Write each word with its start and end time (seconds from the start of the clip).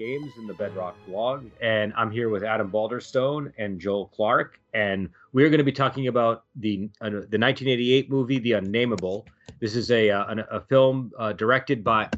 Games 0.00 0.32
in 0.38 0.46
the 0.46 0.54
Bedrock 0.54 0.96
blog, 1.06 1.44
and 1.60 1.92
I'm 1.94 2.10
here 2.10 2.30
with 2.30 2.42
Adam 2.42 2.70
Balderstone 2.70 3.52
and 3.58 3.78
Joel 3.78 4.06
Clark, 4.06 4.58
and 4.72 5.10
we're 5.34 5.50
going 5.50 5.58
to 5.58 5.64
be 5.64 5.72
talking 5.72 6.06
about 6.08 6.44
the 6.56 6.88
uh, 7.02 7.10
the 7.10 7.36
1988 7.36 8.10
movie 8.10 8.38
The 8.38 8.52
Unnameable. 8.52 9.26
This 9.60 9.76
is 9.76 9.90
a 9.90 10.08
uh, 10.08 10.36
a, 10.36 10.56
a 10.56 10.60
film 10.62 11.12
uh, 11.18 11.34
directed 11.34 11.84
by 11.84 12.08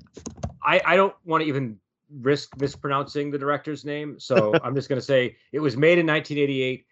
I 0.65 0.81
I 0.85 0.95
don't 0.95 1.13
want 1.25 1.43
to 1.43 1.49
even 1.49 1.77
risk 2.21 2.57
mispronouncing 2.61 3.33
the 3.33 3.39
director's 3.39 3.85
name, 3.85 4.15
so 4.21 4.55
I'm 4.63 4.77
just 4.77 4.89
going 4.89 5.01
to 5.01 5.05
say 5.05 5.37
it 5.51 5.59
was 5.59 5.77
made 5.77 5.99
in 5.99 6.07
1988. 6.07 6.87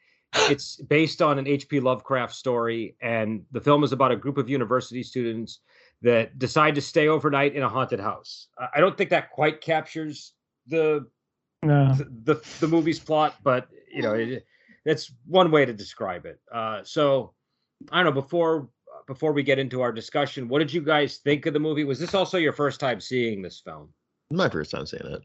It's 0.50 0.74
based 0.74 1.22
on 1.22 1.38
an 1.38 1.46
H.P. 1.46 1.78
Lovecraft 1.78 2.34
story, 2.34 2.96
and 3.00 3.44
the 3.52 3.60
film 3.60 3.84
is 3.84 3.92
about 3.92 4.10
a 4.10 4.16
group 4.16 4.38
of 4.38 4.50
university 4.50 5.04
students 5.04 5.60
that 6.02 6.36
decide 6.40 6.74
to 6.74 6.80
stay 6.80 7.06
overnight 7.06 7.54
in 7.54 7.62
a 7.62 7.68
haunted 7.68 8.00
house. 8.00 8.48
I 8.74 8.80
don't 8.80 8.98
think 8.98 9.10
that 9.10 9.30
quite 9.30 9.60
captures 9.60 10.32
the 10.70 11.06
No. 11.62 11.94
the, 11.94 12.34
the, 12.34 12.48
the 12.60 12.68
movie's 12.68 12.98
plot, 12.98 13.36
but 13.42 13.68
you 13.92 14.02
know, 14.02 14.14
it, 14.14 14.46
that's 14.84 15.12
one 15.26 15.50
way 15.50 15.64
to 15.66 15.72
describe 15.72 16.24
it. 16.24 16.40
Uh, 16.50 16.80
so 16.84 17.34
I 17.92 17.96
don't 18.02 18.14
know. 18.14 18.20
Before 18.20 18.68
before 19.06 19.32
we 19.32 19.42
get 19.42 19.58
into 19.58 19.80
our 19.82 19.92
discussion, 19.92 20.48
what 20.48 20.60
did 20.60 20.72
you 20.72 20.80
guys 20.80 21.18
think 21.18 21.46
of 21.46 21.52
the 21.52 21.60
movie? 21.60 21.84
Was 21.84 21.98
this 21.98 22.14
also 22.14 22.38
your 22.38 22.52
first 22.52 22.80
time 22.80 23.00
seeing 23.00 23.42
this 23.42 23.60
film? 23.60 23.88
My 24.30 24.48
first 24.48 24.70
time 24.70 24.86
seeing 24.86 25.04
it. 25.06 25.22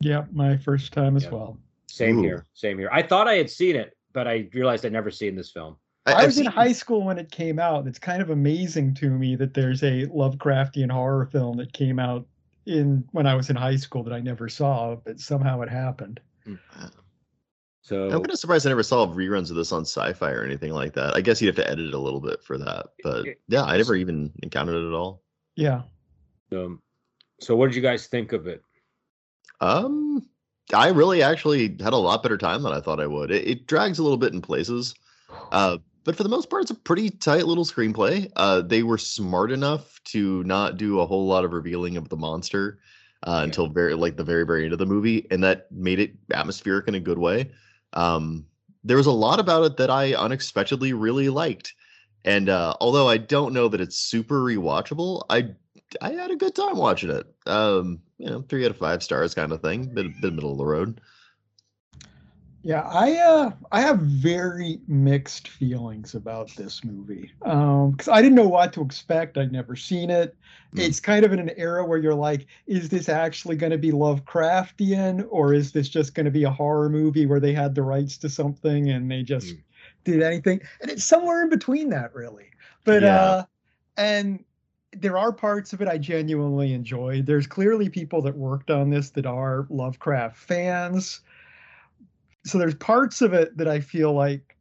Yeah, 0.00 0.24
my 0.32 0.56
first 0.58 0.92
time 0.92 1.16
as 1.16 1.24
Yeah. 1.24 1.30
well. 1.30 1.58
Same 1.88 2.18
Ooh. 2.18 2.22
here. 2.22 2.46
Same 2.54 2.78
here. 2.78 2.90
I 2.92 3.02
thought 3.02 3.28
I 3.28 3.34
had 3.34 3.48
seen 3.50 3.76
it, 3.76 3.96
but 4.12 4.28
I 4.28 4.48
realized 4.52 4.84
I'd 4.84 4.92
never 4.92 5.10
seen 5.10 5.34
this 5.36 5.50
film. 5.50 5.76
I, 6.06 6.14
I've 6.14 6.26
was 6.26 6.38
in 6.38 6.46
high 6.46 6.72
school 6.72 7.04
when 7.04 7.18
it 7.18 7.30
came 7.30 7.58
out. 7.58 7.86
It's 7.86 7.98
kind 7.98 8.20
of 8.20 8.30
amazing 8.30 8.94
to 8.94 9.08
me 9.10 9.36
that 9.36 9.54
there's 9.54 9.82
a 9.84 10.06
Lovecraftian 10.06 10.90
horror 10.90 11.26
film 11.26 11.56
that 11.58 11.72
came 11.72 11.98
out 12.00 12.26
in 12.66 13.04
when 13.12 13.26
I 13.26 13.34
was 13.34 13.50
in 13.50 13.56
high 13.56 13.76
school 13.76 14.02
that 14.04 14.12
I 14.12 14.20
never 14.20 14.48
saw, 14.48 14.96
but 14.96 15.20
somehow 15.20 15.60
it 15.62 15.68
happened. 15.68 16.20
So 17.82 18.04
I'm 18.04 18.20
kind 18.20 18.30
of 18.30 18.38
surprised 18.38 18.64
I 18.66 18.70
never 18.70 18.84
saw 18.84 19.06
reruns 19.06 19.50
of 19.50 19.56
this 19.56 19.72
on 19.72 19.82
sci-fi 19.82 20.30
or 20.30 20.44
anything 20.44 20.72
like 20.72 20.92
that. 20.94 21.16
I 21.16 21.20
guess 21.20 21.42
you'd 21.42 21.48
have 21.48 21.64
to 21.64 21.68
edit 21.70 21.88
it 21.88 21.94
a 21.94 21.98
little 21.98 22.20
bit 22.20 22.42
for 22.42 22.56
that, 22.58 22.86
but 23.02 23.26
yeah, 23.48 23.64
I 23.64 23.76
never 23.76 23.96
even 23.96 24.32
encountered 24.42 24.76
it 24.76 24.86
at 24.86 24.94
all. 24.94 25.22
Yeah. 25.56 25.82
um, 26.52 26.80
so 27.40 27.56
what 27.56 27.66
did 27.66 27.76
you 27.76 27.82
guys 27.82 28.06
think 28.06 28.32
of 28.32 28.46
it? 28.46 28.62
Um, 29.60 30.24
I 30.72 30.88
really 30.88 31.22
actually 31.22 31.76
had 31.80 31.92
a 31.92 31.96
lot 31.96 32.22
better 32.22 32.38
time 32.38 32.62
than 32.62 32.72
I 32.72 32.80
thought 32.80 33.00
I 33.00 33.06
would. 33.06 33.30
It, 33.30 33.46
it 33.46 33.66
drags 33.66 33.98
a 33.98 34.02
little 34.02 34.16
bit 34.18 34.32
in 34.32 34.40
places, 34.40 34.94
uh, 35.50 35.78
but 36.04 36.16
for 36.16 36.22
the 36.22 36.28
most 36.28 36.50
part, 36.50 36.62
it's 36.62 36.70
a 36.70 36.74
pretty 36.74 37.10
tight 37.10 37.46
little 37.46 37.64
screenplay. 37.64 38.30
Uh, 38.36 38.62
they 38.62 38.82
were 38.82 38.98
smart 38.98 39.52
enough 39.52 40.00
to 40.04 40.42
not 40.44 40.76
do 40.76 41.00
a 41.00 41.06
whole 41.06 41.26
lot 41.26 41.44
of 41.44 41.52
revealing 41.52 41.96
of 41.96 42.08
the 42.08 42.16
monster 42.16 42.78
uh, 43.26 43.38
Yeah. 43.38 43.44
until 43.44 43.68
very 43.68 43.94
like 43.94 44.16
the 44.16 44.24
very 44.24 44.44
very 44.44 44.64
end 44.64 44.72
of 44.72 44.78
the 44.78 44.86
movie, 44.86 45.26
and 45.30 45.42
that 45.44 45.70
made 45.70 45.98
it 46.00 46.14
atmospheric 46.32 46.88
in 46.88 46.94
a 46.94 47.00
good 47.00 47.18
way. 47.18 47.50
Um, 47.92 48.46
there 48.84 48.96
was 48.96 49.06
a 49.06 49.12
lot 49.12 49.38
about 49.38 49.64
it 49.64 49.76
that 49.76 49.90
I 49.90 50.14
unexpectedly 50.14 50.92
really 50.92 51.28
liked, 51.28 51.74
and 52.24 52.48
uh, 52.48 52.74
although 52.80 53.08
I 53.08 53.16
don't 53.18 53.52
know 53.52 53.68
that 53.68 53.80
it's 53.80 53.96
super 53.96 54.42
rewatchable, 54.42 55.22
I 55.30 55.54
I 56.00 56.12
had 56.12 56.30
a 56.30 56.36
good 56.36 56.54
time 56.54 56.76
watching 56.78 57.10
it. 57.10 57.26
Um, 57.46 58.00
you 58.18 58.26
know, 58.26 58.42
three 58.42 58.64
out 58.64 58.70
of 58.70 58.76
five 58.78 59.02
stars 59.02 59.34
kind 59.34 59.52
of 59.52 59.60
thing, 59.60 59.92
bit, 59.94 60.20
bit 60.20 60.32
middle 60.32 60.52
of 60.52 60.58
the 60.58 60.64
road. 60.66 61.00
Yeah, 62.64 62.82
I 62.82 63.16
uh 63.16 63.50
I 63.72 63.80
have 63.80 63.98
very 63.98 64.80
mixed 64.86 65.48
feelings 65.48 66.14
about 66.14 66.54
this 66.54 66.84
movie. 66.84 67.32
Um 67.42 67.90
because 67.90 68.08
I 68.08 68.22
didn't 68.22 68.36
know 68.36 68.48
what 68.48 68.72
to 68.74 68.82
expect. 68.82 69.36
I'd 69.36 69.50
never 69.50 69.74
seen 69.74 70.10
it. 70.10 70.36
Mm. 70.74 70.80
It's 70.86 71.00
kind 71.00 71.24
of 71.24 71.32
in 71.32 71.40
an 71.40 71.50
era 71.56 71.84
where 71.84 71.98
you're 71.98 72.14
like, 72.14 72.46
is 72.66 72.88
this 72.88 73.08
actually 73.08 73.56
going 73.56 73.72
to 73.72 73.78
be 73.78 73.90
Lovecraftian 73.90 75.26
or 75.28 75.52
is 75.54 75.72
this 75.72 75.88
just 75.88 76.14
going 76.14 76.24
to 76.26 76.30
be 76.30 76.44
a 76.44 76.50
horror 76.50 76.88
movie 76.88 77.26
where 77.26 77.40
they 77.40 77.52
had 77.52 77.74
the 77.74 77.82
rights 77.82 78.16
to 78.18 78.28
something 78.28 78.90
and 78.90 79.10
they 79.10 79.22
just 79.24 79.56
Mm. 79.56 79.62
did 80.04 80.22
anything? 80.22 80.60
And 80.80 80.90
it's 80.90 81.04
somewhere 81.04 81.42
in 81.42 81.48
between 81.50 81.90
that 81.90 82.14
really. 82.14 82.46
But 82.84 83.02
Yeah. 83.02 83.20
uh 83.20 83.44
and 83.96 84.44
there 84.92 85.18
are 85.18 85.32
parts 85.32 85.72
of 85.72 85.80
it 85.82 85.88
I 85.88 85.98
genuinely 85.98 86.74
enjoyed. 86.74 87.26
There's 87.26 87.46
clearly 87.46 87.88
people 87.88 88.22
that 88.22 88.36
worked 88.36 88.70
on 88.70 88.90
this 88.90 89.10
that 89.10 89.26
are 89.26 89.66
Lovecraft 89.70 90.36
fans 90.36 91.22
so 92.44 92.58
there's 92.58 92.74
parts 92.74 93.22
of 93.22 93.32
it 93.34 93.56
that 93.56 93.68
I 93.68 93.80
feel 93.80 94.12
like 94.12 94.56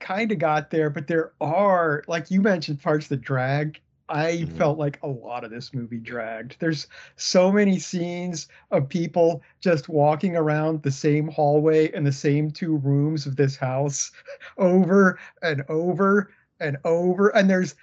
kind 0.00 0.32
of 0.32 0.38
got 0.38 0.70
there, 0.70 0.90
but 0.90 1.06
there 1.08 1.32
are, 1.40 2.04
like 2.08 2.30
you 2.30 2.40
mentioned, 2.42 2.82
parts 2.82 3.08
that 3.08 3.20
drag. 3.22 3.80
I 4.08 4.44
Mhm. 4.44 4.50
felt 4.58 4.78
like 4.78 4.98
a 5.02 5.08
lot 5.08 5.44
of 5.44 5.50
this 5.52 5.74
movie 5.74 5.98
dragged. 6.00 6.56
There's 6.60 6.88
so 7.16 7.52
many 7.52 7.78
scenes 7.78 8.48
of 8.72 8.88
people 8.88 9.42
just 9.60 9.88
walking 9.88 10.36
around 10.36 10.82
the 10.82 10.90
same 10.90 11.28
hallway 11.28 11.92
and 11.92 12.06
the 12.06 12.12
same 12.12 12.50
two 12.50 12.76
rooms 12.78 13.26
of 13.26 13.36
this 13.36 13.56
house 13.56 14.12
over 14.58 15.18
and 15.42 15.64
over 15.68 16.32
and 16.60 16.76
over. 16.84 17.28
And 17.30 17.48
there's 17.50 17.74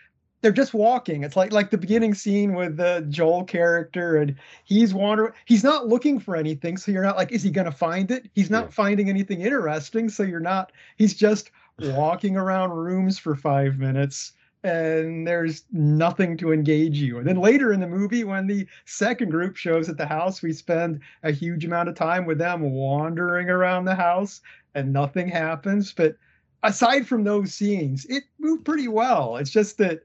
they're 0.42 0.52
just 0.52 0.74
walking. 0.74 1.24
It's 1.24 1.36
like 1.36 1.52
like 1.52 1.70
the 1.72 1.78
beginning 1.78 2.14
scene 2.14 2.54
with 2.54 2.78
the 2.78 3.06
Joel 3.10 3.44
character, 3.44 4.18
and 4.18 4.36
he's 4.66 4.94
wandering. 4.94 5.34
He's 5.46 5.64
not 5.64 5.88
looking 5.88 6.20
for 6.20 6.36
anything, 6.36 6.78
so 6.78 6.92
you're 6.92 7.04
not 7.04 7.18
like, 7.18 7.32
is 7.32 7.44
he 7.44 7.50
gonna 7.50 7.72
find 7.72 8.12
it? 8.12 8.30
He's 8.36 8.50
not 8.50 8.66
Yeah. 8.66 8.72
finding 8.72 9.10
anything 9.10 9.42
interesting, 9.42 10.10
so 10.10 10.24
you're 10.24 10.40
not. 10.40 10.72
He's 10.98 11.14
just 11.16 11.52
walking 11.80 12.38
around 12.38 12.72
rooms 12.72 13.18
for 13.18 13.36
five 13.36 13.78
minutes, 13.80 14.34
and 14.64 15.26
there's 15.28 15.64
nothing 15.72 16.38
to 16.38 16.52
engage 16.54 16.98
you. 17.00 17.18
And 17.18 17.28
then 17.28 17.38
later 17.38 17.74
in 17.74 17.80
the 17.80 17.88
movie, 17.88 18.24
when 18.24 18.48
the 18.48 18.68
second 18.86 19.30
group 19.32 19.56
shows 19.56 19.90
at 19.90 19.98
the 19.98 20.06
house, 20.06 20.42
we 20.42 20.54
spend 20.54 21.00
a 21.24 21.32
huge 21.32 21.66
amount 21.66 21.90
of 21.90 21.96
time 21.96 22.26
with 22.26 22.38
them 22.38 22.62
wandering 22.62 23.50
around 23.50 23.86
the 23.86 23.96
house, 23.96 24.42
and 24.76 24.94
nothing 24.94 25.28
happens. 25.30 25.94
But 25.94 26.16
aside 26.64 27.08
from 27.08 27.24
those 27.24 27.54
scenes, 27.54 28.06
it 28.06 28.24
moved 28.40 28.66
pretty 28.66 28.88
well. 28.88 29.38
It's 29.38 29.52
just 29.52 29.78
that 29.80 30.02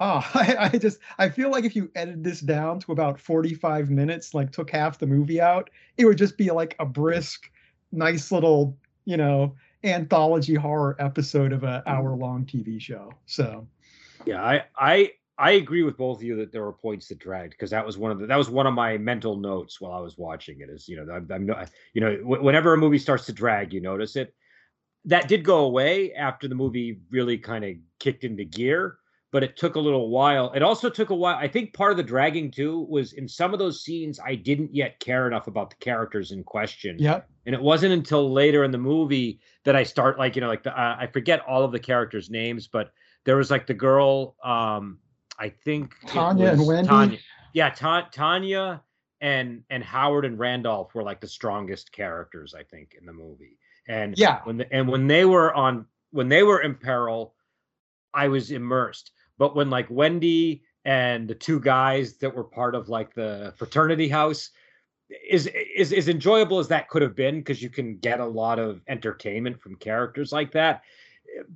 Oh, 0.00 0.26
I, 0.34 0.70
I 0.72 0.78
just 0.78 0.98
I 1.18 1.28
feel 1.28 1.50
like 1.50 1.64
if 1.64 1.76
you 1.76 1.90
edited 1.94 2.24
this 2.24 2.40
down 2.40 2.80
to 2.80 2.92
about 2.92 3.20
45 3.20 3.90
minutes, 3.90 4.34
like 4.34 4.50
took 4.50 4.70
half 4.70 4.98
the 4.98 5.06
movie 5.06 5.40
out, 5.40 5.70
it 5.98 6.06
would 6.06 6.18
just 6.18 6.36
be 6.36 6.50
like 6.50 6.74
a 6.78 6.86
brisk, 6.86 7.50
nice 7.92 8.32
little, 8.32 8.76
you 9.04 9.18
know, 9.18 9.54
anthology 9.84 10.54
horror 10.54 10.96
episode 10.98 11.52
of 11.52 11.64
a 11.64 11.82
hmm. 11.86 11.92
hour 11.92 12.16
long 12.16 12.44
TV 12.46 12.80
show. 12.80 13.12
So 13.26 13.68
Yeah, 14.24 14.42
I 14.42 14.64
I 14.76 15.12
I 15.38 15.52
agree 15.52 15.82
with 15.82 15.96
both 15.96 16.18
of 16.18 16.22
you 16.22 16.36
that 16.36 16.52
there 16.52 16.62
were 16.62 16.72
points 16.72 17.08
that 17.08 17.18
dragged 17.18 17.52
because 17.52 17.70
that 17.70 17.84
was 17.84 17.96
one 17.96 18.10
of 18.10 18.18
the 18.18 18.26
that 18.26 18.36
was 18.36 18.50
one 18.50 18.66
of 18.66 18.74
my 18.74 18.98
mental 18.98 19.36
notes 19.36 19.80
while 19.80 19.92
I 19.92 20.00
was 20.00 20.18
watching 20.18 20.60
it. 20.60 20.70
Is 20.70 20.88
you 20.88 20.96
know 20.96 21.12
I'm, 21.12 21.28
I'm 21.30 21.46
not 21.46 21.70
you 21.92 22.00
know 22.00 22.16
wh- 22.16 22.42
whenever 22.42 22.72
a 22.72 22.78
movie 22.78 22.98
starts 22.98 23.26
to 23.26 23.32
drag, 23.32 23.72
you 23.72 23.80
notice 23.80 24.16
it. 24.16 24.34
That 25.06 25.28
did 25.28 25.44
go 25.44 25.60
away 25.60 26.12
after 26.12 26.46
the 26.46 26.54
movie 26.54 27.00
really 27.10 27.38
kind 27.38 27.64
of 27.64 27.74
kicked 27.98 28.24
into 28.24 28.44
gear, 28.44 28.98
but 29.32 29.42
it 29.44 29.56
took 29.56 29.76
a 29.76 29.80
little 29.80 30.08
while. 30.10 30.50
It 30.52 30.62
also 30.62 30.90
took 30.90 31.10
a 31.10 31.14
while. 31.14 31.36
I 31.36 31.46
think 31.48 31.72
part 31.72 31.92
of 31.92 31.96
the 31.96 32.02
dragging 32.02 32.50
too 32.50 32.86
was 32.88 33.12
in 33.12 33.28
some 33.28 33.52
of 33.52 33.58
those 33.58 33.82
scenes 33.84 34.18
I 34.24 34.34
didn't 34.34 34.74
yet 34.74 34.98
care 35.00 35.26
enough 35.26 35.46
about 35.46 35.70
the 35.70 35.76
characters 35.76 36.32
in 36.32 36.42
question. 36.42 36.96
yeah, 36.98 37.20
And 37.46 37.54
it 37.54 37.62
wasn't 37.62 37.92
until 37.92 38.32
later 38.32 38.64
in 38.64 38.70
the 38.70 38.78
movie 38.78 39.40
that 39.64 39.76
I 39.76 39.84
start 39.84 40.18
like 40.18 40.34
you 40.34 40.40
know 40.40 40.48
like 40.48 40.62
the 40.64 40.78
uh, 40.78 40.96
I 40.98 41.06
forget 41.06 41.40
all 41.46 41.62
of 41.64 41.72
the 41.72 41.78
characters' 41.78 42.30
names, 42.30 42.66
but 42.68 42.92
there 43.24 43.36
was 43.36 43.50
like 43.50 43.66
the 43.66 43.74
girl. 43.74 44.36
um 44.42 44.98
I 45.38 45.48
think 45.48 45.94
Tanya 46.06 46.48
and 46.48 46.66
Wendy? 46.66 46.88
Tanya. 46.88 47.18
Yeah, 47.54 47.70
Ta- 47.70 48.08
Tanya 48.12 48.82
and 49.20 49.62
and 49.70 49.82
Howard 49.84 50.24
and 50.24 50.38
Randolph 50.38 50.94
were 50.94 51.02
like 51.02 51.20
the 51.20 51.28
strongest 51.28 51.92
characters 51.92 52.54
I 52.54 52.64
think 52.64 52.94
in 52.98 53.06
the 53.06 53.12
movie. 53.12 53.58
And 53.88 54.18
Yeah. 54.18 54.40
when 54.44 54.58
the, 54.58 54.72
and 54.72 54.88
when 54.88 55.06
they 55.06 55.24
were 55.24 55.54
on 55.54 55.86
when 56.10 56.28
they 56.28 56.42
were 56.42 56.60
in 56.60 56.74
peril, 56.74 57.34
I 58.12 58.28
was 58.28 58.50
immersed. 58.50 59.12
But 59.40 59.56
when 59.56 59.70
like 59.70 59.86
Wendy 59.90 60.62
and 60.84 61.26
the 61.26 61.34
two 61.34 61.58
guys 61.60 62.18
that 62.18 62.34
were 62.36 62.44
part 62.44 62.74
of 62.74 62.90
like 62.90 63.14
the 63.14 63.54
fraternity 63.56 64.06
house 64.06 64.50
is 65.28 65.48
is 65.74 65.94
as 65.94 66.08
enjoyable 66.08 66.58
as 66.58 66.68
that 66.68 66.90
could 66.90 67.00
have 67.00 67.16
been 67.16 67.38
because 67.40 67.62
you 67.62 67.70
can 67.70 67.96
get 67.96 68.20
a 68.20 68.24
lot 68.26 68.58
of 68.58 68.82
entertainment 68.86 69.58
from 69.60 69.76
characters 69.76 70.30
like 70.30 70.52
that. 70.52 70.82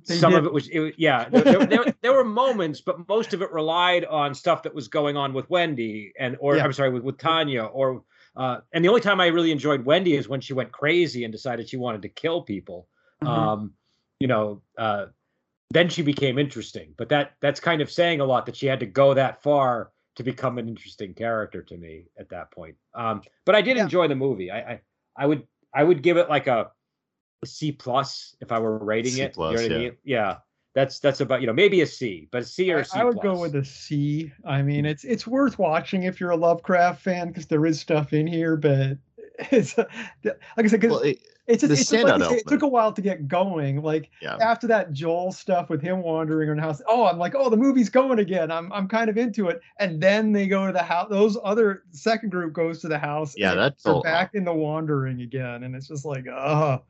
They 0.07 0.15
Some 0.15 0.33
of 0.33 0.45
it 0.45 0.51
was, 0.53 0.67
it, 0.69 0.79
was- 0.79 0.93
yeah. 0.97 1.29
There, 1.29 1.43
there, 1.43 1.65
there, 1.65 1.85
there 2.01 2.13
were 2.13 2.23
moments, 2.23 2.81
but 2.81 3.07
most 3.07 3.33
of 3.35 3.41
it 3.43 3.51
relied 3.51 4.03
on 4.05 4.33
stuff 4.33 4.63
that 4.63 4.73
was 4.73 4.87
going 4.87 5.15
on 5.15 5.31
with 5.33 5.47
Wendy 5.49 6.11
and, 6.17 6.37
or 6.39 6.55
Yeah. 6.55 6.63
I'm 6.63 6.73
sorry, 6.73 6.89
with, 6.89 7.03
with 7.03 7.17
Tanya, 7.19 7.65
or 7.65 8.03
uh, 8.35 8.61
and 8.73 8.83
the 8.83 8.89
only 8.89 9.01
time 9.01 9.21
I 9.21 9.27
really 9.27 9.51
enjoyed 9.51 9.85
Wendy 9.85 10.15
is 10.15 10.27
when 10.27 10.41
she 10.41 10.53
went 10.53 10.71
crazy 10.71 11.23
and 11.23 11.31
decided 11.31 11.69
she 11.69 11.77
wanted 11.77 12.01
to 12.01 12.09
kill 12.09 12.41
people. 12.41 12.87
Mhm. 13.23 13.27
Um, 13.27 13.73
you 14.19 14.27
know, 14.27 14.61
uh, 14.77 15.07
then 15.71 15.89
she 15.89 16.01
became 16.01 16.37
interesting. 16.37 16.93
But 16.97 17.09
that 17.09 17.33
that's 17.41 17.59
kind 17.59 17.81
of 17.81 17.91
saying 17.91 18.19
a 18.21 18.25
lot 18.25 18.45
that 18.45 18.55
she 18.55 18.65
had 18.67 18.79
to 18.79 18.85
go 18.85 19.13
that 19.13 19.41
far 19.41 19.91
to 20.15 20.23
become 20.23 20.57
an 20.57 20.69
interesting 20.69 21.13
character 21.13 21.61
to 21.61 21.77
me 21.77 22.05
at 22.17 22.29
that 22.29 22.51
point. 22.51 22.75
Um, 22.93 23.21
but 23.45 23.55
I 23.55 23.61
did 23.61 23.77
Yeah. 23.77 23.83
enjoy 23.83 24.07
the 24.07 24.15
movie. 24.15 24.51
I, 24.51 24.59
I 24.59 24.81
I 25.17 25.25
would 25.25 25.47
I 25.73 25.83
would 25.83 26.01
give 26.01 26.17
it 26.17 26.29
like 26.29 26.47
a, 26.47 26.71
a 27.43 27.45
C 27.45 27.71
plus 27.71 28.35
if 28.39 28.51
I 28.51 28.59
were 28.59 28.77
rating 28.77 29.13
C 29.13 29.21
it. 29.23 29.33
plus, 29.33 29.51
you 29.61 29.69
know 29.69 29.75
what 29.75 29.79
I 29.79 29.83
yeah. 29.83 29.89
mean? 29.89 29.97
Yeah. 30.03 30.37
That's 30.73 30.99
that's 30.99 31.21
about 31.21 31.39
you 31.39 31.47
know 31.47 31.53
maybe 31.53 31.81
a 31.81 31.87
C, 31.87 32.27
but 32.31 32.41
a 32.41 32.45
C 32.45 32.71
or 32.73 32.79
a 32.79 32.85
C 32.85 32.99
I, 32.99 33.01
I 33.01 33.05
would 33.05 33.21
go 33.21 33.39
with 33.39 33.55
a 33.55 33.63
C. 33.63 34.29
I 34.45 34.61
mean, 34.61 34.85
it's 34.85 35.05
it's 35.05 35.25
worth 35.25 35.57
watching 35.57 36.03
if 36.03 36.19
you're 36.19 36.31
a 36.31 36.35
Lovecraft 36.35 37.01
fan 37.01 37.29
because 37.29 37.47
there 37.47 37.65
is 37.65 37.79
stuff 37.79 38.11
in 38.11 38.27
here, 38.27 38.57
but 38.57 38.97
it's 39.51 39.77
like 39.77 39.87
I 40.57 40.67
said, 40.67 40.81
because 40.81 40.91
Well, 40.91 41.01
it, 41.01 41.19
it's 41.47 41.61
just, 41.61 41.71
it's 41.71 41.89
just 41.91 42.03
like 42.03 42.31
it 42.31 42.47
took 42.47 42.63
a 42.63 42.67
while 42.67 42.91
to 42.91 43.01
get 43.01 43.27
going. 43.27 43.81
Like 43.83 44.09
yeah. 44.21 44.37
after 44.41 44.65
that 44.67 44.93
Joel 44.93 45.31
stuff 45.31 45.69
with 45.69 45.81
him 45.81 46.01
wandering 46.01 46.49
around 46.49 46.57
the 46.57 46.63
house, 46.63 46.81
oh, 46.87 47.05
I'm 47.05 47.19
like, 47.19 47.35
oh, 47.35 47.49
the 47.49 47.57
movie's 47.57 47.89
going 47.89 48.19
again. 48.19 48.49
I'm 48.49 48.71
I'm 48.73 48.87
kind 48.87 49.09
of 49.09 49.17
into 49.17 49.49
it. 49.49 49.61
And 49.79 50.01
then 50.01 50.31
they 50.31 50.47
go 50.47 50.65
to 50.65 50.73
the 50.73 50.81
house. 50.81 51.07
Those 51.09 51.37
other 51.43 51.83
second 51.91 52.31
group 52.31 52.53
goes 52.53 52.79
to 52.81 52.87
the 52.87 52.97
house. 52.97 53.35
Yeah, 53.37 53.53
that's 53.53 53.83
they're 53.83 54.01
back 54.01 54.31
in 54.33 54.43
the 54.43 54.53
wandering 54.53 55.21
again, 55.21 55.63
and 55.63 55.75
it's 55.75 55.87
just 55.87 56.03
like, 56.03 56.25
oh, 56.27 56.81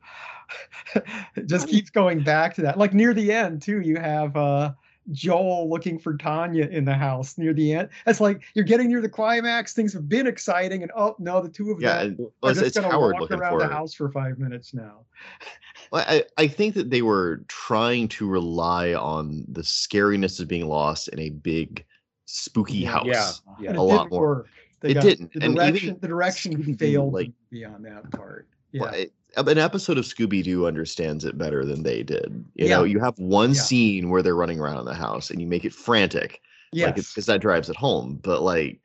it 0.94 1.46
just 1.46 1.68
keeps 1.68 1.90
going 1.90 2.22
back 2.22 2.54
to 2.54 2.62
that. 2.62 2.78
Like 2.78 2.94
near 2.94 3.12
the 3.12 3.32
end 3.32 3.60
too, 3.60 3.80
you 3.80 3.96
have 3.96 4.36
uh 4.36 4.72
Joel 5.12 5.68
looking 5.70 5.98
for 5.98 6.16
Tanya 6.16 6.66
in 6.66 6.84
the 6.84 6.94
house 6.94 7.38
near 7.38 7.52
the 7.52 7.72
end. 7.72 7.88
It's 8.06 8.20
like 8.20 8.42
you're 8.54 8.64
getting 8.64 8.88
near 8.88 9.00
the 9.00 9.08
climax. 9.08 9.72
Things 9.72 9.92
have 9.92 10.08
been 10.08 10.26
exciting, 10.26 10.82
and 10.82 10.90
oh 10.96 11.14
no, 11.18 11.40
the 11.40 11.48
two 11.48 11.70
of 11.70 11.80
Yeah, 11.80 12.04
them 12.04 12.16
and, 12.18 12.28
are 12.42 12.50
it's, 12.50 12.60
just 12.60 12.74
gonna 12.76 12.98
walk 12.98 13.20
looking 13.20 13.38
around 13.38 13.52
for 13.52 13.58
the 13.60 13.68
house 13.72 13.94
for 13.94 14.10
five 14.10 14.38
minutes 14.38 14.74
now. 14.74 15.00
Well, 15.92 16.04
I, 16.08 16.24
I 16.36 16.48
think 16.48 16.74
that 16.74 16.90
they 16.90 17.02
were 17.02 17.44
trying 17.46 18.08
to 18.08 18.26
rely 18.28 18.94
on 18.94 19.44
the 19.46 19.60
scariness 19.60 20.40
of 20.40 20.48
being 20.48 20.66
lost 20.66 21.06
in 21.08 21.20
a 21.20 21.30
big 21.30 21.84
spooky 22.24 22.82
house. 22.84 23.06
Yeah, 23.06 23.30
yeah. 23.60 23.70
A 23.70 23.74
it 23.74 23.78
lot 23.80 23.98
didn't 24.04 24.10
more. 24.10 24.20
work. 24.28 24.48
They 24.80 24.90
It 24.90 24.94
got- 24.94 25.02
didn't, 25.04 25.32
The 25.34 25.44
and 25.44 25.52
even 25.52 25.56
direction, 25.68 25.98
the 26.00 26.08
direction 26.08 26.76
failed 26.76 27.12
like- 27.12 27.30
beyond 27.50 27.84
that 27.84 28.10
part. 28.10 28.48
Well, 28.74 28.90
Yeah. 28.92 29.02
it- 29.02 29.12
an 29.36 29.58
episode 29.58 29.98
of 29.98 30.04
Scooby 30.04 30.42
Doo 30.42 30.66
understands 30.66 31.24
it 31.24 31.36
better 31.38 31.64
than 31.64 31.82
they 31.82 32.02
did. 32.02 32.44
You 32.54 32.68
know, 32.68 32.84
you 32.84 32.98
have 33.00 33.18
one 33.18 33.50
Yeah. 33.50 33.60
scene 33.60 34.08
where 34.10 34.22
they're 34.22 34.36
running 34.36 34.58
around 34.60 34.78
in 34.78 34.84
the 34.86 34.94
house 34.94 35.30
and 35.30 35.40
you 35.40 35.46
make 35.46 35.64
it 35.64 35.72
frantic, 35.74 36.40
like 36.72 36.96
Yes. 36.96 37.10
because 37.12 37.26
that 37.26 37.40
drives 37.40 37.68
it 37.70 37.76
home. 37.76 38.18
But 38.22 38.42
like, 38.42 38.80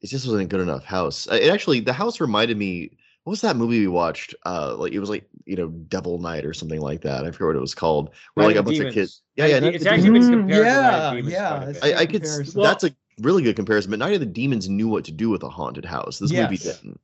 it 0.00 0.06
just 0.08 0.26
wasn't 0.26 0.44
a 0.44 0.46
good 0.46 0.60
enough 0.60 0.84
house. 0.84 1.28
Uh, 1.30 1.34
It 1.34 1.50
actually, 1.52 1.80
the 1.80 1.92
house 1.92 2.20
reminded 2.20 2.56
me. 2.56 2.96
What 3.24 3.32
was 3.32 3.42
that 3.42 3.54
movie 3.56 3.80
we 3.80 3.86
watched? 3.86 4.34
Uh, 4.46 4.74
like 4.78 4.94
it 4.94 4.98
was 4.98 5.10
like 5.10 5.28
you 5.44 5.54
know, 5.54 5.68
Devil 5.68 6.18
Night 6.18 6.46
or 6.46 6.54
something 6.54 6.80
like 6.80 7.02
that. 7.02 7.26
I 7.26 7.30
forget 7.30 7.48
what 7.48 7.56
it 7.56 7.60
was 7.60 7.74
called. 7.74 8.10
Where 8.32 8.46
like 8.46 8.56
a 8.56 8.60
of 8.60 8.64
bunch 8.64 8.78
of 8.78 8.94
kids. 8.94 9.20
Yeah, 9.36 9.44
yeah. 9.46 9.56
of 9.58 9.64
It's 9.64 9.84
actually 9.84 10.10
been 10.10 10.22
Demons. 10.22 10.30
Compared 10.30 10.64
to 10.64 10.70
yeah, 10.70 11.10
Demons 11.14 11.32
yeah, 11.32 11.48
quite 11.58 11.66
a 11.66 11.70
it's 11.70 11.80
bit. 11.80 11.96
I, 11.96 12.00
I 12.00 12.06
could. 12.06 12.22
s- 12.24 12.28
comparison. 12.36 12.62
that's 12.62 12.84
a 12.84 12.90
really 13.20 13.42
good 13.42 13.56
comparison. 13.56 13.90
But 13.90 13.98
Night 13.98 14.14
of 14.14 14.20
the 14.20 14.26
Demons 14.26 14.70
knew 14.70 14.88
what 14.88 15.04
to 15.04 15.12
do 15.12 15.28
with 15.28 15.42
a 15.42 15.50
haunted 15.50 15.84
house. 15.84 16.18
This 16.18 16.32
movie 16.32 16.56
didn't. 16.56 16.98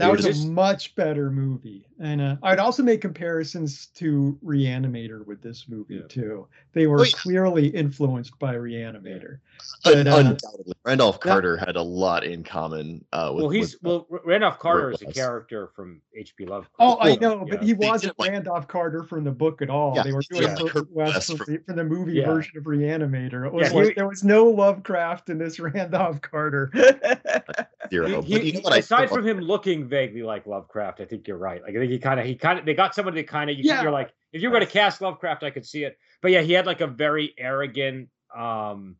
That 0.00 0.06
They 0.06 0.28
was 0.30 0.44
were 0.44 0.48
a 0.48 0.52
much 0.52 0.94
better 0.94 1.30
movie. 1.30 1.86
And 1.98 2.22
uh, 2.22 2.36
I'd 2.42 2.58
also 2.58 2.82
make 2.82 3.02
comparisons 3.02 3.88
to 3.96 4.38
Reanimator 4.42 5.26
with 5.26 5.42
this 5.42 5.66
movie 5.68 5.96
Yeah. 5.96 6.06
too. 6.08 6.46
They 6.72 6.86
were 6.86 7.04
yeah. 7.04 7.12
clearly 7.14 7.66
influenced 7.66 8.38
by 8.38 8.54
Reanimator. 8.54 9.32
Un- 9.32 9.38
But, 9.84 9.94
uh, 10.06 10.16
undoubtedly, 10.16 10.72
Randolph 10.86 11.20
Carter 11.20 11.58
had 11.58 11.76
a 11.76 11.82
lot 11.82 12.24
in 12.24 12.42
common. 12.42 13.04
Uh, 13.12 13.32
with, 13.34 13.42
well, 13.42 13.50
he's 13.50 13.74
with, 13.82 14.04
well. 14.08 14.20
Randolph 14.24 14.58
Carter 14.58 14.92
is 14.92 15.02
a 15.02 15.12
character 15.12 15.68
from 15.76 16.00
H.P. 16.16 16.46
Lovecraft. 16.46 16.74
Oh, 16.78 16.94
I 16.96 17.18
Well, 17.20 17.40
know, 17.40 17.46
but 17.46 17.62
he 17.62 17.74
wasn't 17.74 18.18
like- 18.18 18.30
Randolph 18.30 18.66
Carter 18.68 19.02
from 19.04 19.24
the 19.24 19.30
book 19.32 19.60
at 19.60 19.68
all. 19.68 19.92
Yeah, 19.94 20.02
they 20.04 20.12
were 20.12 20.22
he 20.30 20.38
doing 20.38 20.54
did, 20.54 20.58
Herbert 20.68 20.72
Kurt 20.72 20.90
West 20.92 21.14
West 21.14 21.26
from, 21.28 21.36
from- 21.36 21.46
the, 21.54 21.58
from 21.66 21.76
the 21.76 21.84
movie 21.84 22.12
Yeah. 22.14 22.26
version 22.32 22.56
of 22.56 22.64
Reanimator. 22.64 23.44
It 23.46 23.52
was 23.52 23.70
Yeah, 23.70 23.76
like 23.76 23.88
he- 23.88 23.92
there 23.94 24.08
was 24.08 24.24
no 24.24 24.46
Lovecraft 24.46 25.28
in 25.28 25.36
this 25.36 25.60
Randolph 25.60 26.22
Carter. 26.22 26.70
zero. 27.90 28.22
He- 28.22 28.32
but 28.34 28.44
you 28.44 28.52
know 28.54 28.60
what 28.60 28.78
aside 28.78 29.08
thought? 29.08 29.16
from 29.16 29.26
him 29.26 29.40
looking 29.40 29.88
vaguely 29.88 30.22
like 30.22 30.46
Lovecraft, 30.46 31.00
I 31.00 31.04
think 31.04 31.26
you're 31.28 31.36
right. 31.38 31.62
Like 31.62 31.74
I 31.74 31.78
think 31.78 31.90
he 31.90 31.98
kind 31.98 32.18
of 32.20 32.26
he 32.26 32.34
kind 32.34 32.58
of 32.58 32.64
they 32.64 32.74
got 32.74 32.94
somebody 32.94 33.20
that 33.20 33.28
kind 33.28 33.50
of 33.50 33.56
you, 33.56 33.64
Yeah. 33.64 33.82
you're 33.82 33.90
like 33.90 34.12
if 34.32 34.40
you're 34.42 34.50
going 34.52 34.64
to 34.64 34.70
cast 34.70 35.00
Lovecraft, 35.00 35.42
I 35.42 35.50
could 35.50 35.66
see 35.66 35.84
it. 35.84 35.98
But 36.22 36.30
yeah, 36.30 36.40
he 36.42 36.52
had 36.52 36.66
like 36.66 36.80
a 36.80 36.86
very 36.86 37.34
arrogant. 37.38 38.08
um 38.36 38.96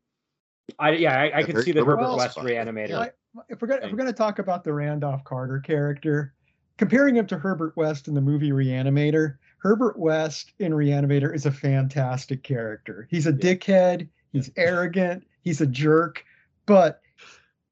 I 0.79 0.93
yeah, 0.93 1.19
I, 1.21 1.39
I 1.39 1.43
could 1.43 1.63
see 1.63 1.73
the 1.73 1.81
Herbert 1.85 2.03
Herbert 2.03 2.17
West 2.17 2.37
West 2.37 2.39
vibe. 2.39 2.67
reanimator. 2.67 2.89
Yeah. 2.89 3.43
if 3.49 3.61
we're 3.61 3.69
gonna 3.69 3.85
if 3.87 3.91
we're 3.93 3.99
gonna 3.99 4.13
talk 4.13 4.39
about 4.39 4.65
the 4.65 4.73
Randolph 4.73 5.25
Carter 5.25 5.59
character, 5.61 6.33
comparing 6.79 7.17
him 7.17 7.27
to 7.27 7.39
Herbert 7.39 7.77
West 7.77 8.09
in 8.09 8.15
the 8.15 8.21
movie 8.21 8.51
Reanimator, 8.53 9.37
Herbert 9.59 9.99
West 9.99 10.53
in 10.59 10.73
Reanimator 10.73 11.35
is 11.35 11.45
a 11.47 11.51
fantastic 11.51 12.43
character. 12.43 13.07
He's 13.11 13.27
a 13.27 13.33
dickhead, 13.33 14.09
he's 14.33 14.51
arrogant, 14.57 15.25
he's 15.43 15.61
a 15.61 15.67
jerk, 15.67 16.25
but 16.67 17.00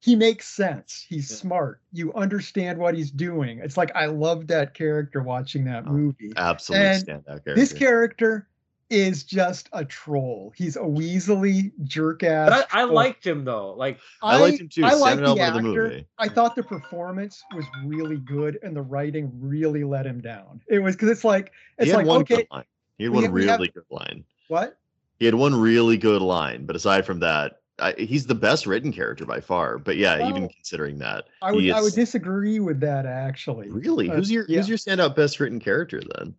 he 0.01 0.15
makes 0.15 0.47
sense. 0.47 1.05
He's 1.07 1.29
Yeah. 1.29 1.37
smart. 1.37 1.81
You 1.91 2.13
understand 2.13 2.77
what 2.79 2.95
he's 2.95 3.11
doing. 3.11 3.59
It's 3.59 3.77
like 3.77 3.91
I 3.95 4.05
love 4.05 4.47
that 4.47 4.73
character 4.73 5.21
watching 5.21 5.65
that 5.65 5.83
Oh, 5.87 5.91
movie. 5.91 6.31
Absolute 6.37 6.79
And 6.79 7.05
standout 7.05 7.25
character. 7.25 7.55
This 7.55 7.73
character 7.73 8.47
is 8.89 9.23
just 9.23 9.69
a 9.73 9.85
troll. 9.85 10.51
He's 10.55 10.75
a 10.75 10.79
weaselly 10.79 11.71
jerk 11.83 12.23
ass. 12.23 12.49
But 12.49 12.67
I, 12.73 12.81
I 12.81 12.83
liked 12.85 13.27
him 13.27 13.43
though. 13.45 13.73
Like 13.73 13.99
I 14.23 14.37
liked 14.39 14.59
him 14.61 14.69
too. 14.69 14.83
I 14.83 14.93
like 14.93 15.19
Standout 15.19 15.35
the 15.35 15.41
element 15.41 15.67
of 15.67 15.73
the 15.75 15.81
actor. 15.81 15.83
movie. 15.89 16.07
I 16.17 16.27
thought 16.27 16.55
the 16.55 16.63
performance 16.63 17.43
was 17.53 17.65
really 17.85 18.17
good, 18.17 18.57
and 18.63 18.75
the 18.75 18.81
writing 18.81 19.31
really 19.39 19.83
let 19.83 20.05
him 20.07 20.21
down. 20.21 20.61
It 20.67 20.79
was 20.79 20.95
because 20.95 21.09
it's 21.09 21.23
like 21.23 21.51
it's 21.77 21.85
he 21.85 21.89
had 21.91 21.97
like 21.97 22.07
one 22.07 22.21
okay, 22.21 22.35
good 22.37 22.47
line. 22.51 22.63
He 22.97 23.03
had 23.03 23.13
one 23.13 23.23
have- 23.23 23.31
we 23.33 23.45
have- 23.45 23.59
really 23.59 23.69
good 23.69 23.83
line. 23.91 24.23
what? 24.47 24.77
He 25.19 25.25
had 25.25 25.35
one 25.35 25.53
really 25.53 25.97
good 25.97 26.21
line, 26.23 26.65
but 26.65 26.75
aside 26.77 27.05
from 27.05 27.19
that, 27.19 27.58
I, 27.81 27.93
he's 27.97 28.25
the 28.25 28.35
best 28.35 28.65
written 28.65 28.91
character 28.91 29.25
by 29.25 29.39
far. 29.39 29.77
But 29.77 29.97
yeah, 29.97 30.27
even 30.27 30.49
considering 30.49 30.99
that, 30.99 31.25
I 31.41 31.51
would 31.51 31.63
he 31.63 31.71
I 31.71 31.81
would 31.81 31.93
disagree 31.93 32.59
with 32.59 32.79
that 32.81 33.05
actually. 33.05 33.69
really, 33.69 34.09
uh, 34.09 34.15
who's 34.15 34.31
your 34.31 34.45
yeah. 34.47 34.57
who's 34.57 34.69
your 34.69 34.77
standout 34.77 35.15
best 35.15 35.39
written 35.39 35.59
character 35.59 36.01
then? 36.17 36.35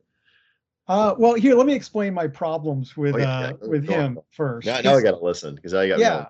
Uh, 0.89 1.15
well, 1.19 1.35
here 1.35 1.55
let 1.55 1.67
me 1.67 1.75
explain 1.75 2.13
my 2.15 2.27
problems 2.27 2.97
with 2.97 3.15
Oh, 3.15 3.19
yeah, 3.19 3.39
uh, 3.39 3.41
yeah, 3.43 3.53
go- 3.53 3.69
with 3.69 3.87
go 3.87 3.95
on. 3.95 4.01
him 4.01 4.19
first. 4.31 4.67
Now, 4.67 4.81
now 4.81 4.91
I 4.91 4.93
'cause- 4.95 5.03
gotta 5.03 5.25
listen 5.25 5.55
because 5.55 5.75
I 5.75 5.89
got 5.89 5.99
yeah 5.99 6.27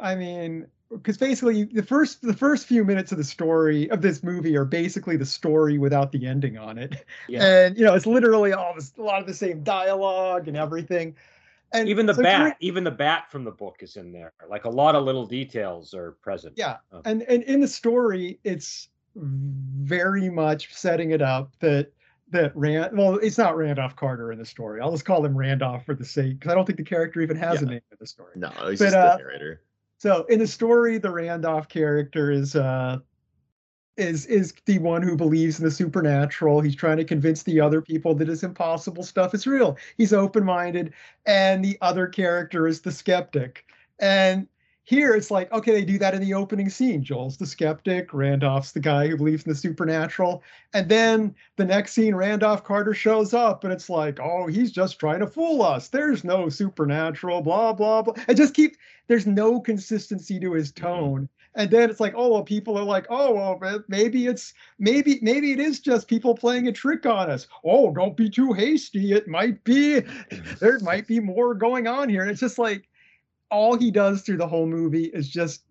i 0.00 0.14
mean 0.16 0.66
because 0.90 1.16
basically 1.16 1.62
the 1.64 1.82
first 1.82 2.20
the 2.20 2.34
first 2.34 2.66
few 2.66 2.84
minutes 2.84 3.12
of 3.12 3.18
the 3.18 3.22
story 3.24 3.88
of 3.90 4.02
this 4.02 4.24
movie 4.24 4.56
are 4.56 4.64
basically 4.64 5.16
the 5.16 5.24
story 5.24 5.78
without 5.78 6.10
the 6.10 6.26
ending 6.26 6.58
on 6.58 6.78
it 6.78 7.04
Yeah. 7.28 7.44
and 7.46 7.78
you 7.78 7.84
know 7.84 7.94
it's 7.94 8.04
literally 8.04 8.52
all 8.52 8.74
this 8.74 8.92
a 8.98 9.02
lot 9.02 9.20
of 9.20 9.28
the 9.28 9.34
same 9.34 9.62
dialogue 9.62 10.48
and 10.48 10.56
everything 10.56 11.14
and 11.74 11.88
even 11.88 12.06
the 12.06 12.14
so 12.14 12.22
during- 12.22 12.48
bat, 12.50 12.56
even 12.60 12.84
the 12.84 12.90
bat 12.90 13.30
from 13.30 13.44
the 13.44 13.50
book 13.50 13.76
is 13.80 13.96
in 13.96 14.12
there. 14.12 14.32
Like 14.48 14.64
a 14.64 14.70
lot 14.70 14.94
of 14.94 15.04
little 15.04 15.26
details 15.26 15.92
are 15.94 16.12
present. 16.22 16.54
yeah 16.56 16.76
Oh. 16.92 17.02
and 17.04 17.22
and 17.22 17.42
in 17.42 17.60
the 17.60 17.68
story 17.68 18.38
it's 18.44 18.88
very 19.16 20.28
much 20.30 20.72
setting 20.74 21.10
it 21.12 21.22
up 21.22 21.52
that 21.60 21.92
that 22.30 22.56
Rand, 22.56 22.96
well, 22.98 23.16
it's 23.16 23.38
not 23.38 23.56
Randolph 23.56 23.94
Carter 23.94 24.32
in 24.32 24.38
the 24.38 24.44
story. 24.46 24.80
I'll 24.80 24.90
just 24.90 25.04
call 25.04 25.24
him 25.24 25.36
Randolph 25.36 25.84
for 25.84 25.94
the 25.94 26.04
sake, 26.06 26.38
because 26.40 26.50
I 26.50 26.54
don't 26.54 26.64
think 26.64 26.78
the 26.78 26.84
character 26.84 27.20
even 27.20 27.36
has 27.36 27.62
a 27.62 27.66
name 27.66 27.80
in 27.92 27.96
the 28.00 28.06
story. 28.06 28.32
no, 28.34 28.48
he's 28.70 28.78
But, 28.80 28.86
just 28.86 28.96
uh, 28.96 29.12
the 29.16 29.22
narrator. 29.22 29.60
So 29.98 30.24
in 30.24 30.38
the 30.40 30.46
story, 30.46 30.98
the 30.98 31.10
Randolph 31.10 31.68
character 31.68 32.30
is 32.32 32.56
uh 32.56 32.98
is 33.96 34.26
is 34.26 34.54
the 34.66 34.78
one 34.78 35.02
who 35.02 35.16
believes 35.16 35.58
in 35.58 35.64
the 35.64 35.70
supernatural. 35.70 36.60
He's 36.60 36.76
trying 36.76 36.96
to 36.96 37.04
convince 37.04 37.42
the 37.42 37.60
other 37.60 37.80
people 37.80 38.14
that 38.16 38.28
his 38.28 38.42
impossible 38.42 39.02
stuff 39.02 39.34
is 39.34 39.46
real. 39.46 39.76
He's 39.96 40.12
open-minded, 40.12 40.92
and 41.26 41.64
the 41.64 41.78
other 41.80 42.06
character 42.06 42.66
is 42.66 42.80
the 42.80 42.92
skeptic. 42.92 43.64
And 44.00 44.48
here 44.86 45.14
it's 45.14 45.30
like, 45.30 45.50
okay, 45.50 45.72
they 45.72 45.84
do 45.84 45.96
that 45.98 46.14
in 46.14 46.20
the 46.20 46.34
opening 46.34 46.68
scene. 46.68 47.02
Joel's 47.02 47.38
the 47.38 47.46
skeptic, 47.46 48.12
Randolph's 48.12 48.72
the 48.72 48.80
guy 48.80 49.08
who 49.08 49.16
believes 49.16 49.44
in 49.44 49.52
the 49.52 49.56
supernatural. 49.56 50.42
And 50.74 50.90
then 50.90 51.34
the 51.56 51.64
next 51.64 51.92
scene, 51.92 52.14
Randolph 52.14 52.64
Carter 52.64 52.92
shows 52.92 53.32
up, 53.32 53.64
and 53.64 53.72
it's 53.72 53.88
like, 53.88 54.20
oh, 54.20 54.46
he's 54.46 54.72
just 54.72 55.00
trying 55.00 55.20
to 55.20 55.26
fool 55.26 55.62
us. 55.62 55.88
There's 55.88 56.22
no 56.22 56.50
supernatural, 56.50 57.40
blah, 57.40 57.72
blah, 57.72 58.02
blah. 58.02 58.14
And 58.28 58.36
just 58.36 58.52
keep 58.52 58.76
there's 59.06 59.26
no 59.26 59.58
consistency 59.58 60.38
to 60.40 60.52
his 60.52 60.70
tone. 60.70 61.30
And 61.56 61.70
then 61.70 61.88
it's 61.88 62.00
like, 62.00 62.14
oh 62.16 62.32
well, 62.32 62.42
people 62.42 62.76
are 62.76 62.84
like, 62.84 63.06
oh 63.10 63.32
well, 63.32 63.82
maybe 63.88 64.26
it's 64.26 64.54
maybe 64.78 65.18
maybe 65.22 65.52
it 65.52 65.60
is 65.60 65.80
just 65.80 66.08
people 66.08 66.34
playing 66.34 66.66
a 66.68 66.72
trick 66.72 67.06
on 67.06 67.30
us. 67.30 67.46
Oh, 67.64 67.92
don't 67.92 68.16
be 68.16 68.28
too 68.28 68.52
hasty. 68.52 69.12
It 69.12 69.28
might 69.28 69.62
be 69.64 70.00
there 70.60 70.78
might 70.80 71.06
be 71.06 71.20
more 71.20 71.54
going 71.54 71.86
on 71.86 72.08
here. 72.08 72.22
And 72.22 72.30
it's 72.30 72.40
just 72.40 72.58
like 72.58 72.88
all 73.50 73.76
he 73.76 73.90
does 73.90 74.22
through 74.22 74.38
the 74.38 74.48
whole 74.48 74.66
movie 74.66 75.04
is 75.06 75.28
just 75.28 75.62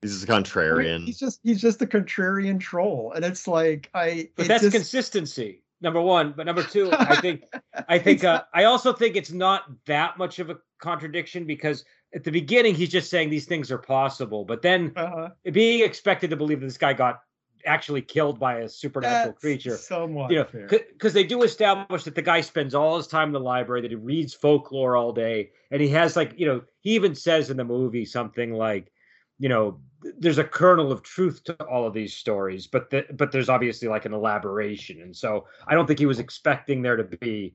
He's 0.00 0.12
just 0.20 0.28
a 0.28 0.32
contrarian. 0.32 1.04
he's 1.06 1.18
just 1.18 1.40
he's 1.42 1.60
just 1.60 1.80
a 1.82 1.86
contrarian 1.86 2.58
troll. 2.60 3.12
And 3.14 3.24
it's 3.24 3.48
like 3.48 3.90
I 3.94 4.28
but 4.36 4.44
it 4.46 4.48
that's 4.48 4.62
just- 4.62 4.74
consistency 4.74 5.58
number 5.80 6.00
one 6.00 6.32
but 6.36 6.46
number 6.46 6.62
two 6.62 6.88
i 6.92 7.16
think 7.16 7.42
i 7.88 7.98
think 7.98 8.22
uh, 8.22 8.44
i 8.54 8.62
also 8.62 8.92
think 8.92 9.16
it's 9.16 9.32
not 9.32 9.64
that 9.86 10.16
much 10.16 10.38
of 10.38 10.48
a 10.48 10.56
contradiction 10.78 11.44
because 11.44 11.84
at 12.14 12.24
the 12.24 12.30
beginning 12.30 12.74
he's 12.74 12.88
just 12.88 13.10
saying 13.10 13.30
these 13.30 13.46
things 13.46 13.70
are 13.70 13.78
possible 13.78 14.44
but 14.44 14.62
then 14.62 14.92
uh, 14.96 15.28
being 15.52 15.84
expected 15.84 16.30
to 16.30 16.36
believe 16.36 16.60
that 16.60 16.66
this 16.66 16.78
guy 16.78 16.92
got 16.92 17.20
actually 17.64 18.02
killed 18.02 18.40
by 18.40 18.58
a 18.58 18.68
supernatural 18.68 19.26
that's 19.32 19.40
creature 19.40 19.76
somewhat 19.76 20.30
you 20.30 20.38
know 20.38 20.46
because 20.68 21.12
they 21.12 21.24
do 21.24 21.42
establish 21.42 22.02
that 22.04 22.14
the 22.14 22.22
guy 22.22 22.40
spends 22.40 22.74
all 22.74 22.96
his 22.96 23.06
time 23.06 23.28
in 23.28 23.32
the 23.32 23.40
library 23.40 23.80
that 23.80 23.90
he 23.90 23.96
reads 23.96 24.34
folklore 24.34 24.96
all 24.96 25.12
day 25.12 25.50
and 25.70 25.80
he 25.80 25.88
has 25.88 26.16
like 26.16 26.34
you 26.36 26.46
know 26.46 26.60
he 26.80 26.90
even 26.90 27.14
says 27.14 27.50
in 27.50 27.56
the 27.56 27.64
movie 27.64 28.04
something 28.04 28.52
like 28.52 28.90
you 29.38 29.48
know 29.48 29.80
there's 30.18 30.38
a 30.38 30.44
kernel 30.44 30.90
of 30.90 31.02
truth 31.02 31.44
to 31.44 31.54
all 31.64 31.86
of 31.86 31.94
these 31.94 32.14
stories 32.14 32.66
but 32.66 32.90
the, 32.90 33.04
but 33.14 33.30
there's 33.30 33.48
obviously 33.48 33.88
like 33.88 34.04
an 34.04 34.12
elaboration 34.12 35.00
and 35.00 35.16
so 35.16 35.46
i 35.66 35.74
don't 35.74 35.86
think 35.86 35.98
he 35.98 36.06
was 36.06 36.18
expecting 36.18 36.82
there 36.82 36.96
to 36.96 37.04
be 37.04 37.54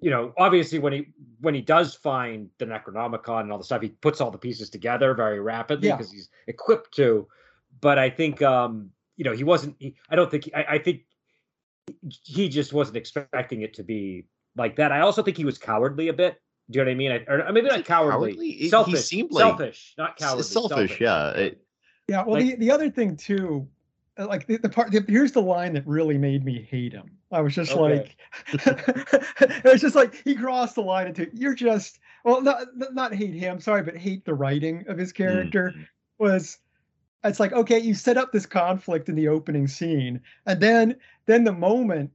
you 0.00 0.10
know 0.10 0.32
obviously 0.38 0.78
when 0.78 0.92
he 0.92 1.06
when 1.40 1.54
he 1.54 1.60
does 1.60 1.94
find 1.94 2.48
the 2.58 2.64
necronomicon 2.66 3.40
and 3.42 3.52
all 3.52 3.58
the 3.58 3.64
stuff 3.64 3.82
he 3.82 3.88
puts 3.88 4.20
all 4.20 4.30
the 4.30 4.38
pieces 4.38 4.70
together 4.70 5.14
very 5.14 5.40
rapidly 5.40 5.88
Yeah. 5.88 5.96
because 5.96 6.12
he's 6.12 6.28
equipped 6.46 6.94
to 6.96 7.26
but 7.80 7.98
i 7.98 8.08
think 8.10 8.40
um 8.42 8.90
you 9.16 9.24
know 9.24 9.32
he 9.32 9.44
wasn't 9.44 9.74
he, 9.78 9.94
i 10.10 10.16
don't 10.16 10.30
think 10.30 10.44
he, 10.44 10.54
I, 10.54 10.74
I 10.74 10.78
think 10.78 11.02
he 12.22 12.48
just 12.48 12.72
wasn't 12.72 12.96
expecting 12.96 13.62
it 13.62 13.72
to 13.74 13.82
be 13.82 14.26
like 14.56 14.76
that. 14.76 14.92
I 14.92 15.00
also 15.00 15.22
think 15.22 15.36
he 15.38 15.44
was 15.46 15.56
cowardly 15.56 16.08
a 16.08 16.12
bit. 16.12 16.40
Do 16.70 16.78
you 16.78 16.84
know 16.84 16.90
what 16.90 16.92
I 16.92 16.96
mean? 16.96 17.12
I, 17.12 17.24
or 17.32 17.52
maybe 17.52 17.68
not 17.68 17.84
cowardly. 17.86 18.32
cowardly? 18.32 18.46
He- 18.50 18.58
he 18.64 18.68
Selfish. 18.68 19.04
seemed 19.04 19.32
like- 19.32 19.42
selfish, 19.42 19.94
not 19.96 20.16
cowardly. 20.18 20.42
selfish, 20.42 21.00
yeah. 21.00 21.30
It, 21.30 21.62
Yeah, 22.08 22.24
well, 22.24 22.34
Like- 22.40 22.44
the, 22.44 22.56
the 22.56 22.70
other 22.70 22.90
thing 22.90 23.16
too, 23.16 23.66
uh, 24.18 24.26
like 24.26 24.46
the, 24.46 24.58
the 24.58 24.68
part, 24.68 24.90
the, 24.90 25.02
here's 25.08 25.32
the 25.32 25.40
line 25.40 25.72
that 25.74 25.86
really 25.86 26.18
made 26.18 26.44
me 26.44 26.60
hate 26.60 26.92
him. 26.92 27.10
I 27.30 27.40
was 27.40 27.54
just 27.54 27.72
Okay. 27.72 27.80
like, 27.80 28.16
it 28.52 29.64
was 29.64 29.80
just 29.80 29.94
like 29.94 30.14
he 30.24 30.34
crossed 30.34 30.74
the 30.76 30.82
line 30.82 31.08
into 31.08 31.28
you're 31.34 31.54
just 31.54 31.98
well, 32.24 32.40
not 32.42 32.66
not 32.92 33.14
hate 33.14 33.34
him, 33.34 33.60
sorry, 33.60 33.82
but 33.82 33.96
hate 33.96 34.24
the 34.24 34.34
writing 34.34 34.84
of 34.88 34.98
his 34.98 35.12
character 35.12 35.74
Mhm. 35.76 35.86
was. 36.18 36.58
It's 37.24 37.40
like 37.40 37.52
okay, 37.52 37.78
you 37.78 37.94
set 37.94 38.16
up 38.16 38.32
this 38.32 38.46
conflict 38.46 39.08
in 39.08 39.14
the 39.16 39.28
opening 39.28 39.66
scene, 39.68 40.20
and 40.46 40.60
then 40.60 40.96
then 41.26 41.44
the 41.44 41.52
moment 41.52 42.12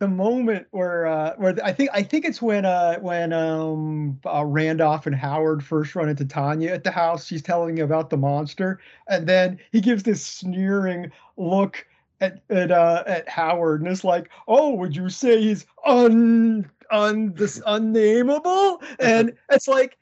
the 0.00 0.08
moment 0.08 0.66
where 0.72 1.06
uh 1.06 1.34
where 1.36 1.56
I 1.64 1.72
think 1.72 1.90
I 1.92 2.02
think 2.02 2.24
it's 2.24 2.42
when 2.42 2.64
uh 2.64 2.98
when 3.00 3.32
um 3.32 4.20
uh, 4.26 4.44
Randolph 4.44 5.06
and 5.06 5.14
Howard 5.14 5.64
first 5.64 5.94
run 5.94 6.08
into 6.08 6.24
Tanya 6.24 6.70
at 6.72 6.84
the 6.84 6.90
house 6.90 7.26
she's 7.26 7.42
telling 7.42 7.80
about 7.80 8.10
the 8.10 8.16
monster 8.16 8.80
and 9.08 9.26
then 9.28 9.58
he 9.70 9.80
gives 9.80 10.02
this 10.02 10.24
sneering 10.26 11.12
look 11.36 11.86
at 12.22 12.42
at 12.48 12.70
uh 12.70 13.02
at 13.06 13.28
Howard 13.28 13.82
and 13.82 13.90
it's 13.90 14.04
like 14.04 14.30
oh 14.48 14.72
would 14.74 14.96
you 14.96 15.10
say 15.10 15.42
he's 15.42 15.66
un 15.84 16.70
un 16.90 17.34
this 17.34 17.60
unnameable 17.66 18.80
and 19.00 19.32
it's 19.50 19.68
like 19.68 19.98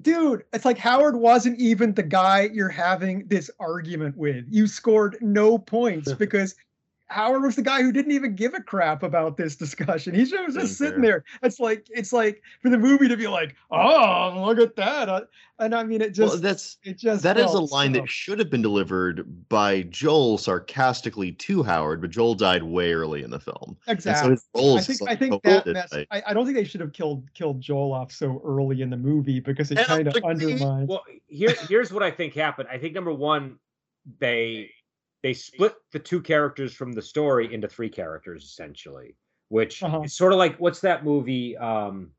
dude 0.00 0.44
it's 0.52 0.64
like 0.64 0.78
Howard 0.78 1.16
wasn't 1.16 1.58
even 1.58 1.92
the 1.92 2.02
guy 2.02 2.48
you're 2.52 2.68
having 2.68 3.26
this 3.26 3.50
argument 3.60 4.16
with. 4.16 4.44
You 4.48 4.66
scored 4.66 5.16
no 5.20 5.58
points 5.58 6.12
because 6.18 6.54
Howard 7.08 7.42
was 7.42 7.56
the 7.56 7.62
guy 7.62 7.82
who 7.82 7.92
didn't 7.92 8.12
even 8.12 8.34
give 8.34 8.54
a 8.54 8.60
crap 8.60 9.02
about 9.02 9.36
this 9.36 9.56
discussion. 9.56 10.14
He 10.14 10.20
was 10.22 10.54
just 10.54 10.78
sitting 10.78 11.02
there. 11.02 11.24
It's 11.42 11.60
like 11.60 11.86
it's 11.90 12.12
like 12.12 12.42
for 12.62 12.70
the 12.70 12.78
movie 12.78 13.08
to 13.08 13.16
be 13.16 13.26
like, 13.26 13.54
oh, 13.70 14.44
look 14.46 14.58
at 14.58 14.74
that, 14.76 15.08
uh, 15.08 15.20
and 15.58 15.74
I 15.74 15.84
mean, 15.84 16.00
it 16.00 16.14
just 16.14 16.32
well, 16.32 16.40
that's 16.40 16.78
it 16.82 16.98
just 16.98 17.22
that 17.22 17.38
is 17.38 17.52
a 17.52 17.60
line 17.60 17.94
so- 17.94 18.00
that 18.00 18.08
should 18.08 18.38
have 18.38 18.50
been 18.50 18.62
delivered 18.62 19.48
by 19.48 19.82
Joel 19.82 20.38
sarcastically 20.38 21.32
to 21.32 21.62
Howard, 21.62 22.00
but 22.00 22.10
Joel 22.10 22.34
died 22.34 22.62
way 22.62 22.92
early 22.92 23.22
in 23.22 23.30
the 23.30 23.40
film. 23.40 23.76
And 23.86 24.02
so 24.02 24.10
exactly. 24.10 24.30
his 24.32 24.48
I 24.56 24.80
think 24.80 25.00
like 25.00 25.10
I 25.10 25.16
think 25.16 25.42
that 25.42 25.66
mess. 25.66 25.92
I, 26.10 26.22
I 26.26 26.34
don't 26.34 26.46
think 26.46 26.56
they 26.56 26.64
should 26.64 26.80
have 26.80 26.92
killed 26.92 27.32
killed 27.34 27.60
Joel 27.60 27.92
off 27.92 28.12
so 28.12 28.40
early 28.44 28.82
in 28.82 28.90
the 28.90 28.96
movie 28.96 29.40
because 29.40 29.70
it 29.70 29.78
kind 29.86 30.08
of 30.08 30.16
undermines. 30.24 30.88
Well, 30.88 31.04
here 31.28 31.54
here's 31.68 31.92
what 31.92 32.02
I 32.02 32.10
think 32.10 32.34
happened. 32.34 32.68
I 32.72 32.78
think 32.78 32.94
number 32.94 33.12
one, 33.12 33.58
they 34.18 34.70
they 35.24 35.32
split 35.32 35.74
the 35.90 35.98
two 35.98 36.20
characters 36.20 36.74
from 36.74 36.92
the 36.92 37.00
story 37.02 37.52
into 37.52 37.66
three 37.66 37.88
characters 37.88 38.44
essentially, 38.44 39.16
which 39.48 39.82
Uh-huh. 39.82 40.02
is 40.02 40.14
sort 40.14 40.32
of 40.34 40.38
like 40.38 40.56
what's 40.58 40.80
that 40.82 41.02
movie 41.02 41.56
um, 41.56 42.10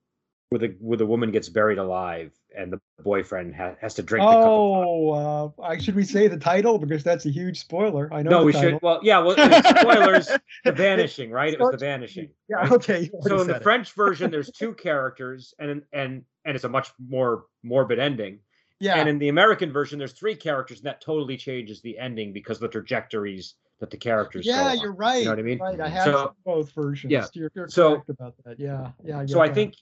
where 0.50 0.58
the 0.60 0.76
where 0.80 0.98
the 0.98 1.06
woman 1.06 1.32
gets 1.32 1.48
buried 1.48 1.78
alive 1.78 2.32
and 2.58 2.74
the 2.74 2.80
boyfriend 3.04 3.56
ha- 3.56 3.76
has 3.80 3.94
to 3.96 4.02
drink 4.04 4.24
the 4.26 4.32
cup. 4.32 4.42
Of 4.42 4.48
Oh, 4.48 5.12
uh, 5.60 5.62
I, 5.62 5.78
should 5.78 5.94
we 5.96 6.04
say 6.04 6.28
the 6.28 6.38
title 6.38 6.80
because 6.80 7.04
that's 7.04 7.26
a 7.28 7.30
huge 7.30 7.60
spoiler. 7.60 8.12
I 8.12 8.24
know. 8.24 8.32
no, 8.32 8.40
the 8.40 8.46
we 8.46 8.54
title. 8.54 8.70
should. 8.72 8.82
Well, 8.82 9.00
yeah. 9.04 9.20
Well, 9.20 9.36
spoilers. 9.80 10.28
The 10.64 10.72
Vanishing, 10.72 11.30
right? 11.30 11.54
It 11.54 11.60
was 11.60 11.72
the 11.72 11.78
Vanishing. 11.78 12.30
Yeah. 12.50 12.56
right? 12.58 12.72
Okay. 12.72 13.10
so 13.22 13.42
in 13.42 13.48
the 13.48 13.58
it. 13.58 13.64
French 13.64 13.92
version, 13.94 14.32
there's 14.32 14.50
two 14.62 14.74
characters, 14.74 15.54
and 15.60 15.84
and 15.94 16.24
and 16.46 16.56
it's 16.56 16.64
a 16.64 16.70
much 16.70 16.90
more 17.00 17.46
morbid 17.64 18.00
ending. 18.00 18.40
Yeah. 18.80 18.96
And 19.00 19.08
in 19.10 19.20
the 19.20 19.30
American 19.30 19.72
version, 19.72 19.98
there's 20.00 20.14
three 20.14 20.36
characters, 20.36 20.80
and 20.80 20.86
that 20.88 21.02
totally 21.02 21.38
changes 21.38 21.82
the 21.82 21.98
ending 21.98 22.34
because 22.34 22.60
the 22.60 22.68
trajectories 22.68 23.56
that 23.80 23.90
the 23.90 23.98
characters. 23.98 24.46
Yeah, 24.46 24.70
on. 24.70 24.80
you're 24.80 24.94
right. 24.94 25.20
You 25.20 25.26
know 25.26 25.32
what 25.32 25.40
I 25.40 25.44
mean? 25.44 25.60
Right. 25.60 25.80
I 25.82 25.90
have 25.90 26.04
So- 26.06 26.36
both 26.46 26.72
versions. 26.74 27.12
yeah, 27.12 27.26
You're, 27.34 27.52
you're 27.56 27.68
so- 27.68 27.96
correct 27.96 28.10
about 28.10 28.34
that. 28.46 28.60
Yeah. 28.60 28.92
Yeah. 29.04 29.26
So 29.26 29.38
yeah, 29.38 29.44
I 29.44 29.46
yeah. 29.48 29.54
think, 29.54 29.76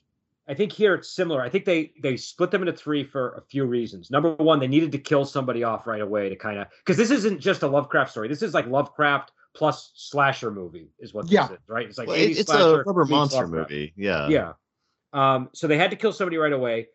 I 0.47 0.53
think 0.53 0.71
here 0.71 0.95
it's 0.95 1.09
similar. 1.09 1.41
I 1.41 1.50
think 1.50 1.63
they 1.65 1.93
they 2.01 2.17
split 2.17 2.51
them 2.51 2.62
into 2.63 2.73
three 2.73 3.03
for 3.03 3.35
a 3.35 3.41
few 3.41 3.65
reasons. 3.65 4.09
Number 4.12 4.33
one, 4.35 4.59
they 4.59 4.67
needed 4.67 4.91
to 4.93 4.97
kill 4.97 5.25
somebody 5.25 5.63
off 5.63 5.85
right 5.88 6.01
away 6.01 6.27
to 6.29 6.35
kind 6.35 6.59
of 6.59 6.67
because 6.79 6.97
this 6.97 7.12
isn't 7.12 7.39
just 7.39 7.62
a 7.63 7.67
Lovecraft 7.67 8.12
story. 8.12 8.27
This 8.27 8.41
is 8.41 8.53
like 8.53 8.67
Lovecraft 8.67 9.31
plus 9.55 9.91
slasher 9.95 10.50
movie 10.51 10.89
is 11.00 11.13
what 11.13 11.25
this 11.25 11.33
Yeah. 11.33 11.51
is, 11.51 11.59
right? 11.67 11.85
It's 11.88 11.97
like 12.00 12.07
Well, 12.07 12.17
it- 12.17 12.31
it's 12.31 12.39
a 12.41 12.43
slasher 12.45 12.83
rubber 12.85 13.05
monster 13.05 13.41
Lovecraft. 13.41 13.69
movie. 13.69 13.93
Yeah. 13.95 14.27
Yeah. 14.27 14.53
Um, 15.13 15.50
so 15.53 15.67
they 15.67 15.77
had 15.77 15.91
to 15.91 15.95
kill 15.97 16.12
somebody 16.12 16.38
right 16.38 16.51
away. 16.51 16.88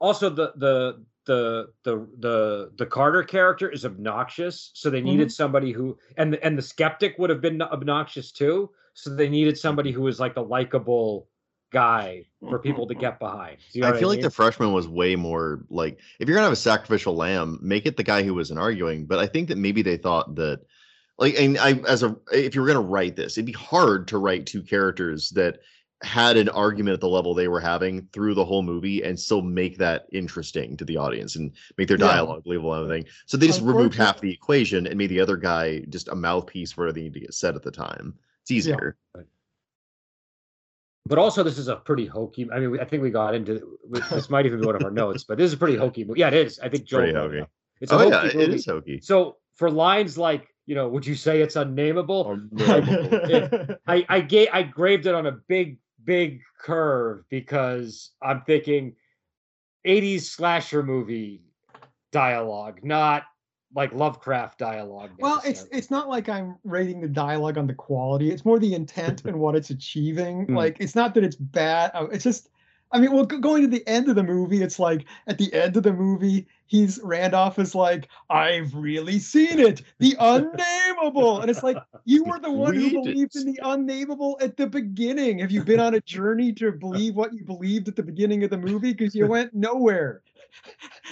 Also, 0.00 0.30
the 0.30 0.52
the 0.56 1.04
the 1.28 1.68
the 1.84 2.08
the 2.20 2.72
the 2.78 2.86
Carter 2.86 3.22
character 3.22 3.70
is 3.70 3.84
obnoxious, 3.84 4.70
so 4.72 4.88
they 4.88 5.02
needed 5.02 5.28
mm-hmm. 5.28 5.32
somebody 5.32 5.72
who 5.72 5.96
and 6.16 6.32
the, 6.32 6.44
and 6.44 6.56
the 6.56 6.62
skeptic 6.62 7.18
would 7.18 7.28
have 7.28 7.42
been 7.42 7.60
obnoxious 7.60 8.32
too. 8.32 8.70
So 8.94 9.14
they 9.14 9.28
needed 9.28 9.54
mm-hmm. 9.54 9.60
somebody 9.60 9.92
who 9.92 10.02
was 10.02 10.18
like 10.18 10.34
the 10.34 10.42
likable 10.42 11.28
guy 11.70 12.24
for 12.40 12.58
mm-hmm. 12.58 12.62
people 12.62 12.86
to 12.88 12.94
get 12.94 13.18
behind. 13.20 13.58
You 13.72 13.82
know 13.82 13.90
I 13.90 13.98
feel 13.98 14.08
like 14.08 14.16
mean? 14.16 14.24
the 14.24 14.30
freshman 14.30 14.72
was 14.72 14.88
way 14.88 15.16
more 15.16 15.66
like 15.68 16.00
if 16.18 16.26
you're 16.26 16.34
gonna 16.34 16.46
have 16.46 16.52
a 16.54 16.56
sacrificial 16.56 17.14
lamb, 17.14 17.58
make 17.60 17.84
it 17.84 17.98
the 17.98 18.02
guy 18.02 18.22
who 18.22 18.34
wasn't 18.34 18.58
arguing. 18.58 19.04
But 19.04 19.18
I 19.18 19.26
think 19.26 19.48
that 19.48 19.58
maybe 19.58 19.82
they 19.82 19.98
thought 19.98 20.34
that 20.36 20.62
like 21.18 21.38
and 21.38 21.58
I 21.58 21.74
as 21.86 22.02
a 22.02 22.16
if 22.32 22.54
you 22.54 22.62
were 22.62 22.66
gonna 22.66 22.80
write 22.80 23.16
this, 23.16 23.36
it'd 23.36 23.44
be 23.44 23.52
hard 23.52 24.08
to 24.08 24.18
write 24.18 24.46
two 24.46 24.62
characters 24.62 25.28
that 25.30 25.58
had 26.02 26.36
an 26.36 26.48
argument 26.50 26.94
at 26.94 27.00
the 27.00 27.08
level 27.08 27.34
they 27.34 27.48
were 27.48 27.58
having 27.60 28.06
through 28.12 28.32
the 28.34 28.44
whole 28.44 28.62
movie 28.62 29.02
and 29.02 29.18
still 29.18 29.42
make 29.42 29.76
that 29.78 30.06
interesting 30.12 30.76
to 30.76 30.84
the 30.84 30.96
audience 30.96 31.34
and 31.34 31.50
make 31.76 31.88
their 31.88 31.98
Yeah. 31.98 32.06
dialogue 32.06 32.44
believable 32.44 32.72
and 32.74 32.84
everything. 32.84 33.10
So 33.26 33.36
they 33.36 33.48
just 33.48 33.62
removed 33.62 33.94
half 33.96 34.20
the 34.20 34.30
equation 34.32 34.86
and 34.86 34.96
made 34.96 35.08
the 35.10 35.18
other 35.20 35.36
guy 35.36 35.80
just 35.88 36.06
a 36.08 36.14
mouthpiece 36.14 36.70
for 36.70 36.82
whatever 36.82 36.94
they 36.94 37.02
need 37.02 37.14
to 37.14 37.20
get 37.20 37.34
said 37.34 37.56
at 37.56 37.62
the 37.62 37.72
time. 37.72 38.14
It's 38.42 38.50
easier. 38.52 38.96
but 41.06 41.18
also 41.18 41.42
this 41.42 41.58
is 41.58 41.68
a 41.68 41.76
pretty 41.76 42.06
hokey. 42.06 42.48
I 42.52 42.60
mean, 42.60 42.78
I 42.80 42.84
think 42.84 43.02
we 43.02 43.10
got 43.10 43.34
into 43.34 43.78
this. 43.90 44.28
Might 44.30 44.46
even 44.46 44.60
be 44.60 44.66
one 44.66 44.76
of 44.76 44.84
our 44.84 44.90
notes, 44.90 45.24
but 45.24 45.38
this 45.38 45.46
is 45.46 45.54
a 45.54 45.56
pretty 45.56 45.76
hokey 45.76 46.04
movie. 46.04 46.20
Yeah, 46.20 46.28
it 46.28 46.34
is. 46.34 46.58
I 46.60 46.68
think 46.68 46.84
Joel 46.84 47.00
Pretty 47.00 47.14
hokey. 47.18 47.44
It's 47.80 47.90
a 47.92 47.94
Oh 47.94 47.98
hokey 48.10 48.26
yeah, 48.28 48.40
movie. 48.46 48.54
is 48.56 48.66
hokey. 48.66 49.00
So 49.00 49.36
for 49.54 49.70
lines 49.70 50.18
like, 50.18 50.48
you 50.66 50.74
know, 50.74 50.86
would 50.88 51.06
you 51.06 51.14
say 51.14 51.40
it's 51.40 51.56
unnameable? 51.56 52.14
Or 52.26 52.36
memorable. 52.52 53.76
I 53.86 54.04
I 54.08 54.20
gave 54.20 54.48
I 54.52 54.62
graved 54.64 55.06
it 55.06 55.14
on 55.14 55.26
a 55.26 55.32
big 55.32 55.78
big 56.08 56.40
curve 56.58 57.22
because 57.28 58.12
I'm 58.22 58.40
thinking 58.40 58.96
80s 59.86 60.22
slasher 60.22 60.82
movie 60.82 61.42
dialogue, 62.12 62.80
not 62.82 63.24
like 63.74 63.92
Lovecraft 63.92 64.58
dialogue. 64.58 65.10
Well, 65.18 65.42
it's 65.44 65.66
it's 65.70 65.90
not 65.90 66.08
like 66.08 66.30
I'm 66.30 66.56
rating 66.64 67.02
the 67.02 67.08
dialogue 67.08 67.58
on 67.58 67.66
the 67.66 67.74
quality. 67.74 68.30
It's 68.30 68.46
more 68.46 68.58
the 68.58 68.74
intent 68.74 69.26
and 69.26 69.38
what 69.38 69.54
it's 69.54 69.68
achieving. 69.68 70.46
Mm. 70.46 70.56
Like 70.56 70.78
it's 70.80 70.94
not 70.94 71.12
that 71.14 71.24
it's 71.24 71.36
bad. 71.36 71.90
It's 72.10 72.24
just 72.24 72.48
I 72.90 72.98
mean, 72.98 73.12
well, 73.12 73.26
going 73.26 73.60
to 73.60 73.68
the 73.68 73.86
end 73.86 74.08
of 74.08 74.16
the 74.16 74.22
movie, 74.22 74.62
it's 74.62 74.78
like 74.78 75.04
at 75.26 75.36
the 75.36 75.52
end 75.52 75.76
of 75.76 75.82
the 75.82 75.92
movie, 75.92 76.46
he's 76.68 77.00
Randolph 77.02 77.58
is 77.58 77.74
like, 77.74 78.08
"I've 78.30 78.72
really 78.74 79.18
seen 79.18 79.58
it, 79.58 79.82
the 79.98 80.14
unnameable," 80.20 81.40
and 81.40 81.50
it's 81.50 81.64
like 81.64 81.76
you 82.04 82.24
were 82.24 82.38
the 82.38 82.52
one 82.52 82.76
who 82.76 82.90
believed 82.90 83.34
in 83.34 83.44
the 83.46 83.58
unnameable 83.64 84.38
at 84.40 84.56
the 84.56 84.68
beginning. 84.68 85.40
Have 85.40 85.50
you 85.50 85.64
been 85.64 85.80
on 85.80 85.94
a 85.94 86.00
journey 86.02 86.52
to 86.54 86.70
believe 86.70 87.16
what 87.16 87.34
you 87.34 87.44
believed 87.44 87.88
at 87.88 87.96
the 87.96 88.02
beginning 88.02 88.44
of 88.44 88.50
the 88.50 88.58
movie? 88.58 88.92
Because 88.92 89.14
you 89.14 89.26
went 89.26 89.52
nowhere. 89.54 90.22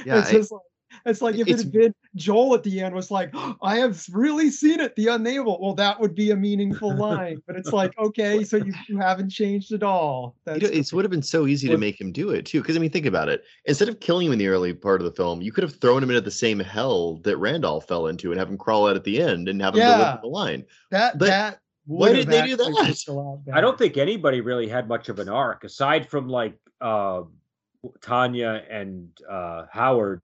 Yeah, 0.05 0.21
it's 0.21 0.29
I- 0.29 0.33
just 0.33 0.53
like 0.53 0.61
it's 1.07 1.23
like 1.23 1.37
if 1.37 1.49
it 1.49 1.59
had 1.59 1.73
been 1.73 1.95
Joel 2.15 2.55
at 2.55 2.63
the 2.63 2.81
end 2.81 2.95
was 2.95 3.11
like, 3.11 3.31
I 3.63 3.77
have 3.77 4.05
really 4.13 4.51
seen 4.51 4.81
it, 4.81 4.95
the 4.97 5.09
unnameable. 5.09 5.59
Well, 5.61 5.75
that 5.75 6.01
would 6.01 6.15
be 6.15 6.31
a 6.33 6.37
meaningful 6.37 6.95
line. 6.97 7.43
But 7.47 7.57
it's 7.57 7.73
like, 7.73 7.97
okay, 7.99 8.45
so 8.45 8.57
you, 8.57 8.73
you 8.89 8.99
haven't 8.99 9.31
changed 9.31 9.73
at 9.73 9.83
all. 9.83 10.37
That's 10.45 10.61
you 10.63 10.69
know, 10.69 10.75
it 10.75 10.93
would 10.93 11.05
have 11.05 11.11
been 11.11 11.23
so 11.23 11.47
easy 11.47 11.69
to 11.69 11.79
make 11.79 12.01
him 12.01 12.13
do 12.13 12.31
it 12.31 12.47
too. 12.47 12.61
Because 12.61 12.77
I 12.77 12.81
mean, 12.81 12.91
think 12.91 13.07
about 13.07 13.29
it. 13.29 13.45
Instead 13.65 13.89
of 13.89 14.01
killing 14.01 14.27
him 14.27 14.33
in 14.33 14.39
the 14.39 14.49
early 14.49 14.75
part 14.75 15.01
of 15.01 15.05
the 15.05 15.13
film, 15.13 15.41
you 15.41 15.53
could 15.53 15.63
have 15.65 15.77
thrown 15.81 16.03
him 16.03 16.11
into 16.11 16.21
the 16.21 16.31
same 16.31 16.59
hell 16.59 17.17
that 17.25 17.37
Randolph 17.37 17.87
fell 17.87 18.07
into 18.09 18.31
and 18.33 18.39
have 18.39 18.49
him 18.51 18.59
crawl 18.59 18.89
out 18.89 18.97
at 18.97 19.05
the 19.05 19.21
end 19.23 19.49
and 19.49 19.61
have 19.63 19.75
him 19.75 19.81
Yeah. 19.81 19.93
deliver 19.95 20.19
the 20.23 20.29
line. 20.29 20.65
that 20.91 21.19
but 21.19 21.27
that 21.27 21.59
why 21.87 22.13
did 22.13 22.27
they 22.27 22.45
do 22.45 22.57
that? 22.57 22.69
looked 22.69 23.09
a 23.09 23.13
lot 23.13 23.39
I 23.53 23.61
don't 23.61 23.79
think 23.79 23.97
anybody 23.97 24.41
really 24.41 24.67
had 24.67 24.89
much 24.89 25.09
of 25.09 25.21
an 25.21 25.29
arc 25.29 25.63
aside 25.63 26.09
from 26.11 26.29
like 26.29 26.55
uh 26.81 27.23
Tanya 28.03 28.65
and 28.69 29.09
uh 29.31 29.67
Howard 29.71 30.21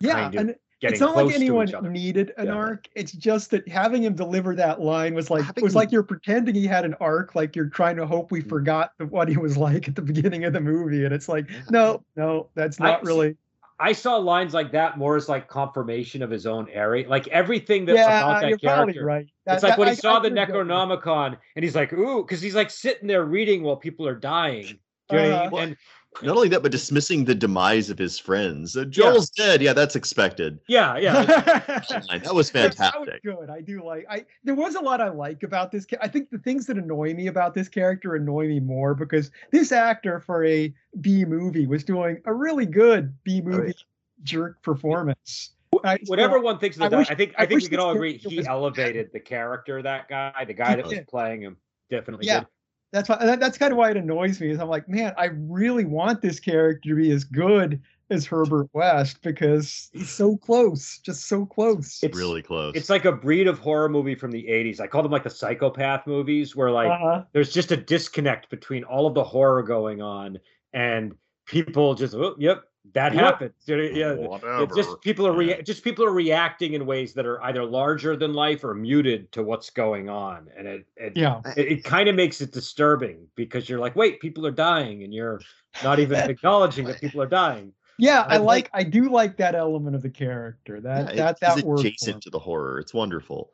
yeah, 0.00 0.30
and 0.36 0.54
it's 0.82 1.00
not 1.00 1.16
like 1.16 1.34
anyone 1.34 1.66
to 1.66 1.70
each 1.72 1.74
other. 1.74 1.90
needed 1.90 2.32
an 2.36 2.46
Yeah. 2.46 2.52
arc. 2.52 2.86
It's 2.94 3.12
just 3.12 3.50
that 3.52 3.66
having 3.68 4.02
him 4.02 4.14
deliver 4.14 4.54
that 4.56 4.80
line 4.80 5.14
was 5.14 5.30
like 5.30 5.44
it 5.56 5.62
was 5.62 5.74
like 5.74 5.90
you're 5.90 6.02
pretending 6.02 6.54
he 6.54 6.66
had 6.66 6.84
an 6.84 6.94
arc, 7.00 7.34
like 7.34 7.56
you're 7.56 7.68
trying 7.70 7.96
to 7.96 8.06
hope 8.06 8.30
we 8.30 8.42
Mm. 8.42 8.48
forgot 8.48 8.92
what 9.08 9.28
he 9.28 9.36
was 9.36 9.56
like 9.56 9.88
at 9.88 9.94
the 9.96 10.02
beginning 10.02 10.44
of 10.44 10.52
the 10.52 10.60
movie. 10.60 11.04
And 11.04 11.14
it's 11.14 11.28
like, 11.28 11.48
no, 11.70 12.02
no, 12.16 12.48
that's 12.54 12.80
I- 12.80 12.84
not 12.90 13.04
really 13.04 13.36
I 13.78 13.92
saw 13.92 14.16
lines 14.16 14.54
like 14.54 14.72
that 14.72 14.96
more 14.96 15.16
as 15.16 15.28
like 15.28 15.48
confirmation 15.48 16.22
of 16.22 16.30
his 16.30 16.46
own 16.46 16.66
area. 16.70 17.06
Like 17.06 17.28
everything 17.28 17.84
that 17.86 17.96
yeah, 17.96 18.20
about 18.22 18.40
that 18.40 18.48
you're 18.48 18.58
probably 18.58 18.94
character. 18.94 19.04
right. 19.04 19.24
It's 19.26 19.32
That- 19.44 19.62
like 19.62 19.72
that- 19.72 19.78
when 19.78 19.88
he 19.88 19.92
I- 19.92 19.94
saw 19.96 20.16
I 20.18 20.22
the 20.22 20.28
could 20.30 20.34
go 20.36 20.58
with 20.58 20.68
that. 20.68 20.68
Necronomicon 21.04 21.36
and 21.56 21.62
he's 21.64 21.74
like, 21.74 21.92
ooh, 21.92 22.22
because 22.22 22.40
he's 22.40 22.54
like 22.54 22.70
sitting 22.70 23.06
there 23.06 23.24
reading 23.24 23.62
while 23.62 23.76
people 23.76 24.06
are 24.08 24.14
dying. 24.14 24.78
Do 25.08 25.16
you 25.16 25.22
know 25.22 25.30
what 25.30 25.40
I 25.44 25.48
mean? 25.50 25.60
And 25.60 25.76
not 26.22 26.36
only 26.36 26.48
that, 26.48 26.62
but 26.62 26.72
dismissing 26.72 27.24
the 27.24 27.34
demise 27.34 27.90
of 27.90 27.98
his 27.98 28.18
friends. 28.18 28.76
Uh, 28.76 28.84
Joel's 28.84 29.30
dead. 29.30 29.62
Yeah, 29.62 29.72
that's 29.72 29.96
expected. 29.96 30.58
Yeah, 30.66 30.96
yeah. 30.96 31.24
that 31.24 32.34
was 32.34 32.50
fantastic. 32.50 33.06
That 33.06 33.24
was 33.24 33.36
good. 33.38 33.50
I 33.50 33.60
do 33.60 33.84
like. 33.84 34.06
I 34.08 34.24
there 34.44 34.54
was 34.54 34.74
a 34.74 34.80
lot 34.80 35.00
I 35.00 35.08
like 35.08 35.42
about 35.42 35.70
this. 35.70 35.86
I 36.00 36.08
think 36.08 36.30
the 36.30 36.38
things 36.38 36.66
that 36.66 36.78
annoy 36.78 37.14
me 37.14 37.26
about 37.26 37.54
this 37.54 37.68
character 37.68 38.14
annoy 38.14 38.48
me 38.48 38.60
more 38.60 38.94
because 38.94 39.30
this 39.50 39.72
actor 39.72 40.20
for 40.20 40.44
a 40.44 40.72
B 41.00 41.24
movie 41.24 41.66
was 41.66 41.84
doing 41.84 42.20
a 42.24 42.32
really 42.32 42.66
good 42.66 43.14
B 43.24 43.40
movie 43.40 43.66
right. 43.66 43.84
jerk 44.22 44.62
performance. 44.62 45.52
I, 45.84 45.98
Whatever 46.06 46.40
one 46.40 46.58
thinks 46.58 46.76
of 46.76 46.90
the 46.90 46.96
I, 46.96 46.98
wish, 47.00 47.10
I 47.10 47.14
think 47.14 47.34
I, 47.36 47.42
I 47.42 47.46
think 47.46 47.62
we 47.62 47.68
can 47.68 47.80
all 47.80 47.90
agree 47.90 48.16
he 48.16 48.46
elevated 48.46 49.10
the 49.12 49.20
character. 49.20 49.82
That 49.82 50.08
guy, 50.08 50.44
the 50.46 50.54
guy 50.54 50.76
that 50.76 50.86
was 50.86 50.98
playing 51.08 51.42
him, 51.42 51.58
definitely 51.90 52.26
yeah. 52.26 52.40
did 52.40 52.48
that's 52.96 53.08
why 53.08 53.18
that, 53.20 53.40
that's 53.40 53.58
kind 53.58 53.72
of 53.72 53.78
why 53.78 53.90
it 53.90 53.96
annoys 53.96 54.40
me 54.40 54.50
is 54.50 54.58
I'm 54.58 54.68
like, 54.68 54.88
man, 54.88 55.12
I 55.18 55.26
really 55.34 55.84
want 55.84 56.22
this 56.22 56.40
character 56.40 56.88
to 56.88 56.96
be 56.96 57.10
as 57.10 57.24
good 57.24 57.80
as 58.08 58.24
Herbert 58.24 58.68
West 58.72 59.20
because 59.22 59.90
he's 59.92 60.10
so 60.10 60.36
close, 60.36 60.98
just 60.98 61.26
so 61.28 61.44
close. 61.44 61.98
It's 62.02 62.16
really 62.16 62.42
close. 62.42 62.74
It's 62.74 62.88
like 62.88 63.04
a 63.04 63.12
breed 63.12 63.48
of 63.48 63.58
horror 63.58 63.88
movie 63.88 64.14
from 64.14 64.30
the 64.30 64.44
80s. 64.44 64.80
I 64.80 64.86
call 64.86 65.02
them 65.02 65.12
like 65.12 65.24
the 65.24 65.30
psychopath 65.30 66.06
movies 66.06 66.56
where 66.56 66.70
like 66.70 66.90
uh-huh. 66.90 67.24
there's 67.32 67.52
just 67.52 67.72
a 67.72 67.76
disconnect 67.76 68.48
between 68.48 68.84
all 68.84 69.06
of 69.06 69.14
the 69.14 69.24
horror 69.24 69.62
going 69.62 70.00
on 70.00 70.38
and 70.72 71.14
people 71.46 71.94
just 71.94 72.14
oh, 72.14 72.34
yep, 72.38 72.62
that 72.92 73.14
yep. 73.14 73.24
happens. 73.24 73.54
Yeah, 73.66 74.14
Whatever. 74.14 74.66
just 74.74 75.00
people 75.00 75.26
are 75.26 75.32
rea- 75.32 75.62
just 75.62 75.82
people 75.82 76.04
are 76.04 76.12
reacting 76.12 76.74
in 76.74 76.86
ways 76.86 77.14
that 77.14 77.26
are 77.26 77.42
either 77.44 77.64
larger 77.64 78.16
than 78.16 78.32
life 78.32 78.64
or 78.64 78.74
muted 78.74 79.30
to 79.32 79.42
what's 79.42 79.70
going 79.70 80.08
on, 80.08 80.48
and 80.56 80.66
it, 80.66 80.86
it 80.96 81.16
yeah, 81.16 81.40
it, 81.56 81.72
it 81.72 81.84
kind 81.84 82.08
of 82.08 82.14
makes 82.14 82.40
it 82.40 82.52
disturbing 82.52 83.26
because 83.34 83.68
you're 83.68 83.78
like, 83.78 83.96
wait, 83.96 84.20
people 84.20 84.46
are 84.46 84.52
dying, 84.52 85.02
and 85.02 85.12
you're 85.12 85.40
not 85.82 85.98
even 85.98 86.18
acknowledging 86.30 86.84
that 86.86 87.00
people 87.00 87.22
are 87.22 87.28
dying. 87.28 87.72
Yeah, 87.98 88.22
I, 88.22 88.34
I 88.34 88.36
like, 88.36 88.46
like, 88.46 88.70
I 88.74 88.82
do 88.82 89.10
like 89.10 89.36
that 89.38 89.54
element 89.54 89.96
of 89.96 90.02
the 90.02 90.10
character. 90.10 90.80
That 90.80 91.14
yeah, 91.14 91.32
that 91.32 91.40
that 91.40 91.64
adjacent 91.66 92.22
to 92.24 92.30
the 92.30 92.38
horror. 92.38 92.78
It's 92.78 92.92
wonderful. 92.92 93.50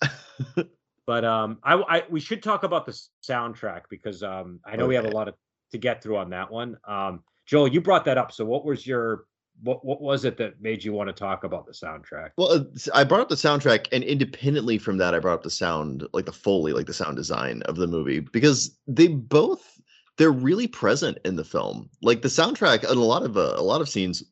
but 1.06 1.24
um, 1.24 1.58
I, 1.62 1.74
I 1.74 2.02
we 2.10 2.20
should 2.20 2.42
talk 2.42 2.64
about 2.64 2.86
the 2.86 3.00
soundtrack 3.22 3.82
because 3.88 4.22
um, 4.22 4.60
I 4.64 4.76
know 4.76 4.84
okay. 4.84 4.88
we 4.88 4.94
have 4.96 5.04
a 5.04 5.10
lot 5.10 5.28
of 5.28 5.34
to 5.72 5.78
get 5.78 6.02
through 6.02 6.16
on 6.18 6.30
that 6.30 6.50
one. 6.50 6.76
Um, 6.86 7.22
Joel, 7.46 7.68
you 7.68 7.80
brought 7.80 8.04
that 8.06 8.18
up. 8.18 8.32
So 8.32 8.44
what 8.44 8.64
was 8.64 8.86
your 8.86 9.26
what 9.62 9.84
what 9.84 10.00
was 10.00 10.24
it 10.24 10.36
that 10.38 10.60
made 10.60 10.82
you 10.82 10.92
want 10.92 11.08
to 11.08 11.12
talk 11.12 11.44
about 11.44 11.66
the 11.66 11.72
soundtrack? 11.72 12.30
Well, 12.36 12.52
uh, 12.52 12.64
I 12.92 13.04
brought 13.04 13.20
up 13.20 13.28
the 13.28 13.34
soundtrack, 13.34 13.86
and 13.92 14.02
independently 14.02 14.78
from 14.78 14.98
that, 14.98 15.14
I 15.14 15.18
brought 15.18 15.34
up 15.34 15.42
the 15.42 15.50
sound, 15.50 16.06
like 16.12 16.26
the 16.26 16.32
foley, 16.32 16.72
like 16.72 16.86
the 16.86 16.94
sound 16.94 17.16
design 17.16 17.62
of 17.62 17.76
the 17.76 17.86
movie, 17.86 18.20
because 18.20 18.76
they 18.86 19.08
both 19.08 19.80
they're 20.16 20.30
really 20.30 20.66
present 20.66 21.18
in 21.24 21.36
the 21.36 21.44
film. 21.44 21.88
Like 22.02 22.22
the 22.22 22.28
soundtrack, 22.28 22.88
and 22.88 22.98
a 22.98 23.04
lot 23.04 23.22
of 23.22 23.36
uh, 23.36 23.54
a 23.56 23.62
lot 23.62 23.80
of 23.80 23.88
scenes 23.88 24.22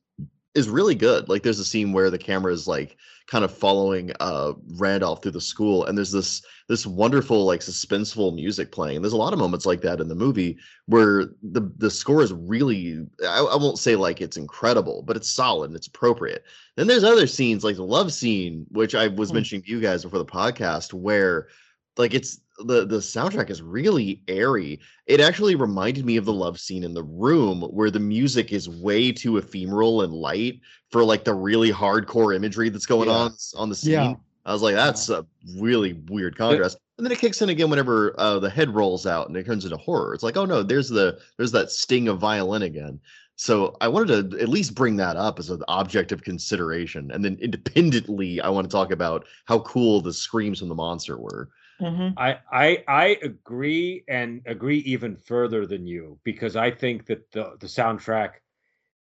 is 0.55 0.69
really 0.69 0.95
good. 0.95 1.29
Like 1.29 1.43
there's 1.43 1.59
a 1.59 1.65
scene 1.65 1.93
where 1.93 2.11
the 2.11 2.19
camera 2.19 2.53
is 2.53 2.67
like 2.67 2.97
kind 3.27 3.45
of 3.45 3.57
following 3.57 4.13
uh 4.21 4.53
Randolph 4.77 5.23
through 5.23 5.33
the 5.33 5.41
school 5.41 5.87
and 5.87 5.97
there's 5.97 6.11
this 6.11 6.43
this 6.69 6.87
wonderful 6.87 7.45
like 7.45 7.61
suspenseful 7.61 8.35
music 8.35 8.73
playing. 8.73 8.97
And 8.97 9.05
there's 9.05 9.13
a 9.13 9.19
lot 9.19 9.33
of 9.33 9.39
moments 9.39 9.65
like 9.65 9.81
that 9.83 10.01
in 10.01 10.09
the 10.09 10.15
movie 10.15 10.59
where 10.87 11.27
the 11.43 11.73
the 11.79 11.91
score 11.91 12.23
is 12.23 12.33
really 12.33 13.07
I, 13.23 13.39
I 13.39 13.57
won't 13.57 13.79
say 13.79 13.97
like 13.97 14.21
it's 14.21 14.37
incredible, 14.37 15.03
but 15.03 15.17
it's 15.17 15.31
solid 15.31 15.67
and 15.67 15.77
it's 15.77 15.87
appropriate. 15.87 16.45
Then 16.77 16.87
there's 16.87 17.05
other 17.05 17.27
scenes 17.27 17.65
like 17.65 17.77
the 17.77 17.85
love 17.85 18.13
scene, 18.13 18.67
which 18.71 18.95
I 18.95 19.09
was 19.09 19.31
mm. 19.31 19.35
mentioning 19.35 19.63
to 19.63 19.71
you 19.71 19.81
guys 19.81 20.03
before 20.03 20.19
the 20.19 20.27
podcast, 20.27 20.93
where 20.93 21.49
like 21.97 22.15
it's 22.15 22.41
the 22.65 22.85
the 22.87 22.99
soundtrack 22.99 23.51
is 23.51 23.63
really 23.63 24.23
airy. 24.29 24.81
It 25.07 25.21
actually 25.21 25.55
reminded 25.55 26.05
me 26.05 26.17
of 26.17 26.25
the 26.25 26.33
love 26.33 26.59
scene 26.59 26.85
in 26.85 26.95
the 26.95 27.03
room 27.03 27.63
where 27.63 27.91
the 27.91 28.01
music 28.01 28.53
is 28.53 28.69
way 28.69 29.13
too 29.13 29.37
ephemeral 29.37 30.03
and 30.03 30.13
light 30.13 30.61
for 30.91 31.05
like 31.05 31.25
the 31.25 31.35
really 31.35 31.73
hardcore 31.73 32.35
imagery 32.35 32.69
that's 32.69 32.87
going 32.87 33.09
yeah. 33.09 33.15
on 33.15 33.35
on 33.57 33.69
the 33.69 33.75
scene. 33.75 33.93
Yeah. 33.93 34.15
I 34.45 34.53
was 34.53 34.63
like, 34.63 34.75
that's 34.75 35.09
yeah. 35.09 35.19
a 35.19 35.61
really 35.61 35.93
weird 36.09 36.37
contrast. 36.37 36.79
and 36.99 37.07
then 37.07 37.13
it 37.13 37.19
kicks 37.19 37.43
in 37.43 37.49
again 37.49 37.71
whenever 37.71 38.15
uh, 38.19 38.39
the 38.39 38.51
head 38.51 38.75
rolls 38.75 39.07
out 39.07 39.29
and 39.29 39.37
it 39.37 39.47
turns 39.47 39.65
into 39.65 39.77
horror. 39.77 40.15
It's 40.15 40.23
like, 40.23 40.37
oh 40.37 40.45
no, 40.45 40.63
there's 40.63 40.89
the 40.89 41.19
there's 41.37 41.53
that 41.53 41.71
sting 41.71 42.09
of 42.09 42.19
violin 42.19 42.63
again. 42.63 43.01
So 43.37 43.77
I 43.81 43.89
wanted 43.89 44.31
to 44.31 44.41
at 44.41 44.49
least 44.49 44.75
bring 44.75 44.97
that 44.97 45.17
up 45.17 45.39
as 45.39 45.51
an 45.51 45.63
object 45.67 46.13
of 46.13 46.23
consideration, 46.23 47.11
and 47.11 47.25
then 47.25 47.39
independently, 47.41 48.41
I 48.41 48.49
want 48.49 48.69
to 48.69 48.73
talk 48.73 48.93
about 48.93 49.27
how 49.47 49.61
cool 49.61 50.01
the 50.01 50.13
screams 50.13 50.59
from 50.59 50.69
the 50.69 50.75
monster 50.75 51.19
were. 51.19 51.49
Mm-hmm. 51.81 52.19
I, 52.19 52.39
I 52.51 52.85
I 52.87 53.19
agree 53.23 54.05
and 54.09 54.43
agree 54.47 54.79
even 54.79 55.17
further 55.17 55.67
than 55.67 55.87
you 55.87 56.19
because 56.25 56.57
I 56.57 56.71
think 56.71 57.07
that 57.07 57.31
the 57.33 57.57
the 57.59 57.67
soundtrack 57.67 58.35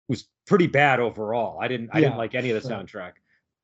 was 0.08 0.28
pretty 0.46 0.67
bad 0.67 1.00
overall. 1.00 1.60
I 1.60 1.67
didn't 1.67 1.91
I 1.93 2.00
yeah, 2.00 2.08
didn't 2.08 2.17
like 2.17 2.36
any 2.36 2.50
of 2.50 2.62
the 2.62 2.67
soundtrack. 2.67 3.13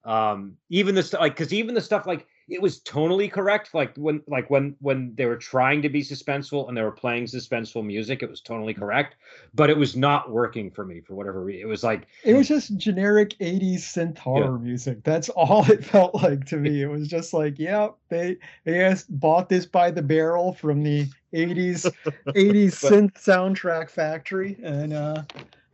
Um, 0.05 0.57
even 0.69 0.95
the 0.95 1.03
stuff 1.03 1.21
like 1.21 1.35
because 1.35 1.53
even 1.53 1.75
the 1.75 1.81
stuff 1.81 2.05
like 2.05 2.27
it 2.49 2.61
was 2.61 2.81
tonally 2.81 3.31
correct. 3.31 3.73
Like 3.73 3.95
when 3.95 4.21
like 4.27 4.49
when 4.49 4.75
when 4.79 5.13
they 5.15 5.25
were 5.25 5.37
trying 5.37 5.81
to 5.81 5.89
be 5.89 6.01
suspenseful 6.01 6.67
and 6.67 6.77
they 6.77 6.81
were 6.81 6.91
playing 6.91 7.25
suspenseful 7.25 7.85
music, 7.85 8.21
it 8.21 8.29
was 8.29 8.41
totally 8.41 8.73
correct. 8.73 9.15
But 9.53 9.69
it 9.69 9.77
was 9.77 9.95
not 9.95 10.31
working 10.31 10.69
for 10.69 10.85
me 10.85 11.01
for 11.01 11.15
whatever 11.15 11.43
reason. 11.43 11.61
It 11.61 11.69
was 11.69 11.83
like 11.83 12.07
it 12.23 12.33
was 12.33 12.47
just 12.47 12.77
generic 12.77 13.31
80s 13.39 13.79
synth 13.79 14.17
horror 14.17 14.57
yeah. 14.57 14.63
music. 14.63 15.03
That's 15.03 15.29
all 15.35 15.69
it 15.71 15.85
felt 15.85 16.15
like 16.15 16.45
to 16.45 16.57
me. 16.57 16.81
It 16.81 16.87
was 16.87 17.07
just 17.07 17.33
like, 17.33 17.57
yeah, 17.57 17.89
they 18.09 18.37
they 18.65 18.79
just 18.79 19.19
bought 19.19 19.49
this 19.49 19.65
by 19.65 19.91
the 19.91 20.01
barrel 20.01 20.53
from 20.53 20.83
the 20.83 21.07
80s 21.33 21.91
80s 22.27 22.33
synth 22.35 23.13
soundtrack 23.13 23.89
factory, 23.89 24.57
and 24.63 24.93
uh 24.93 25.23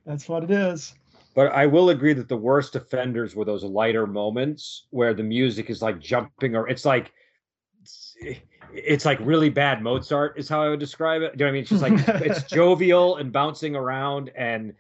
that's 0.06 0.28
what 0.28 0.44
it 0.44 0.52
is. 0.52 0.94
But 1.40 1.54
I 1.54 1.68
will 1.68 1.92
agree 1.92 2.12
that 2.12 2.28
the 2.28 2.36
worst 2.36 2.76
offenders 2.76 3.34
were 3.34 3.46
those 3.46 3.64
lighter 3.64 4.06
moments 4.06 4.88
where 4.90 5.14
the 5.14 5.24
music 5.24 5.70
is 5.70 5.82
like 5.82 5.98
jumping 5.98 6.54
or 6.54 6.68
it's 6.68 6.84
like 6.84 7.14
it's 8.74 9.06
like 9.06 9.20
really 9.22 9.50
bad 9.50 9.82
Mozart 9.82 10.38
is 10.38 10.50
how 10.50 10.62
I 10.62 10.68
would 10.68 10.82
describe 10.82 11.22
it. 11.22 11.38
Do 11.38 11.46
you 11.46 11.46
know 11.46 11.46
what 11.46 11.50
I 11.50 11.54
mean? 11.54 11.62
It's 11.62 11.70
just 11.70 11.82
like 11.82 12.26
it's 12.28 12.44
jovial 12.44 13.16
and 13.16 13.32
bouncing 13.32 13.74
around 13.74 14.32
and 14.36 14.74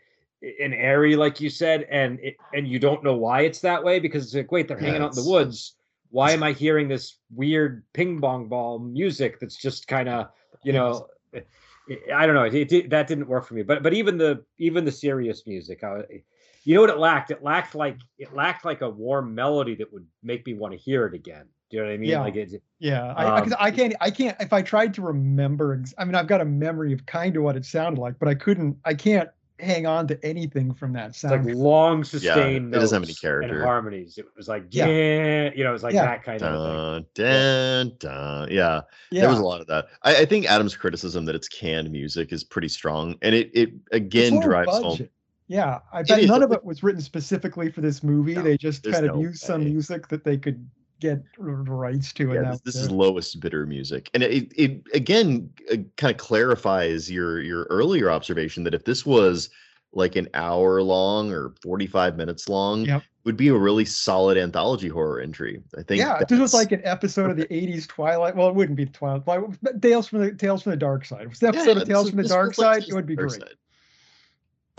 and 0.61 0.73
airy, 0.73 1.15
like 1.15 1.39
you 1.39 1.49
said, 1.49 1.87
and 1.89 2.19
it, 2.19 2.35
and 2.53 2.67
you 2.67 2.77
don't 2.77 3.05
know 3.05 3.15
why 3.15 3.43
it's 3.43 3.61
that 3.61 3.81
way 3.81 4.01
because 4.01 4.25
it's 4.25 4.35
like, 4.35 4.51
wait, 4.51 4.67
they're 4.67 4.77
hanging 4.77 5.01
out 5.01 5.15
in 5.17 5.23
the 5.23 5.31
woods. 5.31 5.75
Why 6.09 6.31
am 6.31 6.43
I 6.43 6.51
hearing 6.51 6.89
this 6.89 7.19
weird 7.33 7.85
ping 7.93 8.19
pong 8.19 8.49
ball 8.49 8.79
music 8.79 9.39
that's 9.39 9.55
just 9.55 9.87
kind 9.87 10.09
of, 10.09 10.27
you 10.65 10.73
know, 10.73 11.07
I 12.13 12.25
don't 12.25 12.35
know. 12.35 12.43
It, 12.43 12.69
it, 12.73 12.89
that 12.89 13.07
didn't 13.07 13.29
work 13.29 13.45
for 13.45 13.53
me. 13.53 13.61
But 13.61 13.81
but 13.81 13.93
even 13.93 14.17
the 14.17 14.43
even 14.57 14.83
the 14.83 14.91
serious 14.91 15.47
music, 15.47 15.85
I, 15.85 16.03
you 16.63 16.75
know 16.75 16.81
what 16.81 16.89
it 16.89 16.97
lacked? 16.97 17.31
It 17.31 17.43
lacked 17.43 17.75
like 17.75 17.97
it 18.17 18.33
lacked 18.33 18.65
like 18.65 18.81
a 18.81 18.89
warm 18.89 19.33
melody 19.33 19.75
that 19.75 19.91
would 19.91 20.05
make 20.23 20.45
me 20.45 20.53
want 20.53 20.73
to 20.73 20.77
hear 20.77 21.05
it 21.05 21.13
again. 21.13 21.45
Do 21.69 21.77
you 21.77 21.83
know 21.83 21.89
what 21.89 21.93
I 21.93 21.97
mean? 21.97 22.09
Yeah. 22.09 22.21
Like 22.21 22.35
it, 22.35 22.63
yeah. 22.79 23.09
Um, 23.13 23.53
I, 23.59 23.65
I, 23.65 23.71
can't. 23.71 23.93
I 24.01 24.09
can't. 24.09 24.35
If 24.39 24.53
I 24.53 24.61
tried 24.61 24.93
to 24.95 25.03
remember, 25.03 25.83
I 25.97 26.05
mean, 26.05 26.15
I've 26.15 26.27
got 26.27 26.41
a 26.41 26.45
memory 26.45 26.93
of 26.93 27.05
kind 27.05 27.37
of 27.37 27.43
what 27.43 27.55
it 27.55 27.65
sounded 27.65 28.01
like, 28.01 28.17
but 28.17 28.27
I 28.27 28.33
couldn't. 28.33 28.77
I 28.85 28.95
can't 28.95 29.29
hang 29.59 29.85
on 29.85 30.07
to 30.07 30.25
anything 30.25 30.73
from 30.73 30.93
that 30.93 31.15
sound. 31.15 31.45
Like 31.45 31.55
long 31.55 32.03
sustained. 32.03 32.71
Yeah, 32.71 32.77
it 32.77 32.81
doesn't 32.81 32.95
have 32.95 33.03
any 33.03 33.13
character 33.13 33.63
harmonies. 33.63 34.17
It 34.17 34.25
was 34.35 34.47
like 34.47 34.65
yeah, 34.71 34.87
yeah 34.87 35.49
you 35.55 35.63
know, 35.63 35.69
it 35.69 35.73
was 35.73 35.83
like 35.83 35.93
yeah. 35.93 36.05
that 36.05 36.23
kind 36.23 36.39
dun, 36.39 36.53
of 36.53 37.05
thing. 37.15 37.25
Dun, 37.25 37.95
dun. 37.99 38.51
Yeah. 38.51 38.81
yeah, 39.11 39.21
there 39.21 39.29
was 39.29 39.39
a 39.39 39.43
lot 39.43 39.61
of 39.61 39.67
that. 39.67 39.87
I, 40.03 40.17
I, 40.17 40.25
think 40.25 40.45
Adam's 40.45 40.75
criticism 40.75 41.25
that 41.25 41.35
it's 41.35 41.47
canned 41.47 41.91
music 41.91 42.31
is 42.31 42.43
pretty 42.43 42.69
strong, 42.69 43.15
and 43.21 43.35
it 43.35 43.51
it 43.53 43.71
again 43.91 44.39
drives 44.39 44.71
budget. 44.71 44.83
home. 44.83 45.09
Yeah, 45.49 45.79
I 45.91 46.03
bet 46.03 46.23
none 46.25 46.43
of 46.43 46.51
it 46.51 46.63
was 46.63 46.83
written 46.83 47.01
specifically 47.01 47.71
for 47.71 47.81
this 47.81 48.03
movie. 48.03 48.35
No, 48.35 48.43
they 48.43 48.55
just 48.55 48.83
kind 48.83 49.03
of 49.03 49.15
no 49.15 49.21
used 49.21 49.43
way. 49.43 49.47
some 49.47 49.63
music 49.63 50.07
that 50.09 50.23
they 50.23 50.37
could 50.37 50.69
get 50.99 51.23
rights 51.39 52.13
to. 52.13 52.31
Yeah, 52.31 52.51
this, 52.51 52.61
this 52.61 52.75
is 52.75 52.91
lowest 52.91 53.39
bidder 53.39 53.65
music, 53.65 54.11
and 54.13 54.21
it 54.21 54.53
it 54.55 54.83
again 54.93 55.49
uh, 55.71 55.77
kind 55.97 56.11
of 56.11 56.17
clarifies 56.17 57.09
your 57.09 57.41
your 57.41 57.63
earlier 57.71 58.11
observation 58.11 58.63
that 58.65 58.75
if 58.75 58.85
this 58.85 59.07
was 59.07 59.49
like 59.91 60.15
an 60.15 60.27
hour 60.35 60.83
long 60.83 61.31
or 61.31 61.55
45 61.63 62.15
minutes 62.15 62.47
long 62.47 62.85
yep. 62.85 63.01
would 63.23 63.35
be 63.35 63.47
a 63.47 63.55
really 63.55 63.85
solid 63.85 64.37
anthology 64.37 64.87
horror 64.87 65.19
entry 65.19 65.63
i 65.79 65.81
think 65.81 65.99
yeah 65.99 66.21
this 66.29 66.39
was 66.39 66.53
like 66.53 66.71
an 66.71 66.81
episode 66.83 67.31
of 67.31 67.37
the 67.37 67.45
80s 67.51 67.87
twilight 67.87 68.35
well 68.35 68.49
it 68.49 68.53
wouldn't 68.53 68.75
be 68.75 68.85
twilight 68.85 69.25
but 69.25 69.81
tales 69.81 70.07
from 70.07 70.19
the 70.19 70.31
tales 70.31 70.61
from 70.61 70.69
the 70.73 70.77
dark 70.77 71.05
side 71.05 71.21
if 71.21 71.25
it 71.25 71.29
was 71.29 71.41
an 71.41 71.47
episode 71.47 71.75
yeah, 71.77 71.81
of 71.81 71.87
tales 71.87 72.09
from 72.09 72.21
the 72.21 72.27
dark 72.27 72.53
side 72.53 72.83
it 72.87 72.93
would 72.93 73.07
be 73.07 73.15
great 73.15 73.31
side. 73.31 73.55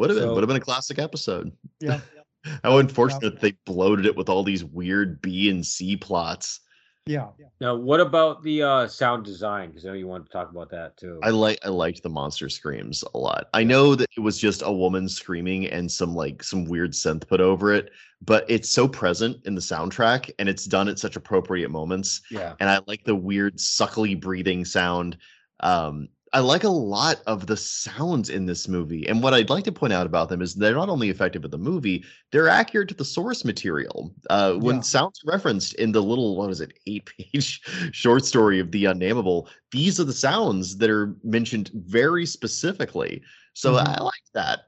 Would 0.00 0.10
have 0.10 0.18
so, 0.18 0.24
been. 0.24 0.34
Would 0.34 0.42
have 0.42 0.48
been 0.48 0.56
a 0.56 0.60
classic 0.60 0.98
episode. 0.98 1.52
Yeah. 1.78 2.00
How 2.64 2.78
unfortunate 2.78 3.34
yeah. 3.34 3.40
they 3.40 3.52
bloated 3.66 4.06
it 4.06 4.16
with 4.16 4.30
all 4.30 4.42
these 4.42 4.64
weird 4.64 5.20
B 5.20 5.50
and 5.50 5.64
C 5.64 5.94
plots. 5.94 6.60
Yeah. 7.04 7.28
Now, 7.60 7.76
what 7.76 8.00
about 8.00 8.42
the 8.42 8.62
uh, 8.62 8.88
sound 8.88 9.26
design? 9.26 9.68
Because 9.68 9.84
I 9.84 9.88
know 9.88 9.94
you 9.94 10.06
want 10.06 10.24
to 10.24 10.32
talk 10.32 10.50
about 10.50 10.70
that 10.70 10.96
too. 10.96 11.20
I 11.22 11.30
like 11.30 11.58
I 11.64 11.68
liked 11.68 12.02
the 12.02 12.08
monster 12.08 12.48
screams 12.48 13.04
a 13.14 13.18
lot. 13.18 13.48
I 13.52 13.62
know 13.62 13.94
that 13.94 14.08
it 14.16 14.20
was 14.20 14.38
just 14.38 14.62
a 14.64 14.72
woman 14.72 15.06
screaming 15.06 15.66
and 15.66 15.90
some 15.90 16.14
like 16.14 16.42
some 16.42 16.64
weird 16.64 16.92
synth 16.92 17.28
put 17.28 17.42
over 17.42 17.72
it, 17.72 17.90
but 18.22 18.46
it's 18.48 18.70
so 18.70 18.88
present 18.88 19.38
in 19.44 19.54
the 19.54 19.60
soundtrack 19.60 20.30
and 20.38 20.48
it's 20.48 20.64
done 20.64 20.88
at 20.88 20.98
such 20.98 21.16
appropriate 21.16 21.70
moments. 21.70 22.22
Yeah. 22.30 22.54
And 22.58 22.70
I 22.70 22.80
like 22.86 23.04
the 23.04 23.16
weird 23.16 23.60
suckly 23.60 24.14
breathing 24.14 24.64
sound. 24.64 25.18
Um, 25.60 26.08
I 26.32 26.38
like 26.38 26.62
a 26.62 26.68
lot 26.68 27.22
of 27.26 27.48
the 27.48 27.56
sounds 27.56 28.30
in 28.30 28.46
this 28.46 28.68
movie. 28.68 29.08
And 29.08 29.20
what 29.20 29.34
I'd 29.34 29.50
like 29.50 29.64
to 29.64 29.72
point 29.72 29.92
out 29.92 30.06
about 30.06 30.28
them 30.28 30.40
is 30.40 30.54
they're 30.54 30.74
not 30.76 30.88
only 30.88 31.10
effective 31.10 31.44
at 31.44 31.50
the 31.50 31.58
movie, 31.58 32.04
they're 32.30 32.48
accurate 32.48 32.88
to 32.90 32.94
the 32.94 33.04
source 33.04 33.44
material. 33.44 34.14
Uh, 34.30 34.54
when 34.54 34.76
Yeah. 34.76 34.82
sounds 34.82 35.20
referenced 35.24 35.74
in 35.74 35.90
the 35.90 36.00
little, 36.02 36.36
what 36.36 36.50
is 36.50 36.60
it, 36.60 36.72
eight 36.86 37.06
page 37.18 37.60
short 37.92 38.24
story 38.24 38.60
of 38.60 38.70
The 38.70 38.84
Unnameable, 38.84 39.48
these 39.72 39.98
are 39.98 40.04
the 40.04 40.12
sounds 40.12 40.76
that 40.76 40.88
are 40.88 41.16
mentioned 41.24 41.70
very 41.74 42.26
specifically. 42.26 43.22
So 43.54 43.72
Mhm. 43.74 43.88
I 43.88 44.00
like 44.00 44.22
that. 44.34 44.60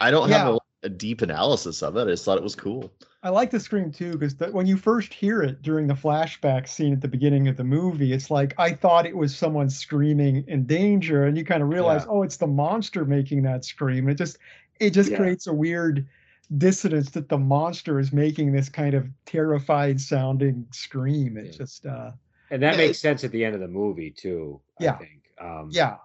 I 0.00 0.10
don't 0.10 0.30
have 0.30 0.54
a, 0.54 0.58
a 0.84 0.88
deep 0.88 1.20
analysis 1.20 1.82
of 1.82 1.96
it. 1.98 2.02
I 2.02 2.12
just 2.12 2.24
thought 2.24 2.38
it 2.38 2.44
was 2.44 2.56
cool. 2.56 2.90
I 3.24 3.30
like 3.30 3.50
the 3.50 3.58
scream 3.58 3.90
too 3.90 4.18
because 4.18 4.38
when 4.52 4.66
you 4.66 4.76
first 4.76 5.14
hear 5.14 5.42
it 5.42 5.62
during 5.62 5.86
the 5.86 5.94
flashback 5.94 6.68
scene 6.68 6.92
at 6.92 7.00
the 7.00 7.08
beginning 7.08 7.48
of 7.48 7.56
the 7.56 7.64
movie, 7.64 8.12
it's 8.12 8.30
like 8.30 8.52
I 8.58 8.72
thought 8.74 9.06
it 9.06 9.16
was 9.16 9.34
someone 9.34 9.70
screaming 9.70 10.44
in 10.46 10.66
danger, 10.66 11.24
and 11.24 11.36
you 11.36 11.42
kind 11.42 11.62
of 11.62 11.70
realize, 11.70 12.02
Yeah. 12.02 12.10
oh, 12.10 12.22
it's 12.22 12.36
the 12.36 12.46
monster 12.46 13.06
making 13.06 13.42
that 13.44 13.64
scream. 13.64 14.10
It 14.10 14.16
just 14.16 14.36
it 14.78 14.90
just 14.90 15.10
Yeah. 15.10 15.16
creates 15.16 15.46
a 15.46 15.54
weird 15.54 16.06
dissonance 16.58 17.10
that 17.12 17.30
the 17.30 17.38
monster 17.38 17.98
is 17.98 18.12
making 18.12 18.52
this 18.52 18.68
kind 18.68 18.92
of 18.94 19.08
terrified 19.24 19.98
sounding 19.98 20.66
scream. 20.70 21.38
It's 21.38 21.56
Yeah. 21.56 21.64
just 21.64 21.86
uh 21.86 22.12
and 22.50 22.62
that 22.62 22.76
makes 22.76 22.98
sense 22.98 23.24
at 23.24 23.32
the 23.32 23.42
end 23.42 23.54
of 23.54 23.62
the 23.62 23.68
movie 23.68 24.10
too. 24.10 24.60
Yeah. 24.78 24.92
I 24.92 24.96
think. 24.98 25.22
Um, 25.40 25.70
yeah. 25.72 25.96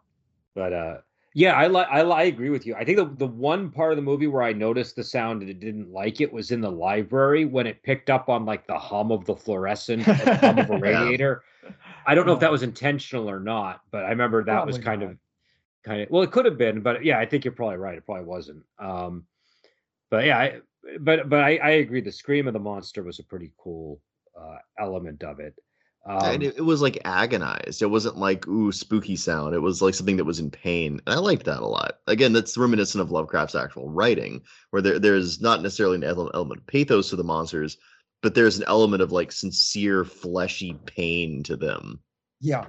But 0.55 0.71
uh, 0.71 0.97
yeah, 1.33 1.53
I 1.53 1.67
like 1.67 1.87
I, 1.89 2.01
li- 2.01 2.11
I 2.11 2.23
agree 2.23 2.49
with 2.49 2.65
you. 2.65 2.75
I 2.75 2.83
think 2.83 2.97
the 2.97 3.05
the 3.05 3.27
one 3.27 3.69
part 3.69 3.91
of 3.91 3.97
the 3.97 4.01
movie 4.01 4.27
where 4.27 4.41
I 4.41 4.53
noticed 4.53 4.95
the 4.95 5.03
sound 5.03 5.41
and 5.41 5.49
it 5.49 5.59
didn't 5.59 5.91
like 5.91 6.21
it 6.21 6.31
was 6.31 6.51
in 6.51 6.61
the 6.61 6.71
library 6.71 7.45
when 7.45 7.67
it 7.67 7.83
picked 7.83 8.09
up 8.09 8.29
on 8.29 8.45
like 8.45 8.65
the 8.67 8.77
hum 8.77 9.11
of 9.11 9.25
the 9.25 9.35
fluorescent, 9.35 10.07
or 10.07 10.13
the 10.15 10.35
hum 10.35 10.59
of 10.59 10.69
a 10.69 10.73
Yeah. 10.83 11.03
radiator. 11.03 11.43
I 12.07 12.15
don't 12.15 12.25
know 12.25 12.33
if 12.33 12.39
that 12.39 12.51
was 12.51 12.63
intentional 12.71 13.29
or 13.29 13.39
not, 13.39 13.81
but 13.91 14.05
I 14.05 14.09
remember 14.09 14.43
that 14.43 14.65
was 14.65 14.77
kind 14.79 15.01
not. 15.01 15.11
of 15.11 15.17
kind 15.85 16.01
of 16.01 16.09
well, 16.09 16.23
it 16.23 16.31
could 16.31 16.45
have 16.45 16.57
been, 16.57 16.81
but 16.81 17.05
yeah, 17.05 17.19
I 17.19 17.25
think 17.25 17.45
you're 17.45 17.53
probably 17.53 17.77
right. 17.77 17.97
It 17.97 18.05
probably 18.05 18.25
wasn't. 18.25 18.63
Um, 18.79 19.25
but 20.09 20.25
yeah, 20.25 20.37
I, 20.39 20.59
but 20.99 21.29
but 21.29 21.41
I, 21.41 21.57
I 21.57 21.69
agree. 21.71 22.01
The 22.01 22.11
scream 22.11 22.47
of 22.47 22.53
the 22.53 22.59
monster 22.59 23.03
was 23.03 23.19
a 23.19 23.23
pretty 23.23 23.51
cool 23.57 24.01
uh, 24.39 24.57
element 24.79 25.23
of 25.23 25.39
it. 25.39 25.55
Um, 26.09 26.25
and 26.25 26.43
it, 26.43 26.57
it 26.57 26.61
was 26.61 26.81
like 26.81 26.99
agonized. 27.05 27.83
It 27.83 27.85
wasn't 27.85 28.17
like 28.17 28.47
ooh 28.47 28.71
spooky 28.71 29.15
sound. 29.15 29.53
It 29.53 29.59
was 29.59 29.79
like 29.81 29.93
something 29.93 30.17
that 30.17 30.25
was 30.25 30.39
in 30.39 30.49
pain, 30.49 30.99
and 31.05 31.13
I 31.15 31.19
liked 31.19 31.45
that 31.45 31.61
a 31.61 31.67
lot. 31.67 31.99
Again, 32.07 32.33
that's 32.33 32.57
reminiscent 32.57 33.01
of 33.01 33.11
Lovecraft's 33.11 33.53
actual 33.53 33.89
writing, 33.89 34.41
where 34.71 34.81
there 34.81 34.97
there's 34.97 35.39
not 35.39 35.61
necessarily 35.61 35.97
an 35.97 36.03
ele- 36.03 36.31
element 36.33 36.61
of 36.61 36.67
pathos 36.67 37.11
to 37.11 37.15
the 37.15 37.23
monsters, 37.23 37.77
but 38.23 38.33
there's 38.33 38.57
an 38.57 38.65
element 38.67 39.03
of 39.03 39.11
like 39.11 39.31
sincere 39.31 40.03
fleshy 40.03 40.73
pain 40.87 41.43
to 41.43 41.55
them. 41.55 41.99
Yeah. 42.41 42.65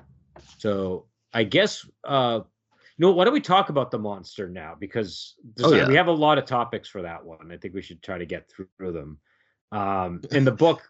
So 0.59 1.07
I 1.33 1.45
guess 1.45 1.87
uh 2.05 2.41
you 2.75 3.07
know 3.07 3.13
why 3.13 3.25
don't 3.25 3.33
we 3.33 3.41
talk 3.41 3.71
about 3.71 3.91
the 3.91 3.99
monster 3.99 4.49
now? 4.51 4.77
Because 4.79 5.35
Oh, 5.63 5.73
yeah. 5.73 5.89
we 5.89 5.95
have 5.95 6.09
a 6.09 6.13
lot 6.13 6.37
of 6.37 6.45
topics 6.45 6.91
for 6.91 7.01
that 7.03 7.25
one. 7.25 7.51
I 7.51 7.57
think 7.57 7.73
we 7.73 7.81
should 7.81 8.03
try 8.03 8.19
to 8.19 8.27
get 8.27 8.51
through 8.51 8.93
them. 8.93 9.19
Um 9.73 10.21
in 10.31 10.45
the 10.45 10.53
book, 10.53 10.83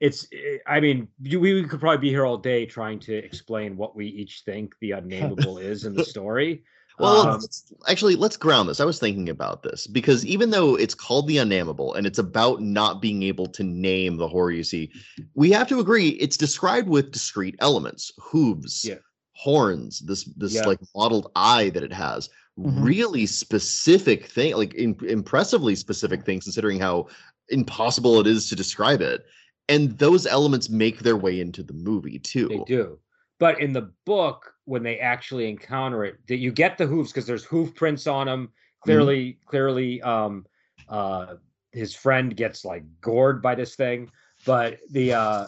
it's 0.00 0.26
eh, 0.32 0.58
I 0.66 0.80
mean, 0.80 1.08
we 1.20 1.64
could 1.64 1.80
probably 1.80 1.98
be 1.98 2.10
here 2.10 2.24
all 2.24 2.36
day 2.38 2.66
trying 2.66 2.98
to 3.00 3.14
explain 3.14 3.76
what 3.76 3.96
we 3.96 4.06
each 4.06 4.42
think 4.44 4.74
the 4.80 4.92
unnameable 4.92 5.58
is 5.70 5.84
in 5.84 5.94
the 5.94 6.04
story. 6.04 6.64
Well, 6.98 7.22
Um, 7.28 7.40
let's- 7.40 7.72
actually, 7.88 8.16
let's 8.16 8.36
ground 8.36 8.68
this. 8.68 8.80
I 8.80 8.84
was 8.84 8.98
thinking 8.98 9.28
about 9.28 9.62
this 9.62 9.86
because 9.86 10.26
even 10.26 10.50
though 10.50 10.74
it's 10.74 10.94
called 10.94 11.28
the 11.28 11.38
unnameable 11.38 11.94
and 11.94 12.06
it's 12.06 12.18
about 12.18 12.60
not 12.60 13.00
being 13.00 13.22
able 13.22 13.46
to 13.46 13.62
name 13.62 14.16
the 14.16 14.26
horror 14.28 14.50
you 14.50 14.64
see, 14.64 14.90
we 15.34 15.50
have 15.52 15.68
to 15.68 15.78
agree 15.80 16.08
it's 16.10 16.36
described 16.36 16.88
with 16.88 17.12
discrete 17.12 17.54
elements, 17.60 18.12
hooves, 18.18 18.84
Yeah. 18.84 18.96
horns, 19.34 20.00
this 20.00 20.24
this 20.36 20.54
Yeah. 20.54 20.66
like 20.66 20.80
mottled 20.96 21.30
eye 21.36 21.70
that 21.70 21.84
it 21.84 21.92
has. 21.92 22.28
Mhm. 22.58 22.84
Really 22.84 23.26
specific 23.26 24.26
thing, 24.26 24.56
like 24.56 24.74
im- 24.76 24.96
impressively 25.08 25.76
specific 25.76 26.24
things, 26.24 26.42
considering 26.44 26.80
how 26.80 27.06
impossible 27.50 28.18
it 28.20 28.26
is 28.26 28.48
to 28.48 28.56
describe 28.56 29.00
it. 29.00 29.24
And 29.68 29.96
those 29.98 30.26
elements 30.26 30.68
make 30.70 31.00
their 31.00 31.16
way 31.16 31.40
into 31.40 31.62
the 31.62 31.74
movie 31.74 32.18
too. 32.18 32.48
They 32.48 32.58
do. 32.64 32.98
But 33.38 33.60
in 33.60 33.72
the 33.72 33.92
book, 34.04 34.52
when 34.64 34.82
they 34.82 34.98
actually 34.98 35.48
encounter 35.48 36.04
it, 36.04 36.18
that 36.26 36.38
you 36.38 36.50
get 36.50 36.76
the 36.78 36.86
hooves 36.86 37.12
because 37.12 37.26
there's 37.26 37.44
hoof 37.44 37.74
prints 37.74 38.06
on 38.06 38.26
them. 38.26 38.50
Clearly, 38.82 39.38
clearly, 39.46 40.00
um, 40.02 40.46
uh, 40.88 41.34
his 41.72 41.94
friend 41.94 42.36
gets 42.36 42.64
like 42.64 42.84
gored 43.00 43.42
by 43.42 43.54
this 43.54 43.74
thing. 43.76 44.10
But 44.46 44.78
the 44.90 45.12
uh, 45.14 45.46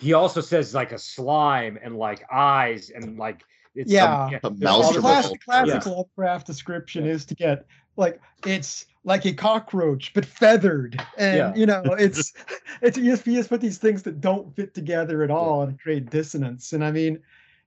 he 0.00 0.12
also 0.12 0.40
says 0.40 0.74
like 0.74 0.92
a 0.92 0.98
slime 0.98 1.78
and 1.82 1.96
like 1.96 2.24
eyes 2.30 2.90
and 2.90 3.18
like 3.18 3.42
it's 3.74 3.92
some- 3.92 4.30
Yeah. 4.32 4.38
A 4.38 4.40
there's 4.40 4.42
Well, 4.42 4.52
the 4.52 4.64
Maelstrom 4.64 5.00
classic, 5.02 5.44
classic 5.44 5.82
Yeah. 5.86 5.92
Lovecraft 5.92 6.46
description 6.46 7.04
Yeah. 7.06 7.12
is 7.12 7.24
to 7.26 7.34
get 7.34 7.66
like 7.96 8.20
it's 8.46 8.86
like 9.04 9.24
a 9.26 9.32
cockroach 9.32 10.12
but 10.14 10.24
feathered, 10.24 11.00
and 11.18 11.36
Yeah. 11.36 11.54
you 11.56 11.66
know 11.66 11.82
it's 11.98 12.32
it's 12.82 12.96
you 12.96 13.10
just, 13.12 13.26
you 13.26 13.34
just 13.34 13.48
put 13.48 13.60
these 13.60 13.78
things 13.78 14.02
that 14.04 14.20
don't 14.20 14.54
fit 14.54 14.74
together 14.74 15.22
at 15.22 15.30
all 15.30 15.62
and 15.62 15.78
create 15.80 16.10
dissonance. 16.10 16.72
And 16.72 16.84
I 16.84 16.90
mean, 16.92 17.20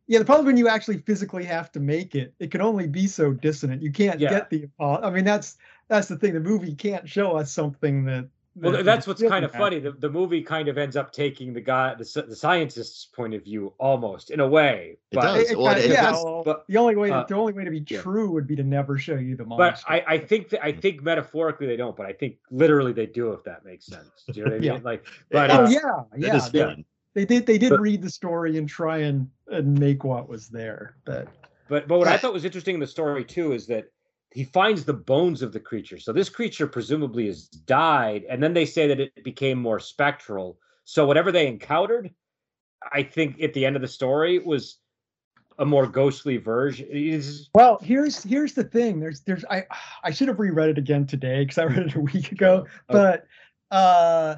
yeah, 0.08 0.20
the 0.20 0.26
problem 0.26 0.46
when 0.46 0.58
you 0.58 0.68
actually 0.68 1.00
physically 1.00 1.44
have 1.46 1.72
to 1.74 1.80
make 1.80 2.16
it, 2.16 2.34
it 2.40 2.52
can 2.52 2.62
only 2.62 2.88
be 2.88 3.08
so 3.08 3.34
dissonant. 3.34 3.82
You 3.82 3.92
can't 3.92 4.20
Yeah. 4.20 4.30
get 4.30 4.50
the. 4.50 4.70
I 4.80 5.10
mean, 5.10 5.26
that's 5.26 5.58
that's 5.88 6.08
the 6.08 6.18
thing. 6.18 6.34
The 6.34 6.40
movie 6.40 6.76
can't 6.76 7.08
show 7.10 7.36
us 7.38 7.52
something 7.52 8.06
that. 8.06 8.30
Well, 8.58 8.84
that's 8.84 9.06
what's 9.06 9.22
kind 9.22 9.44
of 9.44 9.52
funny. 9.52 9.80
The, 9.80 9.92
the 9.92 10.10
movie 10.10 10.42
kind 10.42 10.70
of 10.70 10.78
ends 10.78 10.96
up 10.96 11.12
taking 11.12 11.52
the 11.54 11.60
guy, 11.60 11.94
the, 11.96 12.26
the 12.28 12.36
scientist's 12.36 13.06
point 13.06 13.34
of 13.34 13.44
view, 13.44 13.74
almost 13.80 14.32
in 14.32 14.40
a 14.40 14.48
way. 14.48 14.98
It 15.12 15.16
but 15.16 15.22
does. 15.24 15.40
It- 15.50 15.52
it 15.52 15.58
Well, 15.58 15.74
kinda- 15.74 15.90
it 15.90 15.92
yeah, 15.92 16.12
does- 16.12 16.26
but- 16.46 16.66
the 16.68 16.78
only 16.78 16.96
way 16.96 17.10
to, 17.10 17.16
uh, 17.16 17.26
the 17.26 17.36
only 17.36 17.52
way 17.54 17.66
to 17.66 17.72
be 17.72 17.84
yeah. 17.88 18.02
true 18.02 18.32
would 18.32 18.48
be 18.48 18.56
to 18.56 18.64
never 18.64 18.98
show 18.98 19.16
you 19.16 19.36
the 19.36 19.44
monster. 19.46 19.84
but 19.88 19.94
I, 19.94 20.16
I 20.16 20.18
think 20.20 20.50
that 20.50 20.64
I 20.64 20.72
think 20.72 21.04
metaphorically 21.04 21.68
they 21.68 21.76
don't, 21.76 21.98
but 21.98 22.06
I 22.06 22.14
think 22.14 22.38
literally 22.50 22.94
they 22.94 23.08
do 23.08 23.34
if 23.34 23.44
that 23.44 23.66
makes 23.66 23.88
sense. 23.88 24.08
Do 24.32 24.40
you 24.40 24.46
know 24.46 24.52
what 24.52 24.56
I 24.56 24.60
mean? 24.62 24.72
Yeah. 24.72 24.80
Like, 24.84 25.06
but 25.32 25.52
oh 25.52 25.66
uh, 25.66 25.70
yeah, 25.70 25.80
yeah. 26.18 26.36
is 26.38 26.50
they- 26.52 26.60
fun. 26.64 26.86
They 27.14 27.24
did. 27.26 27.46
They 27.46 27.58
did 27.58 27.70
But- 27.70 27.80
read 27.82 28.02
the 28.02 28.10
story 28.10 28.58
and 28.58 28.68
try 28.70 28.98
and 29.00 29.30
and 29.50 29.78
make 29.80 30.04
what 30.04 30.28
was 30.30 30.50
there. 30.50 30.96
But 31.06 31.28
but 31.68 31.88
but 31.88 31.98
what 31.98 32.08
I 32.08 32.18
thought 32.18 32.34
was 32.34 32.46
interesting 32.46 32.74
in 32.76 32.80
the 32.82 32.88
story 32.88 33.24
too 33.26 33.54
is 33.54 33.68
that 33.68 33.86
he 34.36 34.44
finds 34.44 34.84
the 34.84 34.94
bones 34.94 35.42
of 35.42 35.54
the 35.54 35.60
creature. 35.62 35.98
So 35.98 36.12
this 36.12 36.28
creature 36.28 36.68
presumably 36.68 37.28
has 37.28 37.48
died, 37.48 38.26
and 38.30 38.44
then 38.44 38.54
they 38.54 38.66
say 38.66 38.86
that 38.86 39.00
it 39.00 39.24
became 39.24 39.58
more 39.58 39.80
spectral. 39.80 40.60
So 40.84 41.06
whatever 41.08 41.32
they 41.32 41.48
encountered, 41.48 42.12
I 42.92 43.02
think 43.02 43.42
at 43.42 43.54
the 43.54 43.66
end 43.66 43.78
of 43.78 43.82
the 43.82 43.88
story 43.88 44.40
was 44.40 44.80
a 45.58 45.66
more 45.66 45.88
ghostly 45.88 46.36
version. 46.36 46.86
It's- 46.92 47.50
well, 47.56 47.80
here's 47.82 48.22
here's 48.24 48.54
the 48.54 48.66
thing. 48.66 49.00
There's 49.00 49.22
there's 49.22 49.46
I 49.50 49.64
I 50.04 50.12
should 50.12 50.28
have 50.28 50.38
reread 50.42 50.70
it 50.70 50.78
again 50.78 51.08
today 51.08 51.46
because 51.46 51.58
I 51.58 51.64
read 51.64 51.88
it 51.88 51.96
a 51.96 52.02
week 52.02 52.34
ago. 52.34 52.68
But 52.90 53.26
uh, 53.72 54.36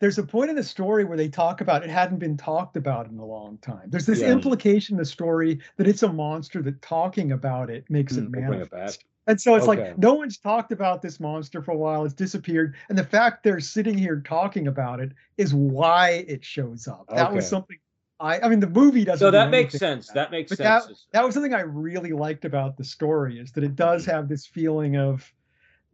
there's 0.00 0.18
a 0.18 0.24
point 0.24 0.50
in 0.50 0.56
the 0.56 0.64
story 0.64 1.04
where 1.04 1.16
they 1.16 1.28
talk 1.28 1.60
about 1.60 1.84
it 1.84 1.90
hadn't 1.90 2.18
been 2.18 2.36
talked 2.36 2.76
about 2.76 3.08
in 3.08 3.18
a 3.18 3.24
long 3.24 3.56
time. 3.58 3.88
There's 3.88 4.06
this 4.06 4.20
Yeah. 4.20 4.32
implication 4.32 4.94
in 4.94 4.98
the 4.98 5.04
story 5.04 5.60
that 5.76 5.86
it's 5.86 6.02
a 6.02 6.12
monster 6.12 6.60
that 6.62 6.82
talking 6.82 7.30
about 7.30 7.70
it 7.70 7.88
makes 7.88 8.16
Hmm, 8.16 8.26
bring 8.26 8.42
it 8.42 8.50
back. 8.50 8.58
manifest. 8.72 9.04
And 9.28 9.38
so 9.38 9.54
it's 9.54 9.68
Okay. 9.68 9.90
like 9.90 9.98
no 9.98 10.14
one's 10.14 10.38
talked 10.38 10.72
about 10.72 11.02
this 11.02 11.20
monster 11.20 11.62
for 11.62 11.72
a 11.72 11.76
while. 11.76 12.04
It's 12.04 12.14
disappeared, 12.14 12.74
and 12.88 12.96
the 12.96 13.04
fact 13.04 13.44
they're 13.44 13.60
sitting 13.60 13.96
here 13.96 14.20
talking 14.24 14.66
about 14.68 15.00
it 15.00 15.12
is 15.36 15.54
why 15.54 16.24
it 16.26 16.42
shows 16.44 16.88
up. 16.88 17.06
That 17.14 17.32
was 17.32 17.46
something 17.46 17.76
I. 18.18 18.40
I 18.40 18.48
mean, 18.48 18.60
the 18.60 18.68
movie 18.70 19.04
doesn't. 19.04 19.26
So 19.26 19.30
that 19.30 19.50
makes 19.50 19.74
sense. 19.78 20.08
That 20.08 20.30
makes 20.30 20.50
But 20.50 20.58
sense. 20.58 21.06
That 21.12 21.24
was 21.24 21.34
something 21.34 21.52
I 21.52 21.60
really 21.60 22.12
liked 22.12 22.46
about 22.46 22.78
the 22.78 22.84
story 22.84 23.38
is 23.38 23.52
that 23.52 23.64
it 23.64 23.76
does 23.76 24.06
have 24.06 24.28
this 24.28 24.46
feeling 24.46 24.96
of 24.96 25.30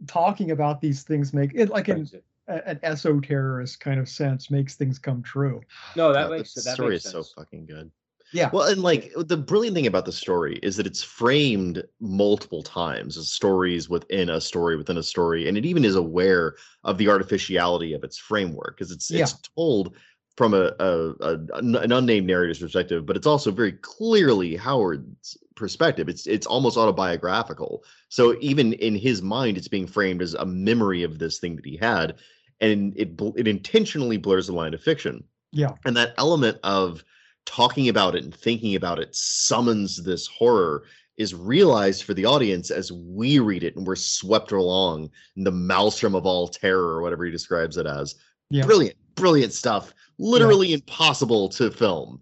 talking 0.06 0.52
about 0.52 0.80
these 0.80 1.02
things 1.02 1.32
make 1.32 1.52
it 1.54 1.70
like 1.70 1.88
in 1.88 1.96
Brings 1.96 2.14
it. 2.14 2.24
a- 2.46 2.68
an 2.68 2.76
esoterrorist 2.84 3.80
kind 3.80 3.98
of 3.98 4.08
sense 4.08 4.50
makes 4.50 4.76
things 4.76 4.98
come 4.98 5.22
true. 5.22 5.60
No, 5.96 6.12
that 6.12 6.30
Yeah, 6.30 6.36
makes 6.36 6.54
the 6.54 6.62
that 6.62 6.74
story 6.74 6.92
makes 6.92 7.04
is 7.04 7.10
so 7.10 7.24
fucking 7.24 7.66
good. 7.66 7.90
Yeah. 8.34 8.50
Well, 8.52 8.68
and 8.68 8.82
like 8.82 9.12
the 9.16 9.36
brilliant 9.36 9.76
thing 9.76 9.86
about 9.86 10.06
the 10.06 10.12
story 10.12 10.58
is 10.62 10.76
that 10.76 10.86
it's 10.86 11.04
framed 11.04 11.84
multiple 12.00 12.64
times 12.64 13.16
as 13.16 13.30
stories 13.30 13.88
within 13.88 14.28
a 14.28 14.40
story 14.40 14.76
within 14.76 14.98
a 14.98 15.04
story, 15.04 15.48
and 15.48 15.56
it 15.56 15.64
even 15.64 15.84
is 15.84 15.94
aware 15.94 16.56
of 16.82 16.98
the 16.98 17.08
artificiality 17.08 17.92
of 17.92 18.02
its 18.02 18.18
framework 18.18 18.76
because 18.76 18.90
it's 18.90 19.10
it's 19.12 19.34
told 19.56 19.94
from 20.36 20.52
a, 20.52 20.72
a, 20.80 21.10
a 21.20 21.38
an 21.58 21.92
unnamed 21.92 22.26
narrator's 22.26 22.58
perspective, 22.58 23.06
but 23.06 23.16
it's 23.16 23.26
also 23.26 23.52
very 23.52 23.72
clearly 23.72 24.56
Howard's 24.56 25.36
perspective. 25.54 26.08
It's 26.08 26.26
it's 26.26 26.46
almost 26.46 26.76
autobiographical. 26.76 27.84
So 28.08 28.36
even 28.40 28.72
in 28.74 28.96
his 28.96 29.22
mind, 29.22 29.56
it's 29.56 29.68
being 29.68 29.86
framed 29.86 30.20
as 30.22 30.34
a 30.34 30.44
memory 30.44 31.04
of 31.04 31.20
this 31.20 31.38
thing 31.38 31.54
that 31.54 31.64
he 31.64 31.76
had, 31.76 32.16
and 32.60 32.92
it 32.96 33.10
it 33.36 33.46
intentionally 33.46 34.16
blurs 34.16 34.48
the 34.48 34.54
line 34.54 34.74
of 34.74 34.82
fiction 34.82 35.22
Yeah. 35.52 35.74
and 35.84 35.96
that 35.96 36.14
element 36.18 36.58
of 36.64 37.04
talking 37.46 37.88
about 37.88 38.14
it 38.14 38.24
and 38.24 38.34
thinking 38.34 38.74
about 38.74 38.98
it 38.98 39.14
summons 39.14 40.02
this 40.02 40.26
horror 40.26 40.84
is 41.16 41.34
realized 41.34 42.02
for 42.04 42.14
the 42.14 42.24
audience 42.24 42.70
as 42.70 42.90
we 42.90 43.38
read 43.38 43.62
it 43.62 43.76
and 43.76 43.86
we're 43.86 43.94
swept 43.96 44.50
along 44.52 45.08
in 45.36 45.44
the 45.44 45.52
maelstrom 45.52 46.14
of 46.14 46.26
all 46.26 46.48
terror 46.48 46.96
or 46.96 47.02
whatever 47.02 47.24
he 47.24 47.30
describes 47.30 47.76
it 47.76 47.86
as 47.86 48.16
Yeah. 48.50 48.64
brilliant 48.66 48.96
brilliant 49.14 49.52
stuff 49.52 49.94
literally 50.18 50.72
impossible 50.72 51.48
to 51.50 51.70
film 51.70 52.20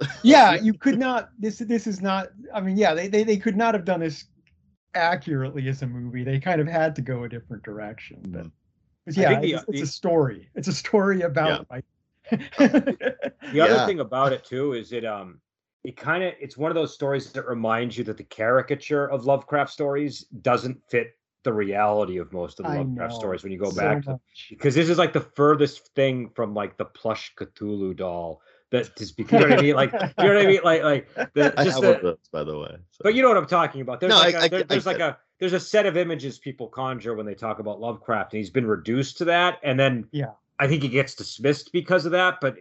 yeah, 0.22 0.56
you 0.56 0.74
could 0.74 0.98
not. 0.98 1.30
This 1.38 1.58
this 1.58 1.86
is 1.86 2.02
not. 2.02 2.26
I 2.52 2.60
mean, 2.60 2.76
yeah, 2.76 2.94
they 2.94 3.06
they, 3.06 3.22
they 3.22 3.36
could 3.36 3.56
not 3.56 3.74
have 3.74 3.84
done 3.84 4.00
this 4.00 4.24
accurately 4.94 5.68
as 5.68 5.82
a 5.82 5.86
movie. 5.86 6.24
They 6.24 6.40
kind 6.40 6.60
of 6.60 6.66
had 6.66 6.96
to 6.96 7.00
go 7.00 7.24
a 7.24 7.28
different 7.28 7.62
direction. 7.62 8.18
But, 8.28 8.46
mm. 8.46 8.50
but 9.06 9.16
yeah, 9.16 9.40
the- 9.40 9.52
it's, 9.52 9.64
it's 9.68 9.78
the- 9.78 9.82
a 9.82 9.86
story. 9.86 10.50
It's 10.56 10.66
a 10.68 10.72
story 10.72 11.22
about. 11.22 11.66
like- 11.70 11.84
The 12.30 13.60
other 13.60 13.74
Yeah. 13.74 13.86
thing 13.86 14.00
about 14.00 14.32
it 14.32 14.44
too 14.44 14.72
is 14.72 14.92
it 14.92 15.04
um 15.04 15.40
it 15.84 15.96
kind 15.96 16.24
of 16.24 16.32
it's 16.40 16.56
one 16.56 16.70
of 16.70 16.74
those 16.74 16.94
stories 16.94 17.30
that 17.32 17.46
reminds 17.46 17.98
you 17.98 18.04
that 18.04 18.16
the 18.16 18.24
caricature 18.24 19.10
of 19.10 19.26
Lovecraft 19.26 19.70
stories 19.70 20.20
doesn't 20.42 20.80
fit 20.90 21.16
the 21.42 21.52
reality 21.52 22.16
of 22.16 22.32
most 22.32 22.58
of 22.58 22.64
the 22.66 22.72
I 22.72 22.76
Lovecraft 22.78 23.12
know, 23.12 23.18
stories 23.18 23.42
when 23.42 23.52
you 23.52 23.58
go 23.58 23.68
so 23.70 23.76
back 23.80 24.02
to 24.04 24.18
because 24.48 24.74
this 24.74 24.88
is 24.88 24.96
like 24.98 25.12
the 25.12 25.20
furthest 25.20 25.94
thing 25.94 26.30
from 26.34 26.54
like 26.54 26.78
the 26.78 26.86
plush 26.86 27.34
Cthulhu 27.36 27.94
doll 27.94 28.40
that 28.70 28.82
is 28.82 28.90
just 28.96 29.16
because 29.18 29.40
you 29.42 29.46
know 29.48 29.50
what 29.50 29.58
I 29.58 29.62
mean 29.62 29.76
like 29.76 29.92
you 29.92 29.98
know 30.24 30.34
what 30.34 30.38
I 30.38 30.46
mean 30.46 30.60
like 30.64 30.82
like 30.82 31.14
the, 31.34 31.52
I 31.60 31.64
just 31.64 31.82
have 31.82 31.96
the, 31.96 32.00
those, 32.02 32.18
by 32.32 32.44
the 32.44 32.58
way. 32.58 32.76
so. 32.92 33.00
but 33.02 33.14
you 33.14 33.20
know 33.22 33.28
what 33.28 33.36
I'm 33.36 33.46
talking 33.46 33.82
about. 33.82 34.00
There's 34.00 34.10
No, 34.10 34.16
like 34.18 34.34
I- 34.34 34.38
a 34.38 34.42
I 34.44 34.48
there- 34.48 34.58
get- 34.60 34.70
I 34.70 34.74
there's 34.74 34.86
like 34.86 34.98
get 34.98 35.10
a 35.10 35.18
there's 35.40 35.52
a 35.52 35.60
set 35.60 35.84
of 35.84 35.96
images 35.98 36.38
people 36.38 36.68
conjure 36.68 37.14
when 37.14 37.26
they 37.26 37.34
talk 37.34 37.58
about 37.58 37.78
Lovecraft, 37.80 38.32
and 38.32 38.38
he's 38.38 38.50
been 38.50 38.66
reduced 38.66 39.18
to 39.18 39.26
that, 39.26 39.58
and 39.64 39.78
then 39.78 40.08
Yeah. 40.12 40.30
I 40.58 40.68
think 40.68 40.82
he 40.82 40.88
gets 40.88 41.14
dismissed 41.14 41.72
because 41.72 42.06
of 42.06 42.12
that. 42.12 42.38
But 42.40 42.56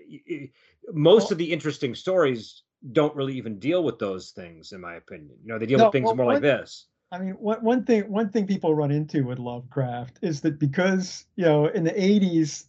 most 0.92 1.32
of 1.32 1.38
the 1.38 1.52
interesting 1.52 1.96
stories 1.96 2.64
don't 2.92 3.16
really 3.16 3.36
even 3.36 3.60
deal 3.60 3.84
with 3.84 4.00
those 4.00 4.32
things, 4.32 4.72
in 4.72 4.82
my 4.82 4.96
opinion. 4.96 5.38
You 5.44 5.50
know, 5.50 5.60
they 5.60 5.66
deal 5.66 5.78
No, 5.78 5.86
with 5.86 5.94
things 5.94 6.06
well, 6.08 6.16
more 6.16 6.26
like 6.26 6.42
this. 6.42 6.88
I 7.12 7.20
mean, 7.20 7.34
one 7.34 7.64
one 7.64 7.86
thing 7.86 8.10
one 8.10 8.30
thing 8.30 8.48
people 8.48 8.74
run 8.74 8.92
into 8.92 9.24
with 9.24 9.38
Lovecraft 9.38 10.18
is 10.24 10.42
that 10.42 10.58
because 10.58 11.26
you 11.36 11.46
know 11.46 11.68
in 11.68 11.84
the 11.84 11.92
'80s, 11.92 12.66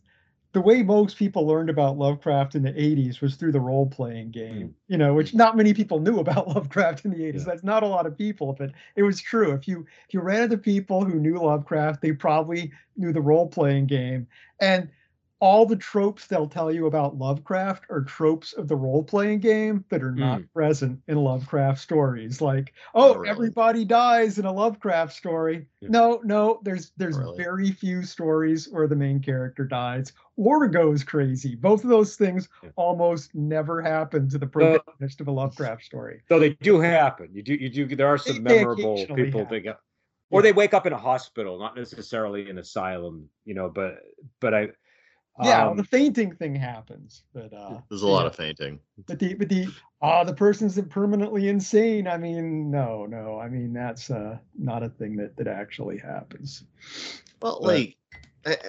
the 0.52 0.60
way 0.60 0.82
most 0.82 1.16
people 1.16 1.46
learned 1.46 1.70
about 1.70 1.96
Lovecraft 1.96 2.54
in 2.54 2.62
the 2.62 2.72
'80s 2.72 3.22
was 3.22 3.36
through 3.36 3.52
the 3.52 3.60
role 3.60 3.86
playing 3.86 4.32
game. 4.32 4.68
Mm. 4.68 4.72
You 4.88 4.98
know, 4.98 5.14
which 5.14 5.32
mm. 5.32 5.36
not 5.36 5.56
many 5.56 5.72
people 5.72 5.98
knew 5.98 6.18
about 6.18 6.46
Lovecraft 6.54 7.06
in 7.06 7.12
the 7.12 7.20
'80s. 7.20 7.38
Yeah. 7.38 7.44
That's 7.46 7.64
not 7.64 7.82
a 7.82 7.88
lot 7.88 8.04
of 8.04 8.18
people, 8.18 8.52
but 8.52 8.72
it 8.96 9.02
was 9.02 9.18
true. 9.18 9.52
If 9.52 9.66
you 9.66 9.86
if 10.06 10.12
you 10.12 10.20
ran 10.20 10.42
into 10.42 10.58
people 10.58 11.06
who 11.06 11.18
knew 11.18 11.38
Lovecraft, 11.38 12.02
they 12.02 12.12
probably 12.12 12.70
knew 12.98 13.14
the 13.14 13.22
role 13.22 13.48
playing 13.48 13.86
game, 13.86 14.26
and 14.60 14.90
all 15.40 15.66
the 15.66 15.76
tropes 15.76 16.26
they'll 16.26 16.48
tell 16.48 16.72
you 16.72 16.86
about 16.86 17.18
Lovecraft 17.18 17.84
are 17.90 18.02
tropes 18.02 18.52
of 18.52 18.68
the 18.68 18.76
role 18.76 19.02
playing 19.02 19.40
game 19.40 19.84
that 19.88 20.02
are 20.02 20.12
not 20.12 20.40
hmm. 20.40 20.46
present 20.54 21.00
in 21.08 21.16
Lovecraft 21.16 21.80
stories. 21.80 22.40
Like, 22.40 22.72
oh, 22.94 23.14
oh, 23.14 23.16
really. 23.16 23.28
everybody 23.28 23.84
dies 23.84 24.38
in 24.38 24.46
a 24.46 24.52
Lovecraft 24.52 25.12
story. 25.12 25.66
Yeah. 25.80 25.88
No, 25.90 26.20
no, 26.24 26.60
there's 26.62 26.92
there's 26.96 27.18
Really? 27.18 27.36
very 27.36 27.70
few 27.72 28.02
stories 28.02 28.68
where 28.70 28.86
the 28.86 28.96
main 28.96 29.20
character 29.20 29.64
dies 29.64 30.12
or 30.36 30.66
goes 30.68 31.04
crazy. 31.04 31.54
Both 31.54 31.84
of 31.84 31.90
those 31.90 32.16
things 32.16 32.48
Yeah. 32.62 32.70
almost 32.76 33.34
never 33.34 33.82
happen 33.82 34.28
to 34.30 34.38
the 34.38 34.46
protagonist 34.46 35.20
of 35.20 35.28
a 35.28 35.32
Lovecraft 35.32 35.84
story. 35.84 36.22
Though 36.28 36.38
they 36.38 36.54
do 36.54 36.80
happen. 36.80 37.28
You 37.32 37.42
do 37.42 37.54
you 37.54 37.68
do 37.68 37.96
there 37.96 38.08
are 38.08 38.18
some 38.18 38.42
They- 38.42 38.54
they 38.54 38.58
memorable 38.60 38.94
occasionally 38.94 39.24
people 39.24 39.40
happen. 39.40 39.56
that 39.56 39.60
get 39.60 39.78
or 40.30 40.42
they 40.42 40.52
wake 40.52 40.74
up 40.74 40.86
in 40.86 40.92
a 40.92 40.98
hospital, 40.98 41.58
not 41.58 41.76
necessarily 41.76 42.50
an 42.50 42.58
asylum, 42.58 43.28
you 43.44 43.54
know, 43.54 43.68
but 43.68 44.00
but 44.40 44.54
I 44.54 44.68
Yeah, 45.42 45.66
um, 45.66 45.76
the 45.76 45.84
fainting 45.84 46.34
thing 46.34 46.54
happens, 46.54 47.24
but 47.32 47.52
uh 47.52 47.80
There's 47.88 48.02
a 48.02 48.06
lot 48.06 48.22
yeah. 48.22 48.26
of 48.28 48.36
fainting. 48.36 48.78
But 49.06 49.18
the 49.18 49.34
but 49.34 49.48
the 49.48 49.66
ah 50.00 50.22
the 50.22 50.34
person's 50.34 50.80
permanently 50.90 51.48
insane. 51.48 52.06
I 52.06 52.16
mean, 52.18 52.70
no, 52.70 53.06
no. 53.06 53.40
I 53.40 53.48
mean 53.48 53.72
that's 53.72 54.10
uh 54.10 54.38
not 54.56 54.82
a 54.84 54.88
thing 54.88 55.16
that 55.16 55.36
that 55.36 55.48
actually 55.48 55.98
happens. 55.98 56.64
Well, 57.42 57.58
But- 57.60 57.68
like 57.68 57.96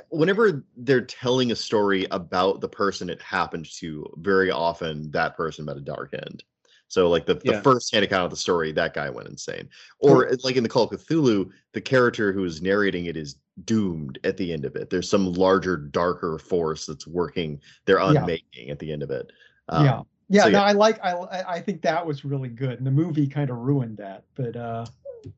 whenever 0.10 0.64
they're 0.78 1.02
telling 1.02 1.52
a 1.52 1.56
story 1.56 2.08
about 2.12 2.62
the 2.62 2.70
person 2.70 3.10
it 3.10 3.22
happened 3.22 3.68
to, 3.80 4.06
very 4.18 4.50
often 4.50 5.12
that 5.12 5.36
person 5.36 5.66
met 5.66 5.76
a 5.78 5.82
dark 5.82 6.14
end. 6.14 6.44
So, 6.88 7.10
like 7.10 7.26
the, 7.26 7.34
the 7.36 7.52
Yeah. 7.52 7.62
first 7.62 7.92
hand 7.94 8.06
account 8.06 8.24
of 8.26 8.30
the 8.32 8.38
story, 8.38 8.72
that 8.72 8.94
guy 8.94 9.10
went 9.10 9.28
insane. 9.28 9.70
Or 10.00 10.32
like 10.44 10.56
in 10.56 10.64
the 10.64 10.70
Call 10.70 10.84
of 10.84 10.92
Cthulhu, 10.92 11.52
the 11.74 11.82
character 11.82 12.32
who 12.32 12.46
is 12.46 12.62
narrating 12.62 13.08
it 13.08 13.18
is 13.18 13.36
doomed 13.64 14.20
at 14.26 14.36
the 14.38 14.52
end 14.52 14.66
of 14.66 14.76
it. 14.76 14.90
There's 14.90 15.10
some 15.10 15.32
larger, 15.34 15.78
darker 15.78 16.38
force 16.38 16.86
that's 16.86 17.08
working 17.08 17.62
their 17.86 18.00
Yeah. 18.00 18.20
unmaking 18.22 18.70
at 18.70 18.80
the 18.80 18.92
end 18.92 19.02
of 19.04 19.12
it. 19.12 19.32
yeah. 19.72 20.00
Um, 20.00 20.06
Yeah, 20.28 20.44
so 20.44 20.50
no. 20.50 20.60
I 20.60 20.72
like 20.74 21.00
I 21.04 21.12
I 21.12 21.54
I 21.56 21.62
think 21.62 21.82
that 21.84 22.06
was 22.06 22.26
really 22.26 22.50
good. 22.50 22.78
And 22.80 22.86
the 22.86 22.92
movie 22.92 23.28
kind 23.28 23.50
of 23.50 23.58
ruined 23.58 23.98
that, 23.98 24.24
but 24.36 24.56
uh 24.56 24.86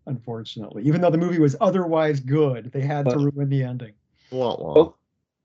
unfortunately, 0.06 0.84
even 0.84 1.02
though 1.02 1.10
the 1.12 1.18
movie 1.18 1.40
was 1.40 1.56
otherwise 1.62 2.20
good, 2.20 2.72
they 2.72 2.82
had 2.82 3.06
to 3.10 3.18
ruin 3.18 3.50
the 3.50 3.64
ending. 3.64 3.94
wah, 4.32 4.56
wah. 4.58 4.74
But, 4.74 4.94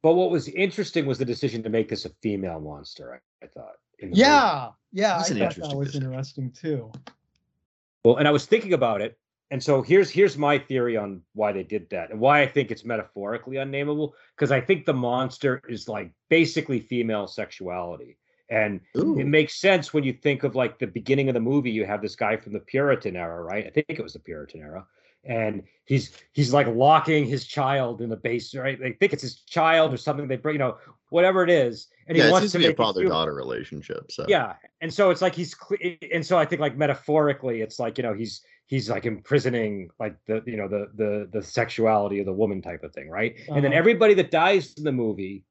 but 0.02 0.14
what 0.14 0.30
was 0.30 0.48
interesting 0.48 1.06
was 1.06 1.18
the 1.18 1.24
decision 1.24 1.62
to 1.64 1.68
make 1.68 1.88
this 1.88 2.04
a 2.06 2.10
female 2.22 2.60
monster. 2.60 3.20
I, 3.42 3.44
I 3.44 3.48
thought. 3.48 3.74
in 3.98 4.10
the 4.10 4.16
movie. 4.16 4.20
Yeah, 4.20 4.70
yeah, 4.92 5.14
I 5.14 5.18
That's 5.18 5.30
an 5.30 5.38
thought 5.38 5.54
that 5.56 5.76
was 5.76 5.86
decision. 5.88 6.06
interesting 6.08 6.50
too. 6.52 6.90
Well, 8.04 8.16
and 8.16 8.26
I 8.26 8.32
was 8.32 8.46
thinking 8.46 8.72
about 8.72 9.00
it, 9.00 9.16
and 9.52 9.62
so 9.62 9.82
here's 9.82 10.08
here's 10.08 10.38
my 10.38 10.58
theory 10.58 10.96
on 10.96 11.20
why 11.34 11.52
they 11.52 11.62
did 11.62 11.90
that 11.90 12.10
and 12.10 12.18
why 12.18 12.40
I 12.40 12.46
think 12.46 12.70
it's 12.70 12.86
metaphorically 12.86 13.58
unnameable. 13.58 14.14
Because 14.34 14.50
I 14.50 14.62
think 14.62 14.86
the 14.86 14.94
monster 14.94 15.60
is 15.68 15.88
like 15.88 16.10
basically 16.30 16.80
female 16.80 17.26
sexuality, 17.26 18.16
and 18.48 18.80
Ooh. 18.96 19.18
it 19.18 19.26
makes 19.26 19.60
sense 19.60 19.92
when 19.92 20.04
you 20.04 20.14
think 20.14 20.42
of 20.42 20.54
like 20.54 20.78
the 20.78 20.86
beginning 20.86 21.28
of 21.28 21.34
the 21.34 21.40
movie. 21.40 21.70
You 21.70 21.84
have 21.84 22.00
this 22.00 22.16
guy 22.16 22.38
from 22.38 22.54
the 22.54 22.60
Puritan 22.60 23.14
era, 23.14 23.42
right? 23.42 23.66
I 23.66 23.70
think 23.70 23.90
it 23.90 24.02
was 24.02 24.14
the 24.14 24.20
Puritan 24.20 24.62
era, 24.62 24.86
and 25.22 25.64
he's 25.84 26.12
he's 26.32 26.54
like 26.54 26.66
locking 26.68 27.26
his 27.26 27.44
child 27.44 28.00
in 28.00 28.08
the 28.08 28.16
base, 28.16 28.54
right? 28.54 28.80
They 28.80 28.92
think 28.92 29.12
it's 29.12 29.22
his 29.22 29.42
child 29.42 29.92
or 29.92 29.98
something. 29.98 30.28
They 30.28 30.36
bring, 30.36 30.54
you 30.54 30.60
know, 30.60 30.78
whatever 31.10 31.44
it 31.44 31.50
is, 31.50 31.88
and 32.06 32.16
yeah, 32.16 32.24
he 32.24 32.32
wants 32.32 32.52
to 32.52 32.58
be 32.58 32.64
a 32.64 32.68
make 32.68 32.74
it 32.74 32.78
father-daughter 32.78 33.34
relationship. 33.34 34.10
So 34.10 34.24
Yeah, 34.28 34.54
and 34.80 34.90
so 34.92 35.10
it's 35.10 35.20
like 35.20 35.34
he's, 35.34 35.54
and 36.10 36.24
so 36.24 36.38
I 36.38 36.46
think 36.46 36.62
like 36.62 36.78
metaphorically, 36.78 37.60
it's 37.60 37.78
like 37.78 37.98
you 37.98 38.02
know 38.02 38.14
he's 38.14 38.40
he's 38.66 38.88
like 38.88 39.04
imprisoning 39.06 39.90
like 40.00 40.16
the 40.26 40.42
you 40.46 40.56
know 40.56 40.68
the 40.68 40.88
the 40.94 41.28
the 41.32 41.42
sexuality 41.42 42.18
of 42.20 42.26
the 42.26 42.32
woman 42.32 42.62
type 42.62 42.82
of 42.82 42.92
thing, 42.94 43.08
right? 43.10 43.34
And 43.48 43.56
then 43.64 43.72
Uh-huh. 43.72 43.78
everybody 43.78 44.14
that 44.14 44.30
dies 44.30 44.74
in 44.78 44.84
the 44.84 44.92
movie 44.92 45.44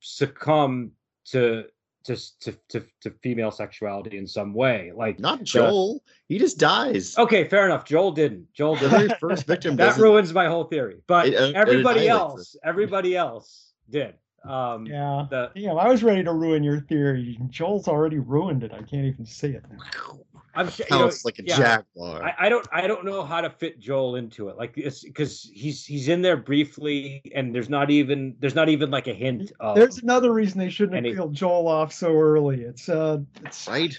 succumb 0.00 0.92
to 1.26 1.64
to 2.04 2.16
to 2.40 2.52
to, 2.68 2.84
to 3.02 3.10
female 3.22 3.50
sexuality 3.50 4.16
in 4.18 4.26
some 4.26 4.54
way. 4.54 4.92
Like 4.94 5.18
not 5.18 5.42
Joel. 5.44 6.02
he 6.28 6.38
just 6.38 6.58
dies. 6.58 7.16
okay, 7.18 7.48
fair 7.48 7.66
enough. 7.66 7.84
Joel 7.84 8.12
didn't. 8.12 8.52
Joel 8.54 8.76
The 8.76 8.88
didn't. 8.88 8.98
very 9.08 9.08
first 9.20 9.46
victim 9.46 9.76
that 9.76 9.86
doesn't 9.88 10.02
ruins 10.02 10.32
my 10.32 10.46
whole 10.46 10.64
theory. 10.64 11.02
But 11.06 11.28
It, 11.28 11.34
uh, 11.34 11.52
everybody 11.54 12.06
annihilates 12.06 12.38
else, 12.38 12.56
everybody 12.64 13.16
else 13.16 13.72
did. 13.90 14.14
Um, 14.44 14.86
Yeah. 14.86 15.26
the 15.28 15.50
Yeah, 15.54 15.74
I 15.74 15.88
was 15.88 16.02
ready 16.02 16.22
to 16.22 16.32
ruin 16.32 16.62
your 16.62 16.80
theory. 16.80 17.38
Joel's 17.50 17.88
already 17.88 18.18
ruined 18.18 18.62
it. 18.62 18.72
I 18.72 18.82
can't 18.82 19.04
even 19.04 19.26
say 19.26 19.50
it 19.50 19.64
now. 19.70 20.20
I'm 20.58 20.68
sure 20.68 20.86
you 20.90 20.98
know, 20.98 21.10
like 21.24 21.38
a 21.38 21.44
yeah. 21.44 21.56
jaguar. 21.56 22.24
I, 22.24 22.34
I 22.46 22.48
don't 22.48 22.66
I 22.72 22.86
don't 22.88 23.04
know 23.04 23.24
how 23.24 23.40
to 23.40 23.48
fit 23.48 23.78
Joel 23.78 24.16
into 24.16 24.48
it. 24.48 24.56
Like 24.56 24.76
it's 24.76 25.04
because 25.04 25.48
he's 25.54 25.86
he's 25.86 26.08
in 26.08 26.20
there 26.20 26.36
briefly 26.36 27.22
and 27.32 27.54
there's 27.54 27.68
not 27.70 27.90
even 27.90 28.34
there's 28.40 28.56
not 28.56 28.68
even 28.68 28.90
like 28.90 29.06
a 29.06 29.14
hint 29.14 29.52
of 29.60 29.76
There's 29.76 29.98
another 29.98 30.32
reason 30.32 30.58
they 30.58 30.68
shouldn't 30.68 30.96
have 30.96 31.04
Any- 31.04 31.14
killed 31.14 31.32
Joel 31.32 31.68
off 31.68 31.92
so 31.92 32.12
early. 32.12 32.62
It's 32.62 32.88
uh 32.88 33.18
it's 33.44 33.68
right? 33.68 33.96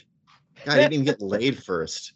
God, 0.66 0.74
he 0.74 0.80
didn't 0.82 0.94
even 0.94 1.06
get 1.06 1.22
laid 1.36 1.64
first. 1.64 2.14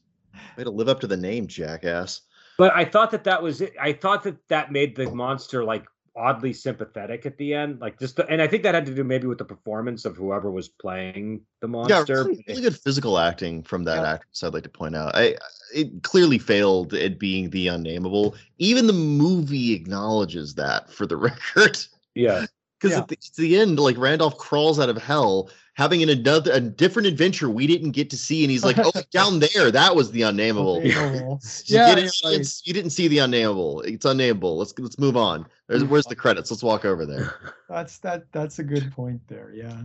Way 0.58 0.65
to 0.65 0.69
live 0.69 0.89
up 0.89 0.99
to 0.99 1.08
the 1.08 1.15
name, 1.15 1.47
jackass. 1.47 2.21
but 2.58 2.75
I 2.75 2.84
thought 2.84 3.12
that 3.12 3.23
that 3.23 3.41
was 3.41 3.62
it. 3.62 3.73
I 3.79 3.93
thought 3.93 4.23
that 4.23 4.36
that 4.49 4.71
made 4.73 4.95
the 4.95 5.10
monster 5.10 5.63
like 5.63 5.86
oddly 6.15 6.54
sympathetic 6.54 7.26
at 7.26 7.38
the 7.38 7.54
end. 7.54 7.80
Like 7.82 7.99
just 7.99 8.15
the, 8.17 8.28
and 8.28 8.41
I 8.41 8.47
think 8.47 8.63
that 8.63 8.76
had 8.76 8.86
to 8.86 8.93
do 8.93 9.04
maybe 9.04 9.28
with 9.28 9.39
the 9.39 9.45
performance 9.45 10.06
of 10.06 10.15
whoever 10.15 10.52
was 10.52 10.69
playing 10.69 11.41
the 11.62 11.67
Yeah, 11.67 11.71
monster. 11.71 12.23
really, 12.26 12.43
really 12.47 12.62
good 12.62 12.78
physical 12.78 13.17
acting 13.17 13.63
from 13.63 13.84
that 13.86 14.04
Yeah. 14.04 14.12
actress. 14.13 14.43
I'd 14.43 14.54
like 14.54 14.63
to 14.63 14.69
point 14.69 14.95
out. 14.95 15.15
I 15.15 15.36
it 15.73 16.04
clearly 16.04 16.38
failed 16.38 16.93
at 16.93 17.17
being 17.17 17.49
the 17.49 17.67
unnameable. 17.69 18.36
Even 18.60 18.86
the 18.86 18.93
movie 18.93 19.73
acknowledges 19.73 20.54
that 20.56 20.91
for 20.91 21.08
the 21.08 21.17
record. 21.30 21.78
yeah. 22.15 22.45
Because 22.80 22.97
Yeah. 22.97 23.04
at, 23.04 23.12
at 23.12 23.19
the 23.38 23.58
end, 23.58 23.80
like 23.80 23.97
Randolph 23.97 24.38
crawls 24.38 24.80
out 24.80 24.89
of 24.89 24.97
hell, 24.97 25.49
having 25.73 26.03
an 26.03 26.09
another 26.09 26.51
a 26.51 26.59
different 26.59 27.07
adventure 27.07 27.49
we 27.49 27.67
didn't 27.67 27.91
get 27.91 28.09
to 28.12 28.17
see, 28.17 28.43
and 28.43 28.51
he's 28.51 28.63
like, 28.63 28.77
"Oh, 28.79 28.91
down 29.12 29.39
there, 29.39 29.71
that 29.71 29.95
was 29.95 30.12
the 30.12 30.23
unnameable." 30.23 30.77
unnameable. 30.77 31.41
You, 31.65 31.77
Yeah, 31.77 31.95
didn't, 31.95 32.13
you're 32.23 32.41
you 32.63 32.73
didn't 32.73 32.91
see 32.91 33.07
the 33.07 33.19
unnameable. 33.19 33.81
It's 33.81 34.05
unnameable. 34.05 34.57
Let's 34.57 34.77
let's 34.79 34.99
move 34.99 35.17
on. 35.17 35.45
There's, 35.67 35.83
where's 35.83 36.05
the 36.05 36.15
credits? 36.15 36.51
Let's 36.51 36.63
walk 36.63 36.86
over 36.86 37.05
there. 37.05 37.53
That's 37.69 37.97
that 37.99 38.31
that's 38.31 38.59
a 38.59 38.63
good 38.63 38.91
point 38.91 39.19
there. 39.27 39.51
Yeah. 39.53 39.81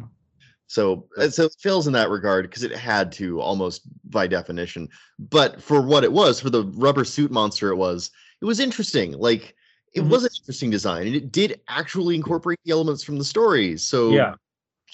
So 0.67 1.07
uh, 1.17 1.31
so 1.31 1.45
it 1.45 1.57
fails 1.59 1.87
in 1.87 1.93
that 1.95 2.11
regard 2.11 2.45
because 2.49 2.63
it 2.63 2.73
had 2.73 3.11
to 3.13 3.41
almost 3.41 3.83
by 4.11 4.27
definition. 4.27 4.89
But 5.19 5.63
for 5.63 5.81
what 5.81 6.05
it 6.05 6.13
was, 6.13 6.41
for 6.41 6.51
the 6.51 6.65
rubber 6.65 7.05
suit 7.05 7.31
monster, 7.31 7.71
it 7.71 7.77
was 7.77 8.11
it 8.43 8.45
was 8.45 8.61
interesting. 8.61 9.13
Like 9.13 9.55
it 9.95 10.03
Mhm. 10.03 10.11
was 10.11 10.25
an 10.25 10.31
interesting 10.43 10.71
design, 10.71 11.07
and 11.07 11.17
it 11.17 11.33
did 11.33 11.61
actually 11.69 12.15
incorporate 12.15 12.59
the 12.65 12.73
elements 12.73 13.03
from 13.03 13.17
the 13.17 13.25
stories. 13.25 13.83
So 13.83 14.13
Yeah. 14.13 14.35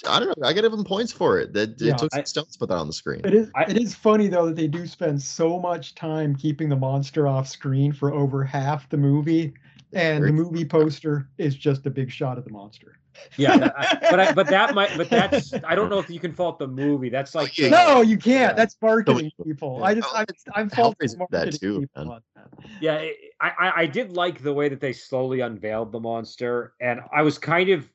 I 0.08 0.18
don't 0.18 0.28
know. 0.28 0.46
I 0.46 0.52
got 0.52 0.62
to 0.62 0.68
give 0.70 0.72
him 0.78 0.84
points 0.84 1.12
for 1.12 1.38
it. 1.38 1.52
That 1.52 1.80
Yeah, 1.80 1.92
it 1.92 1.98
took 1.98 2.12
some 2.12 2.20
I- 2.20 2.24
stones 2.24 2.52
to 2.52 2.58
put 2.58 2.68
that 2.68 2.76
on 2.78 2.86
the 2.86 2.92
screen. 2.92 3.20
It 3.24 3.34
is 3.34 3.50
I- 3.54 3.64
it 3.64 3.76
is 3.78 3.94
funny 3.94 4.28
though 4.28 4.46
that 4.46 4.56
they 4.56 4.66
do 4.66 4.86
spend 4.86 5.20
so 5.22 5.58
much 5.58 5.94
time 5.94 6.34
keeping 6.36 6.68
the 6.68 6.76
monster 6.76 7.26
off 7.28 7.48
screen 7.48 7.92
for 7.92 8.12
over 8.12 8.44
half 8.44 8.88
the 8.88 8.96
movie, 8.96 9.54
and 9.92 10.24
the 10.24 10.32
movie 10.32 10.64
poster 10.64 11.28
is 11.38 11.54
just 11.54 11.86
a 11.86 11.90
big 11.90 12.10
shot 12.10 12.38
of 12.38 12.44
the 12.44 12.50
monster. 12.50 12.98
Yeah, 13.36 13.70
I- 13.78 13.98
but 14.10 14.18
I, 14.20 14.32
but 14.32 14.48
that 14.48 14.74
might 14.74 14.96
but 14.96 15.08
that's 15.08 15.54
I 15.64 15.76
don't 15.76 15.88
know 15.88 16.00
if 16.00 16.10
you 16.10 16.18
can 16.18 16.32
fault 16.32 16.58
the 16.58 16.66
movie. 16.66 17.08
That's 17.10 17.32
like 17.34 17.56
yeah. 17.56 17.68
no, 17.68 18.00
you 18.00 18.18
can't. 18.18 18.50
Yeah. 18.50 18.52
That's 18.54 18.76
marketing 18.82 19.30
people. 19.44 19.84
I 19.84 19.94
just 19.94 20.08
Oh, 20.10 20.16
I'm, 20.16 20.26
I'm 20.56 20.68
faulting 20.70 21.08
Hellraiser 21.08 21.26
that 21.30 21.52
too, 21.60 21.80
people 21.82 22.04
man. 22.06 22.20
that. 22.34 22.46
Yeah, 22.80 22.94
it- 22.96 23.16
I, 23.40 23.50
I 23.58 23.72
I 23.82 23.86
did 23.86 24.16
like 24.16 24.42
the 24.42 24.52
way 24.52 24.68
that 24.68 24.80
they 24.80 24.92
slowly 24.92 25.40
unveiled 25.40 25.92
the 25.92 26.00
monster, 26.00 26.72
and 26.80 27.00
I 27.14 27.22
was 27.22 27.38
kind 27.38 27.70
of 27.70 27.88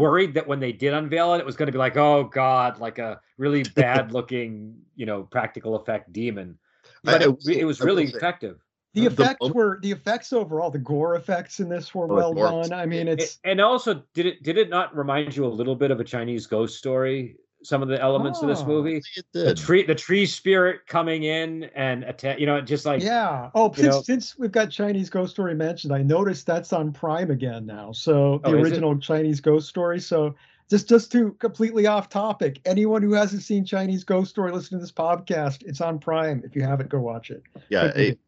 worried 0.00 0.34
that 0.34 0.46
when 0.46 0.60
they 0.60 0.72
did 0.72 0.94
unveil 0.94 1.34
it, 1.34 1.38
it 1.38 1.46
was 1.46 1.56
going 1.56 1.66
to 1.66 1.72
be 1.72 1.78
like, 1.78 1.96
oh 1.96 2.24
god, 2.24 2.78
like 2.80 2.98
a 2.98 3.20
really 3.38 3.62
bad 3.74 4.12
looking, 4.12 4.76
you 4.96 5.06
know, 5.06 5.22
practical 5.22 5.76
effect 5.76 6.12
demon. 6.12 6.58
But 7.04 7.22
I 7.22 7.26
it, 7.26 7.58
it 7.58 7.64
was 7.64 7.80
really 7.80 8.04
effective. 8.04 8.58
The 8.94 9.02
The 9.02 9.06
effects 9.06 9.40
moment- 9.40 9.56
were 9.56 9.78
the 9.82 9.92
effects 9.92 10.32
overall. 10.32 10.70
The 10.70 10.78
gore 10.78 11.14
effects 11.14 11.60
in 11.60 11.68
this 11.68 11.94
were 11.94 12.06
Oh, 12.10 12.30
well 12.32 12.62
done. 12.62 12.72
I 12.72 12.86
mean, 12.86 13.06
A- 13.08 13.12
it's 13.12 13.38
and 13.44 13.60
also, 13.60 14.02
did 14.14 14.26
it 14.26 14.42
did 14.42 14.58
it 14.58 14.68
not 14.68 14.94
remind 14.96 15.36
you 15.36 15.44
a 15.44 15.48
little 15.48 15.76
bit 15.76 15.90
of 15.92 16.00
a 16.00 16.04
Chinese 16.04 16.46
ghost 16.46 16.76
story? 16.78 17.36
Some 17.62 17.82
of 17.82 17.88
the 17.88 18.00
elements 18.00 18.40
of 18.42 18.48
this 18.48 18.60
Oh. 18.62 18.66
movie, 18.66 19.02
the 19.32 19.54
tree, 19.54 19.84
the 19.84 19.94
tree 19.94 20.24
spirit 20.26 20.86
coming 20.86 21.24
in 21.24 21.64
and 21.74 22.04
attack. 22.04 22.38
You 22.40 22.46
know, 22.46 22.60
just 22.60 22.86
like 22.86 23.02
yeah. 23.02 23.50
Oh, 23.54 23.70
since 23.72 23.86
know- 23.86 24.02
since 24.02 24.38
we've 24.38 24.52
got 24.52 24.70
Chinese 24.70 25.10
Ghost 25.10 25.32
Story 25.32 25.54
mentioned, 25.54 25.92
I 25.92 26.02
noticed 26.02 26.46
that's 26.46 26.72
on 26.72 26.92
Prime 26.92 27.30
again 27.30 27.66
now. 27.66 27.92
So 27.92 28.40
oh, 28.44 28.50
the 28.50 28.56
Oh, 28.56 28.60
is 28.60 28.66
it? 28.68 28.70
original 28.72 28.98
Chinese 28.98 29.40
Ghost 29.40 29.68
Story. 29.68 30.00
So 30.00 30.34
just 30.70 30.88
just 30.88 31.12
to 31.12 31.32
completely 31.32 31.86
off 31.86 32.08
topic, 32.08 32.60
anyone 32.64 33.02
who 33.02 33.12
hasn't 33.12 33.42
seen 33.42 33.64
Chinese 33.64 34.04
Ghost 34.04 34.30
Story, 34.30 34.52
listen 34.52 34.78
to 34.78 34.82
this 34.82 34.92
podcast. 34.92 35.62
It's 35.66 35.80
on 35.80 35.98
Prime. 35.98 36.42
If 36.44 36.56
you 36.56 36.62
haven't, 36.62 36.88
go 36.88 37.00
watch 37.00 37.30
it. 37.30 37.42
Yeah, 37.68 37.86
it, 37.86 38.18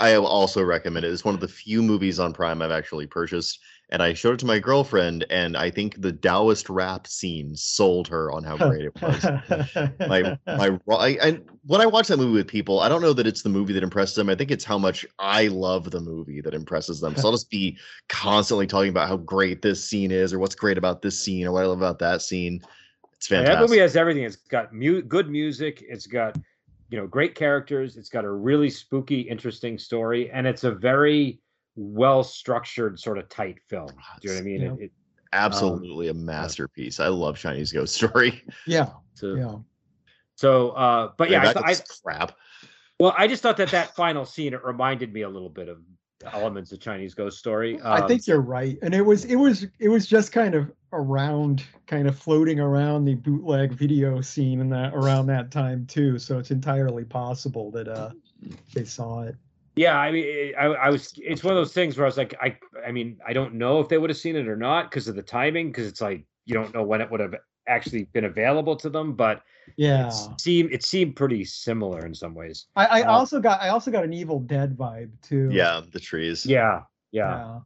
I 0.00 0.14
also 0.16 0.62
recommend 0.62 1.04
it. 1.04 1.12
It's 1.12 1.24
one 1.24 1.34
of 1.34 1.40
the 1.40 1.48
few 1.48 1.82
movies 1.82 2.18
on 2.18 2.32
Prime 2.32 2.62
I've 2.62 2.70
actually 2.70 3.06
purchased, 3.06 3.60
and 3.90 4.02
I 4.02 4.14
showed 4.14 4.34
it 4.34 4.40
to 4.40 4.46
my 4.46 4.58
girlfriend, 4.58 5.26
and 5.30 5.56
I 5.56 5.70
think 5.70 6.00
the 6.00 6.12
Taoist 6.12 6.70
rap 6.70 7.06
scene 7.06 7.54
sold 7.54 8.08
her 8.08 8.32
on 8.32 8.42
how 8.42 8.56
great 8.56 8.86
it 8.86 9.02
was. 9.02 9.24
my 10.08 10.36
my 10.46 10.78
I, 10.90 11.18
I 11.22 11.40
when 11.66 11.80
I 11.80 11.86
watch 11.86 12.08
that 12.08 12.16
movie 12.16 12.32
with 12.32 12.48
people, 12.48 12.80
I 12.80 12.88
don't 12.88 13.02
know 13.02 13.12
that 13.12 13.26
it's 13.26 13.42
the 13.42 13.48
movie 13.48 13.72
that 13.74 13.82
impresses 13.82 14.14
them. 14.14 14.30
I 14.30 14.34
think 14.34 14.50
it's 14.50 14.64
how 14.64 14.78
much 14.78 15.04
I 15.18 15.48
love 15.48 15.90
the 15.90 16.00
movie 16.00 16.40
that 16.40 16.54
impresses 16.54 17.00
them. 17.00 17.14
So 17.16 17.28
I'll 17.28 17.34
just 17.34 17.50
be 17.50 17.76
constantly 18.08 18.66
talking 18.66 18.90
about 18.90 19.08
how 19.08 19.18
great 19.18 19.60
this 19.60 19.84
scene 19.84 20.10
is, 20.10 20.32
or 20.32 20.38
what's 20.38 20.54
great 20.54 20.78
about 20.78 21.02
this 21.02 21.20
scene, 21.20 21.46
or 21.46 21.52
what 21.52 21.64
I 21.64 21.66
love 21.66 21.78
about 21.78 21.98
that 21.98 22.22
scene. 22.22 22.62
It's 23.18 23.30
Yeah, 23.30 23.38
fantastic. 23.38 23.60
that 23.60 23.68
movie 23.68 23.80
has 23.80 23.96
everything. 23.96 24.22
It's 24.24 24.36
got 24.36 24.72
mu- 24.72 25.02
good 25.02 25.28
music. 25.28 25.84
It's 25.86 26.06
got 26.06 26.38
you 26.90 26.98
know 26.98 27.06
great 27.06 27.34
characters. 27.34 27.96
It's 27.96 28.08
got 28.08 28.24
a 28.24 28.30
really 28.30 28.68
spooky, 28.68 29.20
interesting 29.20 29.78
story, 29.78 30.30
and 30.30 30.46
it's 30.46 30.64
a 30.64 30.72
very 30.72 31.40
well 31.76 32.22
structured, 32.24 32.98
sort 32.98 33.16
of 33.18 33.28
tight 33.28 33.58
film. 33.68 33.88
Do 33.88 33.94
you 34.22 34.28
know 34.30 34.34
what 34.34 34.40
I 34.40 34.44
mean? 34.44 34.60
Yeah. 34.60 34.72
It, 34.72 34.80
it, 34.80 34.92
Absolutely 35.32 36.08
a 36.08 36.14
masterpiece. 36.14 36.98
I 36.98 37.06
love 37.06 37.38
Chinese 37.38 37.70
Ghost 37.72 37.94
Story. 37.94 38.42
yeah, 38.66 38.88
so, 39.14 39.34
yeah. 39.34 39.54
so, 40.34 40.70
uh, 40.70 41.12
but 41.16 41.30
yeah, 41.30 41.48
I, 41.48 41.52
Back 41.52 41.64
I, 41.64 41.76
crap. 42.02 42.36
well, 42.98 43.14
I 43.16 43.28
just 43.28 43.40
thought 43.40 43.56
that 43.58 43.70
that 43.70 43.94
final 43.94 44.24
scene 44.24 44.54
it 44.54 44.64
reminded 44.64 45.12
me 45.12 45.20
a 45.22 45.28
little 45.28 45.48
bit 45.48 45.68
of 45.68 45.78
elements 46.32 46.72
of 46.72 46.80
Chinese 46.80 47.14
Ghost 47.14 47.38
Story. 47.38 47.80
I 47.80 48.00
Um, 48.00 48.08
think 48.08 48.26
you're 48.26 48.40
right, 48.40 48.76
and 48.82 48.92
it 48.92 49.02
was 49.02 49.24
it 49.24 49.36
was 49.36 49.68
it 49.78 49.88
was 49.88 50.04
just 50.08 50.32
kind 50.32 50.56
of 50.56 50.72
around, 50.92 51.64
kind 51.86 52.08
of 52.08 52.18
floating 52.18 52.60
around 52.60 53.04
the 53.04 53.14
bootleg 53.14 53.72
video 53.72 54.20
scene 54.20 54.60
and 54.60 54.72
that 54.72 54.94
around 54.94 55.26
that 55.26 55.50
time 55.50 55.86
too. 55.86 56.18
So 56.18 56.38
it's 56.38 56.50
entirely 56.50 57.04
possible 57.04 57.70
that 57.72 57.88
uh 57.88 58.10
they 58.74 58.84
saw 58.84 59.22
it. 59.22 59.36
Yeah, 59.76 59.96
I 59.96 60.10
mean, 60.10 60.52
I, 60.58 60.64
I 60.66 60.90
was. 60.90 61.12
It's 61.16 61.44
one 61.44 61.52
of 61.52 61.58
those 61.58 61.72
things 61.72 61.96
where 61.96 62.04
I 62.04 62.08
was 62.08 62.18
like, 62.18 62.34
I, 62.42 62.56
I 62.86 62.90
mean, 62.90 63.18
I 63.26 63.32
don't 63.32 63.54
know 63.54 63.80
if 63.80 63.88
they 63.88 63.98
would 63.98 64.10
have 64.10 64.16
seen 64.16 64.36
it 64.36 64.48
or 64.48 64.56
not 64.56 64.90
because 64.90 65.08
of 65.08 65.14
the 65.14 65.22
timing. 65.22 65.68
Because 65.68 65.86
it's 65.86 66.00
like 66.00 66.24
you 66.44 66.54
don't 66.54 66.74
know 66.74 66.82
when 66.82 67.00
it 67.00 67.10
would 67.10 67.20
have 67.20 67.34
actually 67.68 68.04
been 68.04 68.24
available 68.24 68.76
to 68.76 68.90
them, 68.90 69.14
but 69.14 69.42
Yeah, 69.76 70.06
it 70.06 70.40
seemed 70.40 70.72
it 70.72 70.82
seemed 70.82 71.16
pretty 71.16 71.44
similar 71.44 72.04
in 72.04 72.14
some 72.14 72.34
ways. 72.34 72.66
I, 72.74 72.86
I 72.86 73.02
uh, 73.02 73.12
also 73.12 73.40
got 73.40 73.60
I 73.62 73.68
also 73.68 73.90
got 73.90 74.04
an 74.04 74.12
Evil 74.12 74.40
Dead 74.40 74.76
vibe 74.76 75.10
too. 75.22 75.50
Yeah, 75.52 75.80
the 75.92 76.00
trees. 76.00 76.44
Yeah, 76.44 76.82
yeah, 77.12 77.60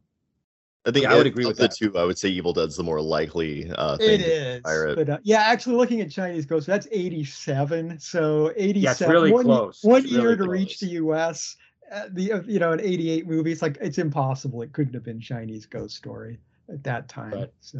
I 0.87 0.91
think 0.91 1.03
Yeah, 1.03 1.13
I 1.13 1.17
would 1.17 1.27
agree 1.27 1.45
with 1.45 1.57
the 1.57 1.63
that. 1.63 1.75
two. 1.75 1.97
I 1.97 2.03
would 2.03 2.17
say 2.17 2.29
Evil 2.29 2.53
Dead's 2.53 2.75
the 2.75 2.83
more 2.83 3.01
likely 3.01 3.71
uh, 3.71 3.97
thing. 3.97 4.21
It 4.21 4.63
to 4.63 4.89
it. 4.89 4.95
but 4.95 5.09
uh, 5.09 5.17
yeah, 5.23 5.41
actually 5.41 5.75
looking 5.75 6.01
at 6.01 6.11
Chinese 6.11 6.45
Ghost, 6.45 6.67
that's 6.67 6.87
87. 6.91 7.99
So 7.99 8.51
87, 8.55 9.07
Yeah, 9.07 9.11
really 9.13 9.31
one, 9.31 9.45
close. 9.45 9.79
one 9.83 10.03
It's 10.03 10.11
year 10.11 10.23
really 10.23 10.37
to 10.37 10.47
reach 10.49 10.79
the 10.79 10.87
U.S. 10.87 11.55
Uh, 11.91 12.05
the 12.11 12.33
uh, 12.33 12.41
you 12.45 12.59
know 12.59 12.71
an 12.71 12.81
88 12.81 13.27
movie, 13.27 13.51
it's 13.51 13.61
like 13.61 13.77
it's 13.81 13.97
impossible. 13.97 14.61
It 14.61 14.73
couldn't 14.73 14.93
have 14.93 15.03
been 15.03 15.19
Chinese 15.19 15.65
Ghost 15.65 15.95
Story 15.95 16.39
at 16.69 16.83
that 16.83 17.07
time. 17.09 17.33
Right. 17.33 17.53
So 17.61 17.79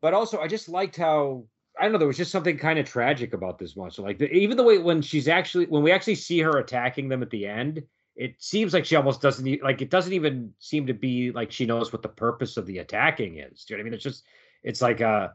but 0.00 0.12
also 0.14 0.40
I 0.40 0.48
just 0.48 0.68
liked 0.68 0.96
how 0.96 1.44
I 1.78 1.82
don't 1.82 1.92
know. 1.92 1.98
There 1.98 2.06
was 2.08 2.16
just 2.16 2.30
something 2.30 2.56
kind 2.58 2.78
of 2.78 2.86
tragic 2.86 3.32
about 3.32 3.58
this 3.58 3.76
monster. 3.76 4.02
Like 4.02 4.18
the, 4.18 4.30
even 4.32 4.56
the 4.56 4.62
way 4.62 4.78
when 4.78 5.02
she's 5.02 5.28
actually 5.28 5.66
when 5.66 5.82
we 5.82 5.92
actually 5.92 6.14
see 6.16 6.40
her 6.40 6.58
attacking 6.58 7.08
them 7.08 7.22
at 7.22 7.30
the 7.30 7.46
end, 7.46 7.82
it 8.16 8.34
seems 8.38 8.72
like 8.72 8.84
she 8.84 8.96
almost 8.96 9.20
doesn't 9.20 9.46
e- 9.46 9.60
like 9.62 9.82
it 9.82 9.90
doesn't 9.90 10.12
even 10.12 10.52
seem 10.58 10.86
to 10.86 10.94
be 10.94 11.32
like 11.32 11.50
she 11.50 11.66
knows 11.66 11.92
what 11.92 12.02
the 12.02 12.08
purpose 12.08 12.56
of 12.56 12.66
the 12.66 12.78
attacking 12.78 13.38
is. 13.38 13.64
Do 13.64 13.74
you 13.74 13.78
know 13.78 13.82
what 13.82 13.82
I 13.82 13.84
mean? 13.84 13.94
It's 13.94 14.02
just 14.04 14.24
it's 14.62 14.80
like 14.82 15.00
uh 15.00 15.28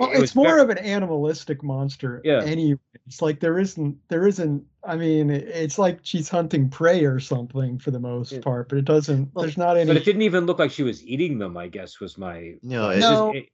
well, 0.00 0.10
it 0.10 0.20
it's 0.22 0.34
more 0.34 0.46
very- 0.48 0.60
of 0.62 0.70
an 0.70 0.78
animalistic 0.78 1.62
monster. 1.62 2.20
Yeah. 2.24 2.42
Anyway, 2.42 2.80
it's 3.06 3.22
like 3.22 3.38
there 3.38 3.60
isn't 3.60 3.96
there 4.08 4.26
isn't. 4.26 4.64
I 4.82 4.96
mean, 4.96 5.30
it's 5.30 5.78
like 5.78 6.00
she's 6.02 6.28
hunting 6.28 6.68
prey 6.68 7.04
or 7.04 7.20
something 7.20 7.78
for 7.78 7.92
the 7.92 8.00
most 8.00 8.32
It- 8.32 8.42
part, 8.42 8.68
but 8.68 8.78
it 8.78 8.84
doesn't. 8.84 9.30
Well, 9.34 9.44
there's 9.44 9.56
not 9.56 9.76
any. 9.76 9.86
but 9.86 9.96
it 9.96 10.04
didn't 10.04 10.22
even 10.22 10.46
look 10.46 10.58
like 10.58 10.72
she 10.72 10.82
was 10.82 11.04
eating 11.06 11.38
them. 11.38 11.56
I 11.56 11.68
guess 11.68 12.00
was 12.00 12.18
my 12.18 12.54
No, 12.62 12.88
it's 12.88 12.98
it- 12.98 13.00
just- 13.02 13.12
No. 13.12 13.32
it- 13.32 13.48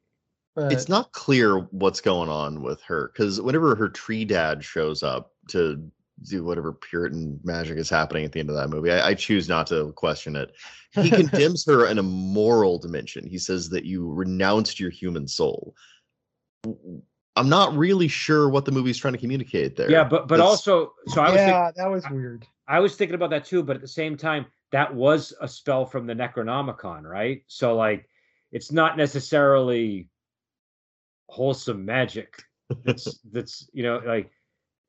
but- 0.57 0.73
it's 0.73 0.89
not 0.89 1.13
clear 1.13 1.59
what's 1.73 2.01
going 2.01 2.31
on 2.31 2.63
with 2.63 2.81
her 2.85 3.09
because 3.13 3.39
whenever 3.43 3.75
her 3.77 3.91
tree 3.91 4.25
dad 4.25 4.65
shows 4.65 5.03
up 5.03 5.33
to 5.49 5.91
do 6.29 6.45
whatever 6.45 6.73
Puritan 6.73 7.41
magic 7.45 7.79
is 7.79 7.89
happening 7.89 8.25
at 8.25 8.33
the 8.33 8.41
end 8.41 8.51
of 8.51 8.57
that 8.57 8.69
movie, 8.69 8.91
I, 8.91 9.09
I 9.09 9.15
choose 9.15 9.49
not 9.49 9.67
to 9.69 9.93
question 9.93 10.37
it. 10.37 10.55
He 10.93 11.11
condemns 11.11 11.65
her 11.67 11.87
in 11.87 11.99
a 11.99 12.03
moral 12.03 12.79
dimension. 12.79 13.27
He 13.27 13.39
says 13.39 13.69
that 13.71 13.85
you 13.85 14.13
renounced 14.13 14.81
your 14.81 14.91
human 14.91 15.29
soul. 15.29 15.75
I'm 17.37 17.49
not 17.49 17.75
really 17.77 18.09
sure 18.09 18.49
what 18.49 18.65
the 18.65 18.73
movie's 18.73 18.99
trying 18.99 19.15
to 19.15 19.19
communicate 19.19 19.77
there. 19.77 19.91
yeah, 19.91 20.05
but 20.05 20.29
but 20.29 20.37
That's- 20.37 20.49
also 20.49 20.93
so 21.07 21.23
I 21.23 21.31
was 21.31 21.37
thinking, 21.37 21.49
yeah, 21.49 21.71
that 21.77 21.91
was 21.91 22.05
weird. 22.11 22.47
I 22.69 22.81
was 22.81 22.97
thinking 22.97 23.15
about 23.15 23.31
that 23.31 23.45
too, 23.45 23.63
but 23.63 23.77
at 23.77 23.83
the 23.83 23.89
same 23.89 24.17
time, 24.17 24.47
that 24.73 24.95
was 24.95 25.33
a 25.41 25.49
spell 25.49 25.87
from 25.87 26.07
the 26.07 26.15
Necronomicon, 26.15 27.03
right? 27.03 27.43
So 27.47 27.77
like 27.77 28.09
it's 28.53 28.73
not 28.73 28.97
necessarily 28.97 30.09
wholesome 31.29 31.85
magic. 31.85 32.43
That's 32.85 33.21
that's 33.33 33.69
you 33.73 33.85
know, 33.85 34.03
like 34.05 34.31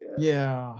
uh, 0.03 0.15
Yeah. 0.17 0.79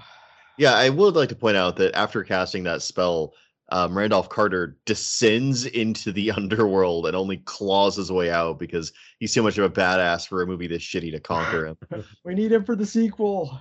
Yeah, 0.61 0.75
I 0.75 0.89
would 0.89 1.15
like 1.15 1.29
to 1.29 1.35
point 1.35 1.57
out 1.57 1.75
that 1.77 1.95
after 1.97 2.23
casting 2.23 2.61
that 2.65 2.83
spell, 2.83 3.33
um, 3.69 3.97
Randolph 3.97 4.29
Carter 4.29 4.77
descends 4.85 5.65
into 5.65 6.11
the 6.11 6.29
underworld 6.39 7.07
and 7.07 7.15
only 7.15 7.37
claws 7.37 7.95
his 7.95 8.11
way 8.11 8.29
out 8.29 8.59
because 8.59 8.93
he's 9.19 9.33
too 9.33 9.41
much 9.41 9.57
of 9.57 9.63
a 9.63 9.69
badass 9.71 10.27
for 10.27 10.43
a 10.43 10.45
movie 10.45 10.67
this 10.67 10.83
shitty 10.83 11.09
to 11.13 11.19
conquer 11.19 11.65
him. 11.65 11.77
We 12.23 12.35
need 12.35 12.51
him 12.51 12.63
for 12.63 12.75
the 12.75 12.85
sequel. 12.85 13.59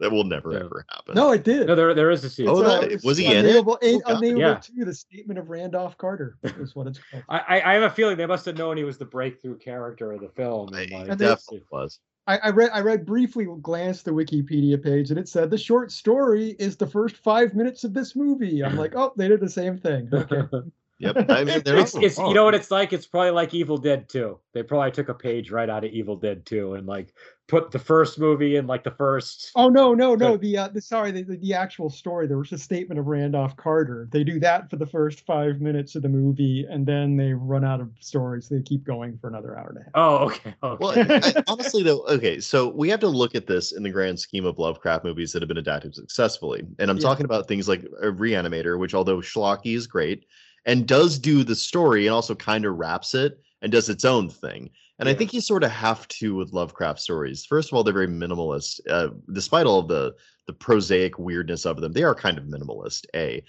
That 0.00 0.10
will 0.10 0.24
never 0.24 0.50
Yeah. 0.54 0.58
ever 0.64 0.84
happen. 0.90 1.14
No, 1.14 1.30
it 1.30 1.44
did. 1.44 1.68
no, 1.68 1.76
there 1.76 1.94
there 1.94 2.10
is 2.10 2.24
a 2.24 2.30
sequel. 2.30 2.56
Oh, 2.58 2.60
It's, 2.62 2.68
that- 2.80 2.92
it's 2.92 3.04
was 3.04 3.16
he 3.16 3.26
in 3.26 3.46
it? 3.46 3.50
Unnameable- 3.50 3.78
Oh, 3.80 3.98
God. 4.00 4.16
Unnameable 4.16 4.40
Yeah. 4.40 4.54
2, 4.78 4.84
the 4.86 4.92
statement 4.94 5.38
of 5.38 5.50
Randolph 5.50 5.96
Carter 5.98 6.36
is 6.42 6.74
what 6.74 6.88
it's 6.88 6.98
called. 7.12 7.22
I, 7.28 7.38
I 7.38 7.70
I 7.70 7.74
have 7.74 7.84
a 7.84 7.90
feeling 7.94 8.16
they 8.16 8.26
must 8.26 8.44
have 8.46 8.58
known 8.58 8.76
he 8.76 8.82
was 8.82 8.98
the 8.98 9.04
breakthrough 9.04 9.56
character 9.58 10.10
of 10.10 10.20
the 10.20 10.30
film. 10.30 10.70
I- 10.74 10.88
like, 10.90 11.16
definitely 11.16 11.62
was. 11.70 12.00
I, 12.26 12.38
I 12.38 12.50
read 12.50 12.70
I 12.72 12.80
read 12.80 13.04
briefly 13.04 13.46
glanced 13.62 14.04
the 14.04 14.10
Wikipedia 14.10 14.82
page 14.82 15.10
and 15.10 15.18
it 15.18 15.28
said 15.28 15.50
the 15.50 15.58
short 15.58 15.92
story 15.92 16.56
is 16.58 16.76
the 16.76 16.86
first 16.86 17.16
five 17.18 17.54
minutes 17.54 17.84
of 17.84 17.92
this 17.92 18.16
movie. 18.16 18.64
I'm 18.64 18.76
like, 18.76 18.92
oh, 18.96 19.12
they 19.16 19.28
did 19.28 19.40
the 19.40 19.50
same 19.50 19.78
thing. 19.78 20.08
Okay. 20.12 20.42
Yep. 20.98 21.30
I 21.30 21.44
mean, 21.44 21.62
they're 21.64 21.78
it's, 21.78 21.94
it's 21.96 22.18
you 22.18 22.34
know 22.34 22.44
what 22.44 22.54
it's 22.54 22.70
like. 22.70 22.92
It's 22.92 23.06
probably 23.06 23.32
like 23.32 23.52
Evil 23.52 23.76
Dead 23.78 24.08
2. 24.08 24.38
They 24.52 24.62
probably 24.62 24.92
took 24.92 25.08
a 25.08 25.14
page 25.14 25.50
right 25.50 25.68
out 25.68 25.84
of 25.84 25.90
Evil 25.90 26.16
Dead 26.16 26.46
2 26.46 26.74
and 26.74 26.86
like 26.86 27.12
put 27.46 27.70
the 27.70 27.78
first 27.78 28.18
movie 28.18 28.56
in 28.56 28.66
like 28.66 28.84
the 28.84 28.92
first. 28.92 29.50
Oh 29.56 29.68
no, 29.68 29.92
no, 29.92 30.14
no. 30.14 30.30
Right. 30.30 30.40
The 30.40 30.58
uh, 30.58 30.68
the 30.68 30.80
sorry, 30.80 31.10
the, 31.10 31.22
the, 31.22 31.36
the 31.36 31.52
actual 31.54 31.90
story. 31.90 32.26
There 32.26 32.38
was 32.38 32.52
a 32.52 32.58
statement 32.58 33.00
of 33.00 33.06
Randolph 33.06 33.56
Carter. 33.56 34.08
They 34.12 34.22
do 34.22 34.38
that 34.40 34.70
for 34.70 34.76
the 34.76 34.86
first 34.86 35.26
five 35.26 35.60
minutes 35.60 35.96
of 35.96 36.02
the 36.02 36.08
movie, 36.08 36.64
and 36.70 36.86
then 36.86 37.16
they 37.16 37.32
run 37.32 37.64
out 37.64 37.80
of 37.80 37.90
stories. 38.00 38.48
They 38.48 38.62
keep 38.62 38.84
going 38.84 39.18
for 39.18 39.28
another 39.28 39.58
hour 39.58 39.70
and 39.70 39.78
a 39.78 39.82
half. 39.82 39.90
Oh, 39.94 40.16
okay. 40.26 40.54
okay. 40.62 40.76
Well, 40.80 40.94
I, 40.96 41.42
honestly, 41.48 41.82
though, 41.82 42.02
okay, 42.06 42.40
so 42.40 42.68
we 42.68 42.88
have 42.90 43.00
to 43.00 43.08
look 43.08 43.34
at 43.34 43.46
this 43.48 43.72
in 43.72 43.82
the 43.82 43.90
grand 43.90 44.20
scheme 44.20 44.44
of 44.46 44.58
Lovecraft 44.60 45.04
movies 45.04 45.32
that 45.32 45.42
have 45.42 45.48
been 45.48 45.58
adapted 45.58 45.94
successfully. 45.94 46.62
And 46.78 46.90
I'm 46.90 46.98
Yeah. 46.98 47.02
talking 47.02 47.24
about 47.24 47.48
things 47.48 47.68
like 47.68 47.82
a 48.00 48.06
Reanimator, 48.06 48.78
which, 48.78 48.94
although 48.94 49.18
schlocky 49.18 49.74
is 49.74 49.86
great 49.88 50.24
and 50.66 50.86
does 50.86 51.18
do 51.18 51.44
the 51.44 51.54
story 51.54 52.06
and 52.06 52.14
also 52.14 52.34
kind 52.34 52.64
of 52.64 52.76
wraps 52.76 53.14
it 53.14 53.38
and 53.62 53.72
does 53.72 53.88
its 53.88 54.04
own 54.04 54.28
thing. 54.28 54.70
And 55.00 55.08
I 55.08 55.14
think 55.14 55.32
you 55.34 55.40
sort 55.40 55.64
of 55.64 55.70
have 55.72 56.06
to 56.08 56.36
with 56.36 56.52
Lovecraft 56.52 57.00
stories. 57.00 57.44
First 57.44 57.70
of 57.70 57.74
all, 57.76 57.82
they're 57.82 57.92
very 57.92 58.06
minimalist, 58.06 58.80
uh, 58.88 59.08
despite 59.32 59.66
all 59.66 59.80
of 59.80 59.88
the 59.88 60.14
the 60.46 60.52
prosaic 60.52 61.18
weirdness 61.18 61.64
of 61.64 61.80
them. 61.80 61.92
They 61.92 62.02
are 62.02 62.14
kind 62.14 62.36
of 62.36 62.44
minimalist. 62.44 63.06
A, 63.16 63.42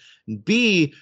B. 0.46 0.94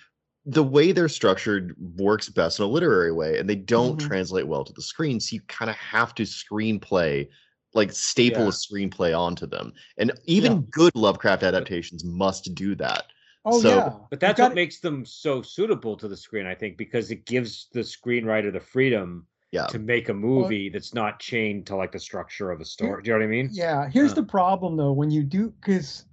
the 0.45 0.63
way 0.63 0.91
they're 0.91 1.07
structured 1.07 1.73
works 1.97 2.27
best 2.29 2.59
in 2.59 2.65
a 2.65 2.67
literary 2.67 3.13
way, 3.13 3.37
and 3.39 3.47
they 3.49 3.55
don't 3.55 3.97
Mhm. 3.97 4.05
translate 4.07 4.45
well 4.47 4.65
to 4.65 4.73
the 4.73 4.81
screen. 4.81 5.19
So 5.21 5.35
you 5.35 5.41
kind 5.47 5.69
of 5.71 5.77
have 5.77 6.13
to 6.15 6.23
screenplay, 6.23 7.29
like 7.73 7.93
staple 7.93 8.41
Yeah. 8.41 8.49
a 8.49 8.51
screenplay 8.51 9.17
onto 9.17 9.45
them. 9.45 9.71
And 9.97 10.11
even 10.25 10.63
good 10.63 10.93
Lovecraft 10.95 11.43
adaptations 11.43 12.03
must 12.03 12.53
do 12.55 12.75
that. 12.75 13.05
Oh 13.45 13.59
So- 13.59 13.69
yeah, 13.69 13.93
But 14.09 14.19
that's 14.19 14.37
You've 14.39 14.45
what 14.45 14.49
got- 14.49 14.55
makes 14.55 14.79
them 14.79 15.05
so 15.05 15.41
suitable 15.41 15.97
to 15.97 16.07
the 16.07 16.15
screen, 16.17 16.45
I 16.45 16.55
think, 16.55 16.77
because 16.77 17.11
it 17.11 17.25
gives 17.25 17.67
the 17.73 17.81
screenwriter 17.81 18.51
the 18.53 18.59
freedom 18.59 19.27
Yeah. 19.51 19.67
to 19.67 19.77
make 19.79 20.09
a 20.09 20.13
movie 20.13 20.69
that's 20.69 20.93
not 20.93 21.19
chained 21.19 21.67
to 21.67 21.75
like 21.75 21.91
the 21.91 21.99
structure 21.99 22.49
of 22.51 22.59
a 22.61 22.65
story. 22.65 23.03
Do 23.03 23.07
you 23.09 23.13
know 23.13 23.19
what 23.19 23.25
I 23.25 23.29
mean? 23.29 23.49
Yeah, 23.51 23.87
here's 23.89 24.13
Uh. 24.13 24.15
the 24.15 24.23
problem 24.23 24.77
though 24.77 24.93
when 24.93 25.11
you 25.11 25.23
do 25.23 25.53
because 25.61 26.05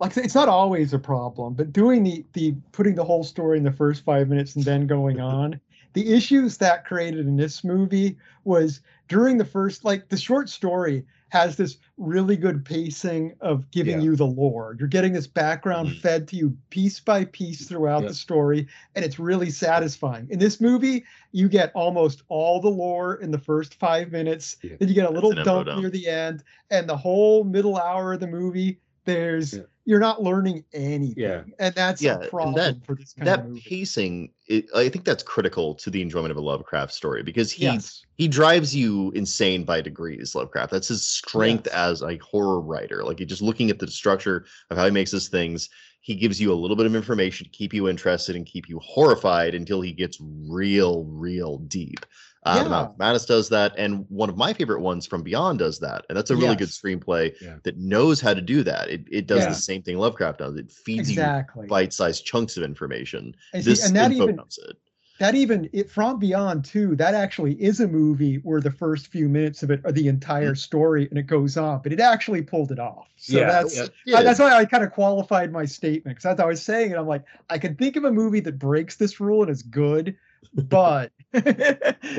like 0.00 0.16
it's 0.16 0.34
not 0.34 0.48
always 0.48 0.92
a 0.92 0.98
problem, 0.98 1.54
but 1.54 1.72
doing 1.72 2.02
the 2.02 2.26
the 2.34 2.54
putting 2.72 2.94
the 2.96 3.04
whole 3.04 3.24
story 3.24 3.56
in 3.58 3.64
the 3.64 3.72
first 3.72 4.04
five 4.04 4.28
minutes 4.28 4.56
and 4.56 4.64
then 4.64 4.86
going 4.86 5.20
on, 5.36 5.58
the 5.94 6.12
issues 6.12 6.58
that 6.58 6.84
created 6.84 7.26
in 7.26 7.36
this 7.36 7.62
movie 7.64 8.18
was 8.44 8.80
during 9.08 9.38
the 9.38 9.44
first 9.44 9.84
like 9.84 10.08
the 10.08 10.16
short 10.16 10.48
story 10.50 11.04
has 11.32 11.56
this 11.56 11.78
really 11.96 12.36
good 12.36 12.62
pacing 12.62 13.34
of 13.40 13.70
giving 13.70 13.96
Yeah. 13.96 14.04
you 14.04 14.16
the 14.16 14.26
lore. 14.26 14.76
You're 14.78 14.86
getting 14.86 15.14
this 15.14 15.26
background 15.26 15.88
Mhm. 15.88 16.00
fed 16.00 16.28
to 16.28 16.36
you 16.36 16.54
piece 16.68 17.00
by 17.00 17.24
piece 17.24 17.64
throughout 17.66 18.02
Yeah. 18.02 18.08
the 18.08 18.14
story, 18.14 18.68
and 18.94 19.02
it's 19.02 19.18
really 19.18 19.48
satisfying. 19.48 20.26
In 20.28 20.38
this 20.38 20.60
movie, 20.60 21.04
you 21.30 21.48
get 21.48 21.72
almost 21.74 22.22
all 22.28 22.60
the 22.60 22.68
lore 22.68 23.14
in 23.14 23.30
the 23.30 23.38
first 23.38 23.76
five 23.76 24.12
minutes. 24.12 24.58
Yeah. 24.62 24.72
Then 24.78 24.88
you 24.90 24.94
get 24.94 25.08
a 25.08 25.10
little 25.10 25.32
dump 25.32 25.68
dump. 25.68 25.80
near 25.80 25.88
the 25.88 26.06
end, 26.06 26.44
and 26.70 26.86
the 26.86 26.98
whole 26.98 27.44
middle 27.44 27.78
hour 27.78 28.12
of 28.12 28.20
the 28.20 28.26
movie, 28.26 28.78
there's 29.04 29.54
Yeah. 29.54 29.62
you're 29.84 29.98
not 30.00 30.22
learning 30.22 30.64
anything. 30.72 31.14
Yeah. 31.22 31.42
And 31.58 31.74
that's 31.74 32.00
Yeah, 32.00 32.16
a 32.16 32.20
and 32.20 32.30
problem 32.30 32.54
that- 32.54 32.86
for 32.86 32.94
this 32.94 33.12
kind 33.14 33.26
that 33.26 33.40
of 33.40 33.46
movie. 33.48 33.60
pacing 33.66 34.30
it, 34.46 34.66
i 34.74 34.88
think 34.88 35.04
that's 35.04 35.22
critical 35.22 35.74
to 35.76 35.90
the 35.90 36.00
enjoyment 36.02 36.30
of 36.30 36.36
a 36.36 36.40
lovecraft 36.40 36.92
story 36.92 37.22
because 37.22 37.50
he 37.50 37.64
yes. 37.64 38.02
he 38.16 38.28
drives 38.28 38.74
you 38.76 39.10
insane 39.12 39.64
by 39.64 39.80
degrees 39.80 40.34
lovecraft 40.34 40.70
that's 40.70 40.88
his 40.88 41.06
strength 41.06 41.66
Yes. 41.66 41.74
as 41.74 42.02
a 42.02 42.16
horror 42.18 42.60
writer 42.60 43.02
like 43.04 43.18
you 43.20 43.26
just 43.26 43.42
looking 43.42 43.70
at 43.70 43.78
the 43.78 43.88
structure 43.88 44.44
of 44.70 44.76
how 44.76 44.84
he 44.84 44.90
makes 44.90 45.10
his 45.10 45.28
things 45.28 45.68
he 46.00 46.14
gives 46.16 46.40
you 46.40 46.52
a 46.52 46.54
little 46.54 46.76
bit 46.76 46.86
of 46.86 46.96
information 46.96 47.44
to 47.44 47.50
keep 47.50 47.72
you 47.72 47.88
interested 47.88 48.34
and 48.36 48.44
keep 48.46 48.68
you 48.68 48.78
horrified 48.80 49.54
until 49.54 49.80
he 49.80 49.92
gets 49.92 50.18
real 50.20 51.04
real 51.04 51.58
deep 51.58 52.04
uh, 52.44 52.64
Yeah. 52.68 52.88
Madness 52.98 53.24
does 53.24 53.48
that, 53.50 53.72
and 53.78 54.04
one 54.08 54.28
of 54.28 54.36
my 54.36 54.52
favorite 54.52 54.80
ones 54.80 55.06
from 55.06 55.22
Beyond 55.22 55.58
does 55.60 55.78
that, 55.80 56.04
and 56.08 56.16
that's 56.18 56.30
a 56.30 56.36
really 56.36 56.56
good 56.56 56.68
screenplay 56.68 57.32
Yeah. 57.40 57.56
that 57.62 57.78
knows 57.78 58.20
how 58.20 58.34
to 58.34 58.40
do 58.40 58.62
that. 58.64 58.88
It 58.88 59.04
it 59.10 59.26
does 59.26 59.40
Yeah. 59.42 59.48
the 59.50 59.54
same 59.54 59.82
thing 59.82 59.98
Lovecraft 59.98 60.38
does. 60.38 60.56
It 60.56 60.70
feeds 60.72 61.08
Exactly. 61.10 61.64
you 61.64 61.68
bite-sized 61.68 62.24
chunks 62.24 62.56
of 62.56 62.62
information. 62.64 63.34
And, 63.52 63.62
see, 63.62 63.70
This 63.70 63.86
and 63.86 63.94
that 63.96 64.10
info 64.12 64.24
even 64.24 64.36
dumps 64.36 64.58
it. 64.58 64.76
that 65.20 65.34
even 65.36 65.68
it 65.72 65.88
from 65.88 66.18
beyond 66.18 66.64
too 66.64 66.96
that 66.96 67.14
actually 67.14 67.52
is 67.62 67.78
a 67.78 67.86
movie 67.86 68.36
where 68.36 68.60
the 68.60 68.70
first 68.72 69.06
few 69.08 69.28
minutes 69.28 69.62
of 69.62 69.70
it 69.70 69.80
are 69.84 69.92
the 69.92 70.08
entire 70.08 70.54
story 70.56 71.06
and 71.10 71.18
it 71.18 71.28
goes 71.28 71.56
on 71.56 71.80
but 71.82 71.92
it 71.92 72.00
actually 72.00 72.42
pulled 72.42 72.72
it 72.72 72.80
off 72.80 73.06
so 73.18 73.38
Yeah, 73.38 73.46
that's. 73.62 73.78
I- 73.78 74.22
that's 74.24 74.40
why 74.40 74.52
i 74.54 74.64
kind 74.64 74.82
of 74.82 74.90
qualified 74.90 75.52
my 75.52 75.64
statement 75.66 76.16
because 76.16 76.24
as 76.32 76.40
i 76.40 76.44
was 76.46 76.60
saying 76.62 76.90
it 76.90 76.96
i'm 76.96 77.06
like 77.06 77.24
i 77.50 77.58
can 77.58 77.76
think 77.76 77.94
of 77.96 78.04
a 78.04 78.10
movie 78.10 78.40
that 78.40 78.58
breaks 78.58 78.96
this 78.96 79.20
rule 79.20 79.42
and 79.42 79.50
is 79.50 79.62
good 79.62 80.16
but 80.54 81.12
Well, 81.32 81.44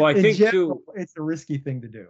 I 0.07 0.11
in 0.11 0.21
think, 0.21 0.37
general, 0.37 0.75
too- 0.77 0.83
it's 0.95 1.13
a 1.17 1.21
risky 1.21 1.57
thing 1.57 1.81
to 1.81 1.87
do 1.87 2.07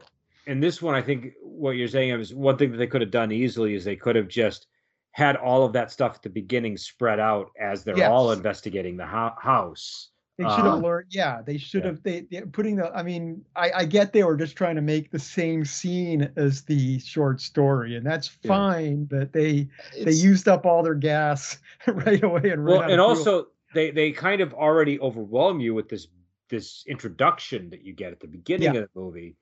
And 0.48 0.62
this 0.62 0.82
one, 0.82 0.96
I 0.96 1.02
think 1.02 1.34
what 1.42 1.72
you're 1.72 1.88
saying 1.88 2.20
is 2.20 2.34
one 2.34 2.58
thing 2.58 2.72
that 2.72 2.78
they 2.78 2.88
could 2.88 3.02
have 3.02 3.12
done 3.12 3.32
easily 3.32 3.76
is 3.76 3.84
they 3.84 3.96
could 3.96 4.16
have 4.16 4.28
just 4.28 4.68
had 5.12 5.36
all 5.36 5.64
of 5.66 5.74
that 5.74 5.92
stuff 5.92 6.16
at 6.16 6.22
the 6.24 6.30
beginning 6.30 6.76
spread 6.78 7.20
out 7.20 7.52
as 7.60 7.84
they're 7.84 8.10
all 8.10 8.32
investigating 8.32 8.98
the 8.98 9.06
ho- 9.06 9.36
house. 9.40 10.10
They 10.40 10.46
should 10.46 10.66
have 10.66 10.66
Uh, 10.66 10.78
learned. 10.78 11.06
Yeah, 11.12 11.44
they 11.46 11.60
should 11.60 11.84
yeah. 11.84 11.90
have. 11.92 12.02
They, 12.02 12.22
they 12.22 12.42
putting 12.42 12.78
the. 12.78 12.92
I 12.92 13.04
mean, 13.04 13.46
I, 13.56 13.72
I 13.72 13.86
get 13.86 14.12
they 14.14 14.24
were 14.24 14.36
just 14.36 14.56
trying 14.56 14.76
to 14.78 14.82
make 14.82 15.12
the 15.12 15.20
same 15.20 15.64
scene 15.64 16.28
as 16.36 16.64
the 16.64 16.98
short 16.98 17.40
story, 17.40 17.96
and 17.98 18.04
that's 18.04 18.36
Yeah. 18.42 18.48
fine. 18.48 19.06
But 19.06 19.32
they 19.32 19.70
they 20.04 20.12
used 20.12 20.48
up 20.48 20.66
all 20.66 20.82
their 20.82 20.96
gas 20.96 21.60
right 21.88 22.24
away 22.24 22.50
and 22.50 22.66
ran 22.66 22.78
Well, 22.78 22.82
out 22.82 22.90
and 22.92 23.00
of 23.00 23.10
also 23.10 23.50
they 23.74 23.92
they 23.92 24.12
kind 24.12 24.42
of 24.42 24.54
already 24.54 25.00
overwhelm 25.00 25.60
you 25.60 25.74
with 25.74 25.90
this 25.90 26.08
this 26.50 26.84
introduction 26.88 27.70
that 27.70 27.84
you 27.84 27.94
get 27.94 28.12
at 28.12 28.20
the 28.20 28.28
beginning 28.28 28.74
Yeah. 28.74 28.82
of 28.82 28.90
the 28.94 29.00
movie. 29.00 29.36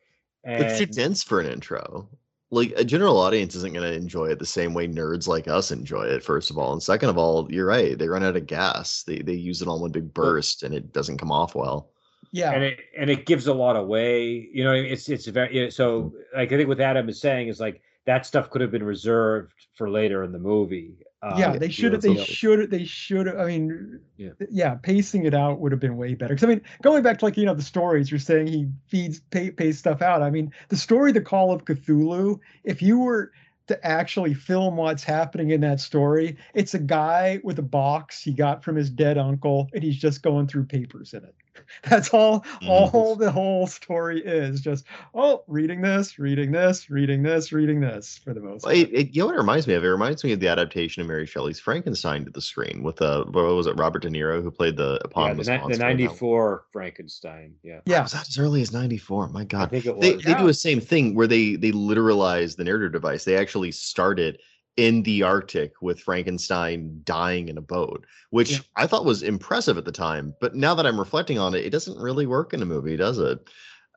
it's 0.43 0.79
too 0.79 0.85
dense 0.85 1.23
for 1.23 1.39
an 1.39 1.47
intro. 1.47 2.07
Like 2.49 2.73
a 2.75 2.83
general 2.83 3.17
audience 3.17 3.55
isn't 3.55 3.73
going 3.73 3.89
to 3.89 3.95
enjoy 3.95 4.25
it 4.27 4.39
the 4.39 4.45
same 4.45 4.73
way 4.73 4.87
nerds 4.87 5.27
like 5.27 5.47
us 5.47 5.71
enjoy 5.71 6.03
it. 6.03 6.23
First 6.23 6.49
of 6.51 6.57
all, 6.57 6.73
and 6.73 6.83
second 6.83 7.09
of 7.09 7.17
all, 7.17 7.47
you're 7.49 7.65
right. 7.65 7.97
They 7.97 8.09
run 8.09 8.23
out 8.23 8.35
of 8.35 8.45
gas. 8.47 9.03
They 9.03 9.19
they 9.19 9.33
use 9.33 9.61
it 9.61 9.67
all 9.67 9.75
in 9.75 9.81
one 9.83 9.91
big 9.91 10.13
burst, 10.13 10.63
and 10.63 10.73
it 10.73 10.91
doesn't 10.91 11.17
come 11.17 11.31
off 11.31 11.55
well. 11.55 11.91
yeah, 12.31 12.51
and 12.51 12.63
it 12.63 12.79
and 12.97 13.09
it 13.09 13.25
gives 13.25 13.47
a 13.47 13.53
lot 13.53 13.75
away. 13.77 14.49
You 14.53 14.63
know, 14.63 14.73
it's 14.73 15.07
it's 15.09 15.27
very 15.27 15.55
yeah, 15.63 15.69
so 15.69 16.03
mm-hmm. 16.03 16.37
like 16.39 16.51
I 16.51 16.57
think 16.57 16.67
what 16.67 16.79
Adam 16.81 17.07
is 17.09 17.21
saying 17.21 17.47
is 17.47 17.59
like 17.59 17.81
that 18.05 18.25
stuff 18.25 18.49
could 18.49 18.61
have 18.61 18.71
been 18.71 18.83
reserved 18.83 19.53
for 19.75 19.89
later 19.89 20.23
in 20.23 20.31
the 20.31 20.39
movie. 20.39 20.95
Yeah, 21.37 21.51
Um, 21.51 21.59
they 21.59 21.69
should 21.69 21.93
have. 21.93 22.01
They 22.01 22.15
should 22.17 22.59
have. 22.59 22.69
They 22.69 22.83
should. 22.83 23.27
Have. 23.27 23.37
I 23.39 23.45
mean, 23.45 23.99
Yeah. 24.17 24.31
yeah, 24.49 24.75
pacing 24.75 25.25
it 25.25 25.33
out 25.33 25.59
would 25.59 25.71
have 25.71 25.81
been 25.81 25.97
way 25.97 26.15
better. 26.15 26.33
Because 26.33 26.43
I 26.43 26.47
mean, 26.47 26.61
going 26.81 27.03
back 27.03 27.19
to 27.19 27.25
like 27.25 27.37
you 27.37 27.45
know 27.45 27.53
the 27.53 27.61
stories 27.61 28.09
you're 28.09 28.19
saying 28.19 28.47
he 28.47 28.67
feeds 28.87 29.19
pay, 29.29 29.51
pays 29.51 29.77
stuff 29.77 30.01
out. 30.01 30.23
I 30.23 30.31
mean, 30.31 30.51
the 30.69 30.77
story, 30.77 31.11
the 31.11 31.21
Call 31.21 31.51
of 31.51 31.65
Cthulhu. 31.65 32.39
If 32.63 32.81
you 32.81 32.99
were 32.99 33.31
to 33.67 33.85
actually 33.87 34.33
film 34.33 34.77
what's 34.77 35.03
happening 35.03 35.51
in 35.51 35.61
that 35.61 35.79
story, 35.79 36.37
it's 36.55 36.73
a 36.73 36.79
guy 36.79 37.39
with 37.43 37.59
a 37.59 37.63
box 37.63 38.21
he 38.23 38.33
got 38.33 38.63
from 38.63 38.75
his 38.75 38.89
dead 38.89 39.17
uncle, 39.19 39.69
and 39.73 39.83
he's 39.83 39.97
just 39.97 40.23
going 40.23 40.47
through 40.47 40.65
papers 40.65 41.13
in 41.13 41.23
it. 41.23 41.35
That's 41.89 42.09
all. 42.09 42.41
Mhm. 42.61 42.69
All 42.69 43.15
the 43.15 43.31
whole 43.31 43.67
story 43.67 44.21
is 44.23 44.61
just 44.61 44.85
oh, 45.13 45.43
reading 45.47 45.81
this, 45.81 46.19
reading 46.19 46.51
this, 46.51 46.89
reading 46.89 47.23
this, 47.23 47.51
reading 47.51 47.79
this 47.81 48.19
for 48.23 48.33
the 48.33 48.39
most. 48.39 48.63
Well, 48.63 48.73
part. 48.75 48.89
It, 48.89 48.93
it, 48.93 49.15
you 49.15 49.21
know 49.21 49.27
what 49.27 49.35
it 49.35 49.39
reminds 49.39 49.67
me 49.67 49.73
of? 49.73 49.83
It 49.83 49.87
reminds 49.87 50.23
me 50.23 50.31
of 50.33 50.39
the 50.39 50.47
adaptation 50.47 51.01
of 51.01 51.07
Mary 51.07 51.25
Shelley's 51.25 51.59
Frankenstein 51.59 52.25
to 52.25 52.31
the 52.31 52.41
screen 52.41 52.83
with 52.83 53.01
uh, 53.01 53.25
what 53.25 53.43
was 53.55 53.67
it, 53.67 53.77
Robert 53.77 54.01
De 54.03 54.09
Niro, 54.09 54.41
who 54.41 54.51
played 54.51 54.77
the 54.77 54.93
yeah, 54.93 54.99
eponymous 55.05 55.47
the, 55.47 55.53
the 55.53 55.57
monster 55.59 55.73
in 55.73 55.79
that 55.79 55.85
one. 55.85 55.97
'94 55.97 56.65
Frankenstein. 56.71 57.55
Yeah, 57.63 57.79
yeah, 57.85 58.03
Was 58.03 58.11
that 58.13 58.27
as 58.27 58.37
early 58.37 58.61
as 58.61 58.71
'94? 58.71 59.29
My 59.29 59.41
I 59.41 59.43
God, 59.45 59.69
think 59.69 59.85
it 59.85 59.95
was. 59.95 60.01
they 60.01 60.15
they 60.15 60.33
do 60.39 60.47
the 60.47 60.53
same 60.53 60.79
thing 60.79 61.15
where 61.15 61.27
they 61.27 61.55
they 61.55 61.71
literalize 61.71 62.55
the 62.55 62.63
narrative 62.63 62.91
device. 62.91 63.23
They 63.23 63.37
actually 63.37 63.71
started 63.71 64.39
in 64.81 65.03
the 65.03 65.21
Arctic 65.21 65.73
with 65.81 65.99
Frankenstein 65.99 67.01
dying 67.03 67.49
in 67.49 67.57
a 67.59 67.61
boat, 67.61 68.03
which 68.31 68.51
Yeah. 68.53 68.59
I 68.75 68.87
thought 68.87 69.05
was 69.05 69.21
impressive 69.21 69.77
at 69.77 69.85
the 69.85 69.91
time. 69.91 70.33
But 70.41 70.55
now 70.55 70.73
that 70.73 70.87
I'm 70.87 70.99
reflecting 70.99 71.37
on 71.37 71.53
it, 71.53 71.63
it 71.63 71.69
doesn't 71.69 71.99
really 72.01 72.25
work 72.25 72.51
in 72.51 72.63
a 72.63 72.65
movie, 72.65 72.97
does 72.97 73.19
it? 73.19 73.37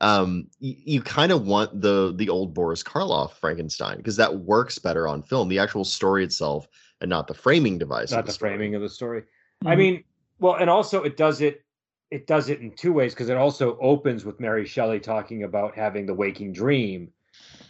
Um, 0.03 0.49
y- 0.61 0.77
you 0.85 1.01
kind 1.01 1.33
of 1.33 1.47
want 1.47 1.81
the 1.81 2.13
the 2.15 2.29
old 2.29 2.53
Boris 2.53 2.83
Karloff 2.83 3.33
Frankenstein 3.41 3.97
because 3.97 4.17
that 4.17 4.41
works 4.41 4.79
better 4.79 5.09
on 5.09 5.23
film. 5.23 5.49
The 5.49 5.59
actual 5.59 5.85
story 5.85 6.23
itself, 6.23 6.69
and 7.01 7.09
not 7.09 7.29
the 7.29 7.35
framing 7.35 7.79
device. 7.79 8.13
of 8.13 8.17
not 8.19 8.27
the 8.27 8.33
story. 8.33 8.51
framing 8.51 8.75
of 8.75 8.83
the 8.83 8.89
story. 8.91 9.23
I 9.65 9.75
Mhm. 9.75 9.79
mean, 9.79 10.05
well, 10.39 10.57
and 10.57 10.69
also 10.69 11.03
it 11.03 11.17
does 11.17 11.41
it. 11.41 11.65
It 12.11 12.27
does 12.27 12.51
it 12.51 12.61
in 12.61 12.73
two 12.73 12.93
ways 12.93 13.15
because 13.15 13.31
it 13.31 13.39
also 13.39 13.79
opens 13.81 14.27
with 14.27 14.39
Mary 14.39 14.67
Shelley 14.67 15.01
talking 15.01 15.45
about 15.45 15.75
having 15.75 16.05
the 16.05 16.13
waking 16.15 16.53
dream, 16.53 17.09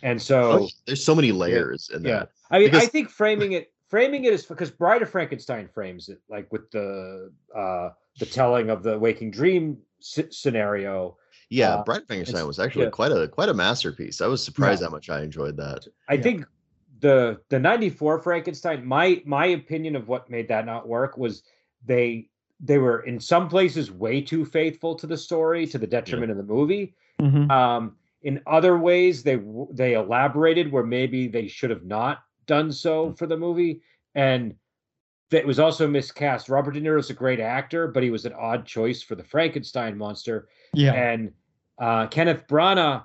and 0.02 0.20
so 0.20 0.52
Oh, 0.52 0.68
there's 0.86 1.04
so 1.04 1.14
many 1.14 1.32
layers 1.32 1.90
in 1.94 2.04
yeah. 2.04 2.20
that. 2.20 2.30
I 2.50 2.58
mean, 2.58 2.74
I 2.74 2.86
think 2.86 3.08
framing 3.10 3.52
it, 3.52 3.72
framing 3.88 4.24
it 4.24 4.32
is 4.32 4.44
because 4.44 4.70
Bride 4.70 5.02
of 5.02 5.10
Frankenstein 5.10 5.68
frames 5.68 6.08
it 6.08 6.20
like 6.28 6.50
with 6.52 6.70
the 6.70 7.32
uh 7.54 7.90
the 8.18 8.26
telling 8.26 8.70
of 8.70 8.82
the 8.82 8.98
waking 8.98 9.30
dream 9.30 9.78
s- 10.00 10.20
scenario. 10.30 11.16
Yeah, 11.50 11.74
Uh, 11.74 11.84
Bride 11.84 12.02
of 12.02 12.06
Frankenstein 12.06 12.46
was 12.46 12.58
actually 12.58 12.84
yeah. 12.84 12.90
quite 12.90 13.12
a 13.12 13.28
quite 13.28 13.48
a 13.48 13.54
masterpiece. 13.54 14.20
I 14.20 14.26
was 14.26 14.42
surprised 14.44 14.82
how 14.82 14.90
much 14.90 15.10
I 15.10 15.22
enjoyed 15.22 15.56
that. 15.56 15.86
I 16.08 16.14
Yeah. 16.14 16.22
think 16.22 16.46
the 17.00 17.40
the 17.50 17.58
94 17.58 18.20
Frankenstein 18.22 18.84
my 18.84 19.22
my 19.26 19.46
opinion 19.46 19.96
of 19.96 20.08
what 20.08 20.30
made 20.30 20.48
that 20.48 20.64
not 20.66 20.86
work 20.88 21.18
was 21.18 21.42
they 21.84 22.28
they 22.60 22.78
were 22.78 23.00
in 23.00 23.18
some 23.20 23.48
places 23.48 23.90
way 23.90 24.20
too 24.20 24.44
faithful 24.44 24.94
to 24.94 25.06
the 25.06 25.16
story 25.18 25.66
to 25.66 25.76
the 25.78 25.86
detriment 25.86 26.30
of 26.30 26.36
the 26.36 26.42
movie. 26.44 26.94
Mhm. 27.20 27.50
Um 27.50 27.96
in 28.24 28.40
other 28.46 28.76
ways 28.78 29.22
they 29.22 29.38
they 29.70 29.94
elaborated 29.94 30.72
where 30.72 30.84
maybe 30.84 31.28
they 31.28 31.46
should 31.46 31.70
have 31.70 31.84
not 31.84 32.24
done 32.46 32.72
so 32.72 33.14
for 33.14 33.26
the 33.26 33.36
movie 33.36 33.80
and 34.14 34.54
that 35.30 35.46
was 35.46 35.58
also 35.58 35.88
miscast. 35.88 36.48
Robert 36.48 36.72
De 36.72 36.80
Niro 36.80 37.00
is 37.00 37.10
a 37.10 37.14
great 37.14 37.40
actor, 37.40 37.88
but 37.88 38.02
he 38.02 38.10
was 38.10 38.24
an 38.24 38.34
odd 38.34 38.66
choice 38.66 39.02
for 39.02 39.14
the 39.14 39.24
Frankenstein 39.24 39.96
monster 39.96 40.48
yeah. 40.74 40.92
and 40.92 41.32
uh, 41.78 42.06
Kenneth 42.06 42.46
Branagh, 42.46 43.04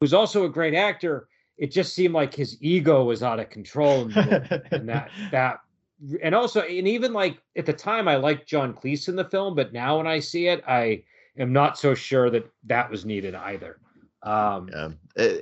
who's 0.00 0.12
also 0.12 0.44
a 0.44 0.48
great 0.48 0.74
actor, 0.74 1.28
it 1.56 1.70
just 1.70 1.94
seemed 1.94 2.14
like 2.14 2.34
his 2.34 2.60
ego 2.60 3.04
was 3.04 3.22
out 3.22 3.40
of 3.40 3.50
control, 3.50 4.02
and 4.16 4.88
that 4.88 5.10
that, 5.30 5.60
and 6.22 6.34
also, 6.34 6.62
and 6.62 6.88
even 6.88 7.12
like 7.12 7.38
at 7.56 7.66
the 7.66 7.72
time, 7.72 8.08
I 8.08 8.16
liked 8.16 8.48
John 8.48 8.74
Cleese 8.74 9.08
in 9.08 9.16
the 9.16 9.24
film, 9.24 9.54
but 9.54 9.72
now 9.72 9.98
when 9.98 10.06
I 10.06 10.18
see 10.18 10.48
it, 10.48 10.64
I 10.66 11.04
am 11.38 11.52
not 11.52 11.78
so 11.78 11.94
sure 11.94 12.30
that 12.30 12.50
that 12.64 12.90
was 12.90 13.04
needed 13.04 13.34
either. 13.34 13.78
Um, 14.22 14.68
Yeah, 14.72 14.88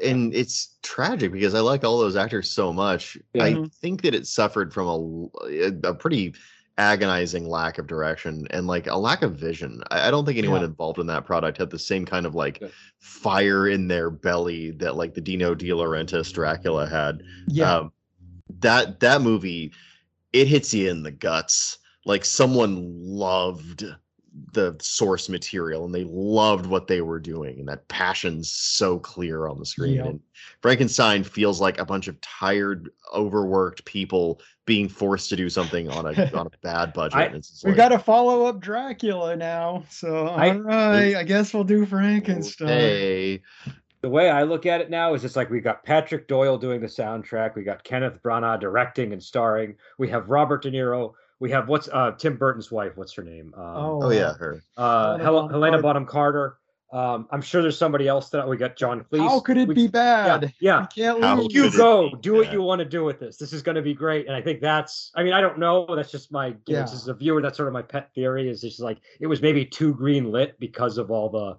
and 0.03 0.35
it's 0.35 0.77
tragic 0.83 1.33
because 1.33 1.55
I 1.55 1.61
like 1.61 1.85
all 1.85 1.99
those 1.99 2.17
actors 2.17 2.51
so 2.51 2.73
much. 2.73 3.19
I 3.35 3.53
Mhm. 3.53 3.73
think 3.75 4.03
that 4.03 4.15
it 4.15 4.27
suffered 4.27 4.73
from 4.73 5.31
a, 5.49 5.73
a 5.89 5.95
pretty 5.95 6.35
agonizing 6.79 7.47
lack 7.47 7.77
of 7.77 7.87
direction 7.87 8.47
and 8.51 8.67
like 8.67 8.87
a 8.87 8.97
lack 8.97 9.21
of 9.21 9.37
vision. 9.37 9.83
I, 9.91 10.09
I 10.09 10.11
don't 10.11 10.25
think 10.25 10.39
anyone 10.39 10.61
Yeah. 10.63 10.69
involved 10.69 10.99
in 10.99 11.07
that 11.09 11.27
product 11.27 11.59
had 11.59 11.69
the 11.69 11.79
same 11.79 12.07
kind 12.07 12.25
of 12.25 12.35
like 12.35 12.59
Yeah. 12.63 12.69
fire 12.99 13.69
in 13.69 13.87
their 13.87 14.09
belly 14.09 14.71
that 14.73 14.97
like 14.97 15.13
the 15.13 15.21
Dino 15.21 15.55
De 15.55 15.69
Laurentiis 15.69 16.33
Dracula 16.33 16.87
had. 16.87 17.23
Yeah. 17.49 17.77
Um, 17.77 17.93
that 18.61 18.99
that 19.01 19.21
movie, 19.21 19.73
it 20.33 20.49
hits 20.49 20.73
you 20.73 20.89
in 20.91 21.03
the 21.03 21.11
guts. 21.11 21.79
Like 22.07 22.25
someone 22.25 22.79
loved 22.99 23.85
the 24.53 24.77
source 24.81 25.29
material 25.29 25.85
and 25.85 25.95
they 25.95 26.05
loved 26.05 26.67
what 26.67 26.87
they 26.87 27.01
were 27.01 27.21
doing, 27.21 27.59
and 27.59 27.69
that 27.69 27.87
passion's 27.89 28.51
so 28.51 28.99
clear 28.99 29.47
on 29.49 29.59
the 29.59 29.67
screen. 29.67 29.95
Yeah. 29.97 30.07
And 30.07 30.21
Frankenstein 30.63 31.25
feels 31.25 31.61
like 31.61 31.79
a 31.79 31.85
bunch 31.85 32.09
of 32.09 32.21
tired, 32.21 32.91
overworked 33.15 33.85
people 33.85 34.41
being 34.67 34.89
forced 34.89 35.29
to 35.31 35.37
do 35.37 35.49
something 35.49 35.89
on 35.91 36.07
a 36.07 36.31
on 36.39 36.47
a 36.47 36.51
bad 36.63 36.93
budget. 36.93 37.19
I- 37.19 37.25
and 37.25 37.37
it's 37.37 37.63
we 37.65 37.71
like, 37.71 37.77
got 37.77 37.89
to 37.91 37.99
follow 37.99 38.47
up 38.47 38.61
Dracula 38.61 39.37
now. 39.37 39.85
So 39.91 40.27
I- 40.29 40.51
all 40.55 40.61
right, 40.63 41.17
I 41.17 41.23
guess 41.25 41.53
we'll 41.55 41.65
do 41.65 41.85
Frankenstein. 41.87 42.69
okay. 42.69 43.43
the 44.03 44.09
way 44.09 44.31
I 44.31 44.45
look 44.45 44.65
at 44.67 44.81
it 44.81 44.89
now 44.91 45.15
is 45.15 45.25
it's 45.25 45.37
like 45.37 45.51
we 45.51 45.61
got 45.61 45.85
Patrick 45.85 46.27
Doyle 46.29 46.57
doing 46.57 46.81
the 46.81 46.87
soundtrack, 46.87 47.55
we 47.55 47.65
got 47.65 47.85
Kenneth 47.85 48.23
Branagh 48.23 48.61
directing 48.61 49.13
and 49.13 49.23
starring, 49.23 49.75
we 49.99 50.09
have 50.09 50.31
Robert 50.31 50.63
De 50.63 50.71
Niro, 50.71 51.13
we 51.41 51.51
have 51.51 51.69
what's 51.69 51.89
uh 51.93 52.13
Tim 52.13 52.37
Burton's 52.37 52.71
wife, 52.71 52.93
what's 52.97 53.13
her 53.15 53.23
name? 53.23 53.53
Um, 53.57 53.63
Oh, 53.65 54.01
Oh 54.05 54.11
yeah, 54.11 54.35
her. 54.35 54.63
uh, 54.77 55.17
Helena 55.19 55.25
Hel- 55.25 55.33
Bonham 55.35 55.51
Helena 55.51 55.71
Carter. 55.73 55.83
Bonham 55.83 56.07
Carter. 56.07 56.57
Um, 56.93 57.29
I'm 57.31 57.41
sure 57.41 57.63
there's 57.63 57.79
somebody 57.79 58.09
else 58.09 58.31
that 58.31 58.47
we 58.49 58.57
got 58.57 58.75
John 58.77 59.05
Cleese. 59.05 59.21
How 59.21 59.39
could 59.39 59.57
it 59.57 59.69
We- 59.69 59.75
be 59.77 59.87
bad? 59.87 60.53
yeah. 60.61 60.81
We 60.81 60.87
can't 61.03 61.23
How 61.23 61.41
You 61.49 61.71
go, 61.71 62.11
do 62.17 62.35
what 62.35 62.45
bad? 62.47 62.53
you 62.53 62.63
want 62.63 62.81
to 62.81 62.85
do 62.85 63.05
with 63.05 63.21
this. 63.21 63.37
This 63.37 63.53
is 63.53 63.63
going 63.63 63.77
to 63.77 63.83
be 63.83 63.95
great, 63.95 64.27
and 64.27 64.35
I 64.35 64.43
think 64.43 64.61
that's. 64.61 65.13
I 65.15 65.23
mean, 65.23 65.33
I 65.33 65.41
don't 65.41 65.59
know. 65.59 65.87
That's 65.95 66.11
just 66.11 66.33
my. 66.33 66.49
You 66.49 66.53
know, 66.53 66.79
Yeah. 66.81 66.83
as 66.83 67.07
a 67.07 67.15
viewer, 67.15 67.41
that's 67.41 67.57
sort 67.57 67.69
of 67.69 67.73
my 67.75 67.83
pet 67.83 68.11
theory. 68.15 68.49
Is 68.51 68.61
just 68.61 68.81
like 68.81 68.99
it 69.21 69.29
was 69.29 69.41
maybe 69.41 69.65
too 69.65 69.95
green 69.95 70.33
lit 70.33 70.59
because 70.59 70.99
of 70.99 71.13
all 71.13 71.29
the, 71.29 71.57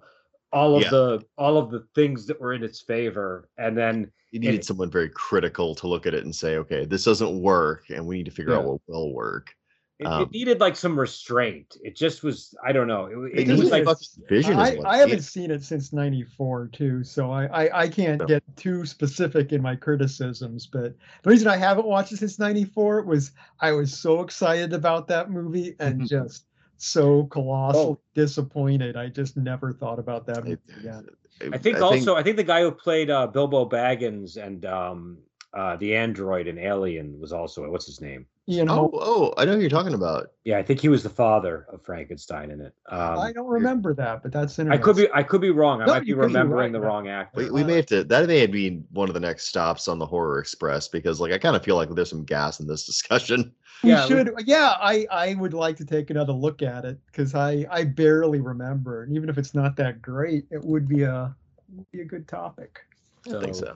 all 0.52 0.76
of 0.76 0.82
Yeah. 0.82 0.90
the, 0.90 1.24
all 1.38 1.56
of 1.56 1.70
the 1.70 1.86
things 1.94 2.26
that 2.26 2.38
were 2.38 2.52
in 2.52 2.62
its 2.62 2.82
favor, 2.82 3.48
and 3.56 3.74
then 3.76 4.12
You 4.32 4.40
needed 4.40 4.56
it- 4.60 4.64
someone 4.66 4.90
very 4.90 5.08
critical 5.08 5.74
to 5.76 5.86
look 5.86 6.06
at 6.06 6.12
it 6.12 6.24
and 6.24 6.34
say, 6.36 6.58
okay, 6.58 6.84
this 6.84 7.04
doesn't 7.04 7.40
work, 7.40 7.88
and 7.88 8.06
we 8.06 8.18
need 8.18 8.26
to 8.26 8.30
figure 8.32 8.52
out 8.54 8.64
what 8.64 8.82
will 8.86 9.14
work. 9.14 9.54
It, 10.02 10.06
Um, 10.06 10.22
it 10.22 10.30
needed 10.30 10.60
like 10.60 10.76
some 10.76 10.98
restraint. 10.98 11.76
It 11.82 11.96
just 11.96 12.22
was. 12.22 12.54
I 12.64 12.72
don't 12.72 12.86
know. 12.86 13.06
It, 13.06 13.40
it, 13.40 13.48
It 13.50 13.58
was 13.58 13.70
like 13.70 13.84
fucking 13.84 14.06
vision. 14.28 14.56
I, 14.58 14.78
I 14.84 14.96
haven't 14.98 15.22
seen 15.22 15.50
it 15.50 15.62
since 15.62 15.92
'94 15.92 16.68
too, 16.72 17.02
so 17.04 17.30
I, 17.30 17.46
I 17.46 17.80
I 17.82 17.88
can't 17.88 18.20
No. 18.20 18.26
get 18.26 18.42
too 18.56 18.84
specific 18.86 19.52
in 19.52 19.62
my 19.62 19.76
criticisms. 19.76 20.66
But 20.66 20.94
the 21.22 21.30
reason 21.30 21.48
I 21.48 21.56
haven't 21.56 21.86
watched 21.86 22.12
it 22.12 22.18
since 22.18 22.38
'94 22.38 23.02
was 23.02 23.32
I 23.60 23.72
was 23.72 23.96
so 23.96 24.20
excited 24.20 24.72
about 24.72 25.08
that 25.08 25.30
movie 25.30 25.74
and 25.80 26.06
just 26.16 26.46
so 26.76 27.24
colossally 27.24 27.96
disappointed. 28.14 28.96
I 28.96 29.08
just 29.08 29.36
never 29.36 29.72
thought 29.72 29.98
about 29.98 30.26
that 30.26 30.44
movie 30.44 30.52
It- 30.68 30.78
again. 30.80 31.06
I 31.52 31.58
think 31.58 31.80
also. 31.80 32.14
I 32.14 32.22
think 32.22 32.36
the 32.36 32.44
guy 32.44 32.60
who 32.60 32.70
played 32.70 33.10
uh, 33.10 33.26
Bilbo 33.26 33.68
Baggins 33.68 34.36
and 34.36 34.64
um, 34.64 35.18
uh, 35.54 35.76
the 35.76 35.94
android 35.94 36.46
and 36.46 36.58
Alien 36.58 37.18
was 37.20 37.32
also. 37.32 37.68
What's 37.70 37.86
his 37.86 38.00
name? 38.00 38.26
Ian 38.48 38.68
Oh, 38.70 38.74
Holm, 38.74 38.90
oh, 38.94 39.34
I 39.36 39.44
know 39.44 39.54
who 39.54 39.60
you're 39.60 39.70
talking 39.70 39.94
about. 39.94 40.32
Yeah, 40.44 40.58
I 40.58 40.64
think 40.64 40.80
he 40.80 40.88
was 40.88 41.04
the 41.04 41.08
father 41.10 41.64
of 41.72 41.80
Frankenstein 41.82 42.50
in 42.50 42.60
it. 42.60 42.74
Um, 42.88 43.18
I 43.20 43.32
don't 43.32 43.46
remember 43.46 43.94
that, 43.94 44.22
but 44.24 44.32
that's 44.32 44.58
interesting. 44.58 44.80
I 44.80 44.82
could 44.84 44.96
be 44.96 45.08
I 45.14 45.22
could 45.22 45.40
be 45.40 45.50
wrong. 45.50 45.80
I 45.80 45.86
No, 45.86 45.92
might 45.92 46.00
be 46.00 46.06
you 46.08 46.14
could 46.16 46.22
be 46.22 46.26
remembering 46.28 46.58
right, 46.58 46.72
the 46.72 46.80
but- 46.80 46.86
wrong 46.86 47.08
actor. 47.08 47.40
We, 47.44 47.50
we 47.50 47.62
may 47.64 47.76
have 47.76 47.86
to. 47.86 48.02
That 48.02 48.26
may 48.26 48.46
be 48.46 48.82
one 48.90 49.08
of 49.08 49.14
the 49.14 49.20
next 49.20 49.46
stops 49.46 49.86
on 49.86 49.98
the 50.00 50.06
Horror 50.06 50.38
Express 50.40 50.88
because, 50.88 51.20
like, 51.20 51.32
I 51.32 51.38
kind 51.38 51.54
of 51.54 51.62
feel 51.62 51.76
like 51.76 51.88
there's 51.90 52.10
some 52.10 52.24
gas 52.24 52.58
in 52.58 52.66
this 52.66 52.84
discussion. 52.92 53.52
We 53.84 53.90
Yeah, 53.90 54.02
we- 54.04 54.08
should. 54.08 54.34
Yeah, 54.46 54.74
I 54.80 55.06
I 55.12 55.34
would 55.34 55.54
like 55.54 55.76
to 55.76 55.84
take 55.84 56.10
another 56.10 56.32
look 56.32 56.62
at 56.62 56.84
it 56.84 56.98
because 57.06 57.34
I 57.36 57.64
I 57.70 57.84
barely 57.84 58.40
remember, 58.40 59.04
and 59.04 59.14
even 59.14 59.28
if 59.28 59.38
it's 59.38 59.54
not 59.54 59.76
that 59.76 60.02
great, 60.02 60.46
it 60.50 60.64
would 60.64 60.88
be 60.88 61.02
a 61.04 61.32
would 61.76 61.90
be 61.92 62.00
a 62.00 62.04
good 62.04 62.26
topic. 62.26 62.80
I 63.28 63.40
think 63.40 63.54
so. 63.54 63.74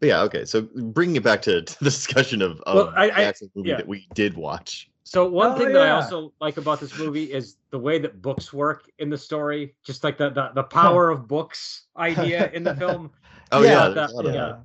But 0.00 0.08
yeah, 0.08 0.22
okay. 0.22 0.44
So 0.44 0.62
bringing 0.74 1.16
it 1.16 1.22
back 1.22 1.42
to, 1.42 1.62
to 1.62 1.78
the 1.78 1.84
discussion 1.84 2.42
of, 2.42 2.60
of 2.62 2.74
Well, 2.76 2.92
I- 2.96 3.08
the 3.08 3.24
actual 3.24 3.50
movie 3.54 3.70
yeah. 3.70 3.76
that 3.76 3.88
we 3.88 4.06
did 4.14 4.34
watch. 4.36 4.90
So 5.06 5.28
one 5.28 5.52
Oh, 5.52 5.58
thing 5.58 5.72
that 5.74 5.82
I 5.82 5.90
also 5.90 6.32
like 6.40 6.56
about 6.56 6.80
this 6.80 6.96
movie 6.98 7.30
is 7.32 7.56
the 7.70 7.78
way 7.78 7.98
that 7.98 8.22
books 8.22 8.52
work 8.54 8.90
in 8.98 9.10
the 9.10 9.18
story. 9.18 9.74
Just 9.84 10.02
like 10.02 10.16
the 10.16 10.30
the, 10.30 10.50
the 10.54 10.62
power 10.62 11.10
of 11.10 11.28
books 11.28 11.84
idea 11.96 12.50
in 12.52 12.64
the 12.64 12.74
film. 12.74 13.10
Oh 13.52 13.60
Yeah, 13.62 13.70
yeah, 13.70 13.88
that- 13.88 13.94
there's 13.94 14.12
a 14.12 14.16
lot 14.16 14.26
of 14.26 14.34
yeah. 14.34 14.56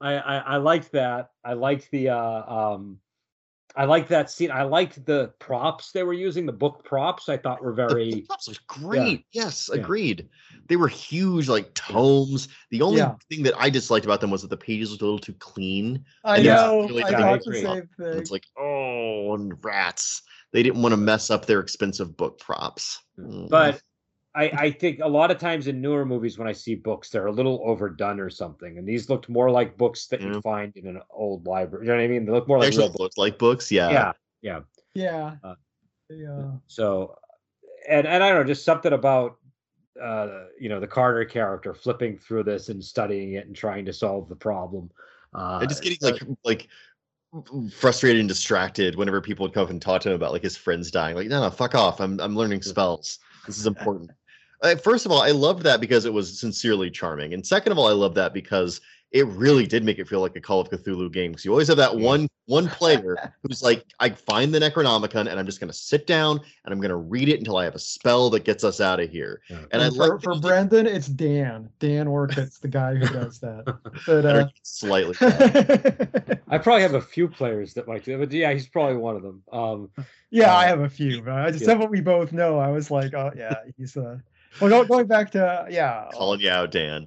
I, 0.00 0.12
I 0.18 0.36
I 0.38 0.56
liked 0.58 0.92
that. 0.92 1.30
I 1.44 1.54
liked 1.54 1.90
the 1.90 2.10
uh 2.10 2.42
um 2.74 3.00
I 3.78 3.84
liked 3.84 4.08
that 4.08 4.28
scene. 4.28 4.50
I 4.50 4.64
liked 4.64 5.06
the 5.06 5.32
props 5.38 5.92
they 5.92 6.02
were 6.02 6.12
using, 6.12 6.44
the 6.46 6.52
book 6.52 6.84
props. 6.84 7.28
I 7.28 7.36
thought 7.36 7.62
were 7.62 7.72
The- 7.74 7.82
the 7.86 7.94
very 7.94 8.20
props 8.22 8.48
was 8.48 8.58
great. 8.58 9.24
Yes, 9.32 9.70
Yeah. 9.72 9.80
agreed. 9.80 10.28
They 10.66 10.74
were 10.74 10.88
huge, 10.88 11.48
like 11.48 11.72
tomes. 11.74 12.48
The 12.72 12.82
only 12.82 12.98
Yeah. 12.98 13.14
thing 13.30 13.44
that 13.44 13.54
I 13.56 13.70
disliked 13.70 14.04
about 14.04 14.20
them 14.20 14.30
was 14.32 14.42
that 14.42 14.50
the 14.50 14.56
pages 14.56 14.90
looked 14.90 15.02
a 15.02 15.04
little 15.04 15.18
too 15.20 15.34
clean. 15.34 16.04
I 16.24 16.42
know. 16.42 16.88
really 16.88 17.04
I 17.04 17.12
thought 17.12 17.44
the 17.44 17.54
same 17.54 17.88
thing. 17.96 18.18
it's 18.18 18.32
like, 18.32 18.44
oh, 18.58 19.34
and 19.34 19.64
rats. 19.64 20.22
They 20.52 20.64
didn't 20.64 20.82
want 20.82 20.92
to 20.94 20.96
mess 20.96 21.30
up 21.30 21.46
their 21.46 21.60
expensive 21.60 22.16
book 22.16 22.38
props. 22.40 22.98
Mm. 23.18 23.48
but 23.48 23.80
I, 24.38 24.44
I 24.66 24.70
think 24.70 25.00
a 25.02 25.08
lot 25.08 25.30
of 25.32 25.38
times 25.38 25.66
in 25.66 25.80
newer 25.80 26.04
movies 26.06 26.38
when 26.38 26.46
I 26.46 26.52
see 26.52 26.74
books, 26.76 27.10
they're 27.10 27.26
a 27.26 27.32
little 27.32 27.60
overdone 27.64 28.20
or 28.20 28.30
something. 28.30 28.78
And 28.78 28.86
these 28.86 29.08
looked 29.10 29.28
more 29.28 29.50
like 29.50 29.76
books 29.76 30.06
that 30.06 30.20
Yeah. 30.20 30.28
you'd 30.34 30.42
find 30.42 30.76
in 30.76 30.86
an 30.86 31.00
old 31.10 31.46
library. 31.46 31.84
You 31.86 31.90
know 31.92 31.98
what 31.98 32.04
I 32.04 32.08
mean? 32.08 32.24
They 32.24 32.32
look 32.32 32.46
more 32.46 32.60
They 32.60 32.70
like 32.70 32.78
real 32.78 32.88
books. 32.90 33.18
like 33.18 33.38
books. 33.38 33.72
Yeah. 33.72 33.90
Yeah, 33.90 34.12
yeah. 34.42 34.60
Yeah. 34.94 35.34
Uh, 35.42 35.54
yeah. 36.10 36.50
So, 36.68 37.16
and 37.88 38.06
and 38.06 38.22
I 38.22 38.28
don't 38.28 38.38
know, 38.38 38.44
just 38.44 38.64
something 38.64 38.92
about 38.92 39.38
uh, 40.00 40.44
you 40.60 40.68
know 40.68 40.78
the 40.78 40.86
Carter 40.86 41.24
character 41.24 41.74
flipping 41.74 42.16
through 42.16 42.44
this 42.44 42.68
and 42.68 42.82
studying 42.84 43.32
it 43.32 43.46
and 43.46 43.56
trying 43.56 43.84
to 43.86 43.92
solve 43.92 44.28
the 44.28 44.36
problem. 44.36 44.90
Uh, 45.34 45.58
and 45.60 45.68
just 45.68 45.82
getting 45.82 45.98
so- 46.00 46.10
like 46.10 46.22
like 46.44 46.68
frustrated 47.72 48.20
and 48.20 48.28
distracted 48.28 48.96
whenever 48.96 49.20
people 49.20 49.44
would 49.44 49.52
come 49.52 49.64
up 49.64 49.70
and 49.70 49.82
talk 49.82 50.00
to 50.02 50.08
him 50.10 50.14
about 50.14 50.32
like 50.32 50.42
his 50.42 50.56
friends 50.56 50.90
dying. 50.90 51.14
Like, 51.16 51.28
no, 51.28 51.42
no, 51.42 51.50
fuck 51.50 51.74
off. 51.74 52.00
I'm 52.00 52.20
I'm 52.20 52.36
learning 52.36 52.62
spells. 52.62 53.18
This 53.46 53.58
is 53.58 53.66
important. 53.66 54.10
Uh, 54.62 54.76
first 54.76 55.06
of 55.06 55.12
all, 55.12 55.22
I 55.22 55.30
loved 55.30 55.62
that 55.62 55.80
because 55.80 56.04
it 56.04 56.12
was 56.12 56.38
sincerely 56.38 56.90
charming, 56.90 57.34
and 57.34 57.46
second 57.46 57.72
of 57.72 57.78
all, 57.78 57.88
I 57.88 57.92
love 57.92 58.14
that 58.14 58.32
because 58.34 58.80
it 59.10 59.26
really 59.28 59.66
did 59.66 59.84
make 59.84 59.98
it 59.98 60.06
feel 60.06 60.20
like 60.20 60.36
a 60.36 60.40
Call 60.40 60.60
of 60.60 60.68
Cthulhu 60.68 61.10
game. 61.10 61.32
Because 61.32 61.44
you 61.44 61.50
always 61.50 61.68
have 61.68 61.78
that 61.78 61.96
one 61.96 62.28
one 62.46 62.68
player 62.68 63.32
who's 63.42 63.62
like, 63.62 63.84
I 64.00 64.10
find 64.10 64.52
the 64.52 64.58
Necronomicon 64.58 65.28
and 65.28 65.40
I'm 65.40 65.46
just 65.46 65.60
gonna 65.60 65.72
sit 65.72 66.06
down 66.06 66.40
and 66.64 66.74
I'm 66.74 66.80
gonna 66.80 66.96
read 66.96 67.28
it 67.28 67.38
until 67.38 67.56
I 67.56 67.64
have 67.64 67.74
a 67.74 67.78
spell 67.78 68.28
that 68.30 68.44
gets 68.44 68.64
us 68.64 68.80
out 68.80 69.00
of 69.00 69.10
here. 69.10 69.40
Yeah. 69.48 69.64
And, 69.72 69.82
I 69.82 69.86
And 69.86 69.96
like 69.96 70.08
for, 70.08 70.16
that 70.16 70.22
for 70.24 70.34
he 70.34 70.40
did 70.40 70.46
Brendan, 70.46 70.86
it's 70.86 71.06
Dan. 71.06 71.70
Dan 71.78 72.06
Orcutt's 72.06 72.58
the 72.58 72.68
guy 72.68 72.94
who 72.96 73.06
does 73.06 73.38
that. 73.40 73.78
But 74.06 74.26
uh, 74.26 74.48
slightly. 74.62 75.14
I 76.48 76.58
probably 76.58 76.82
have 76.82 76.94
a 76.94 77.00
few 77.00 77.28
players 77.28 77.74
that 77.74 77.88
might 77.88 78.04
do 78.04 78.14
it, 78.14 78.18
but 78.18 78.32
yeah, 78.32 78.52
he's 78.52 78.68
probably 78.68 78.96
one 78.96 79.16
of 79.16 79.22
them. 79.22 79.42
Um, 79.52 79.90
yeah, 80.30 80.54
Uh, 80.54 80.58
I 80.58 80.66
have 80.66 80.80
a 80.80 80.88
few. 80.88 81.22
But 81.22 81.34
I 81.34 81.50
just 81.50 81.62
yeah. 81.62 81.68
said 81.68 81.78
what 81.78 81.90
we 81.90 82.00
both 82.00 82.32
know. 82.32 82.58
I 82.58 82.68
was 82.68 82.90
like, 82.90 83.14
oh 83.14 83.32
yeah, 83.36 83.54
he's 83.76 83.96
uh. 83.96 84.18
Well, 84.60 84.70
go, 84.70 84.84
going 84.84 85.06
back 85.06 85.30
to 85.32 85.66
yeah. 85.70 86.08
Calling 86.12 86.40
you 86.40 86.50
out, 86.50 86.70
Dan. 86.70 87.06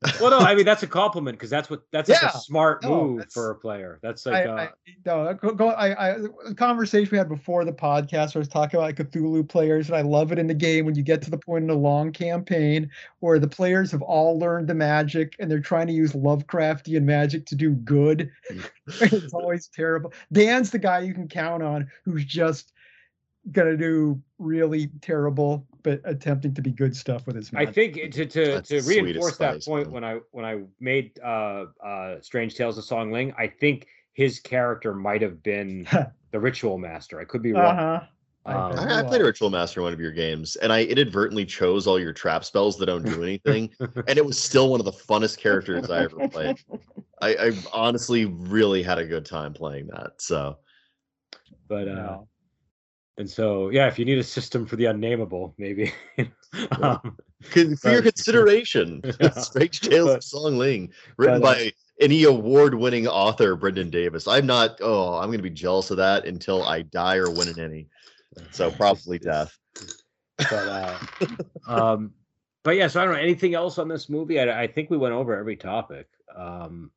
well, 0.20 0.30
no, 0.30 0.38
I 0.38 0.54
mean 0.54 0.64
that's 0.64 0.84
a 0.84 0.86
compliment 0.86 1.36
because 1.36 1.50
that's 1.50 1.68
what 1.68 1.82
that's 1.90 2.08
like 2.08 2.22
Yeah, 2.22 2.28
a 2.28 2.38
smart 2.38 2.84
no, 2.84 3.04
move 3.04 3.26
for 3.32 3.50
a 3.50 3.56
player. 3.56 3.98
That's 4.00 4.26
like 4.26 4.46
I, 4.46 4.48
uh, 4.48 4.56
I, 4.56 4.68
no, 5.04 5.34
go, 5.34 5.50
go, 5.50 5.68
I, 5.70 6.10
I, 6.10 6.18
the 6.46 6.54
conversation 6.56 7.08
we 7.10 7.18
had 7.18 7.28
before 7.28 7.64
the 7.64 7.72
podcast, 7.72 8.34
where 8.34 8.36
I 8.36 8.38
was 8.38 8.48
talking 8.48 8.78
about 8.78 8.94
Cthulhu 8.94 9.48
players, 9.48 9.88
and 9.88 9.96
I 9.96 10.02
love 10.02 10.30
it 10.30 10.38
in 10.38 10.46
the 10.46 10.54
game 10.54 10.86
when 10.86 10.94
you 10.94 11.02
get 11.02 11.20
to 11.22 11.30
the 11.32 11.38
point 11.38 11.64
in 11.64 11.70
a 11.70 11.74
long 11.74 12.12
campaign 12.12 12.88
where 13.18 13.40
the 13.40 13.48
players 13.48 13.90
have 13.90 14.02
all 14.02 14.38
learned 14.38 14.68
the 14.68 14.74
magic 14.74 15.34
and 15.40 15.50
they're 15.50 15.58
trying 15.58 15.88
to 15.88 15.92
use 15.92 16.12
Lovecraftian 16.12 17.02
magic 17.02 17.44
to 17.46 17.56
do 17.56 17.72
good. 17.72 18.30
it's 18.86 19.34
always 19.34 19.66
terrible. 19.66 20.12
Dan's 20.32 20.70
the 20.70 20.78
guy 20.78 21.00
you 21.00 21.12
can 21.12 21.26
count 21.26 21.64
on 21.64 21.90
who's 22.04 22.24
just 22.24 22.72
gonna 23.50 23.76
do 23.76 24.20
really 24.38 24.90
terrible, 25.00 25.66
but 25.88 26.00
attempting 26.04 26.52
to 26.52 26.60
be 26.60 26.70
good 26.70 26.94
stuff 26.94 27.26
with 27.26 27.36
his 27.36 27.50
I 27.54 27.64
think 27.64 27.94
to 27.94 28.26
to, 28.26 28.60
to 28.60 28.80
reinforce 28.82 29.38
that 29.38 29.62
spice, 29.62 29.66
point 29.66 29.86
man. 29.86 29.94
when 29.94 30.04
I 30.04 30.18
when 30.32 30.44
I 30.44 30.62
made 30.80 31.18
uh 31.24 31.64
uh 31.82 32.20
Strange 32.20 32.54
Tales 32.54 32.76
of 32.76 32.84
Songling, 32.84 33.32
I 33.38 33.46
think 33.46 33.86
his 34.12 34.38
character 34.38 34.92
might 34.92 35.22
have 35.22 35.42
been 35.42 35.88
the 36.32 36.40
ritual 36.40 36.76
master. 36.76 37.18
I 37.18 37.24
could 37.24 37.42
be 37.42 37.52
wrong. 37.52 37.74
huh. 37.74 38.00
Um. 38.44 38.78
I, 38.78 39.00
I 39.00 39.02
played 39.02 39.20
a 39.20 39.24
Ritual 39.24 39.50
Master 39.50 39.80
in 39.80 39.84
one 39.84 39.92
of 39.92 40.00
your 40.00 40.12
games, 40.12 40.56
and 40.56 40.72
I 40.72 40.84
inadvertently 40.84 41.44
chose 41.44 41.86
all 41.86 42.00
your 42.00 42.14
trap 42.14 42.44
spells 42.44 42.78
that 42.78 42.86
don't 42.86 43.04
do 43.04 43.22
anything, 43.22 43.68
and 43.78 44.16
it 44.16 44.24
was 44.24 44.38
still 44.38 44.70
one 44.70 44.80
of 44.80 44.86
the 44.86 44.92
funnest 44.92 45.38
characters 45.38 45.90
I 45.90 46.04
ever 46.04 46.28
played. 46.28 46.56
I, 47.20 47.34
I 47.34 47.52
honestly 47.74 48.24
really 48.24 48.82
had 48.82 48.98
a 48.98 49.04
good 49.04 49.26
time 49.26 49.52
playing 49.52 49.88
that. 49.88 50.12
So 50.18 50.58
But 51.66 51.88
uh 51.88 51.92
Yeah. 51.92 52.18
And 53.18 53.28
so 53.28 53.68
yeah, 53.70 53.88
if 53.88 53.98
you 53.98 54.04
need 54.04 54.18
a 54.18 54.24
system 54.24 54.64
for 54.64 54.76
the 54.76 54.86
unnameable, 54.86 55.54
maybe 55.58 55.92
um, 56.82 57.16
for 57.42 57.90
your 57.90 58.02
consideration, 58.02 59.00
Yeah. 59.20 59.30
Strange 59.36 59.80
Tales 59.80 60.08
But- 60.08 60.16
of 60.18 60.22
Songling, 60.22 60.90
written 61.16 61.40
but, 61.40 61.56
uh, 61.58 61.60
by 61.64 61.72
any 62.00 62.22
award-winning 62.24 63.08
author, 63.08 63.56
Brendan 63.56 63.90
Davis. 63.90 64.28
I'm 64.28 64.46
not. 64.46 64.78
Oh, 64.80 65.14
I'm 65.14 65.26
going 65.28 65.38
to 65.38 65.42
be 65.42 65.50
jealous 65.50 65.90
of 65.90 65.96
that 65.96 66.26
until 66.26 66.62
I 66.62 66.82
die 66.82 67.16
or 67.16 67.28
win 67.30 67.48
an 67.48 67.58
Emmy. 67.58 67.88
So 68.52 68.70
probably 68.70 69.18
death. 69.18 69.56
But 70.36 70.52
uh, 70.52 70.98
um, 71.66 72.12
but 72.62 72.76
yeah. 72.76 72.86
So 72.86 73.00
I 73.00 73.04
don't 73.04 73.14
know 73.14 73.20
anything 73.20 73.54
else 73.54 73.78
on 73.78 73.88
this 73.88 74.08
movie. 74.08 74.38
I, 74.38 74.62
I 74.62 74.66
think 74.68 74.90
we 74.90 74.96
went 74.96 75.14
over 75.14 75.36
every 75.36 75.56
topic. 75.56 76.06
Um, 76.36 76.92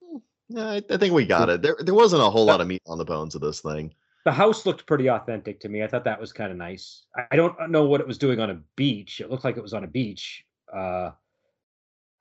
Yeah, 0.49 0.69
I, 0.69 0.83
I 0.87 0.97
think 0.97 1.15
we 1.15 1.25
got 1.25 1.49
it. 1.49 1.63
There, 1.63 1.77
there 1.79 1.95
wasn't 1.95 2.21
a 2.21 2.29
whole 2.29 2.45
lot 2.45 2.61
of 2.61 2.67
meat 2.67 2.83
on 2.85 2.99
the 2.99 3.05
bones 3.05 3.33
of 3.33 3.41
this 3.41 3.61
thing. 3.61 3.95
The 4.25 4.31
house 4.31 4.65
looked 4.65 4.85
pretty 4.85 5.09
authentic 5.09 5.59
to 5.61 5.69
me. 5.69 5.83
I 5.83 5.87
thought 5.87 6.03
that 6.05 6.19
was 6.19 6.31
kind 6.33 6.51
of 6.51 6.57
nice. 6.57 7.05
I, 7.15 7.23
I 7.31 7.35
don't 7.35 7.71
know 7.71 7.85
what 7.85 8.01
it 8.01 8.07
was 8.07 8.17
doing 8.17 8.39
on 8.39 8.49
a 8.51 8.59
beach. 8.75 9.19
It 9.21 9.29
looked 9.31 9.43
like 9.43 9.57
it 9.57 9.63
was 9.63 9.73
on 9.73 9.83
a 9.83 9.87
beach. 9.87 10.45
Uh, 10.71 11.11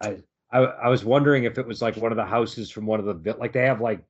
I, 0.00 0.18
I 0.50 0.58
I 0.58 0.88
was 0.88 1.04
wondering 1.04 1.44
if 1.44 1.58
it 1.58 1.66
was 1.66 1.82
like 1.82 1.96
one 1.96 2.10
of 2.12 2.16
the 2.16 2.24
houses 2.24 2.70
from 2.70 2.86
one 2.86 3.00
of 3.00 3.06
the 3.22 3.36
like 3.38 3.52
they 3.52 3.66
have 3.66 3.80
like 3.80 4.02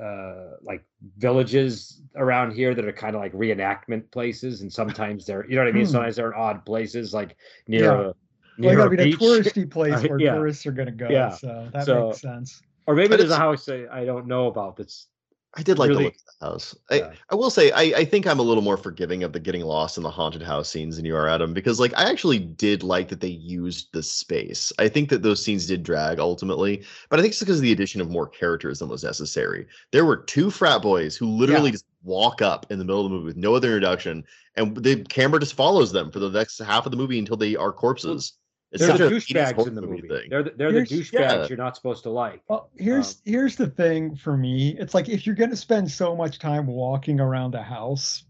uh 0.00 0.52
like 0.62 0.84
villages 1.18 2.00
around 2.16 2.52
here 2.52 2.74
that 2.74 2.84
are 2.84 2.92
kind 2.92 3.14
of 3.14 3.20
like 3.20 3.32
reenactment 3.32 4.10
places 4.10 4.60
and 4.62 4.72
sometimes 4.72 5.26
they're 5.26 5.44
you 5.48 5.56
know 5.56 5.62
what 5.62 5.68
I 5.68 5.72
mean 5.72 5.84
Hmm. 5.86 5.92
sometimes 5.92 6.16
they're 6.16 6.32
in 6.32 6.38
odd 6.38 6.64
places 6.64 7.12
like 7.12 7.36
near 7.68 7.82
Yeah. 7.84 7.90
a 7.92 7.96
Well, 7.96 8.16
near 8.58 8.72
you 8.72 8.82
a 8.82 8.90
be 8.90 8.96
beach. 8.96 9.16
touristy 9.18 9.70
place 9.76 10.02
where 10.08 10.18
yeah. 10.20 10.34
tourists 10.34 10.64
are 10.66 10.72
gonna 10.72 10.90
go. 10.92 11.08
Yeah. 11.08 11.30
So 11.30 11.68
that 11.72 11.84
So- 11.86 12.08
makes 12.08 12.20
sense. 12.20 12.62
or 12.86 12.94
maybe 12.94 13.08
But 13.08 13.18
there's 13.18 13.30
a 13.30 13.36
house 13.36 13.64
that 13.66 13.88
I 13.92 14.04
don't 14.04 14.26
know 14.26 14.46
about 14.46 14.76
that's 14.76 15.08
I 15.56 15.62
did 15.62 15.78
like 15.78 15.88
Really- 15.88 15.98
the 15.98 16.04
look 16.06 16.14
of 16.14 16.20
the 16.40 16.46
house. 16.46 16.76
I, 16.90 16.94
Yeah. 16.96 17.12
I 17.30 17.34
will 17.34 17.50
say, 17.50 17.70
I, 17.70 17.82
I 17.98 18.04
think 18.04 18.26
I'm 18.26 18.38
a 18.38 18.42
little 18.42 18.62
more 18.62 18.76
forgiving 18.76 19.22
of 19.22 19.32
the 19.32 19.40
getting 19.40 19.62
lost 19.62 19.96
in 19.96 20.02
the 20.02 20.10
haunted 20.10 20.42
house 20.42 20.68
scenes 20.68 20.96
than 20.96 21.04
you 21.04 21.14
are, 21.16 21.28
Adam, 21.28 21.54
because 21.54 21.78
like 21.78 21.92
I 21.96 22.10
actually 22.10 22.38
did 22.38 22.82
like 22.82 23.08
that 23.08 23.20
they 23.20 23.28
used 23.28 23.92
the 23.92 24.02
space. 24.02 24.72
I 24.78 24.88
think 24.88 25.08
that 25.10 25.22
those 25.22 25.42
scenes 25.44 25.66
did 25.66 25.82
drag 25.82 26.18
ultimately, 26.18 26.84
but 27.08 27.18
I 27.18 27.22
think 27.22 27.32
it's 27.32 27.40
because 27.40 27.56
of 27.58 27.62
the 27.62 27.72
addition 27.72 28.00
of 28.00 28.10
more 28.10 28.28
characters 28.28 28.80
than 28.80 28.88
was 28.88 29.04
necessary. 29.04 29.66
There 29.92 30.04
were 30.04 30.16
two 30.16 30.50
frat 30.50 30.82
boys 30.82 31.16
who 31.16 31.26
literally 31.26 31.70
just 31.70 31.86
walk 32.02 32.42
up 32.42 32.66
in 32.70 32.78
the 32.78 32.84
middle 32.84 33.04
of 33.04 33.10
the 33.10 33.16
movie 33.16 33.26
with 33.26 33.36
no 33.36 33.54
other 33.54 33.68
introduction, 33.68 34.24
and 34.56 34.76
the 34.76 35.04
camera 35.04 35.40
just 35.40 35.54
follows 35.54 35.92
them 35.92 36.10
for 36.10 36.18
the 36.18 36.30
next 36.30 36.58
half 36.58 36.84
of 36.84 36.90
the 36.90 36.98
movie 36.98 37.18
until 37.18 37.36
they 37.36 37.56
are 37.56 37.72
corpses. 37.72 38.34
It's 38.74 38.84
they're 38.84 38.98
the 38.98 39.14
douchebags 39.16 39.66
in 39.68 39.74
the 39.74 39.82
movie. 39.82 40.08
thing. 40.08 40.28
They're 40.28 40.42
the, 40.42 40.52
they're 40.56 40.72
the 40.72 40.80
douchebags 40.80 41.12
yeah. 41.12 41.46
you're 41.48 41.56
not 41.56 41.76
supposed 41.76 42.02
to 42.02 42.10
like. 42.10 42.42
Well, 42.48 42.70
here's 42.76 43.12
um, 43.12 43.16
here's 43.24 43.56
the 43.56 43.68
thing 43.68 44.16
for 44.16 44.36
me. 44.36 44.76
It's 44.78 44.94
like 44.94 45.08
if 45.08 45.26
you're 45.26 45.36
gonna 45.36 45.56
spend 45.56 45.90
so 45.90 46.16
much 46.16 46.40
time 46.40 46.66
walking 46.66 47.20
around 47.20 47.54
a 47.54 47.62
house, 47.62 48.24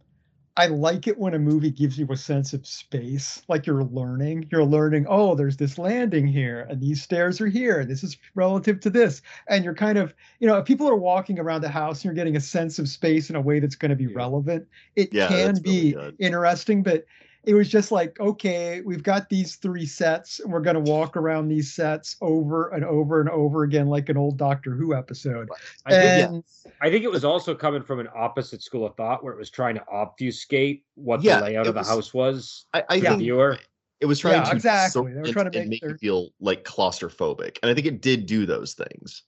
I 0.57 0.67
like 0.67 1.09
it 1.09 1.19
when 1.19 1.35
a 1.35 1.39
movie 1.39 1.71
gives 1.71 1.99
you 1.99 2.07
a 2.11 2.17
sense 2.17 2.53
of 2.53 2.65
space, 2.67 3.43
like 3.49 3.67
you're 3.67 3.83
learning. 3.83 4.47
You're 4.53 4.65
learning, 4.65 5.07
oh, 5.09 5.35
there's 5.35 5.57
this 5.57 5.79
landing 5.79 6.29
here, 6.29 6.67
and 6.69 6.81
these 6.81 7.03
stairs 7.03 7.41
are 7.41 7.49
here, 7.49 7.81
and 7.81 7.91
this 7.91 8.05
is 8.05 8.17
relative 8.37 8.79
to 8.81 8.91
this. 8.91 9.21
And 9.49 9.65
you're 9.65 9.75
kind 9.75 9.99
of, 9.99 10.15
you 10.39 10.47
know, 10.47 10.59
if 10.59 10.65
people 10.65 10.89
are 10.89 10.95
walking 10.95 11.41
around 11.41 11.63
the 11.63 11.69
house 11.71 11.99
and 11.99 12.05
you're 12.05 12.15
getting 12.15 12.37
a 12.37 12.41
sense 12.41 12.79
of 12.79 12.89
space 12.89 13.31
in 13.31 13.37
a 13.37 13.41
way 13.41 13.59
that's 13.59 13.75
going 13.75 13.91
to 13.91 13.97
be 13.97 14.05
Yeah. 14.05 14.15
relevant, 14.15 14.69
it 14.95 15.13
Yeah, 15.13 15.27
can 15.27 15.55
that's 15.55 15.61
really 15.67 15.95
be 15.95 16.25
interesting. 16.25 16.83
But 16.85 17.05
it 17.47 17.55
was 17.55 17.69
just 17.69 17.93
like, 17.93 18.19
okay, 18.21 18.81
we've 18.83 19.03
got 19.03 19.29
these 19.29 19.57
three 19.57 19.87
sets, 19.87 20.41
and 20.41 20.53
we're 20.53 20.61
going 20.61 20.83
to 20.83 20.91
walk 20.91 21.17
around 21.17 21.49
these 21.49 21.73
sets 21.75 22.17
over 22.21 22.69
and 22.71 22.85
over 22.85 23.21
and 23.21 23.29
over 23.29 23.65
again, 23.65 23.87
like 23.89 24.09
an 24.09 24.17
old 24.17 24.37
Doctor 24.37 24.73
Who 24.73 24.95
episode. 24.95 25.49
I 25.87 25.91
think, 25.91 26.31
And 26.33 26.45
I 26.81 26.91
think 26.91 27.05
it 27.05 27.11
was 27.11 27.25
also 27.25 27.55
coming 27.55 27.83
from 27.83 28.01
an 28.01 28.09
opposite 28.15 28.63
school 28.63 28.87
of 28.87 28.97
thought 28.97 29.23
where 29.23 29.33
it 29.33 29.39
was 29.39 29.51
trying 29.51 29.75
to 29.75 29.85
obfuscate 29.89 30.85
what 30.95 31.23
Yeah, 31.23 31.39
the 31.41 31.45
layout 31.47 31.67
of 31.67 31.75
the 31.75 31.81
was- 31.81 31.89
house 31.89 32.15
was 32.15 32.67
I, 32.73 32.85
I 32.89 32.95
to 32.97 33.01
the 33.03 33.09
think 33.09 33.19
viewer. 33.21 33.59
it 34.01 34.07
was 34.07 34.19
trying 34.19 34.43
Yeah, 34.43 34.51
to 34.51 34.57
exactly. 34.57 35.13
They 35.13 35.21
were 35.21 35.27
trying 35.33 35.51
to 35.51 35.59
and 35.59 35.69
make 35.69 35.83
make 35.83 35.83
you 35.83 35.89
their- 35.89 35.99
feel 35.99 36.31
like 36.41 36.65
claustrophobic, 36.65 37.59
and 37.63 37.71
I 37.71 37.75
think 37.75 37.87
it 37.87 38.01
did 38.01 38.27
do 38.27 38.47
those 38.47 38.75
things. 38.75 39.23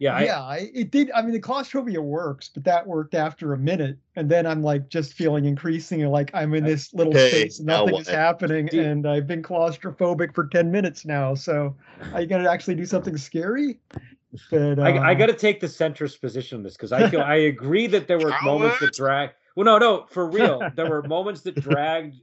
Yeah, 0.00 0.14
I, 0.14 0.24
yeah, 0.24 0.40
I, 0.40 0.70
it 0.72 0.90
did. 0.90 1.10
I 1.10 1.20
mean, 1.20 1.32
the 1.32 1.40
claustrophobia 1.40 2.00
works, 2.00 2.48
but 2.48 2.64
that 2.64 2.86
worked 2.86 3.14
after 3.14 3.52
a 3.52 3.58
minute, 3.58 3.98
and 4.16 4.30
then 4.30 4.46
I'm 4.46 4.62
like 4.62 4.88
just 4.88 5.12
feeling 5.12 5.44
increasingly 5.44 6.06
like 6.06 6.30
I'm 6.32 6.54
in 6.54 6.64
this 6.64 6.94
little 6.94 7.12
Okay, 7.12 7.28
space, 7.28 7.60
nothing 7.60 7.96
is 7.96 8.08
happening, 8.08 8.66
Do- 8.66 8.80
and 8.80 9.06
I've 9.06 9.26
been 9.26 9.42
claustrophobic 9.42 10.34
for 10.34 10.46
ten 10.46 10.70
minutes 10.70 11.04
now. 11.04 11.34
So, 11.34 11.76
are 12.14 12.22
you 12.22 12.26
gonna 12.26 12.48
actually 12.48 12.76
do 12.76 12.86
something 12.86 13.18
scary? 13.18 13.78
But 14.50 14.78
uh, 14.78 14.82
I, 14.82 15.10
I 15.10 15.14
got 15.14 15.26
to 15.26 15.34
take 15.34 15.60
the 15.60 15.66
centrist 15.66 16.22
position 16.22 16.56
on 16.56 16.62
this 16.62 16.76
because 16.76 16.92
I 16.92 17.02
feel 17.02 17.20
I 17.20 17.34
agree 17.52 17.86
that 17.88 18.08
there 18.08 18.18
were 18.18 18.34
moments 18.42 18.78
that 18.78 18.94
drag. 18.94 19.32
Well, 19.54 19.66
no, 19.66 19.76
no, 19.76 20.06
for 20.08 20.26
real, 20.26 20.72
there 20.76 20.86
were 20.86 21.02
moments 21.08 21.42
that 21.42 21.60
dragged 21.60 22.14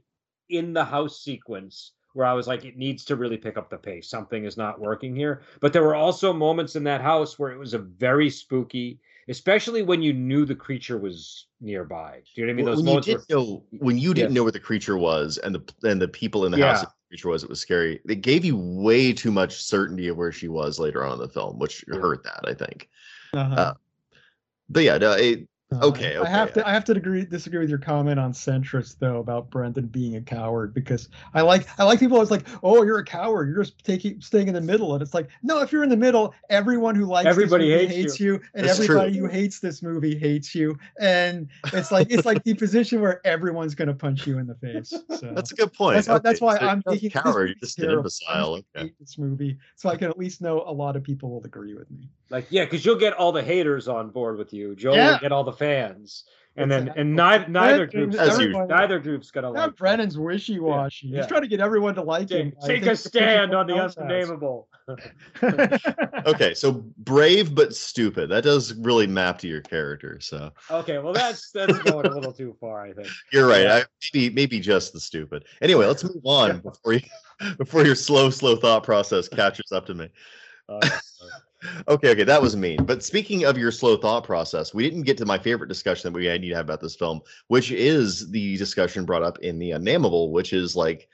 in 0.48 0.72
the 0.72 0.84
house 0.84 1.22
sequence 1.22 1.92
where 2.14 2.26
I 2.26 2.32
was 2.32 2.46
like, 2.46 2.64
it 2.64 2.76
needs 2.76 3.04
to 3.06 3.16
really 3.16 3.36
pick 3.36 3.56
up 3.56 3.70
the 3.70 3.76
pace. 3.76 4.08
Something 4.08 4.44
is 4.44 4.56
not 4.56 4.80
working 4.80 5.14
here. 5.14 5.42
But 5.60 5.72
there 5.72 5.82
were 5.82 5.94
also 5.94 6.32
moments 6.32 6.76
in 6.76 6.84
that 6.84 7.00
house 7.00 7.38
where 7.38 7.52
it 7.52 7.58
was 7.58 7.74
a 7.74 7.78
very 7.78 8.30
spooky, 8.30 9.00
especially 9.28 9.82
when 9.82 10.02
you 10.02 10.12
knew 10.12 10.44
the 10.44 10.54
creature 10.54 10.98
was 10.98 11.46
nearby. 11.60 12.22
Do 12.34 12.40
you 12.40 12.46
know 12.46 12.50
what 12.50 12.52
I 12.52 12.56
mean? 12.56 12.64
When 12.64 12.74
Those 12.74 12.76
when 12.78 12.86
you 12.86 12.90
moments 12.92 13.06
did 13.06 13.36
where 13.36 13.44
know 13.44 13.64
when 13.78 13.98
you 13.98 14.14
didn't 14.14 14.30
Yes. 14.30 14.36
know 14.36 14.42
where 14.42 14.52
the 14.52 14.60
creature 14.60 14.96
was, 14.98 15.38
and 15.38 15.54
the 15.54 15.88
and 15.88 16.00
the 16.00 16.08
people 16.08 16.46
in 16.46 16.52
the 16.52 16.58
house 16.58 16.78
Yeah. 16.78 16.80
that 16.80 16.88
the 16.88 17.08
creature 17.10 17.28
was, 17.28 17.42
it 17.44 17.50
was 17.50 17.60
scary. 17.60 18.00
It 18.08 18.22
gave 18.22 18.44
you 18.44 18.56
way 18.56 19.12
too 19.12 19.30
much 19.30 19.62
certainty 19.62 20.08
of 20.08 20.16
where 20.16 20.32
she 20.32 20.48
was 20.48 20.78
later 20.78 21.04
on 21.04 21.12
in 21.14 21.18
the 21.18 21.28
film, 21.28 21.58
which 21.58 21.84
Yeah. 21.86 21.98
hurt 21.98 22.24
that 22.24 22.40
I 22.48 22.54
think. 22.54 22.88
uh-huh. 23.34 23.54
uh, 23.54 23.74
But 24.70 24.82
yeah, 24.84 24.98
no, 24.98 25.12
it, 25.12 25.48
Uh, 25.70 25.86
okay, 25.86 26.16
I 26.16 26.26
have 26.26 26.54
to 26.54 26.66
I 26.66 26.72
have 26.72 26.84
to 26.86 26.92
agree 26.92 27.26
disagree 27.26 27.58
with 27.60 27.68
your 27.68 27.78
comment 27.78 28.18
on 28.18 28.32
centrist 28.32 28.96
though 29.00 29.18
about 29.18 29.50
Brendan 29.50 29.88
being 29.88 30.16
a 30.16 30.20
coward 30.22 30.72
because 30.72 31.10
I 31.34 31.42
like 31.42 31.66
I 31.78 31.84
like 31.84 31.98
people 32.00 32.16
always 32.16 32.30
like 32.30 32.46
oh 32.62 32.82
you're 32.84 33.00
a 33.00 33.04
coward 33.04 33.48
you're 33.50 33.62
just 33.64 33.84
taking 33.84 34.18
staying 34.22 34.48
in 34.48 34.54
the 34.54 34.62
middle 34.62 34.94
and 34.94 35.02
it's 35.02 35.12
like 35.12 35.28
no 35.42 35.60
if 35.60 35.70
you're 35.70 35.82
in 35.82 35.90
the 35.90 35.96
middle 35.96 36.34
everyone 36.48 36.94
who 36.94 37.04
likes 37.04 37.26
Everybody 37.26 37.68
this 37.68 37.82
movie 37.82 37.86
hates 37.96 38.12
hates 38.12 38.20
you, 38.20 38.40
and 38.54 38.66
That's 38.66 38.80
everybody 38.80 39.12
true. 39.18 39.26
who 39.26 39.28
hates 39.28 39.58
this 39.60 39.82
movie 39.82 40.16
hates 40.18 40.54
you 40.54 40.74
and 40.98 41.48
it's 41.74 41.92
like 41.92 42.10
it's 42.10 42.24
like 42.24 42.42
the 42.44 42.54
position 42.64 43.02
where 43.02 43.20
everyone's 43.26 43.74
gonna 43.74 43.92
punch 43.92 44.26
you 44.26 44.38
in 44.38 44.46
the 44.46 44.54
face 44.54 44.88
so 45.20 45.32
that's 45.34 45.52
a 45.52 45.54
good 45.54 45.74
point. 45.74 45.96
that's 45.96 46.08
why, 46.08 46.18
that's 46.18 46.40
why 46.40 46.56
so 46.56 46.66
I'm 46.66 46.82
not 46.86 46.92
a 46.94 46.98
thinking 46.98 47.10
this 47.12 47.22
coward. 47.22 47.48
You're 47.48 47.54
just 47.56 47.78
an 47.78 47.84
terrible. 47.84 48.08
I 48.26 48.38
imbecile. 48.38 48.56
just 48.56 48.66
Okay. 48.74 48.84
hate 48.86 48.98
this 49.00 49.18
movie 49.18 49.58
so 49.76 49.90
I 49.90 49.96
can 49.96 50.08
at 50.08 50.18
least 50.18 50.40
know 50.40 50.62
a 50.66 50.72
lot 50.72 50.96
of 50.96 51.02
people 51.02 51.28
will 51.28 51.44
agree 51.44 51.74
with 51.74 51.90
me 51.90 52.08
like 52.30 52.46
yeah, 52.50 52.64
because 52.64 52.84
you'll 52.84 52.96
get 52.96 53.14
all 53.14 53.32
the 53.32 53.42
haters 53.42 53.88
on 53.88 54.10
board 54.10 54.36
with 54.36 54.52
you. 54.52 54.76
Joe 54.76 54.94
Yeah. 54.94 55.12
will 55.12 55.18
get 55.18 55.32
all 55.32 55.44
the 55.44 55.52
fans, 55.58 56.24
and 56.56 56.70
then 56.70 56.82
Exactly. 56.82 57.00
and 57.02 57.14
neither 57.16 57.48
neither 57.48 57.86
Brandon- 57.86 58.10
group's 58.10 58.38
gonna, 58.52 58.66
neither 58.66 58.98
group's 58.98 59.30
gonna 59.30 59.50
like. 59.50 59.76
Brennan's 59.76 60.18
wishy-washy. 60.18 61.08
Yeah. 61.08 61.18
He's 61.18 61.26
trying 61.26 61.42
to 61.42 61.48
get 61.48 61.60
everyone 61.60 61.94
to 61.96 62.02
like 62.02 62.30
him. 62.30 62.50
Take, 62.50 62.60
by 62.60 62.66
take 62.66 62.86
a 62.86 62.96
stand 62.96 63.54
on 63.54 63.66
the 63.66 63.76
else 63.76 63.96
unnameable. 63.96 64.68
Okay, 66.26 66.54
so 66.54 66.72
brave 66.98 67.54
but 67.54 67.74
stupid. 67.74 68.30
That 68.30 68.42
does 68.44 68.74
really 68.74 69.06
map 69.06 69.38
to 69.40 69.48
your 69.48 69.60
character. 69.60 70.18
So 70.20 70.50
Okay, 70.70 70.98
well 70.98 71.12
that's 71.12 71.50
that's 71.52 71.78
going 71.80 72.06
a 72.06 72.10
little 72.14 72.32
too 72.32 72.56
far, 72.60 72.82
I 72.86 72.92
think. 72.92 73.08
you're 73.32 73.46
right. 73.46 73.62
Yeah. 73.62 73.74
I, 73.76 73.84
maybe 74.14 74.34
maybe 74.34 74.60
just 74.60 74.92
the 74.92 75.00
stupid. 75.00 75.44
Anyway, 75.62 75.86
let's 75.86 76.04
move 76.04 76.24
on 76.24 76.48
Yeah. 76.48 76.60
before 76.60 76.92
you 76.94 77.00
before 77.58 77.84
your 77.84 77.94
slow 77.94 78.30
slow 78.30 78.56
thought 78.56 78.82
process 78.82 79.28
catches 79.28 79.72
up 79.72 79.86
to 79.86 79.94
me. 79.94 80.08
Uh, 80.68 80.80
Okay, 81.88 82.10
okay, 82.10 82.24
that 82.24 82.40
was 82.40 82.56
mean. 82.56 82.84
But 82.84 83.02
speaking 83.02 83.44
of 83.44 83.58
your 83.58 83.72
slow 83.72 83.96
thought 83.96 84.24
process, 84.24 84.72
we 84.72 84.88
didn't 84.88 85.04
get 85.04 85.18
to 85.18 85.26
my 85.26 85.38
favorite 85.38 85.68
discussion 85.68 86.12
that 86.12 86.16
we 86.16 86.28
need 86.38 86.48
to 86.50 86.54
have 86.54 86.66
about 86.66 86.80
this 86.80 86.94
film, 86.94 87.20
which 87.48 87.72
is 87.72 88.30
the 88.30 88.56
discussion 88.56 89.04
brought 89.04 89.22
up 89.24 89.38
in 89.40 89.58
the 89.58 89.72
unnameable, 89.72 90.30
which 90.30 90.52
is 90.52 90.76
like, 90.76 91.08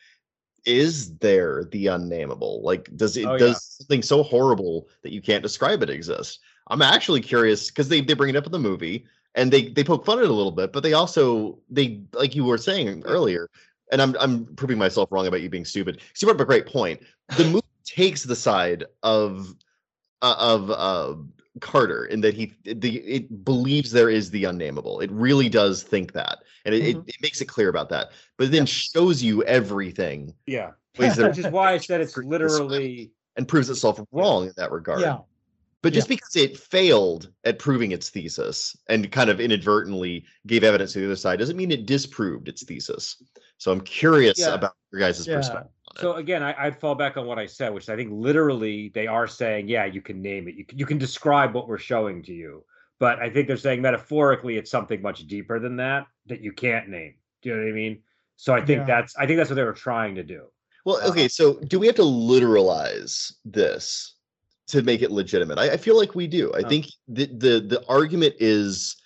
is 0.67 1.17
there 1.19 1.65
the 1.73 1.89
unnameable? 1.89 2.63
Like, 2.63 2.95
does 2.97 3.17
it 3.17 3.27
Oh, 3.27 3.39
does 3.39 3.49
yeah. 3.49 3.59
something 3.85 4.03
so 4.03 4.23
horrible 4.23 4.89
that 5.03 5.13
you 5.13 5.23
can't 5.23 5.43
describe 5.43 5.83
it 5.83 5.91
exist? 5.91 6.41
I'm 6.69 6.83
actually 6.83 7.21
curious 7.21 7.69
because 7.71 7.89
they 7.89 8.01
they 8.01 8.15
bring 8.15 8.31
it 8.31 8.37
up 8.37 8.47
in 8.47 8.53
the 8.53 8.59
movie 8.59 9.07
and 9.35 9.53
they 9.53 9.69
they 9.69 9.85
poke 9.85 10.05
fun 10.07 10.19
at 10.19 10.25
it 10.25 10.31
a 10.31 10.35
little 10.35 10.53
bit, 10.53 10.73
but 10.73 10.83
they 10.83 10.93
also 10.93 11.59
they 11.71 12.03
like 12.13 12.35
you 12.35 12.45
were 12.45 12.59
saying 12.59 13.03
earlier, 13.05 13.49
and 13.93 14.01
I'm 14.01 14.17
I'm 14.19 14.47
proving 14.57 14.79
myself 14.79 15.11
wrong 15.13 15.27
about 15.27 15.43
you 15.43 15.51
being 15.51 15.65
stupid. 15.65 16.01
So 16.15 16.27
you 16.27 16.33
brought 16.33 16.41
up 16.41 16.45
a 16.45 16.47
great 16.47 16.67
point. 16.67 17.03
The 17.37 17.45
movie 17.45 17.63
takes 17.85 18.23
the 18.23 18.37
side 18.37 18.85
of 19.03 19.55
uh, 20.25 20.37
of 20.39 20.71
uh, 20.71 21.15
Carter 21.61 22.07
in 22.07 22.21
that 22.23 22.35
he 22.35 22.55
the 22.65 22.97
it 22.99 23.45
believes 23.45 23.91
there 23.93 24.11
is 24.11 24.31
the 24.31 24.45
unnameable. 24.45 25.01
It 25.01 25.11
really 25.13 25.49
does 25.49 25.83
think 25.83 26.13
that, 26.15 26.39
and 26.65 26.75
it, 26.75 26.83
it, 26.85 26.97
Mhm. 26.97 27.09
it 27.09 27.17
makes 27.23 27.41
it 27.41 27.45
clear 27.47 27.69
about 27.69 27.91
that. 27.91 28.11
But 28.39 28.47
it 28.49 28.53
then 28.53 28.67
shows 28.67 29.23
you 29.23 29.45
everything 29.45 30.35
yeah, 30.47 30.71
which 30.97 31.39
is 31.39 31.47
why 31.49 31.73
I 31.75 31.79
said 31.79 32.01
it's 32.05 32.17
literally 32.17 33.13
and 33.37 33.47
proves 33.47 33.69
itself 33.71 34.01
wrong 34.13 34.47
in 34.47 34.53
that 34.57 34.73
regard. 34.73 35.01
yeah. 35.01 35.19
But 35.83 35.93
just 35.93 36.09
because 36.09 36.35
it 36.35 36.57
failed 36.57 37.31
at 37.45 37.59
proving 37.59 37.93
its 37.93 38.09
thesis 38.09 38.75
and 38.89 39.13
kind 39.13 39.29
of 39.29 39.39
inadvertently 39.39 40.25
gave 40.47 40.65
evidence 40.65 40.95
to 40.95 41.01
the 41.01 41.05
other 41.05 41.15
side 41.17 41.39
doesn't 41.39 41.59
mean 41.59 41.71
it 41.71 41.85
disproved 41.85 42.49
its 42.49 42.65
thesis. 42.65 43.23
So 43.59 43.71
I'm 43.71 43.83
curious 43.83 44.39
Yeah. 44.39 44.55
about 44.55 44.73
your 44.91 45.01
guys' 45.01 45.27
Yeah. 45.27 45.37
perspective. 45.37 45.74
On 45.99 46.01
it. 46.01 46.13
So 46.13 46.15
again, 46.17 46.43
I, 46.43 46.55
I'd 46.59 46.79
fall 46.81 46.95
back 46.95 47.17
on 47.17 47.27
what 47.27 47.39
I 47.39 47.47
said, 47.47 47.73
which 47.73 47.89
I 47.89 47.97
think 47.97 48.11
literally 48.13 48.91
they 48.95 49.07
are 49.07 49.27
saying, 49.27 49.69
yeah, 49.69 49.85
you 49.85 50.01
can 50.01 50.21
name 50.23 50.49
it, 50.49 50.55
you 50.55 50.65
can, 50.65 50.79
you 50.79 50.87
can 50.87 50.99
describe 50.99 51.55
what 51.55 51.69
we're 51.69 51.79
showing 51.79 52.23
to 52.25 52.33
you, 52.33 52.65
but 52.99 53.19
I 53.21 53.31
think 53.31 53.49
they're 53.49 53.57
saying 53.57 53.83
metaphorically 53.83 54.57
it's 54.57 54.71
something 54.71 55.01
much 55.03 55.27
deeper 55.27 55.59
than 55.59 55.77
that 55.77 56.07
that 56.27 56.41
you 56.41 56.53
can't 56.53 56.89
name. 56.89 57.15
Do 57.43 57.49
you 57.51 57.57
know 57.57 57.63
what 57.63 57.69
I 57.71 57.73
mean? 57.73 58.03
So 58.37 58.55
I 58.55 58.65
think 58.65 58.81
Yeah. 58.81 58.85
that's 58.87 59.17
I 59.17 59.27
think 59.27 59.37
that's 59.39 59.51
what 59.51 59.57
they 59.57 59.65
were 59.65 59.73
trying 59.73 60.15
to 60.17 60.23
do. 60.23 60.45
Well, 60.85 61.01
Uh, 61.03 61.11
okay, 61.11 61.29
so 61.29 61.55
do 61.61 61.79
we 61.79 61.87
have 61.87 61.97
to 61.97 62.03
literalize 62.03 63.33
this 63.45 64.15
to 64.67 64.83
make 64.83 65.03
it 65.03 65.11
legitimate. 65.11 65.59
I, 65.59 65.73
I 65.73 65.77
feel 65.77 65.97
like 65.97 66.15
we 66.15 66.27
do. 66.27 66.53
I 66.55 66.63
Oh. 66.63 66.69
think 66.69 66.87
the, 67.07 67.27
the 67.27 67.61
the 67.61 67.85
argument 67.89 68.35
is 68.41 68.97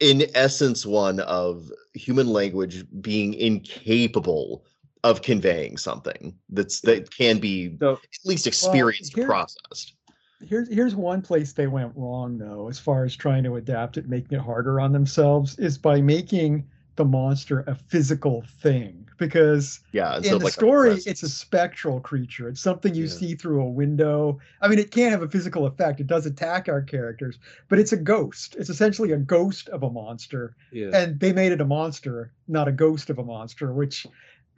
in 0.00 0.26
essence 0.34 0.84
one 0.84 1.20
of 1.20 1.70
human 1.94 2.26
language 2.28 2.84
being 3.00 3.34
incapable 3.34 4.64
of 5.04 5.22
conveying 5.22 5.76
something 5.76 6.34
that's 6.50 6.80
that 6.82 7.10
can 7.10 7.38
be 7.38 7.76
So 7.78 7.92
at 7.92 7.98
least 8.24 8.46
experienced 8.46 9.14
here- 9.14 9.26
processed. 9.26 9.94
Here's 10.42 10.72
here's 10.72 10.94
one 10.94 11.20
place 11.20 11.52
they 11.52 11.66
went 11.66 11.92
wrong 11.94 12.38
though, 12.38 12.68
as 12.68 12.78
far 12.78 13.04
as 13.04 13.14
trying 13.14 13.44
to 13.44 13.56
adapt 13.56 13.98
it, 13.98 14.08
making 14.08 14.38
it 14.38 14.40
harder 14.42 14.80
on 14.80 14.90
themselves, 14.92 15.58
is 15.58 15.76
by 15.76 16.00
making 16.00 16.66
the 16.96 17.04
monster 17.04 17.60
a 17.66 17.74
physical 17.74 18.42
thing. 18.62 19.06
Because 19.18 19.80
Yeah. 19.92 20.16
instead 20.16 20.32
in 20.32 20.38
the 20.38 20.44
like 20.46 20.54
story, 20.54 20.88
presence. 20.92 21.06
it's 21.06 21.22
a 21.22 21.28
spectral 21.28 22.00
creature. 22.00 22.48
It's 22.48 22.60
something 22.62 22.94
you 22.94 23.04
Yeah. 23.04 23.10
see 23.10 23.34
through 23.34 23.60
a 23.62 23.68
window. 23.70 24.38
I 24.62 24.68
mean, 24.68 24.78
it 24.78 24.90
can't 24.90 25.10
have 25.10 25.22
a 25.22 25.28
physical 25.28 25.66
effect. 25.66 26.00
It 26.00 26.06
does 26.06 26.24
attack 26.24 26.70
our 26.70 26.80
characters, 26.80 27.38
but 27.68 27.78
it's 27.78 27.92
a 27.92 27.96
ghost. 27.98 28.56
It's 28.58 28.70
essentially 28.70 29.12
a 29.12 29.18
ghost 29.18 29.68
of 29.68 29.82
a 29.82 29.90
monster. 29.90 30.56
yeah. 30.72 30.88
And 30.94 31.20
they 31.20 31.34
made 31.34 31.52
it 31.52 31.60
a 31.60 31.66
monster, 31.66 32.32
not 32.48 32.66
a 32.66 32.72
ghost 32.72 33.10
of 33.10 33.18
a 33.18 33.24
monster, 33.24 33.74
which 33.74 34.06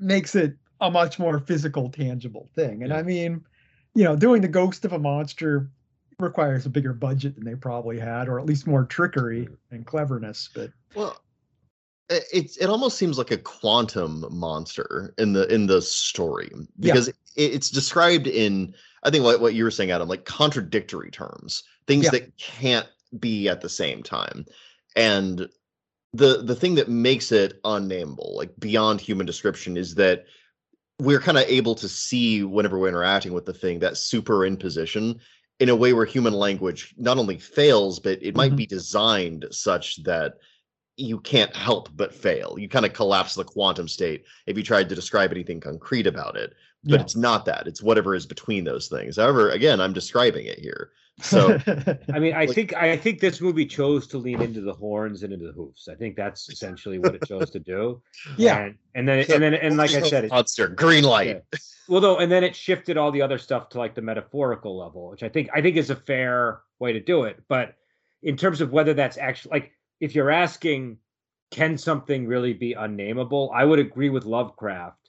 makes 0.03 0.35
it 0.35 0.57
a 0.81 0.91
much 0.91 1.19
more 1.19 1.39
physical, 1.39 1.89
tangible 1.91 2.51
thing. 2.55 2.83
And 2.83 2.91
Yeah. 2.91 2.99
I 2.99 3.03
mean, 3.03 3.45
you 3.95 4.05
know, 4.05 4.17
doing 4.17 4.43
the 4.43 4.49
ghost 4.49 4.85
of 4.85 4.93
a 4.93 4.99
monster 4.99 5.71
requires 6.19 6.67
a 6.67 6.71
bigger 6.71 6.93
budget 6.93 7.37
than 7.37 7.45
they 7.45 7.55
probably 7.55 7.99
had, 7.99 8.29
or 8.29 8.39
at 8.39 8.47
least 8.47 8.67
more 8.67 8.85
trickery 8.85 9.49
and 9.71 9.87
cleverness. 9.87 10.51
But 10.55 10.71
Well, 10.95 11.21
i- 12.11 12.21
it 12.33 12.69
almost 12.69 12.99
seems 12.99 13.19
like 13.19 13.31
a 13.31 13.37
quantum 13.39 14.27
monster 14.31 15.15
in 15.19 15.33
the 15.33 15.53
in 15.53 15.67
the 15.67 15.81
story 15.83 16.51
Yeah. 16.53 16.65
because 16.93 17.09
it, 17.09 17.17
it's 17.37 17.71
described 17.71 18.27
in 18.27 18.75
I 19.05 19.11
think 19.11 19.25
what 19.25 19.41
what 19.41 19.55
you 19.55 19.65
were 19.65 19.71
saying, 19.71 19.91
Adam, 19.91 20.09
like 20.09 20.25
contradictory 20.27 21.11
terms, 21.11 21.65
things 21.87 22.05
Yeah. 22.05 22.11
that 22.13 22.37
can't 22.37 22.89
be 23.19 23.49
at 23.49 23.61
the 23.61 23.69
same 23.69 24.03
time, 24.03 24.47
and 24.97 25.49
the 26.13 26.43
the 26.43 26.55
thing 26.55 26.75
that 26.77 26.89
makes 26.89 27.33
it 27.33 27.61
unnameable, 27.65 28.37
like 28.37 28.51
beyond 28.59 29.01
human 29.01 29.27
description, 29.27 29.77
is 29.77 29.95
that 29.97 30.25
we're 30.99 31.21
kind 31.21 31.39
of 31.39 31.45
able 31.49 31.75
to 31.77 31.89
see 31.89 32.45
whenever 32.45 32.79
we're 32.79 32.89
interacting 32.89 33.33
with 33.33 33.47
the 33.47 33.55
thing 33.55 33.79
that 33.81 33.95
superimposition 33.95 35.19
in 35.59 35.69
a 35.69 35.77
way 35.77 35.93
where 35.93 36.05
human 36.05 36.33
language 36.35 36.95
not 36.99 37.19
only 37.19 37.39
fails, 37.39 37.99
but 37.99 38.19
it 38.23 38.37
might 38.37 38.53
Mhm. 38.53 38.57
be 38.57 38.67
designed 38.67 39.47
such 39.51 40.03
that 40.05 40.35
you 40.97 41.19
can't 41.21 41.55
help 41.57 41.89
but 41.97 42.15
fail. 42.15 42.57
You 42.59 42.69
kind 42.69 42.85
of 42.85 42.93
collapse 42.93 43.35
the 43.35 43.45
quantum 43.45 43.89
state 43.89 44.25
if 44.47 44.57
you 44.57 44.63
tried 44.63 44.89
to 44.91 44.95
describe 44.95 45.33
anything 45.33 45.61
concrete 45.61 46.07
about 46.07 46.37
it. 46.37 46.53
But 46.85 46.95
yeah. 46.95 47.01
it's 47.01 47.17
not 47.17 47.45
that. 47.45 47.67
It's 47.67 47.83
whatever 47.83 48.15
is 48.15 48.27
between 48.27 48.65
those 48.65 48.89
things. 48.89 49.17
However, 49.17 49.51
again, 49.51 49.81
I'm 49.81 49.93
describing 49.93 50.47
it 50.47 50.59
here. 50.59 50.91
So 51.21 51.59
I 52.13 52.19
mean, 52.19 52.35
I 52.35 52.47
Like- 52.47 52.51
think 52.55 52.75
I 52.75 52.97
think 52.97 53.21
this 53.21 53.41
movie 53.41 53.67
chose 53.67 54.07
to 54.09 54.19
lean 54.19 54.41
into 54.41 54.61
the 54.61 54.73
horns 54.73 55.23
and 55.23 55.33
into 55.33 55.47
the 55.47 55.53
hoofs. 55.53 55.89
I 55.89 55.95
think 55.95 56.17
that's 56.17 56.49
essentially 56.49 56.99
what 56.99 57.15
it 57.15 57.25
chose 57.27 57.51
to 57.51 57.61
do. 57.61 58.03
yeah. 58.37 58.65
And, 58.65 58.75
and 58.95 59.09
then 59.09 59.19
and 59.31 59.43
then 59.43 59.55
and 59.55 59.77
like 59.77 59.93
I 59.93 60.03
said, 60.03 60.25
it, 60.25 60.31
monster, 60.31 60.69
green 60.69 61.05
light. 61.05 61.43
Yeah. 61.53 61.59
well, 61.89 62.01
though, 62.01 62.19
and 62.19 62.33
then 62.33 62.43
it 62.43 62.57
shifted 62.57 62.97
all 62.97 63.13
the 63.13 63.23
other 63.23 63.39
stuff 63.39 63.69
to 63.71 63.79
like 63.79 63.95
the 63.95 64.03
metaphorical 64.03 64.77
level, 64.77 65.11
which 65.11 65.23
I 65.23 65.29
think 65.29 65.51
I 65.55 65.63
think 65.63 65.77
is 65.77 65.91
a 65.91 65.97
fair 65.97 66.63
way 66.81 66.93
to 66.93 67.01
do 67.01 67.25
it. 67.25 67.41
But 67.49 67.77
in 68.23 68.37
terms 68.37 68.61
of 68.61 68.73
whether 68.73 68.95
that's 68.95 69.19
actually 69.19 69.53
like, 69.53 69.73
if 70.01 70.15
you're 70.15 70.31
asking, 70.31 70.99
can 71.53 71.79
something 71.79 72.27
really 72.27 72.55
be 72.55 72.73
unnameable? 72.73 73.53
I 73.55 73.65
would 73.65 73.79
agree 73.79 74.11
with 74.11 74.25
Lovecraft 74.25 75.02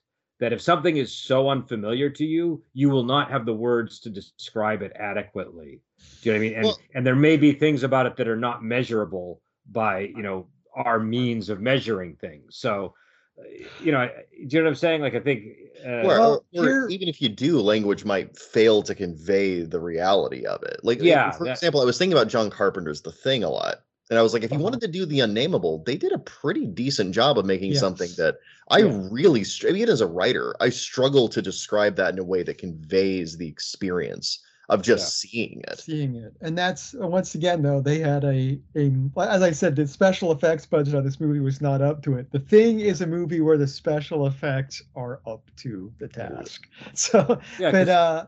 that 0.43 0.51
if 0.51 0.61
something 0.61 0.97
is 0.97 1.09
so 1.15 1.49
unfamiliar 1.49 2.09
to 2.09 2.25
you, 2.25 2.61
you 2.73 2.89
will 2.89 3.05
not 3.05 3.31
have 3.31 3.45
the 3.45 3.53
words 3.53 3.99
to 4.01 4.09
describe 4.09 4.81
it 4.81 4.91
adequately. 4.99 5.79
Do 6.21 6.29
you 6.29 6.33
know 6.33 6.37
what 6.39 6.45
I 6.45 6.47
mean? 6.49 6.55
And 6.55 6.65
Well- 6.65 6.79
and 6.95 7.07
there 7.07 7.15
may 7.15 7.37
be 7.37 7.53
things 7.53 7.83
about 7.83 8.05
it 8.07 8.17
that 8.17 8.27
are 8.27 8.35
not 8.35 8.61
measurable 8.61 9.41
by 9.71 9.99
you 10.17 10.21
know 10.21 10.47
our 10.75 10.99
means 10.99 11.49
of 11.49 11.61
measuring 11.61 12.15
things. 12.17 12.57
So. 12.57 12.93
uh, 13.39 13.43
You 13.81 13.91
know, 13.91 14.07
do 14.07 14.55
you 14.55 14.59
know 14.59 14.65
what 14.65 14.69
I'm 14.69 14.75
saying? 14.75 15.01
Like, 15.01 15.15
I 15.15 15.19
think, 15.19 15.39
uh, 15.83 15.89
Or, 15.89 16.07
Well, 16.07 16.45
or- 16.55 16.69
or 16.83 16.89
even 16.89 17.07
if 17.07 17.19
you 17.19 17.29
do, 17.29 17.59
language 17.61 18.05
might 18.05 18.37
fail 18.37 18.83
to 18.83 18.93
convey 18.93 19.61
the 19.63 19.79
reality 19.79 20.45
of 20.45 20.61
it. 20.61 20.77
Like, 20.83 21.01
Yeah, 21.01 21.31
for 21.31 21.45
that- 21.45 21.53
example, 21.53 21.81
I 21.81 21.85
was 21.85 21.97
thinking 21.97 22.13
about 22.15 22.27
John 22.27 22.51
Carpenter's 22.51 23.01
The 23.01 23.11
Thing 23.11 23.43
a 23.43 23.49
lot. 23.49 23.77
And 24.11 24.19
I 24.19 24.21
was 24.21 24.33
like, 24.33 24.43
if 24.43 24.51
you 24.51 24.57
Uh-huh. 24.57 24.65
wanted 24.65 24.81
to 24.81 24.87
do 24.87 25.03
the 25.07 25.21
unnameable, 25.21 25.79
they 25.83 25.97
did 25.97 26.11
a 26.11 26.19
pretty 26.19 26.67
decent 26.67 27.15
job 27.15 27.39
of 27.39 27.45
making 27.47 27.73
something 27.73 28.11
that 28.17 28.35
I 28.69 28.79
Yeah. 28.79 28.97
really, 29.11 29.43
str- 29.43 29.67
even 29.69 29.89
as 29.89 30.01
a 30.01 30.07
writer, 30.07 30.55
I 30.59 30.69
struggle 30.69 31.27
to 31.29 31.41
describe 31.41 31.95
that 31.97 32.13
in 32.13 32.19
a 32.19 32.23
way 32.23 32.43
that 32.43 32.57
conveys 32.57 33.37
the 33.37 33.47
experience 33.47 34.39
of 34.69 34.81
just 34.81 35.19
seeing 35.19 35.61
it. 35.67 35.81
seeing 35.81 36.15
it 36.15 36.35
and 36.41 36.55
that's 36.57 36.93
uh, 37.01 37.07
once 37.07 37.33
again 37.33 37.61
though 37.61 37.81
they 37.81 37.97
had 37.97 38.23
a 38.23 38.59
a 38.75 38.91
as 39.17 39.41
i 39.41 39.49
said 39.51 39.75
the 39.75 39.87
special 39.87 40.31
effects 40.31 40.65
budget 40.67 40.93
on 40.93 41.03
this 41.03 41.19
movie 41.19 41.39
was 41.39 41.61
not 41.61 41.81
up 41.81 42.01
to 42.03 42.15
it 42.15 42.31
the 42.31 42.39
thing 42.39 42.79
is 42.79 43.01
a 43.01 43.07
movie 43.07 43.41
where 43.41 43.57
the 43.57 43.67
special 43.67 44.27
effects 44.27 44.83
are 44.95 45.19
up 45.25 45.49
to 45.55 45.91
the 45.97 46.07
task 46.07 46.67
so 46.93 47.39
yeah, 47.57 47.71
but 47.71 47.89
uh 47.89 48.27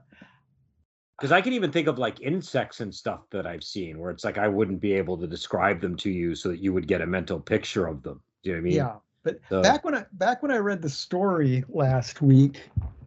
because 1.18 1.32
I 1.32 1.42
can 1.42 1.54
even 1.54 1.72
think 1.72 1.88
of 1.88 1.98
like 1.98 2.22
insects 2.22 2.82
and 2.82 2.94
stuff 2.94 3.22
that 3.32 3.48
I've 3.48 3.64
seen 3.64 4.00
where 4.00 4.12
it's 4.12 4.26
like 4.26 4.38
I 4.38 4.48
wouldn't 4.48 4.82
be 4.82 4.94
able 4.94 5.18
to 5.18 5.28
describe 5.28 5.80
them 5.82 5.96
to 5.98 6.10
you 6.10 6.36
so 6.36 6.50
that 6.50 6.60
you 6.60 6.74
would 6.74 6.88
get 6.88 7.02
a 7.02 7.08
mental 7.08 7.40
picture 7.40 7.88
of 7.88 8.04
them. 8.04 8.22
Do 8.44 8.50
you 8.50 8.56
know 8.56 8.62
what 8.62 8.68
I 8.68 8.70
mean? 8.70 8.78
yeah 8.78 9.00
but 9.26 9.40
So- 9.50 9.62
back 9.62 9.84
when 9.84 9.94
i 9.96 10.06
back 10.14 10.42
when 10.42 10.52
i 10.52 10.58
read 10.58 10.82
the 10.82 10.90
story 10.90 11.66
last 11.68 12.22
week 12.22 12.62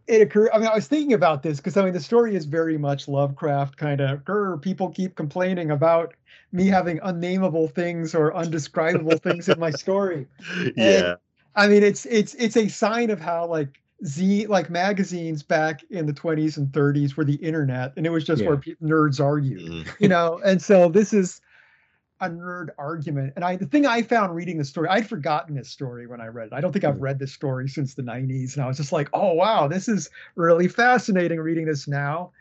it 0.05 0.21
occurred 0.21 0.49
i 0.53 0.59
mean 0.59 0.67
i 0.67 0.75
was 0.75 0.87
thinking 0.87 1.13
about 1.13 1.41
this 1.41 1.57
because 1.57 1.75
i 1.77 1.83
mean 1.83 1.93
the 1.93 1.99
story 1.99 2.35
is 2.35 2.45
very 2.45 2.77
much 2.77 3.07
lovecraft 3.07 3.77
kind 3.77 4.01
of 4.01 4.21
people 4.61 4.89
keep 4.89 5.15
complaining 5.15 5.71
about 5.71 6.13
me 6.51 6.67
having 6.67 6.99
unnameable 7.03 7.67
things 7.67 8.13
or 8.13 8.35
undescribable 8.35 9.17
things 9.23 9.49
in 9.49 9.59
my 9.59 9.71
story 9.71 10.27
Yeah. 10.75 11.15
I 11.55 11.67
mean, 11.67 11.83
it's 11.83 12.05
it's 12.05 12.35
it's 12.35 12.55
a 12.55 12.67
sign 12.69 13.09
of 13.09 13.19
how 13.19 13.47
like 13.47 13.81
z 14.05 14.45
like 14.47 14.69
magazines 14.69 15.43
back 15.43 15.81
in 15.89 16.05
the 16.05 16.13
20s 16.13 16.55
and 16.57 16.67
30s 16.71 17.17
were 17.17 17.25
the 17.25 17.35
internet, 17.35 17.91
and 17.97 18.05
it 18.05 18.11
was 18.11 18.23
just 18.23 18.45
where 18.45 18.55
pe- 18.55 18.75
nerds 18.75 19.19
argued, 19.19 19.59
Mm. 19.59 19.87
you 19.99 20.07
know. 20.07 20.39
And 20.45 20.61
so 20.61 20.87
this 20.89 21.11
is 21.11 21.41
a 22.21 22.29
nerd 22.29 22.69
argument. 22.77 23.33
And 23.35 23.45
I 23.45 23.55
the 23.55 23.65
thing 23.65 23.85
I 23.85 24.01
found 24.01 24.35
reading 24.35 24.57
the 24.57 24.65
story, 24.65 24.89
I'd 24.89 25.07
forgotten 25.07 25.55
this 25.55 25.69
story 25.69 26.07
when 26.07 26.21
I 26.21 26.27
read 26.27 26.47
it. 26.47 26.53
I 26.53 26.61
don't 26.61 26.71
think 26.73 26.85
I've 26.85 26.97
Mhm. 26.97 27.01
read 27.01 27.19
this 27.19 27.33
story 27.33 27.67
since 27.69 27.95
the 27.95 28.03
90s, 28.03 28.55
and 28.55 28.63
I 28.63 28.67
was 28.67 28.77
just 28.77 28.91
like, 28.91 29.09
oh 29.13 29.33
wow, 29.33 29.67
this 29.67 29.87
is 29.87 30.09
really 30.35 30.67
fascinating 30.67 31.39
reading 31.39 31.65
this 31.65 31.87
now. 31.87 32.31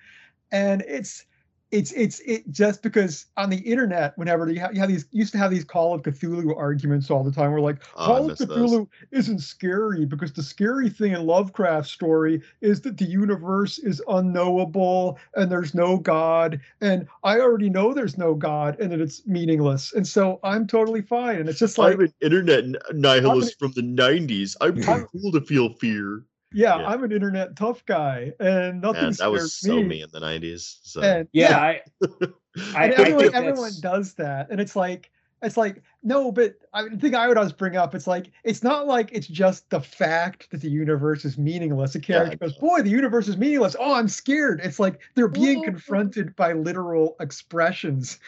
And 0.53 0.83
it's 0.83 1.26
it's 1.70 1.92
it's 1.92 2.20
it 2.20 2.50
just 2.50 2.82
because 2.82 3.26
on 3.36 3.50
the 3.50 3.58
internet, 3.58 4.16
whenever 4.16 4.50
you 4.50 4.58
have, 4.60 4.72
you 4.72 4.80
have 4.80 4.88
these 4.88 5.04
used 5.10 5.32
to 5.32 5.38
have 5.38 5.50
these 5.50 5.64
Call 5.64 5.94
of 5.94 6.02
Cthulhu 6.02 6.56
arguments 6.56 7.10
all 7.10 7.22
the 7.22 7.30
time. 7.30 7.52
We're 7.52 7.60
like, 7.60 7.82
Oh, 7.96 8.06
Call 8.06 8.16
of 8.22 8.26
miss 8.28 8.38
those. 8.38 8.70
Cthulhu 8.72 8.88
isn't 9.10 9.40
scary 9.40 10.06
because 10.06 10.32
the 10.32 10.42
scary 10.42 10.88
thing 10.88 11.12
in 11.12 11.26
Lovecraft's 11.26 11.90
story 11.90 12.40
is 12.62 12.80
that 12.82 12.96
the 12.96 13.04
universe 13.04 13.78
is 13.78 14.02
unknowable 14.08 15.18
and 15.36 15.50
there's 15.50 15.74
no 15.74 15.98
God. 15.98 16.58
And 16.80 17.06
I 17.22 17.40
already 17.40 17.68
know 17.68 17.92
there's 17.92 18.16
no 18.16 18.34
God 18.34 18.80
and 18.80 18.90
that 18.92 19.00
it's 19.00 19.26
meaningless. 19.26 19.92
And 19.92 20.06
so 20.06 20.40
I'm 20.42 20.66
totally 20.66 21.02
fine. 21.02 21.40
And 21.40 21.48
it's 21.48 21.58
just 21.58 21.76
like, 21.76 21.94
I'm 21.94 22.00
an 22.00 22.14
internet 22.22 22.64
nihilist 22.94 23.58
from 23.58 23.72
the 23.72 23.82
90s. 23.82 24.56
I'm 24.60 24.80
too 24.80 24.90
I'm- 24.90 25.06
cool 25.12 25.32
to 25.32 25.40
feel 25.42 25.74
fear. 25.74 26.22
Yeah, 26.53 26.78
yeah. 26.78 26.86
I'm 26.88 27.05
an 27.05 27.12
internet 27.12 27.57
tough 27.57 27.84
guy 27.86 28.32
and 28.40 28.80
nothing 28.80 29.05
And 29.05 29.14
that 29.14 29.30
was 29.30 29.55
so 29.55 29.76
me. 29.76 29.84
me 29.84 30.03
in 30.03 30.11
the 30.12 30.20
90s. 30.20 30.78
So. 30.82 31.01
And 31.03 31.28
Yeah, 31.32 31.59
I, 31.59 31.80
I, 32.74 32.84
and 32.84 32.94
I 32.94 32.96
everyone, 32.96 33.20
think 33.20 33.34
everyone 33.34 33.72
does 33.80 34.14
that 34.14 34.51
and 34.51 34.61
it's 34.61 34.74
like 34.74 35.11
it's 35.40 35.57
like 35.57 35.82
no 36.03 36.32
but 36.32 36.55
i 36.74 36.82
mean, 36.82 36.92
the 36.94 36.99
thing 36.99 37.14
i 37.14 37.28
would 37.28 37.36
always 37.38 37.53
bring 37.53 37.76
up 37.76 37.94
it's 37.94 38.09
like 38.09 38.32
it's 38.42 38.64
not 38.64 38.88
like 38.88 39.11
it's 39.12 39.28
just 39.28 39.70
the 39.70 39.80
fact 39.80 40.51
that 40.51 40.61
the 40.61 40.68
universe 40.68 41.24
is 41.24 41.38
meaningless. 41.38 41.94
A 41.94 42.01
character 42.01 42.32
I 42.32 42.46
goes 42.46 42.57
boy 42.57 42.82
the 42.82 42.90
universe 42.90 43.28
is 43.28 43.36
meaningless. 43.36 43.76
Oh 43.78 43.94
i'm 43.94 44.09
scared. 44.09 44.61
It's 44.64 44.80
like 44.80 45.01
they're 45.14 45.28
being 45.28 45.62
confronted 45.62 46.34
by 46.34 46.55
literal 46.55 47.14
expressions 47.20 48.18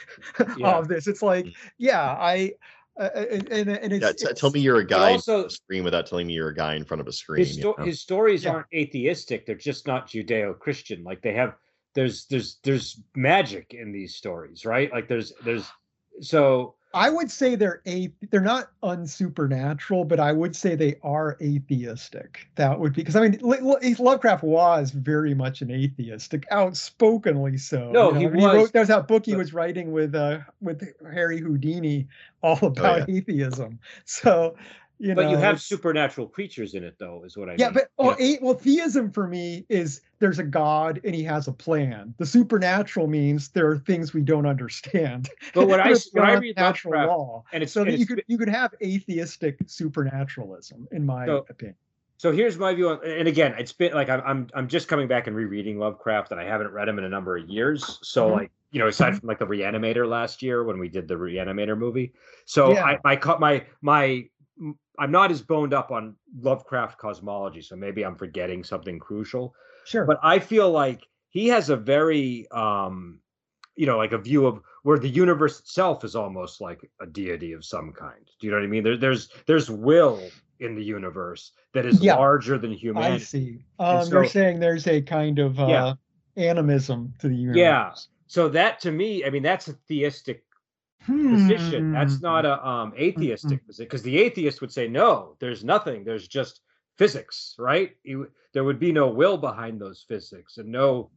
Yeah. 0.56 0.68
of 0.78 0.86
this. 0.88 1.08
It's 1.08 1.22
like 1.22 1.46
mm. 1.46 1.54
yeah 1.78 2.00
i 2.18 2.52
uh, 3.00 3.10
and, 3.16 3.48
and, 3.50 3.68
and 3.70 3.92
it's, 3.92 4.02
yeah, 4.02 4.12
t- 4.12 4.24
it's- 4.24 4.40
tell 4.40 4.50
me 4.50 4.60
you're 4.60 4.78
a 4.78 4.86
guy 4.86 5.12
also- 5.12 5.32
in 5.32 5.38
front 5.38 5.46
of 5.46 5.46
a 5.46 5.54
screen 5.54 5.84
without 5.84 6.06
telling 6.06 6.26
me 6.26 6.34
you're 6.34 6.50
a 6.50 6.54
guy 6.54 6.74
in 6.74 6.84
front 6.84 7.00
of 7.00 7.06
a 7.08 7.12
screen. 7.12 7.38
his, 7.44 7.56
you 7.56 7.64
know? 7.78 7.84
his 7.84 8.00
stories 8.00 8.44
Yeah. 8.44 8.50
aren't 8.52 8.66
atheistic; 8.74 9.46
they're 9.46 9.54
just 9.56 9.86
not 9.86 10.08
Judeo-Christian. 10.08 11.02
Like 11.02 11.22
they 11.22 11.32
have 11.32 11.54
there's 11.94 12.26
there's 12.26 12.58
there's 12.62 13.00
magic 13.16 13.74
in 13.74 13.90
these 13.92 14.14
stories, 14.16 14.64
right? 14.64 14.92
Like 14.92 15.08
there's 15.08 15.32
there's 15.44 15.66
so 16.20 16.74
I 16.92 17.08
would 17.08 17.30
say 17.30 17.54
they're 17.54 17.82
a 17.86 18.12
they're 18.30 18.40
not 18.40 18.70
unsupernatural, 18.82 20.08
but 20.08 20.18
I 20.18 20.32
would 20.32 20.56
say 20.56 20.74
they 20.74 20.96
are 21.04 21.36
atheistic. 21.40 22.48
That 22.56 22.80
would 22.80 22.94
be 22.94 23.02
because 23.02 23.14
I 23.14 23.20
mean 23.28 23.38
Lo- 23.42 23.58
Lo- 23.60 23.94
Lovecraft 23.98 24.42
was 24.42 24.90
very 24.90 25.32
much 25.32 25.62
an 25.62 25.70
atheist, 25.70 26.34
outspokenly 26.50 27.58
so. 27.58 27.90
No, 27.92 28.08
you 28.08 28.14
know, 28.14 28.18
he 28.18 28.26
I 28.26 28.30
mean, 28.30 28.44
was, 28.44 28.54
wrote 28.54 28.72
there's 28.72 28.88
that 28.88 29.06
book 29.06 29.24
he 29.24 29.36
was 29.36 29.54
writing 29.54 29.92
with 29.92 30.14
uh 30.14 30.38
with 30.60 30.82
Harry 31.12 31.38
Houdini 31.38 32.08
all 32.42 32.58
about 32.62 33.08
yeah. 33.08 33.16
atheism. 33.16 33.78
So 34.04 34.56
You 35.02 35.14
but 35.14 35.22
know, 35.24 35.30
you 35.30 35.36
have 35.38 35.62
supernatural 35.62 36.28
creatures 36.28 36.74
in 36.74 36.84
it, 36.84 36.96
though, 36.98 37.22
is 37.24 37.34
what 37.34 37.48
I 37.48 37.54
Yeah, 37.58 37.68
mean. 37.68 37.74
but 37.74 37.88
oh, 37.98 38.14
Yeah. 38.18 38.36
a- 38.36 38.38
well, 38.44 38.52
theism 38.54 39.10
for 39.10 39.26
me 39.26 39.64
is 39.70 40.02
there's 40.18 40.38
a 40.38 40.44
god 40.44 41.00
and 41.04 41.14
he 41.14 41.24
has 41.24 41.48
a 41.48 41.52
plan. 41.54 42.12
The 42.18 42.26
supernatural 42.26 43.06
means 43.06 43.48
there 43.48 43.66
are 43.70 43.78
things 43.78 44.12
we 44.12 44.20
don't 44.20 44.44
understand. 44.44 45.30
But 45.54 45.68
what 45.68 45.80
I 45.86 45.94
when 46.12 46.24
I 46.24 46.34
read 46.34 46.56
natural 46.56 46.92
Lovecraft, 46.92 47.18
law, 47.18 47.44
and 47.54 47.62
it's, 47.62 47.72
so 47.72 47.80
and 47.80 47.90
that 47.92 47.98
you 47.98 48.06
could 48.06 48.22
you 48.26 48.36
could 48.36 48.50
have 48.50 48.74
atheistic 48.82 49.58
supernaturalism, 49.66 50.86
in 50.92 51.06
my 51.06 51.24
So- 51.26 51.46
opinion. 51.48 51.76
So 52.18 52.30
here's 52.32 52.58
my 52.58 52.74
view 52.74 52.90
on, 52.90 53.00
and 53.02 53.26
again, 53.26 53.54
it's 53.58 53.72
been 53.72 53.94
like 53.94 54.10
I'm 54.10 54.20
I'm 54.26 54.46
I'm 54.52 54.68
just 54.68 54.86
coming 54.88 55.08
back 55.08 55.26
and 55.26 55.34
rereading 55.34 55.78
Lovecraft, 55.78 56.30
and 56.32 56.38
I 56.38 56.44
haven't 56.44 56.68
read 56.70 56.86
him 56.86 56.98
in 56.98 57.04
a 57.04 57.08
number 57.08 57.38
of 57.38 57.48
years. 57.48 57.98
So 58.02 58.28
Mhm. 58.28 58.32
like 58.32 58.50
you 58.72 58.78
know, 58.78 58.88
aside 58.88 59.16
from 59.18 59.26
like 59.26 59.38
the 59.38 59.46
Reanimator 59.46 60.06
last 60.06 60.42
year 60.42 60.62
when 60.62 60.78
we 60.78 60.90
did 60.90 61.08
the 61.08 61.14
Reanimator 61.14 61.78
movie, 61.78 62.12
so 62.44 62.74
Yeah. 62.74 62.84
I 62.84 62.98
I 63.06 63.16
caught 63.16 63.40
my 63.40 63.64
my 63.80 64.28
I'm 64.98 65.10
not 65.10 65.30
as 65.30 65.40
boned 65.42 65.72
up 65.72 65.90
on 65.90 66.16
Lovecraft 66.38 66.98
cosmology, 66.98 67.62
so 67.62 67.76
maybe 67.76 68.04
I'm 68.04 68.16
forgetting 68.16 68.62
something 68.64 68.98
crucial. 68.98 69.54
Sure. 69.84 70.04
But 70.04 70.18
I 70.22 70.38
feel 70.38 70.70
like 70.70 71.06
he 71.30 71.48
has 71.48 71.70
a 71.70 71.76
very 71.76 72.46
um 72.50 73.20
you 73.76 73.86
know 73.86 73.96
like 73.96 74.12
a 74.12 74.18
view 74.18 74.46
of 74.46 74.60
where 74.82 74.98
the 74.98 75.08
universe 75.08 75.60
itself 75.60 76.04
is 76.04 76.14
almost 76.16 76.60
like 76.60 76.90
a 77.00 77.06
deity 77.06 77.52
of 77.52 77.64
some 77.64 77.92
kind. 77.92 78.28
Do 78.40 78.46
you 78.46 78.50
know 78.50 78.58
what 78.58 78.64
I 78.64 78.68
mean? 78.68 78.84
There, 78.84 78.96
there's 78.96 79.30
there's 79.46 79.70
will 79.70 80.30
in 80.58 80.74
the 80.74 80.84
universe 80.84 81.52
that 81.72 81.86
is 81.86 82.02
Yeah. 82.02 82.16
larger 82.16 82.58
than 82.58 82.72
humanity. 82.72 83.14
I 83.14 83.18
see. 83.18 83.64
Um, 83.78 84.06
you're 84.10 84.26
saying 84.26 84.60
there's 84.60 84.86
a 84.86 85.00
kind 85.00 85.38
of 85.38 85.58
uh, 85.58 85.66
Yeah. 85.66 85.94
animism 86.36 87.14
to 87.20 87.28
the 87.28 87.34
universe. 87.34 87.56
Yeah. 87.56 87.92
So 88.26 88.48
that 88.50 88.80
to 88.80 88.92
me, 88.92 89.24
I 89.24 89.30
mean, 89.30 89.42
that's 89.42 89.68
a 89.68 89.72
theistic 89.88 90.44
position. 91.28 91.90
That's 91.92 92.18
Hmm. 92.18 92.26
not 92.26 92.46
a 92.46 92.66
um 92.66 92.92
atheistic 92.98 93.66
position 93.66 93.86
because 93.86 94.02
the 94.02 94.18
atheist 94.18 94.60
would 94.60 94.72
say 94.72 94.88
no, 94.88 95.36
there's 95.40 95.64
nothing. 95.64 96.04
There's 96.04 96.28
just 96.28 96.60
physics, 96.98 97.54
right? 97.58 97.92
You, 98.04 98.30
there 98.52 98.64
would 98.64 98.78
be 98.78 98.92
no 98.92 99.08
will 99.08 99.38
behind 99.38 99.80
those 99.80 100.04
physics 100.06 100.58
and 100.58 100.68
no 100.70 101.10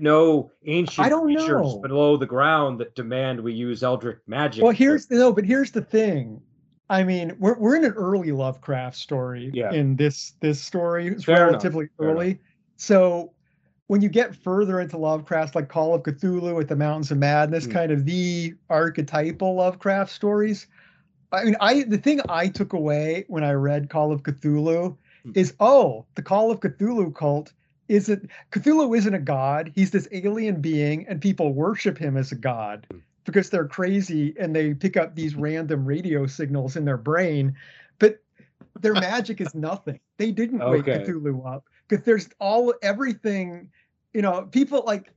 no 0.00 0.50
ancient 0.66 1.08
don't 1.08 1.24
creatures 1.24 1.46
know. 1.48 1.80
below 1.80 2.16
the 2.16 2.26
ground 2.26 2.80
that 2.80 2.94
demand 2.94 3.40
we 3.40 3.52
use 3.52 3.82
eldritch 3.82 4.18
magic. 4.26 4.62
Well, 4.64 4.72
here's 4.72 5.10
no, 5.10 5.32
but 5.32 5.44
here's 5.44 5.70
the 5.70 5.82
thing. 5.82 6.40
I 6.88 7.04
mean, 7.04 7.36
we're 7.38 7.56
we're 7.58 7.76
in 7.76 7.84
an 7.84 7.92
early 7.92 8.32
Lovecraft 8.32 8.96
story. 8.96 9.50
Yeah. 9.54 9.72
In 9.72 9.94
this 9.94 10.32
this 10.40 10.60
story, 10.60 11.06
it's 11.06 11.24
Fair 11.24 11.46
relatively 11.46 11.88
enough. 12.00 12.14
early. 12.16 12.40
So 12.78 13.32
when 13.90 14.00
you 14.00 14.08
get 14.08 14.36
further 14.36 14.78
into 14.78 14.96
Lovecraft, 14.96 15.56
like 15.56 15.68
Call 15.68 15.94
of 15.96 16.04
Cthulhu 16.04 16.54
with 16.54 16.68
the 16.68 16.76
Mountains 16.76 17.10
of 17.10 17.18
Madness, 17.18 17.66
Mm. 17.66 17.72
kind 17.72 17.90
of 17.90 18.04
the 18.04 18.54
archetypal 18.68 19.56
Lovecraft 19.56 20.12
stories. 20.12 20.68
I 21.32 21.42
mean, 21.42 21.56
I 21.60 21.82
the 21.82 21.98
thing 21.98 22.20
I 22.28 22.46
took 22.46 22.72
away 22.72 23.24
when 23.26 23.42
I 23.42 23.50
read 23.50 23.90
Call 23.90 24.12
of 24.12 24.22
Cthulhu 24.22 24.96
Mm. 25.26 25.36
is 25.36 25.54
oh, 25.58 26.06
the 26.14 26.22
Call 26.22 26.52
of 26.52 26.60
Cthulhu 26.60 27.12
cult 27.12 27.52
isn't 27.88 28.30
Cthulhu 28.52 28.96
isn't 28.96 29.12
a 29.14 29.18
god. 29.18 29.72
He's 29.74 29.90
this 29.90 30.06
alien 30.12 30.60
being, 30.60 31.08
and 31.08 31.20
people 31.20 31.52
worship 31.52 31.98
him 31.98 32.16
as 32.16 32.30
a 32.30 32.36
god 32.36 32.86
Mm. 32.92 33.00
because 33.24 33.50
they're 33.50 33.66
crazy 33.66 34.36
and 34.38 34.54
they 34.54 34.72
pick 34.72 34.96
up 34.96 35.16
these 35.16 35.34
random 35.48 35.84
radio 35.84 36.26
signals 36.28 36.76
in 36.76 36.84
their 36.84 36.96
brain. 36.96 37.56
But 37.98 38.20
their 38.80 38.94
magic 39.10 39.40
is 39.40 39.52
nothing. 39.52 39.98
They 40.16 40.30
didn't 40.30 40.60
wake 40.60 40.84
Cthulhu 40.84 41.44
up 41.44 41.64
because 41.88 42.04
there's 42.04 42.28
all 42.38 42.72
everything. 42.82 43.68
You 44.12 44.22
know, 44.22 44.42
people 44.50 44.82
like 44.86 45.12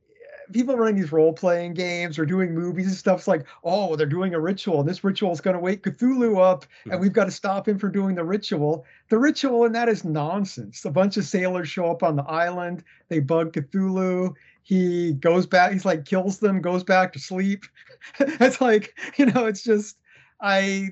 people 0.51 0.75
running 0.75 0.95
these 0.95 1.11
role 1.11 1.33
playing 1.33 1.73
games 1.73 2.19
or 2.19 2.25
doing 2.25 2.53
movies 2.53 2.87
and 2.87 2.95
stuff's 2.95 3.27
like, 3.27 3.45
oh, 3.63 3.95
they're 3.95 4.05
doing 4.05 4.33
a 4.33 4.39
ritual, 4.39 4.81
and 4.81 4.87
this 4.89 5.03
ritual 5.03 5.31
is 5.31 5.41
going 5.41 5.55
to 5.55 5.59
wake 5.59 5.83
Cthulhu 5.83 6.37
up, 6.39 6.65
and 6.89 6.99
Mhm. 6.99 7.01
we've 7.01 7.13
got 7.13 7.25
to 7.25 7.31
stop 7.31 7.67
him 7.67 7.79
from 7.79 7.91
doing 7.91 8.15
the 8.15 8.23
ritual. 8.25 8.85
The 9.09 9.17
ritual 9.17 9.65
and 9.65 9.73
that 9.75 9.89
is 9.89 10.03
nonsense. 10.03 10.83
A 10.85 10.91
bunch 10.91 11.17
of 11.17 11.25
sailors 11.25 11.69
show 11.69 11.89
up 11.89 12.03
on 12.03 12.15
the 12.17 12.23
island. 12.23 12.83
They 13.09 13.19
bug 13.19 13.53
Cthulhu. 13.53 14.33
He 14.63 15.13
goes 15.13 15.45
back. 15.47 15.71
He's 15.71 15.85
like 15.85 16.05
kills 16.05 16.39
them. 16.39 16.61
Goes 16.61 16.83
back 16.83 17.13
to 17.13 17.19
sleep. 17.19 17.65
it's 18.19 18.61
like 18.61 18.97
you 19.17 19.25
know. 19.27 19.45
It's 19.45 19.63
just 19.63 19.97
I. 20.41 20.89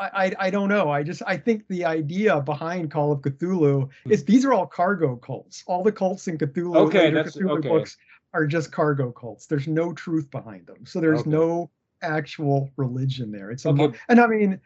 I, 0.00 0.32
I 0.38 0.50
don't 0.50 0.68
know. 0.68 0.90
I 0.90 1.02
just 1.02 1.22
I 1.26 1.36
think 1.36 1.66
the 1.68 1.84
idea 1.84 2.40
behind 2.40 2.90
Call 2.90 3.12
of 3.12 3.20
Cthulhu 3.20 3.88
is 4.08 4.24
these 4.24 4.44
are 4.44 4.52
all 4.52 4.66
cargo 4.66 5.16
cults. 5.16 5.62
All 5.66 5.82
the 5.82 5.92
cults 5.92 6.26
in 6.28 6.38
Cthulhu, 6.38 6.76
Okay, 6.86 7.10
that's- 7.10 7.36
Cthulhu 7.36 7.58
okay. 7.58 7.68
books 7.68 7.96
are 8.32 8.46
just 8.46 8.72
cargo 8.72 9.10
cults. 9.12 9.46
There's 9.46 9.66
no 9.68 9.92
truth 9.92 10.30
behind 10.30 10.66
them. 10.66 10.86
So 10.86 11.00
there's 11.00 11.20
Okay. 11.20 11.30
no 11.30 11.70
actual 12.02 12.70
religion 12.76 13.30
there. 13.30 13.50
It's 13.50 13.66
Okay. 13.66 13.88
mo- 13.88 13.94
and 14.08 14.20
I 14.20 14.26
mean, 14.26 14.60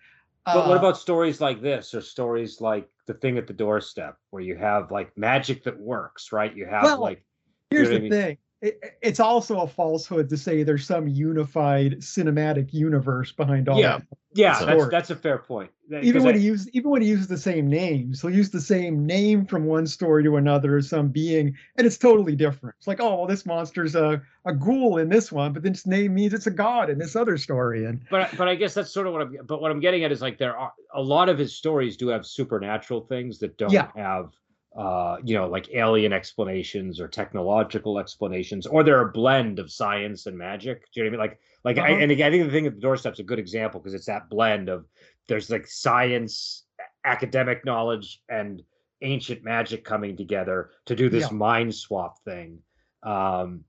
But 0.46 0.68
what 0.68 0.76
uh, 0.76 0.78
about 0.80 0.98
stories 0.98 1.40
like 1.40 1.62
this 1.62 1.94
or 1.94 2.00
stories 2.02 2.60
like 2.60 2.88
the 3.06 3.14
thing 3.14 3.38
at 3.38 3.46
the 3.46 3.54
doorstep 3.54 4.16
where 4.30 4.42
you 4.42 4.56
have 4.56 4.90
like 4.90 5.16
magic 5.16 5.64
that 5.64 5.78
works, 5.78 6.32
right? 6.32 6.54
You 6.54 6.66
have 6.66 6.84
Well, 6.84 7.00
like 7.00 7.24
here's 7.70 7.88
know 7.88 7.94
the 7.94 7.96
I 7.96 8.00
mean? 8.02 8.10
thing. 8.10 8.38
It, 8.64 8.96
it's 9.02 9.20
also 9.20 9.60
a 9.60 9.68
falsehood 9.68 10.30
to 10.30 10.38
say 10.38 10.62
there's 10.62 10.86
some 10.86 11.06
unified 11.06 11.98
cinematic 11.98 12.72
universe 12.72 13.30
behind 13.30 13.68
all 13.68 13.78
Yeah. 13.78 13.98
that. 13.98 14.06
yeah, 14.32 14.64
that's 14.64 14.88
that's 14.88 15.10
a 15.10 15.16
fair 15.16 15.36
point. 15.36 15.70
Even 16.02 16.22
when 16.24 16.34
I- 16.34 16.38
he 16.38 16.44
uses 16.46 16.70
even 16.70 16.90
when 16.90 17.02
he 17.02 17.08
uses 17.08 17.28
the 17.28 17.36
same 17.36 17.68
names, 17.68 18.22
he'll 18.22 18.30
use 18.30 18.48
the 18.48 18.62
same 18.62 19.04
name 19.04 19.44
from 19.44 19.66
one 19.66 19.86
story 19.86 20.22
to 20.24 20.36
another 20.38 20.78
as 20.78 20.88
some 20.88 21.08
being, 21.08 21.54
and 21.76 21.86
it's 21.86 21.98
totally 21.98 22.34
different. 22.34 22.74
It's 22.78 22.86
like, 22.86 23.00
oh, 23.00 23.16
well, 23.16 23.26
this 23.26 23.44
monster's 23.44 23.94
a, 23.94 24.22
a 24.46 24.54
ghoul 24.54 24.96
in 24.96 25.10
this 25.10 25.30
one, 25.30 25.52
but 25.52 25.62
then 25.62 25.72
its 25.72 25.86
name 25.86 26.14
means 26.14 26.32
it's 26.32 26.46
a 26.46 26.50
god 26.50 26.88
in 26.88 26.98
this 26.98 27.14
other 27.16 27.36
story. 27.36 27.84
And 27.84 28.00
but 28.10 28.22
I- 28.32 28.36
but 28.38 28.48
I 28.48 28.54
guess 28.54 28.72
that's 28.72 28.90
sort 28.90 29.06
of 29.06 29.12
what 29.12 29.20
I'm. 29.20 29.36
But 29.44 29.60
what 29.60 29.70
I'm 29.70 29.80
getting 29.80 30.04
at 30.04 30.10
is 30.10 30.22
like 30.22 30.38
there 30.38 30.56
are 30.56 30.72
a 30.94 31.02
lot 31.02 31.28
of 31.28 31.36
his 31.36 31.54
stories 31.54 31.98
do 31.98 32.08
have 32.08 32.24
supernatural 32.24 33.02
things 33.02 33.38
that 33.40 33.58
don't 33.58 33.70
Yeah. 33.72 33.90
have, 33.94 34.30
uh, 34.76 35.16
you 35.24 35.34
know, 35.36 35.46
like 35.48 35.70
alien 35.72 36.12
explanations 36.12 37.00
or 37.00 37.08
technological 37.08 37.98
explanations, 37.98 38.66
or 38.66 38.82
they're 38.82 39.08
a 39.08 39.12
blend 39.12 39.58
of 39.58 39.70
science 39.70 40.26
and 40.26 40.36
magic. 40.36 40.82
Do 40.92 41.00
you 41.00 41.10
know 41.10 41.16
what 41.18 41.24
I 41.24 41.28
mean? 41.28 41.30
Like 41.30 41.76
like 41.76 41.78
I, 41.78 41.90
Uh-huh. 41.90 42.02
and 42.02 42.10
again, 42.10 42.28
I 42.28 42.30
think 42.36 42.44
the 42.46 42.52
thing 42.52 42.66
at 42.66 42.74
the 42.74 42.80
doorstep's 42.80 43.20
a 43.20 43.24
good 43.24 43.38
example 43.38 43.80
because 43.80 43.94
it's 43.94 44.06
that 44.06 44.28
blend 44.28 44.68
of 44.68 44.86
there's 45.28 45.50
like 45.50 45.66
science, 45.66 46.64
academic 47.04 47.64
knowledge, 47.64 48.20
and 48.28 48.62
ancient 49.02 49.44
magic 49.44 49.84
coming 49.84 50.16
together 50.16 50.70
to 50.86 50.96
do 50.96 51.08
this 51.08 51.30
Yeah. 51.30 51.36
mind 51.36 51.74
swap 51.74 52.22
thing. 52.24 52.58
Um, 53.02 53.64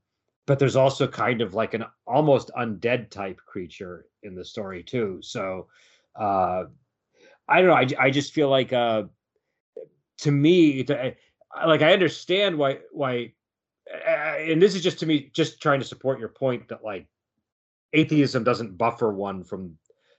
but 0.46 0.58
there's 0.58 0.76
also 0.76 1.06
kind 1.08 1.40
of 1.40 1.54
like 1.54 1.74
an 1.74 1.84
almost 2.06 2.50
undead 2.56 3.10
type 3.10 3.38
creature 3.46 4.06
in 4.22 4.34
the 4.34 4.44
story 4.44 4.82
too. 4.82 5.18
So 5.22 5.68
uh, 6.18 6.64
I 7.48 7.60
don't 7.60 7.66
know. 7.66 7.74
I, 7.74 8.06
I 8.06 8.10
just 8.10 8.32
feel 8.32 8.48
like 8.48 8.72
uh, 8.72 9.04
to 10.18 10.30
me, 10.30 10.84
I- 10.88 11.16
like 11.66 11.82
I 11.82 11.92
understand 11.92 12.58
why 12.58 12.80
why, 12.92 13.32
and 14.38 14.60
this 14.60 14.74
is 14.74 14.82
just 14.82 14.98
to 15.00 15.06
me 15.06 15.30
just 15.32 15.60
trying 15.60 15.80
to 15.80 15.86
support 15.86 16.20
your 16.20 16.28
point 16.28 16.68
that 16.68 16.84
like 16.84 17.06
atheism 17.92 18.44
doesn't 18.44 18.76
buffer 18.76 19.12
one 19.12 19.42
from 19.42 19.76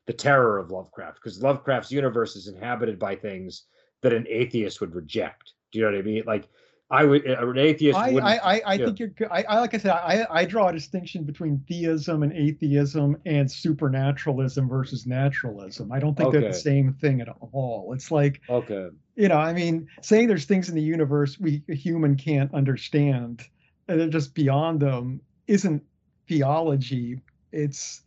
the 0.07 0.13
terror 0.13 0.57
of 0.57 0.71
Lovecraft 0.71 1.15
because 1.15 1.43
Lovecraft's 1.43 1.91
universe 1.91 2.35
is 2.35 2.47
inhabited 2.47 2.97
by 2.97 3.15
things 3.15 3.63
that 4.01 4.13
an 4.13 4.25
atheist 4.29 4.79
would 4.81 4.95
reject. 4.95 5.53
Do 5.71 5.79
you 5.79 5.85
know 5.85 5.91
what 5.91 5.99
I 5.99 6.03
mean? 6.03 6.23
Like 6.25 6.47
I 6.89 7.03
would 7.03 7.25
an 7.25 7.57
atheist 7.57 7.97
I, 7.99 8.11
wouldn't. 8.11 8.23
I, 8.25 8.37
I, 8.37 8.61
I 8.65 8.73
yeah. 8.75 8.85
think 8.85 8.99
you're. 8.99 9.09
good. 9.09 9.27
I, 9.29 9.43
I 9.43 9.59
like 9.59 9.73
I 9.73 9.77
said, 9.77 9.91
I, 9.91 10.25
I 10.29 10.45
draw 10.45 10.69
a 10.69 10.73
distinction 10.73 11.23
between 11.23 11.61
theism 11.67 12.23
and 12.23 12.31
atheism 12.31 13.17
and 13.25 13.51
supernaturalism 13.51 14.69
versus 14.69 15.05
naturalism. 15.05 15.91
I 15.91 15.99
don't 15.99 16.15
think 16.15 16.31
they're 16.31 16.41
the 16.41 16.53
same 16.53 16.93
thing 16.93 17.19
at 17.19 17.27
all. 17.51 17.91
It's 17.93 18.09
like 18.09 18.41
okay. 18.49 18.87
you 19.15 19.27
know, 19.27 19.37
I 19.37 19.51
mean, 19.51 19.87
saying 20.01 20.29
there's 20.29 20.45
things 20.45 20.69
in 20.69 20.75
the 20.75 20.81
universe 20.81 21.37
we 21.39 21.61
a 21.69 21.75
human 21.75 22.15
can't 22.15 22.53
understand, 22.53 23.43
and 23.89 23.99
they're 23.99 24.07
just 24.07 24.33
beyond 24.33 24.79
them, 24.79 25.19
isn't 25.47 25.83
theology. 26.29 27.19
It's 27.51 28.01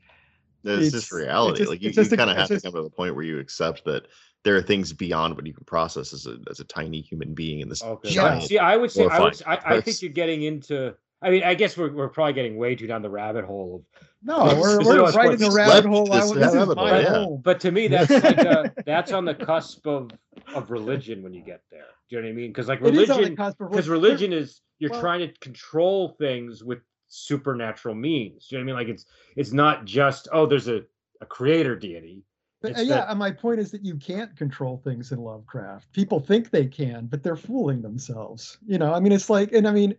It's, 0.65 0.71
It's- 0.71 0.93
just 0.93 1.05
it's 1.05 1.13
reality. 1.13 1.59
just- 1.59 1.71
like 1.71 1.83
you, 1.83 1.91
you 1.91 2.17
kind 2.17 2.31
of 2.31 2.37
have 2.37 2.49
just- 2.49 2.65
to 2.65 2.71
come 2.71 2.77
to 2.79 2.83
the 2.83 2.91
point 2.91 3.15
where 3.15 3.25
you 3.25 3.39
accept 3.41 3.85
that 3.85 4.07
there 4.45 4.57
are 4.57 4.63
things 4.63 4.93
beyond 4.93 5.37
what 5.37 5.47
you 5.47 5.53
can 5.53 5.65
process 5.65 6.13
as 6.13 6.27
a 6.27 6.39
as 6.51 6.61
a 6.61 6.65
tiny 6.65 7.01
human 7.01 7.35
being 7.35 7.61
in 7.61 7.69
this 7.69 7.83
Okay. 7.83 8.11
giant. 8.11 8.45
See, 8.45 8.59
I 8.59 8.77
would 8.77 8.91
say 8.91 9.03
I 9.03 9.05
would. 9.21 9.35
horrifying 9.37 9.59
s- 9.59 9.65
I, 9.65 9.77
I 9.77 9.81
think 9.81 10.01
you're 10.03 10.11
getting 10.13 10.43
into. 10.43 10.95
I 11.23 11.29
mean, 11.29 11.43
I 11.45 11.53
guess 11.55 11.77
we're 11.77 11.93
we're 11.93 12.09
probably 12.09 12.33
getting 12.33 12.57
way 12.57 12.75
too 12.75 12.87
down 12.87 13.03
the 13.03 13.11
rabbit 13.11 13.45
hole 13.45 13.77
of 13.77 14.01
no, 14.23 14.45
we're, 14.59 14.79
we're 14.85 14.97
just- 15.05 15.17
right 15.17 15.33
in 15.33 15.39
the 15.39 15.51
rabbit 15.51 15.75
let 15.75 15.85
hole. 15.85 16.13
I, 16.13 16.21
this 16.21 16.31
this 16.33 16.49
is 16.49 16.55
rabbit 16.57 16.77
my 16.77 17.03
hole, 17.03 17.33
yeah. 17.35 17.41
But 17.43 17.61
to 17.61 17.71
me, 17.73 17.89
that's 17.89 18.11
like 18.11 18.39
a, 18.39 18.73
that's 18.87 19.13
on 19.13 19.25
the 19.27 19.35
cusp 19.35 19.87
of 19.87 20.11
of 20.55 20.71
religion 20.71 21.23
when 21.23 21.35
you 21.35 21.43
get 21.43 21.63
there. 21.71 21.85
Do 22.09 22.17
you 22.17 22.23
know 22.23 22.29
what 22.29 22.33
I 22.33 22.37
mean? 22.37 22.51
Because 22.51 22.69
like 22.69 22.81
It 22.81 22.95
is 22.95 23.11
on 23.11 23.23
the 23.23 23.29
religion, 23.29 23.35
because 23.59 23.89
religion 23.89 24.33
is 24.33 24.63
you're 24.79 24.91
well- 24.91 25.01
trying 25.03 25.21
to 25.21 25.29
control 25.41 26.17
things 26.19 26.65
with 26.65 26.79
supernatural 27.09 27.95
means. 27.95 28.47
Do 28.49 28.57
you 28.57 28.65
know 28.65 28.73
what 28.73 28.81
I 28.81 28.85
mean? 28.85 28.89
Like 28.89 28.95
it's 28.95 29.05
it's 29.37 29.53
not 29.53 29.85
just 29.85 30.29
oh, 30.33 30.47
there's 30.47 30.69
a 30.69 30.83
a 31.21 31.27
creator 31.27 31.77
deity. 31.77 32.23
But, 32.63 32.77
uh, 32.79 32.83
yeah, 32.83 32.97
that- 32.97 33.11
and 33.11 33.19
my 33.19 33.31
point 33.31 33.59
is 33.61 33.71
that 33.71 33.85
you 33.85 33.97
can't 33.97 34.35
control 34.37 34.81
things 34.85 35.13
in 35.13 35.19
Lovecraft. 35.19 35.91
People 35.93 36.21
think 36.21 36.51
they 36.51 36.67
can, 36.67 37.07
but 37.07 37.23
they're 37.23 37.37
fooling 37.37 37.81
themselves. 37.83 38.59
You 38.67 38.79
know, 38.79 38.93
I 38.93 39.01
mean, 39.01 39.13
it's 39.13 39.31
like, 39.31 39.53
and 39.53 39.67
I 39.67 39.73
mean, 39.73 39.95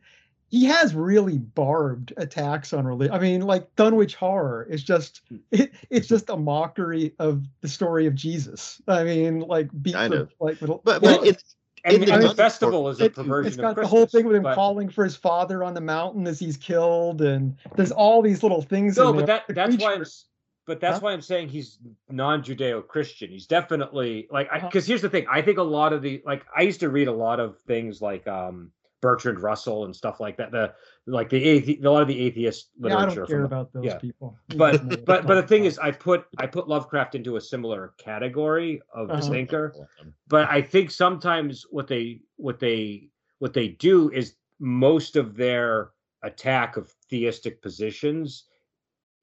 he 0.49 0.65
has 0.65 0.93
really 0.93 1.37
barbed 1.37 2.13
attacks 2.17 2.73
on 2.73 2.85
religion. 2.85 3.15
I 3.15 3.19
mean, 3.19 3.41
like 3.41 3.73
Dunwich 3.77 4.15
Horror 4.15 4.67
is 4.69 4.83
just 4.83 5.21
Hmm. 5.29 5.37
it, 5.51 5.71
it's 5.89 6.07
just 6.07 6.29
a 6.29 6.35
mockery 6.37 7.15
of 7.19 7.43
the 7.61 7.67
story 7.67 8.05
of 8.05 8.15
Jesus. 8.15 8.81
I 8.87 9.03
mean, 9.05 9.39
like 9.39 9.69
beat 9.81 9.93
Kind 9.95 10.13
of. 10.13 10.31
like 10.39 10.59
But, 10.59 10.69
well, 10.69 10.81
but 10.83 11.25
it, 11.25 11.43
And 11.83 11.95
In 11.95 12.01
the, 12.01 12.05
the 12.05 12.27
the 12.27 12.35
festival 12.35 12.89
is 12.89 13.01
a 13.01 13.05
it- 13.05 13.15
perversion 13.15 13.47
it's 13.47 13.55
of 13.57 13.61
got 13.61 13.69
the 13.69 13.73
Christmas. 13.81 13.89
whole 13.89 14.05
thing 14.05 14.27
with 14.27 14.35
him 14.35 14.43
but- 14.43 14.53
calling 14.53 14.87
for 14.87 15.03
his 15.03 15.15
father 15.15 15.63
on 15.63 15.73
the 15.73 15.81
mountain 15.81 16.27
as 16.27 16.37
he's 16.37 16.55
killed, 16.55 17.21
and 17.23 17.55
there's 17.75 17.91
all 17.91 18.21
these 18.21 18.43
little 18.43 18.61
things. 18.61 18.97
No, 18.97 19.09
in 19.09 19.15
but 19.15 19.25
there. 19.25 19.37
that 19.37 19.47
The 19.47 19.53
that's 19.55 19.77
why 19.77 19.93
I'm 19.93 19.95
creature- 19.95 20.01
s- 20.03 20.25
but 20.67 20.79
that's 20.79 20.95
Huh? 20.99 21.05
why 21.05 21.11
I'm 21.13 21.21
saying 21.21 21.49
he's 21.49 21.79
non-Judeo-Christian. 22.09 23.29
He's 23.29 23.47
definitely 23.47 24.27
like 24.31 24.47
Uh-huh. 24.51 24.67
because 24.67 24.85
here's 24.85 25.01
the 25.01 25.09
thing. 25.09 25.25
I 25.29 25.41
think 25.41 25.57
a 25.57 25.63
lot 25.63 25.93
of 25.93 26.01
the 26.01 26.21
like 26.25 26.45
I 26.55 26.61
used 26.61 26.79
to 26.81 26.89
read 26.89 27.07
a 27.07 27.11
lot 27.13 27.39
of 27.39 27.59
things 27.61 28.01
like 28.01 28.27
um 28.27 28.71
Bertrand 29.01 29.39
Russell 29.41 29.85
and 29.85 29.95
stuff 29.95 30.19
like 30.19 30.37
that. 30.37 30.51
The 30.51 30.73
like 31.07 31.29
the 31.29 31.41
athe- 31.43 31.83
a 31.83 31.89
lot 31.89 32.03
of 32.03 32.07
the 32.07 32.19
atheist 32.19 32.69
Yeah, 32.79 32.97
I 32.97 33.05
don't 33.07 33.15
care 33.15 33.25
from- 33.25 33.45
about 33.45 33.73
those 33.73 33.85
yeah. 33.85 33.97
people. 33.97 34.37
But 34.55 34.73
don't 34.73 34.83
know 34.83 34.89
what 34.97 35.05
but 35.05 35.27
but 35.27 35.35
the 35.41 35.47
thing 35.47 35.65
is, 35.65 35.79
I 35.79 35.89
put 35.91 36.25
I 36.37 36.45
put 36.45 36.67
Lovecraft 36.67 37.15
into 37.15 37.35
a 37.37 37.41
similar 37.41 37.93
category 37.97 38.81
of 38.93 39.09
Uh-huh. 39.09 39.21
thinker. 39.29 39.73
But 40.27 40.47
I 40.49 40.61
think 40.61 40.91
sometimes 40.91 41.65
what 41.71 41.87
they 41.87 42.21
what 42.37 42.59
they 42.59 43.09
what 43.39 43.53
they 43.53 43.69
do 43.69 44.11
is 44.11 44.35
most 44.59 45.15
of 45.15 45.35
their 45.35 45.91
attack 46.21 46.77
of 46.77 46.91
theistic 47.09 47.63
positions 47.63 48.43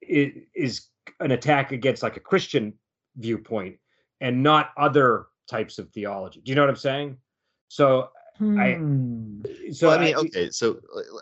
is, 0.01 0.33
is 0.53 0.88
an 1.19 1.31
attack 1.31 1.71
against 1.71 2.03
like 2.03 2.17
a 2.17 2.21
Christian 2.21 2.73
viewpoint 3.17 3.77
and 4.21 4.43
not 4.43 4.71
other 4.77 5.27
types 5.49 5.79
of 5.79 5.89
theology. 5.91 6.41
Do 6.41 6.49
you 6.51 6.55
know 6.55 6.61
what 6.61 6.69
I'm 6.69 6.75
saying? 6.75 7.17
So 7.67 8.09
I- 8.57 8.75
Hmm. 8.75 9.41
so 9.71 9.87
well, 9.89 9.99
I 9.99 10.05
mean, 10.05 10.15
I- 10.15 10.19
okay, 10.19 10.49
so 10.49 10.79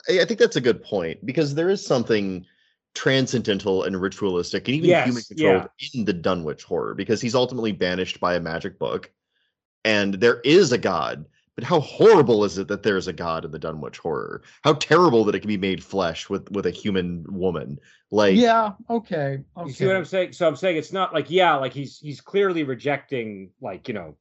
I 0.10 0.22
I 0.22 0.26
think 0.26 0.40
that's 0.40 0.56
a 0.56 0.62
good 0.62 0.84
point 0.84 1.26
because 1.26 1.56
there 1.56 1.70
is 1.70 1.86
something 1.86 2.46
transcendental 2.94 3.84
and 3.84 4.00
ritualistic 4.00 4.68
and 4.68 4.76
even 4.78 4.90
human 4.90 5.16
Yes, 5.16 5.28
controlled 5.28 5.70
in 5.94 6.06
the 6.06 6.14
Dunwich 6.14 6.64
horror 6.64 6.96
because 6.96 7.22
he's 7.22 7.36
ultimately 7.36 7.72
banished 7.72 8.20
by 8.20 8.36
a 8.36 8.40
magic 8.40 8.80
book 8.80 9.12
and 9.86 10.16
there 10.16 10.42
is 10.42 10.72
a 10.72 10.78
god. 10.78 11.26
But 11.58 11.64
how 11.64 11.80
horrible 11.80 12.44
is 12.44 12.60
it 12.60 12.68
that 12.68 12.84
there's 12.84 13.08
a 13.08 13.14
god 13.14 13.44
in 13.44 13.50
the 13.50 13.58
Dunwich 13.58 13.98
horror? 13.98 14.44
How 14.64 14.74
terrible 14.74 15.26
that 15.26 15.34
it 15.34 15.40
can 15.40 15.48
be 15.48 15.58
made 15.58 15.84
flesh 15.84 16.30
with 16.30 16.52
with 16.52 16.68
a 16.68 16.72
human 16.72 17.26
woman. 17.28 17.80
Like 18.12 18.38
yeah. 18.38 18.74
Okay. 18.92 19.40
Okay. 19.58 19.68
You 19.68 19.74
see 19.74 19.88
what 19.88 19.96
I'm 19.96 20.06
saying? 20.06 20.34
So 20.34 20.48
I'm 20.48 20.56
saying 20.56 20.78
it's 20.78 20.94
not 20.94 21.16
like 21.16 21.32
yeah, 21.32 21.56
like 21.56 21.74
he's 21.74 21.98
he's 21.98 22.22
clearly 22.22 22.62
rejecting 22.62 23.50
like 23.60 23.88
you 23.88 23.96
know 23.96 24.16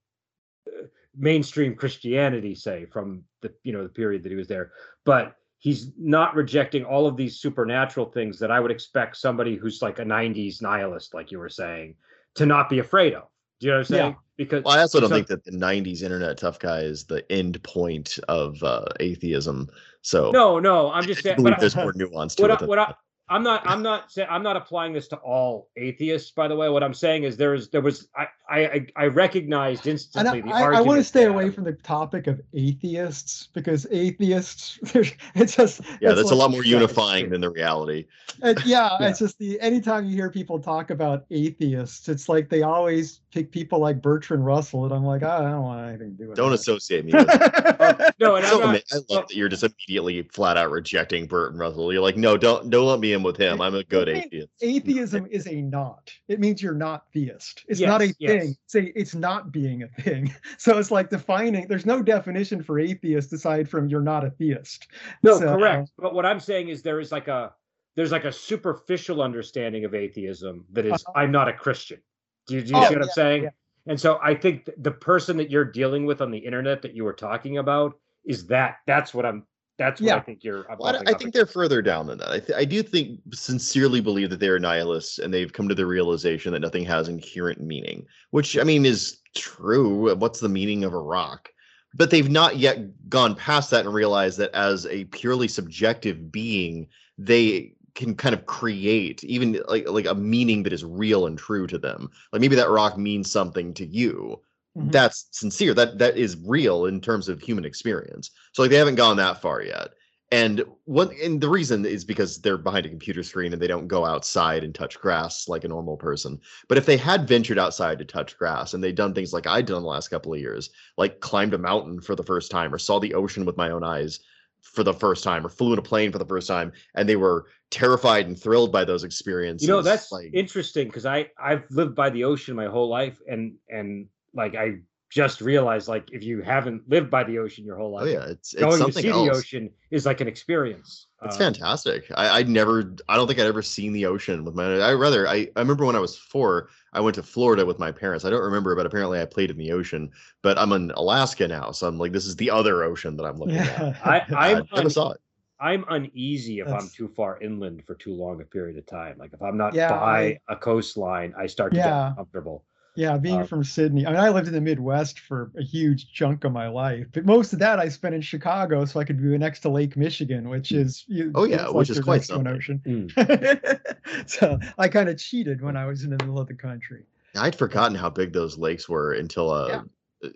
uh, 0.67 0.87
mainstream 1.15 1.75
Christianity, 1.75 2.55
say 2.55 2.87
from 2.87 3.23
the 3.43 3.53
you 3.65 3.75
know 3.75 3.83
the 3.83 3.91
period 3.91 4.23
that 4.23 4.31
he 4.31 4.37
was 4.37 4.49
there, 4.49 4.73
but 5.05 5.37
he's 5.59 5.93
not 5.99 6.35
rejecting 6.37 6.87
all 6.87 7.07
of 7.07 7.19
these 7.19 7.39
supernatural 7.39 8.07
things 8.07 8.39
that 8.39 8.51
I 8.51 8.61
would 8.61 8.71
expect 8.71 9.19
somebody 9.19 9.57
who's 9.57 9.83
like 9.83 9.99
a 9.99 10.05
'90s 10.07 10.63
nihilist, 10.63 11.13
like 11.13 11.31
you 11.31 11.39
were 11.39 11.51
saying, 11.51 11.97
to 12.37 12.47
not 12.47 12.71
be 12.71 12.79
afraid 12.79 13.13
of. 13.13 13.25
Do 13.61 13.67
you 13.67 13.73
know 13.73 13.79
what 13.81 13.91
I'm 13.91 13.97
Yeah. 14.13 14.15
Because 14.37 14.65
Well, 14.65 14.77
I 14.79 14.83
also 14.83 15.01
don't 15.01 15.09
so- 15.09 15.15
think 15.15 15.29
that 15.29 15.45
the 15.45 15.53
'90s 15.53 16.03
internet 16.03 16.37
tough 16.37 16.59
guy 16.59 16.81
is 16.81 17.05
the 17.05 17.25
end 17.33 17.63
point 17.63 18.19
of 18.29 18.63
uh, 18.63 18.85
atheism. 19.01 19.69
So 20.03 20.31
no, 20.31 20.59
no, 20.59 20.91
I'm 20.93 21.05
just 21.05 21.23
saying. 21.23 21.37
believe 21.37 21.53
But 21.53 21.59
I- 21.59 21.61
there's 21.61 21.77
more 21.77 21.93
nuance 21.97 22.35
to 22.37 22.43
what 22.43 22.51
it. 22.51 22.63
I, 22.63 22.67
what 22.67 22.79
I. 22.79 22.95
I'm 23.29 23.43
not 23.43 23.67
I'm 23.67 23.83
not 23.83 24.13
saying 24.13 24.29
I'm 24.31 24.43
not 24.45 24.57
applying 24.57 24.93
this 24.93 25.09
to 25.09 25.17
all 25.17 25.69
atheists. 25.77 26.31
By 26.31 26.47
the 26.47 26.55
way, 26.55 26.69
what 26.69 26.85
I'm 26.85 26.95
saying 26.95 27.25
is 27.25 27.37
there 27.37 27.55
is 27.55 27.69
there 27.71 27.81
was 27.81 28.07
I 28.17 28.29
I 28.49 28.87
I 28.95 29.07
recognized 29.07 29.87
And 29.87 29.93
instantly 29.95 30.43
I, 30.43 30.47
the 30.47 30.55
I, 30.55 30.79
I 30.79 30.81
want 30.81 30.99
to 30.99 31.05
stay 31.05 31.25
that- 31.25 31.31
away 31.31 31.51
from 31.51 31.65
the 31.65 31.73
topic 31.73 32.29
of 32.29 32.41
atheists 32.55 33.49
because 33.53 33.87
atheists, 33.91 34.79
it's 35.35 35.57
just 35.57 35.81
yeah, 36.01 36.11
it's 36.11 36.17
that's 36.21 36.31
a 36.31 36.35
lot 36.37 36.51
more 36.53 36.65
unifying 36.65 37.31
than 37.31 37.41
the 37.41 37.51
reality. 37.51 38.07
it- 38.45 38.65
yeah, 38.65 38.97
Yeah. 39.01 39.09
it's 39.09 39.19
just 39.19 39.39
the 39.39 39.61
anytime 39.61 40.07
you 40.07 40.15
hear 40.15 40.31
people 40.31 40.61
talk 40.61 40.91
about 40.91 41.25
atheists, 41.33 42.09
it's 42.09 42.29
like 42.29 42.49
they 42.49 42.63
always 42.63 43.21
pick 43.33 43.51
people 43.51 43.81
like 43.81 44.01
Bertrand 44.01 44.47
Russell, 44.47 44.85
and 44.85 44.95
I'm 44.95 45.05
like, 45.05 45.23
ah, 45.25 45.39
I 45.39 45.51
don't 45.51 45.63
want 45.63 45.89
anything 45.89 46.17
to 46.17 46.23
do 46.23 46.29
with 46.29 46.37
Don't 46.37 46.51
that. 46.51 46.61
associate 46.61 47.05
me 47.05 47.13
with 47.13 47.27
No, 48.21 48.37
and 48.37 48.47
I'm 48.47 48.53
So 48.53 48.59
not, 48.61 48.83
I 48.93 48.97
love 49.11 49.29
that 49.29 49.35
you're 49.35 49.49
just 49.49 49.65
immediately 49.65 50.23
flat 50.33 50.57
out 50.57 50.71
rejecting 50.71 51.27
Bertrand 51.27 51.59
Russell. 51.59 51.93
You're 51.93 52.03
like, 52.03 52.17
no, 52.17 52.37
don't 52.37 52.71
don't 52.71 52.87
let 52.87 53.01
me 53.01 53.16
in 53.17 53.23
with 53.23 53.37
him. 53.37 53.61
I'm 53.61 53.75
a 53.75 53.83
good 53.85 54.09
atheist. 54.09 54.49
atheism 54.63 55.27
is 55.31 55.47
a 55.49 55.61
not. 55.63 56.13
It 56.29 56.39
means 56.39 56.63
you're 56.63 56.75
not 56.75 57.05
theist. 57.13 57.65
It's 57.69 57.81
not 57.81 58.01
a 58.03 58.07
Yes, 58.07 58.15
yes. 58.21 58.43
thing. 58.43 58.57
It's 58.65 58.75
a, 58.77 58.99
it's 59.01 59.15
not 59.15 59.51
being 59.53 59.83
a 59.83 59.89
thing. 60.03 60.33
So 60.59 60.79
it's 60.79 60.91
like 60.91 61.11
defining. 61.11 61.67
There's 61.69 61.87
no 61.87 62.03
definition 62.03 62.63
for 62.63 62.79
atheist 62.79 63.33
aside 63.33 63.69
from 63.69 63.89
you're 63.89 64.01
not 64.01 64.25
a 64.25 64.31
theist. 64.31 64.87
no, 65.23 65.39
So- 65.39 65.57
correct. 65.57 65.91
But 65.99 66.15
what 66.15 66.25
I'm 66.27 66.41
saying 66.41 66.69
is 66.69 66.83
there 66.83 67.01
is 67.01 67.11
like 67.13 67.29
a 67.29 67.53
there's 67.97 68.13
like 68.13 68.25
a 68.27 68.33
superficial 68.33 69.23
understanding 69.23 69.85
of 69.85 69.95
atheism 69.95 70.65
that 70.73 70.85
is 70.87 70.93
Uh-huh. 70.93 71.13
I'm 71.17 71.33
not 71.33 71.49
a 71.49 71.53
Christian. 71.53 71.99
Do 72.47 72.55
you, 72.57 72.63
do 72.63 72.69
you 72.73 72.77
Oh, 72.77 72.89
see 72.89 72.95
what 72.95 73.03
I'm 73.05 73.11
saying? 73.11 73.43
yeah. 73.45 73.51
And 73.87 73.99
so 74.01 74.19
I 74.23 74.35
think 74.35 74.67
th- 74.67 74.77
the 74.81 74.91
person 74.91 75.37
that 75.39 75.51
you're 75.51 75.65
dealing 75.65 76.05
with 76.07 76.21
on 76.21 76.31
the 76.31 76.39
internet 76.39 76.83
that 76.83 76.95
you 76.95 77.05
were 77.05 77.13
talking 77.15 77.59
about 77.59 77.99
is 78.25 78.47
that 78.49 78.77
that's 78.87 79.15
what 79.15 79.25
I'm 79.25 79.45
that's 79.79 80.01
what 80.01 80.11
I 80.11 80.17
Yeah. 80.17 80.21
think 80.23 80.45
you're. 80.45 80.67
Well, 80.79 80.97
I, 80.97 81.11
I 81.11 81.15
think 81.15 81.35
they're 81.35 81.47
further 81.47 81.83
down 81.83 82.07
than 82.07 82.19
that. 82.19 82.31
I, 82.31 82.39
th- 82.41 82.59
I 82.59 82.65
do 82.65 82.83
think 82.83 83.21
sincerely 83.33 84.01
believe 84.01 84.31
that 84.31 84.41
they're 84.41 84.59
nihilists 84.59 85.19
and 85.19 85.33
they've 85.33 85.53
come 85.53 85.69
to 85.69 85.75
the 85.75 85.87
realization 85.87 86.53
that 86.53 86.61
nothing 86.61 86.85
has 86.85 87.09
inherent 87.09 87.61
meaning, 87.61 88.07
which 88.31 88.59
I 88.59 88.63
mean 88.65 88.87
is 88.87 89.19
true. 89.35 90.15
What's 90.17 90.41
the 90.41 90.49
meaning 90.49 90.85
of 90.85 90.93
a 90.93 90.99
rock? 90.99 91.51
But 91.95 92.11
they've 92.11 92.29
not 92.31 92.57
yet 92.57 93.09
gone 93.09 93.35
past 93.35 93.71
that 93.71 93.87
and 93.87 93.95
realized 93.95 94.39
that 94.39 94.55
as 94.55 94.87
a 94.87 95.05
purely 95.05 95.49
subjective 95.49 96.31
being, 96.31 96.89
they 97.17 97.73
can 97.95 98.15
kind 98.15 98.35
of 98.35 98.45
create 98.45 99.25
even 99.25 99.63
like 99.69 99.89
like 99.89 100.07
a 100.07 100.15
meaning 100.15 100.63
that 100.63 100.73
is 100.75 100.85
real 100.85 101.27
and 101.27 101.39
true 101.39 101.67
to 101.67 101.79
them. 101.79 102.11
Like 102.33 102.41
maybe 102.41 102.57
that 102.57 102.69
rock 102.69 102.99
means 102.99 103.31
something 103.31 103.73
to 103.75 103.87
you, 103.87 104.41
Mhm. 104.77 104.93
that's 104.93 105.29
sincere. 105.33 105.75
That 105.75 105.99
that 105.99 106.17
is 106.17 106.37
real 106.45 106.87
in 106.87 107.01
terms 107.01 107.29
of 107.29 107.41
human 107.41 107.65
experience. 107.65 108.31
So 108.53 108.63
like 108.63 108.71
they 108.71 108.77
haven't 108.77 108.97
gone 108.97 109.17
that 109.17 109.41
far 109.41 109.63
yet. 109.63 109.89
And 110.33 110.65
what 110.85 111.13
and 111.13 111.41
the 111.41 111.49
reason 111.49 111.87
is 111.87 112.05
because 112.05 112.41
they're 112.41 112.59
behind 112.59 112.85
a 112.85 112.89
computer 112.91 113.23
screen 113.23 113.53
and 113.53 113.63
they 113.63 113.69
don't 113.69 113.87
go 113.87 114.05
outside 114.05 114.65
and 114.65 114.75
touch 114.75 114.99
grass 115.01 115.47
like 115.49 115.65
a 115.65 115.69
normal 115.69 115.97
person. 115.97 116.41
But 116.69 116.79
if 116.79 116.85
they 116.87 116.97
had 116.97 117.29
ventured 117.29 117.59
outside 117.59 117.99
to 118.01 118.05
touch 118.05 118.37
grass 118.37 118.75
and 118.75 118.83
they'd 118.83 118.97
done 118.97 119.15
things 119.15 119.33
like 119.33 119.47
i'd 119.47 119.67
done 119.67 119.83
the 119.83 119.89
last 119.89 120.09
couple 120.09 120.35
of 120.35 120.41
years 120.41 120.71
like 120.99 121.21
climbed 121.21 121.55
a 121.55 121.59
mountain 121.59 122.01
for 122.01 122.15
the 122.17 122.25
first 122.25 122.51
time 122.51 122.75
or 122.75 122.79
saw 122.79 122.99
the 122.99 123.15
ocean 123.15 123.45
with 123.45 123.57
my 123.57 123.71
own 123.71 123.85
eyes 123.85 124.21
for 124.63 124.83
the 124.83 124.93
first 124.93 125.23
time 125.23 125.47
or 125.47 125.49
flew 125.49 125.73
in 125.73 125.79
a 125.79 125.83
plane 125.83 126.11
for 126.11 126.19
the 126.19 126.27
first 126.27 126.49
time 126.49 126.73
and 126.97 127.09
they 127.09 127.17
were 127.17 127.47
terrified 127.71 128.27
and 128.27 128.39
thrilled 128.39 128.73
by 128.73 128.85
those 128.85 129.05
experiences 129.05 129.69
You 129.69 129.75
know, 129.75 129.83
that's 129.83 130.11
like 130.11 130.31
interesting 130.35 130.89
because 130.89 131.07
I 131.07 131.31
I've 131.39 131.65
lived 131.71 131.95
by 131.95 132.11
the 132.11 132.25
ocean 132.25 132.57
my 132.57 132.67
whole 132.67 132.89
life, 132.89 133.19
and 133.29 133.55
and 133.69 134.09
like 134.37 134.55
I 134.55 134.77
just 135.09 135.41
realized 135.41 135.87
like 135.89 136.13
if 136.13 136.23
you 136.25 136.43
haven't 136.43 136.83
lived 136.89 137.11
by 137.11 137.23
the 137.25 137.39
ocean 137.39 137.65
your 137.65 137.77
whole 137.79 137.93
life, 137.93 138.05
oh 138.07 138.09
yeah 138.09 138.27
it's, 138.29 138.53
it's 138.55 138.61
going 138.63 138.73
to 138.73 138.79
something 138.79 139.03
see 139.05 139.09
else 139.09 139.29
the 139.29 139.35
ocean 139.35 139.71
is 139.91 140.05
like 140.05 140.21
an 140.21 140.29
experience. 140.29 141.07
It's 141.25 141.37
Uh, 141.37 141.39
fantastic. 141.39 142.05
I, 142.15 142.29
I'd 142.39 142.49
never, 142.49 142.95
I 143.09 143.17
don't 143.17 143.27
think 143.27 143.39
I'd 143.41 143.47
ever 143.47 143.63
seen 143.63 143.93
the 143.93 144.05
ocean 144.07 144.45
with 144.45 144.55
my. 144.55 144.79
I 144.81 144.93
rather, 144.93 145.27
I, 145.27 145.49
I 145.57 145.61
remember 145.61 145.85
when 145.87 145.97
I 145.97 146.01
was 146.01 146.17
four, 146.19 146.69
I 146.93 147.01
went 147.01 147.15
to 147.17 147.23
Florida 147.23 147.65
with 147.65 147.79
my 147.79 147.91
parents. 147.91 148.25
I 148.25 148.31
don't 148.31 148.43
remember, 148.43 148.77
but 148.77 148.85
apparently 148.85 149.21
I 149.21 149.25
played 149.25 149.51
in 149.51 149.57
the 149.57 149.73
ocean. 149.73 150.11
But 150.43 150.59
I'm 150.59 150.73
in 150.73 150.91
Alaska 150.91 151.49
now, 151.49 151.71
so 151.73 151.89
I'm 151.89 151.99
like, 151.99 152.13
this 152.13 152.27
is 152.27 152.37
the 152.37 152.51
other 152.51 152.83
ocean 152.85 153.17
that 153.17 153.25
I'm 153.25 153.39
looking 153.39 153.57
at. 153.57 153.79
Yeah. 153.81 153.95
I 154.05 154.17
I 154.37 154.51
I'm 154.51 154.67
never 154.73 154.81
un- 154.87 154.91
saw 154.91 155.11
it. 155.13 155.21
I'm 155.59 155.85
uneasy 155.89 156.59
if 156.59 156.69
I'm 156.69 156.89
too 156.91 157.09
far 157.09 157.41
inland 157.41 157.83
for 157.87 157.95
too 157.95 158.13
long 158.13 158.41
a 158.43 158.45
period 158.45 158.77
of 158.77 158.85
time. 158.87 159.17
Like 159.19 159.33
if 159.33 159.41
I'm 159.41 159.57
not 159.57 159.73
Yeah, 159.75 159.89
by 159.99 160.21
I- 160.21 160.39
a 160.51 160.57
coastline, 160.57 161.33
I 161.39 161.47
start 161.47 161.73
to 161.73 161.79
Yeah. 161.79 161.85
get 161.89 162.09
uncomfortable. 162.11 162.65
Yeah, 162.97 163.19
being 163.19 163.41
Uh, 163.41 163.47
from 163.47 163.63
Sydney. 163.63 164.07
I 164.07 164.11
mean, 164.11 164.21
I 164.21 164.31
lived 164.31 164.49
in 164.49 164.55
the 164.55 164.61
Midwest 164.61 165.21
for 165.21 165.51
a 165.57 165.63
huge 165.63 166.13
chunk 166.13 166.45
of 166.45 166.53
my 166.53 166.69
life, 166.69 167.07
but 167.13 167.25
most 167.27 167.53
of 167.53 167.59
that 167.59 167.79
I 167.79 167.89
spent 167.89 168.15
in 168.15 168.21
Chicago, 168.23 168.85
so 168.85 168.99
I 168.99 169.05
could 169.05 169.21
be 169.23 169.37
next 169.39 169.61
to 169.61 169.69
Lake 169.69 169.97
Michigan, 169.97 170.49
which 170.49 170.73
is 170.73 171.05
Oh, 171.35 171.45
yeah, 171.45 171.69
which 171.69 171.91
is 171.91 172.01
quite 172.01 172.21
an 172.23 172.25
something. 172.25 172.55
ocean. 172.55 172.83
Mm. 172.87 174.27
so 174.27 174.59
I 174.79 174.89
kind 174.89 175.09
of 175.09 175.19
cheated 175.19 175.63
when 175.63 175.77
I 175.77 175.87
was 175.87 176.05
in 176.05 176.11
the 176.11 176.17
middle 176.19 176.39
of 176.39 176.49
the 176.49 176.55
country. 176.55 177.05
I'd 177.37 177.55
forgotten 177.55 177.95
how 177.95 178.09
big 178.09 178.33
those 178.33 178.57
lakes 178.57 178.89
were 178.89 179.13
until 179.13 179.51
uh, 179.51 179.83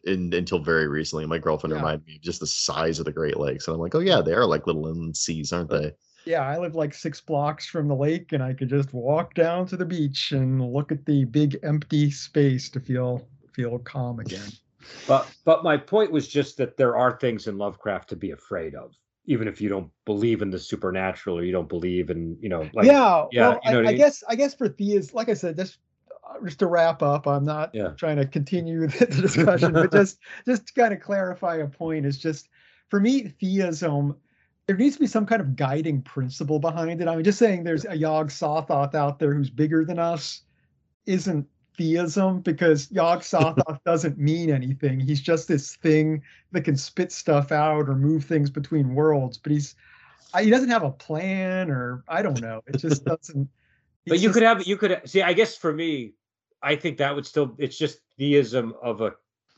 in, 0.04 0.32
until 0.34 0.58
very 0.58 0.86
recently. 0.86 1.24
My 1.26 1.38
girlfriend 1.38 1.72
Yeah. 1.72 1.78
reminded 1.78 2.06
me 2.06 2.16
of 2.16 2.20
just 2.22 2.40
the 2.40 2.46
size 2.46 2.98
of 2.98 3.06
the 3.06 3.12
Great 3.12 3.38
Lakes, 3.38 3.66
and 3.66 3.74
I'm 3.74 3.80
like, 3.80 3.94
oh 3.94 4.00
yeah, 4.00 4.20
they 4.20 4.34
are 4.34 4.44
like 4.44 4.66
little 4.66 4.86
inland 4.86 5.16
seas, 5.16 5.52
aren't 5.52 5.70
they? 5.70 5.92
Yeah, 6.26 6.42
I 6.42 6.58
live 6.58 6.74
like 6.74 6.94
six 6.94 7.20
blocks 7.20 7.66
from 7.66 7.88
the 7.88 7.94
lake, 7.94 8.32
and 8.32 8.42
I 8.42 8.52
could 8.52 8.68
just 8.68 8.92
walk 8.92 9.34
down 9.34 9.66
to 9.68 9.76
the 9.76 9.84
beach 9.84 10.32
and 10.32 10.60
look 10.72 10.92
at 10.92 11.04
the 11.06 11.24
big 11.24 11.58
empty 11.62 12.10
space 12.10 12.68
to 12.70 12.80
feel 12.80 13.26
feel 13.52 13.78
calm 13.78 14.20
again. 14.20 14.50
But 15.06 15.30
but 15.44 15.64
my 15.64 15.76
point 15.76 16.12
was 16.12 16.28
just 16.28 16.56
that 16.58 16.76
there 16.76 16.96
are 16.96 17.18
things 17.18 17.46
in 17.48 17.58
Lovecraft 17.58 18.08
to 18.10 18.16
be 18.16 18.30
afraid 18.30 18.74
of, 18.74 18.94
even 19.26 19.48
if 19.48 19.60
you 19.60 19.68
don't 19.68 19.90
believe 20.04 20.40
in 20.40 20.50
the 20.50 20.58
supernatural 20.58 21.38
or 21.38 21.44
you 21.44 21.52
don't 21.52 21.68
believe 21.68 22.10
in 22.10 22.36
you 22.40 22.48
know 22.48 22.70
like 22.72 22.86
yeah, 22.86 23.26
yeah, 23.32 23.48
well, 23.48 23.60
you 23.64 23.70
know 23.72 23.80
I, 23.80 23.82
I 23.82 23.88
I 23.88 23.92
mean? 23.92 23.98
guess 23.98 24.22
I 24.28 24.34
guess 24.36 24.54
for 24.54 24.68
theas, 24.68 25.12
like 25.14 25.28
I 25.28 25.34
said, 25.34 25.56
just 25.56 25.78
just 26.44 26.58
to 26.60 26.66
wrap 26.66 27.02
up, 27.02 27.26
I'm 27.26 27.44
not 27.44 27.74
Yeah. 27.74 27.90
trying 27.96 28.16
to 28.16 28.26
continue 28.26 28.86
the, 28.86 29.06
the 29.10 29.22
discussion, 29.22 29.72
but 29.72 29.92
just 29.92 30.18
just 30.46 30.66
to 30.68 30.72
kind 30.74 30.94
of 30.94 31.00
clarify 31.00 31.56
a 31.56 31.66
point 31.66 32.06
is 32.06 32.18
just 32.18 32.48
for 32.88 33.00
me, 33.00 33.28
theism 33.40 34.16
there 34.70 34.76
needs 34.76 34.94
to 34.94 35.00
be 35.00 35.06
some 35.08 35.26
kind 35.26 35.40
of 35.40 35.56
guiding 35.56 36.00
principle 36.00 36.60
behind 36.60 37.02
it. 37.02 37.08
I'm 37.08 37.24
just 37.24 37.40
saying 37.40 37.64
there's 37.64 37.86
a 37.86 37.96
Yog 37.96 38.28
Sothoth 38.28 38.94
out 38.94 39.18
there 39.18 39.34
who's 39.34 39.50
bigger 39.50 39.84
than 39.84 39.98
us 39.98 40.42
isn't 41.06 41.44
theism 41.76 42.40
because 42.40 42.88
Yog 42.92 43.18
Sothoth 43.22 43.82
doesn't 43.84 44.16
mean 44.16 44.48
anything. 44.48 45.00
He's 45.00 45.20
just 45.20 45.48
this 45.48 45.74
thing 45.74 46.22
that 46.52 46.60
can 46.60 46.76
spit 46.76 47.10
stuff 47.10 47.50
out 47.50 47.88
or 47.88 47.96
move 47.96 48.24
things 48.24 48.48
between 48.48 48.94
worlds, 48.94 49.38
but 49.38 49.50
he's 49.50 49.74
he 50.38 50.50
doesn't 50.50 50.70
have 50.70 50.84
a 50.84 50.92
plan 50.92 51.68
or 51.68 52.04
I 52.06 52.22
don't 52.22 52.40
know. 52.40 52.62
It 52.68 52.76
just 52.76 53.04
doesn't. 53.16 53.48
But 54.06 54.20
you 54.20 54.28
just, 54.28 54.34
could 54.34 54.44
have 54.44 54.64
you 54.68 54.76
could 54.76 55.00
see. 55.04 55.20
I 55.20 55.32
guess 55.32 55.56
for 55.56 55.72
me, 55.72 56.12
I 56.62 56.76
think 56.76 56.98
that 56.98 57.12
would 57.12 57.26
still. 57.26 57.56
It's 57.58 57.76
just 57.76 57.98
theism 58.16 58.74
of 58.80 59.00
a 59.00 59.14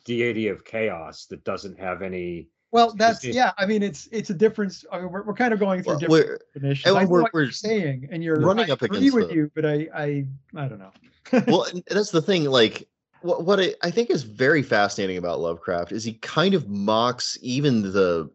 deity 0.06 0.48
of 0.48 0.64
chaos 0.64 1.26
that 1.26 1.44
doesn't 1.44 1.78
have 1.78 2.00
any. 2.00 2.48
Well, 2.72 2.94
that's 2.94 3.22
yeah. 3.22 3.52
I 3.58 3.66
mean, 3.66 3.82
it's 3.82 4.08
it's 4.10 4.30
a 4.30 4.34
difference. 4.34 4.84
I 4.90 5.00
mean, 5.00 5.12
we're, 5.12 5.22
we're 5.22 5.34
kind 5.34 5.52
of 5.52 5.60
going 5.60 5.82
through 5.82 5.98
well, 6.06 6.20
different 6.22 6.42
definitions. 6.54 6.96
I 6.96 7.04
we're, 7.04 7.22
what 7.22 7.34
we're 7.34 7.42
you're 7.44 7.52
saying, 7.52 8.08
and 8.10 8.24
you're 8.24 8.40
running 8.40 8.70
I 8.70 8.72
up 8.72 8.80
agree 8.80 8.98
against 8.98 9.14
with 9.14 9.28
the, 9.28 9.34
you, 9.34 9.50
but 9.54 9.66
I 9.66 9.88
I 9.94 10.26
I 10.56 10.68
don't 10.68 10.78
know. 10.78 10.92
well, 11.46 11.64
and 11.64 11.84
that's 11.86 12.10
the 12.10 12.22
thing. 12.22 12.44
Like, 12.44 12.88
what 13.20 13.44
what 13.44 13.60
I, 13.60 13.74
I 13.82 13.90
think 13.90 14.08
is 14.08 14.22
very 14.22 14.62
fascinating 14.62 15.18
about 15.18 15.40
Lovecraft 15.40 15.92
is 15.92 16.02
he 16.02 16.14
kind 16.14 16.54
of 16.54 16.66
mocks 16.70 17.38
even 17.42 17.82
the 17.92 18.30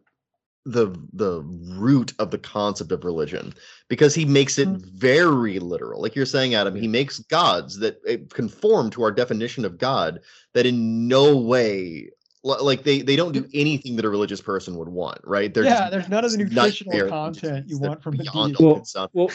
the 0.64 0.94
the 1.14 1.42
root 1.76 2.12
of 2.20 2.30
the 2.30 2.38
concept 2.38 2.92
of 2.92 3.02
religion 3.02 3.54
because 3.88 4.14
he 4.14 4.24
makes 4.24 4.58
it 4.58 4.68
mm-hmm. 4.68 4.96
very 4.96 5.58
literal 5.58 6.02
like 6.02 6.14
you're 6.14 6.26
saying 6.26 6.54
adam 6.54 6.74
he 6.74 6.86
makes 6.86 7.20
gods 7.20 7.78
that 7.78 7.98
eh, 8.06 8.18
conform 8.34 8.90
to 8.90 9.02
our 9.02 9.10
definition 9.10 9.64
of 9.64 9.78
god 9.78 10.20
that 10.52 10.66
in 10.66 11.08
no 11.08 11.34
way 11.38 12.10
like 12.44 12.84
they 12.84 13.02
they 13.02 13.16
don't 13.16 13.32
do 13.32 13.40
hmm. 13.40 13.50
anything 13.54 13.96
that 13.96 14.04
a 14.04 14.08
religious 14.08 14.40
person 14.40 14.76
would 14.76 14.88
want 14.88 15.18
right? 15.24 15.52
They're 15.52 15.64
yeah 15.64 15.90
there's 15.90 16.08
none 16.08 16.24
of 16.24 16.32
the 16.32 16.38
nutritional 16.38 17.08
content 17.08 17.68
you 17.68 17.78
want 17.78 18.02
from 18.02 18.16
beyond 18.16 18.56
the 18.56 18.62
well, 18.64 18.84
well, 19.12 19.28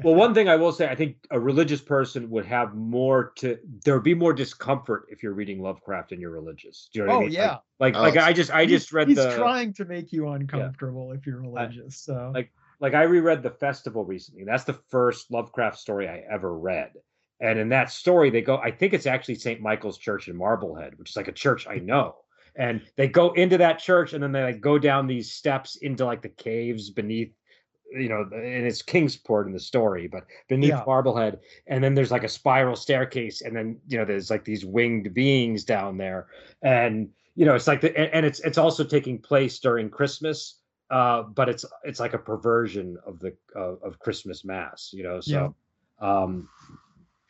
well 0.04 0.14
one 0.14 0.34
thing 0.34 0.48
i 0.48 0.56
will 0.56 0.72
say 0.72 0.88
i 0.88 0.94
think 0.94 1.16
a 1.30 1.40
religious 1.40 1.80
person 1.80 2.30
would 2.30 2.46
have 2.46 2.74
more 2.74 3.32
to 3.36 3.58
there 3.84 3.94
would 3.94 4.04
be 4.04 4.14
more 4.14 4.32
discomfort 4.32 5.06
if 5.10 5.22
you're 5.22 5.32
reading 5.32 5.60
lovecraft 5.60 6.12
and 6.12 6.20
you're 6.20 6.30
religious. 6.30 6.88
Do 6.92 7.00
you 7.00 7.06
know 7.06 7.12
what 7.12 7.16
oh, 7.16 7.20
i 7.22 7.24
mean 7.24 7.32
yeah. 7.32 7.56
like 7.80 7.94
like, 7.94 7.96
oh, 7.96 8.02
like 8.02 8.16
i 8.16 8.32
just 8.32 8.50
i 8.50 8.66
just 8.66 8.92
read 8.92 9.08
he's 9.08 9.16
the 9.16 9.34
trying 9.36 9.72
to 9.74 9.84
make 9.84 10.12
you 10.12 10.28
uncomfortable 10.28 11.08
yeah. 11.08 11.18
if 11.18 11.26
you're 11.26 11.40
religious 11.40 11.98
so. 11.98 12.30
like 12.34 12.52
like 12.80 12.94
i 12.94 13.02
reread 13.02 13.42
the 13.42 13.50
festival 13.50 14.04
recently 14.04 14.44
that's 14.44 14.64
the 14.64 14.78
first 14.90 15.30
lovecraft 15.30 15.78
story 15.78 16.08
i 16.08 16.22
ever 16.30 16.56
read. 16.56 16.92
And 17.40 17.58
in 17.58 17.68
that 17.70 17.90
story 17.90 18.30
they 18.30 18.42
go 18.42 18.56
i 18.58 18.70
think 18.70 18.94
it's 18.94 19.06
actually 19.06 19.34
st 19.34 19.60
michael's 19.60 19.98
church 19.98 20.28
in 20.28 20.36
marblehead 20.36 20.94
which 20.96 21.10
is 21.10 21.16
like 21.16 21.28
a 21.28 21.32
church 21.32 21.66
i 21.66 21.76
know 21.76 22.14
and 22.56 22.82
they 22.96 23.08
go 23.08 23.32
into 23.32 23.58
that 23.58 23.78
church 23.78 24.12
and 24.12 24.22
then 24.22 24.32
they 24.32 24.42
like 24.42 24.60
go 24.60 24.78
down 24.78 25.06
these 25.06 25.32
steps 25.32 25.76
into 25.76 26.04
like 26.04 26.22
the 26.22 26.28
caves 26.28 26.90
beneath 26.90 27.32
you 27.92 28.08
know 28.08 28.22
and 28.32 28.66
it's 28.66 28.82
kingsport 28.82 29.46
in 29.46 29.52
the 29.52 29.60
story 29.60 30.08
but 30.08 30.24
beneath 30.48 30.70
yeah. 30.70 30.82
marblehead 30.86 31.38
and 31.66 31.82
then 31.82 31.94
there's 31.94 32.10
like 32.10 32.24
a 32.24 32.28
spiral 32.28 32.76
staircase 32.76 33.42
and 33.42 33.56
then 33.56 33.78
you 33.88 33.98
know 33.98 34.04
there's 34.04 34.30
like 34.30 34.44
these 34.44 34.64
winged 34.64 35.12
beings 35.14 35.64
down 35.64 35.96
there 35.96 36.26
and 36.62 37.08
you 37.34 37.44
know 37.44 37.54
it's 37.54 37.66
like 37.66 37.80
the 37.80 37.96
and 38.14 38.24
it's 38.26 38.40
it's 38.40 38.58
also 38.58 38.84
taking 38.84 39.18
place 39.18 39.58
during 39.58 39.88
christmas 39.88 40.58
uh 40.90 41.22
but 41.22 41.48
it's 41.48 41.64
it's 41.84 42.00
like 42.00 42.14
a 42.14 42.18
perversion 42.18 42.96
of 43.06 43.18
the 43.20 43.34
uh, 43.56 43.76
of 43.82 43.98
christmas 43.98 44.44
mass 44.44 44.90
you 44.92 45.02
know 45.02 45.20
so 45.20 45.54
yeah. 46.00 46.22
um 46.22 46.48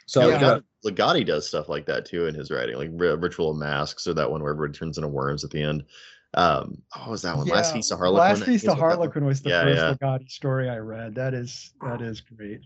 so 0.06 0.28
yeah. 0.28 0.58
Ligotti 0.84 1.24
does 1.24 1.46
stuff 1.46 1.68
like 1.68 1.86
that 1.86 2.04
too 2.04 2.26
in 2.26 2.34
his 2.34 2.50
writing, 2.50 2.76
like 2.76 2.90
Ritual 2.92 3.50
of 3.50 3.56
Masks 3.56 4.06
or 4.06 4.14
that 4.14 4.30
one 4.30 4.42
where 4.42 4.52
everybody 4.52 4.78
turns 4.78 4.98
into 4.98 5.08
worms 5.08 5.44
at 5.44 5.50
the 5.50 5.62
end. 5.62 5.84
Um, 6.34 6.82
oh, 6.96 7.10
was 7.10 7.22
that 7.22 7.36
one? 7.36 7.46
Yeah. 7.46 7.54
Last 7.54 7.72
Feast 7.72 7.92
of 7.92 7.98
Harlequin. 7.98 8.18
Last 8.18 8.44
Feast 8.44 8.66
of 8.66 8.78
Harlequin 8.78 9.24
was 9.24 9.40
the 9.40 9.50
yeah, 9.50 9.62
first 9.62 9.78
yeah. 9.78 9.94
Ligotti 9.94 10.30
story 10.30 10.68
I 10.68 10.78
read. 10.78 11.14
That 11.14 11.32
is 11.32 11.72
that 11.80 12.02
is 12.02 12.20
great. 12.20 12.60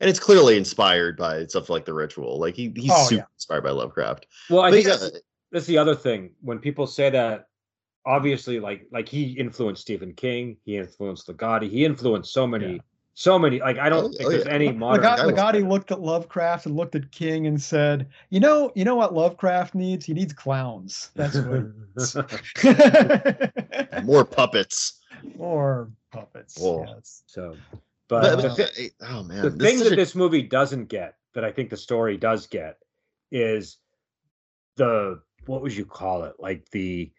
And 0.00 0.08
it's 0.08 0.20
clearly 0.20 0.56
inspired 0.56 1.16
by 1.16 1.46
stuff 1.46 1.68
like 1.68 1.84
the 1.84 1.94
Ritual. 1.94 2.38
Like 2.38 2.54
he 2.54 2.72
he's 2.74 2.90
oh, 2.92 3.04
super 3.04 3.22
yeah. 3.22 3.26
inspired 3.36 3.64
by 3.64 3.70
Lovecraft. 3.70 4.26
Well, 4.50 4.62
I 4.62 4.70
but 4.70 4.74
think 4.74 4.86
that's, 4.86 5.10
that's 5.50 5.66
the 5.66 5.78
other 5.78 5.94
thing 5.94 6.32
when 6.40 6.58
people 6.58 6.86
say 6.86 7.10
that. 7.10 7.46
Obviously, 8.04 8.58
like 8.58 8.88
like 8.90 9.08
he 9.08 9.30
influenced 9.30 9.82
Stephen 9.82 10.12
King, 10.12 10.56
he 10.64 10.76
influenced 10.76 11.28
Ligotti, 11.28 11.70
he 11.70 11.84
influenced 11.84 12.32
so 12.32 12.48
many 12.48 12.80
so 13.14 13.38
many 13.38 13.60
like 13.60 13.78
i 13.78 13.88
don't 13.88 14.04
oh, 14.04 14.08
think 14.08 14.24
oh, 14.24 14.30
there's 14.30 14.46
yeah. 14.46 14.52
any 14.52 14.72
modern 14.72 15.02
Ligotti 15.02 15.68
looked 15.68 15.90
at 15.90 16.00
lovecraft 16.00 16.66
and 16.66 16.76
looked 16.76 16.94
at 16.94 17.10
king 17.12 17.46
and 17.46 17.60
said 17.60 18.08
you 18.30 18.40
know 18.40 18.72
you 18.74 18.84
know 18.84 18.96
what 18.96 19.14
lovecraft 19.14 19.74
needs? 19.74 20.06
He 20.06 20.14
needs 20.14 20.32
clowns. 20.32 21.10
That's 21.14 21.36
what 21.36 21.94
more 24.04 24.24
puppets. 24.24 25.00
More 25.36 25.90
puppets 26.10 26.58
Whoa. 26.58 26.84
yes. 26.86 27.22
So 27.26 27.56
but, 28.08 28.36
but 28.36 28.56
the, 28.56 28.90
oh 29.02 29.22
man 29.22 29.42
the 29.42 29.50
thing 29.50 29.78
that 29.80 29.92
a... 29.92 29.96
this 29.96 30.14
movie 30.14 30.42
doesn't 30.42 30.86
get 30.86 31.16
that 31.34 31.44
i 31.44 31.52
think 31.52 31.70
the 31.70 31.76
story 31.76 32.16
does 32.16 32.46
get 32.46 32.78
is 33.30 33.78
the 34.76 35.20
what 35.46 35.62
would 35.62 35.74
you 35.74 35.84
call 35.84 36.24
it? 36.24 36.34
Like 36.38 36.68
the 36.70 37.10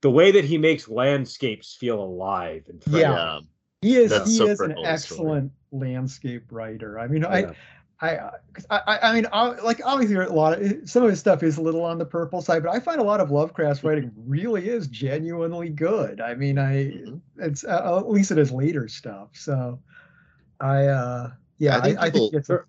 the 0.00 0.10
way 0.10 0.32
that 0.32 0.44
he 0.44 0.58
makes 0.58 0.88
landscapes 0.88 1.74
feel 1.74 2.02
alive 2.02 2.64
and 2.68 2.82
yeah 2.88 3.40
he 3.82 3.96
is 3.96 4.10
That's 4.10 4.30
he 4.30 4.38
so 4.38 4.46
is 4.46 4.60
an 4.60 4.74
excellent 4.84 5.52
story. 5.68 5.92
landscape 5.92 6.44
writer. 6.50 6.98
I 6.98 7.08
mean, 7.08 7.22
yeah. 7.22 7.52
I, 8.00 8.30
I, 8.70 8.80
I, 8.86 8.98
I 9.02 9.14
mean, 9.14 9.26
I, 9.32 9.50
like 9.60 9.80
obviously 9.84 10.16
a 10.16 10.32
lot 10.32 10.60
of 10.60 10.88
some 10.88 11.04
of 11.04 11.10
his 11.10 11.20
stuff 11.20 11.42
is 11.42 11.58
a 11.58 11.62
little 11.62 11.84
on 11.84 11.98
the 11.98 12.04
purple 12.04 12.40
side, 12.42 12.62
but 12.62 12.72
I 12.72 12.80
find 12.80 13.00
a 13.00 13.04
lot 13.04 13.20
of 13.20 13.30
Lovecraft's 13.30 13.84
writing 13.84 14.10
really 14.26 14.68
is 14.68 14.86
genuinely 14.88 15.68
good. 15.68 16.20
I 16.20 16.34
mean, 16.34 16.58
I 16.58 16.86
mm-hmm. 16.86 17.16
it's 17.38 17.64
uh, 17.64 17.98
at 17.98 18.08
least 18.08 18.30
it 18.30 18.38
is 18.38 18.50
later 18.50 18.88
stuff. 18.88 19.28
So, 19.34 19.78
I, 20.60 20.86
uh 20.86 21.32
yeah, 21.58 21.78
I 21.78 21.80
think, 21.80 21.98
I, 21.98 22.10
people, 22.10 22.26
I 22.26 22.30
think 22.30 22.34
it's. 22.34 22.50
A, 22.50 22.64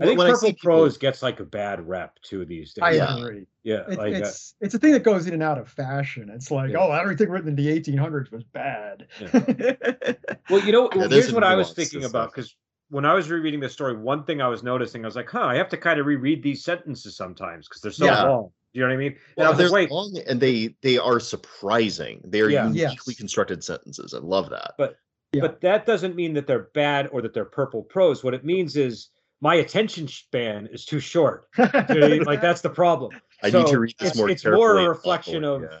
I 0.00 0.06
think 0.06 0.18
purple 0.20 0.52
prose 0.60 0.94
people, 0.94 1.00
gets 1.00 1.22
like 1.22 1.40
a 1.40 1.44
bad 1.44 1.86
rep 1.86 2.20
too 2.22 2.44
these 2.44 2.72
days. 2.72 2.82
I 2.82 2.90
yeah. 2.92 3.16
agree. 3.16 3.46
Yeah, 3.68 3.82
it, 3.86 3.98
like, 3.98 4.14
it's 4.14 4.54
uh, 4.54 4.64
it's 4.64 4.74
a 4.74 4.78
thing 4.78 4.92
that 4.92 5.02
goes 5.02 5.26
in 5.26 5.34
and 5.34 5.42
out 5.42 5.58
of 5.58 5.68
fashion. 5.68 6.30
It's 6.30 6.50
like, 6.50 6.70
yeah. 6.70 6.78
oh, 6.78 6.90
everything 6.90 7.28
written 7.28 7.50
in 7.50 7.54
the 7.54 7.66
1800s 7.68 8.32
was 8.32 8.42
bad. 8.42 9.06
Yeah. 9.20 10.12
well, 10.48 10.64
you 10.64 10.72
know, 10.72 10.88
yeah, 10.96 11.06
here's 11.06 11.34
what 11.34 11.44
I 11.44 11.54
was 11.54 11.74
thinking 11.74 12.04
about 12.04 12.32
because 12.34 12.56
when 12.88 13.04
I 13.04 13.12
was 13.12 13.28
rereading 13.28 13.60
the 13.60 13.68
story, 13.68 13.94
one 13.94 14.24
thing 14.24 14.40
I 14.40 14.48
was 14.48 14.62
noticing, 14.62 15.04
I 15.04 15.08
was 15.08 15.16
like, 15.16 15.28
huh, 15.28 15.44
I 15.44 15.56
have 15.56 15.68
to 15.68 15.76
kind 15.76 16.00
of 16.00 16.06
reread 16.06 16.42
these 16.42 16.64
sentences 16.64 17.14
sometimes 17.14 17.68
because 17.68 17.82
they're 17.82 17.92
so 17.92 18.06
long. 18.06 18.50
Do 18.72 18.80
you 18.80 18.86
know 18.86 18.88
what 18.88 18.94
I 18.94 18.96
mean? 18.96 19.16
Well, 19.36 19.52
they're 19.52 19.68
like, 19.68 19.90
long 19.90 20.16
and 20.26 20.40
they 20.40 20.74
they 20.80 20.96
are 20.96 21.20
surprising. 21.20 22.22
They 22.24 22.40
are 22.40 22.48
uniquely 22.48 22.78
yes. 22.80 23.16
constructed 23.18 23.62
sentences. 23.62 24.14
I 24.14 24.18
love 24.20 24.48
that. 24.48 24.76
But 24.78 24.96
but 25.34 25.60
that 25.60 25.84
doesn't 25.84 26.16
mean 26.16 26.32
that 26.34 26.46
they're 26.46 26.70
bad 26.74 27.10
or 27.12 27.20
that 27.20 27.34
they're 27.34 27.44
purple 27.44 27.82
prose. 27.82 28.24
What 28.24 28.32
it 28.32 28.46
means 28.46 28.76
is 28.76 29.10
my 29.40 29.56
attention 29.56 30.08
span 30.08 30.68
is 30.72 30.84
too 30.84 31.00
short. 31.00 31.48
like 31.56 32.40
that's 32.40 32.60
the 32.60 32.70
problem. 32.70 33.12
I 33.42 33.50
so 33.50 33.60
need 33.60 33.68
to 33.68 33.78
read 33.78 33.94
this 33.98 34.16
more. 34.16 34.30
It's 34.30 34.44
more 34.44 34.78
a 34.78 34.88
reflection 34.88 35.44
of. 35.44 35.62
Yeah. 35.62 35.78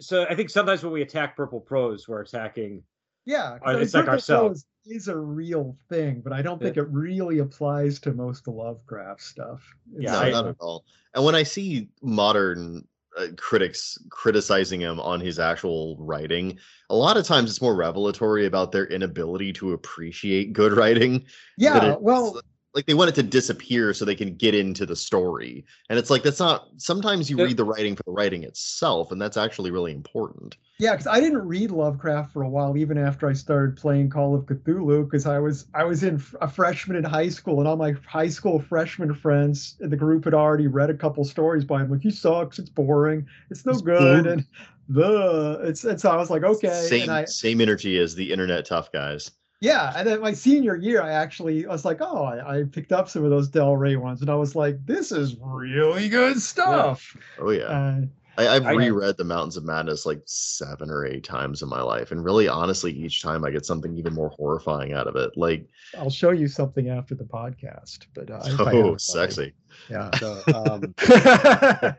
So 0.00 0.26
I 0.28 0.34
think 0.34 0.50
sometimes 0.50 0.82
when 0.82 0.92
we 0.92 1.02
attack 1.02 1.36
purple 1.36 1.60
prose, 1.60 2.06
we're 2.08 2.20
attacking. 2.20 2.82
Yeah, 3.24 3.58
uh, 3.66 3.76
it's 3.78 3.94
like 3.94 4.08
ourselves. 4.08 4.66
Is 4.88 5.08
a 5.08 5.16
real 5.16 5.76
thing, 5.88 6.20
but 6.20 6.32
I 6.32 6.42
don't 6.42 6.62
think 6.62 6.76
yeah. 6.76 6.82
it 6.82 6.88
really 6.90 7.40
applies 7.40 7.98
to 8.00 8.12
most 8.12 8.46
Lovecraft 8.46 9.20
stuff. 9.20 9.68
It's 9.94 10.04
yeah, 10.04 10.12
no, 10.12 10.30
not 10.30 10.46
at 10.46 10.56
all. 10.60 10.84
And 11.12 11.24
when 11.24 11.34
I 11.34 11.42
see 11.42 11.88
modern 12.02 12.86
uh, 13.16 13.28
critics 13.36 13.98
criticizing 14.10 14.80
him 14.80 15.00
on 15.00 15.20
his 15.20 15.38
actual 15.38 15.96
writing 15.98 16.58
a 16.90 16.94
lot 16.94 17.16
of 17.16 17.24
times 17.24 17.48
it's 17.48 17.62
more 17.62 17.74
revelatory 17.74 18.44
about 18.44 18.72
their 18.72 18.86
inability 18.88 19.52
to 19.54 19.72
appreciate 19.72 20.52
good 20.52 20.72
writing 20.72 21.24
yeah 21.56 21.96
well 21.98 22.38
like 22.76 22.86
they 22.86 22.94
want 22.94 23.08
it 23.08 23.14
to 23.14 23.22
disappear 23.22 23.94
so 23.94 24.04
they 24.04 24.14
can 24.14 24.34
get 24.34 24.54
into 24.54 24.84
the 24.84 24.94
story. 24.94 25.64
And 25.88 25.98
it's 25.98 26.10
like 26.10 26.22
that's 26.22 26.38
not 26.38 26.68
sometimes 26.76 27.30
you 27.30 27.36
read 27.38 27.56
the 27.56 27.64
writing 27.64 27.96
for 27.96 28.02
the 28.04 28.12
writing 28.12 28.44
itself 28.44 29.10
and 29.10 29.20
that's 29.20 29.38
actually 29.38 29.70
really 29.70 29.92
important. 29.92 30.56
Yeah 30.78 30.92
because 30.92 31.06
i 31.06 31.18
didn't 31.20 31.48
read 31.48 31.70
lovecraft 31.70 32.34
for 32.34 32.42
a 32.42 32.48
while 32.48 32.76
even 32.76 32.98
after 32.98 33.26
i 33.26 33.32
started 33.32 33.78
playing 33.78 34.10
call 34.10 34.34
of 34.34 34.44
cthulhu 34.44 35.04
because 35.04 35.24
i 35.24 35.38
was 35.38 35.66
i 35.72 35.82
was 35.82 36.02
in 36.02 36.22
a 36.42 36.48
freshman 36.48 36.98
in 36.98 37.04
high 37.04 37.30
school 37.30 37.60
and 37.60 37.66
all 37.66 37.76
my 37.76 37.94
high 38.06 38.28
school 38.28 38.60
freshman 38.60 39.14
friends 39.14 39.76
in 39.80 39.88
the 39.88 39.96
group 39.96 40.24
had 40.24 40.34
already 40.34 40.66
read 40.66 40.90
a 40.90 40.94
couple 40.94 41.24
stories 41.24 41.64
by 41.64 41.80
him 41.80 41.90
like 41.90 42.02
he 42.02 42.10
sucks 42.10 42.58
it's 42.58 42.68
boring 42.68 43.26
it's 43.50 43.64
no 43.64 43.72
it's 43.72 43.80
good 43.80 44.24
boring. 44.24 44.26
and 44.26 44.46
the 44.90 45.60
it's 45.64 45.82
and 45.84 45.98
so 45.98 46.10
i 46.10 46.16
was 46.16 46.28
like 46.28 46.42
okay 46.42 46.68
same 46.86 47.08
I, 47.08 47.24
same 47.24 47.62
energy 47.62 47.98
as 47.98 48.14
the 48.14 48.30
internet 48.30 48.66
tough 48.66 48.92
guys 48.92 49.30
yeah, 49.60 49.92
and 49.96 50.06
then 50.06 50.20
my 50.20 50.32
senior 50.32 50.76
year, 50.76 51.02
I 51.02 51.12
actually 51.12 51.66
I 51.66 51.70
was 51.70 51.84
like, 51.84 51.98
oh, 52.00 52.24
I, 52.24 52.58
I, 52.58 52.64
picked 52.64 52.92
up 52.92 53.08
some 53.08 53.24
of 53.24 53.30
those 53.30 53.48
Del 53.48 53.76
Rey 53.76 53.96
ones, 53.96 54.20
and 54.20 54.30
I 54.30 54.34
was 54.34 54.54
like, 54.54 54.84
this 54.84 55.12
is 55.12 55.36
really 55.40 56.08
good 56.08 56.40
stuff. 56.40 57.16
Yeah. 57.16 57.44
Oh 57.44 57.50
yeah. 57.50 57.64
Uh, 57.64 58.00
I, 58.38 58.54
have 58.54 58.66
reread 58.66 59.16
The 59.16 59.24
Mountains 59.24 59.56
of 59.56 59.64
Madness 59.64 60.04
like 60.04 60.20
seven 60.26 60.90
or 60.90 61.06
eight 61.06 61.24
times 61.24 61.62
in 61.62 61.70
my 61.70 61.80
life, 61.80 62.10
and 62.12 62.22
really, 62.22 62.48
honestly, 62.48 62.92
each 62.92 63.22
time 63.22 63.44
I 63.44 63.50
get 63.50 63.64
something 63.64 63.96
even 63.96 64.12
more 64.12 64.28
horrifying 64.28 64.92
out 64.92 65.06
of 65.06 65.16
it. 65.16 65.30
Like, 65.36 65.66
I'll 65.96 66.10
show 66.10 66.30
you 66.30 66.48
something 66.48 66.90
after 66.90 67.14
the 67.14 67.24
podcast, 67.24 68.06
but 68.14 68.30
uh, 68.30 68.42
oh, 68.58 68.96
sexy. 68.98 69.54
Yeah. 69.88 70.10
So, 70.18 70.42
um... 70.54 70.94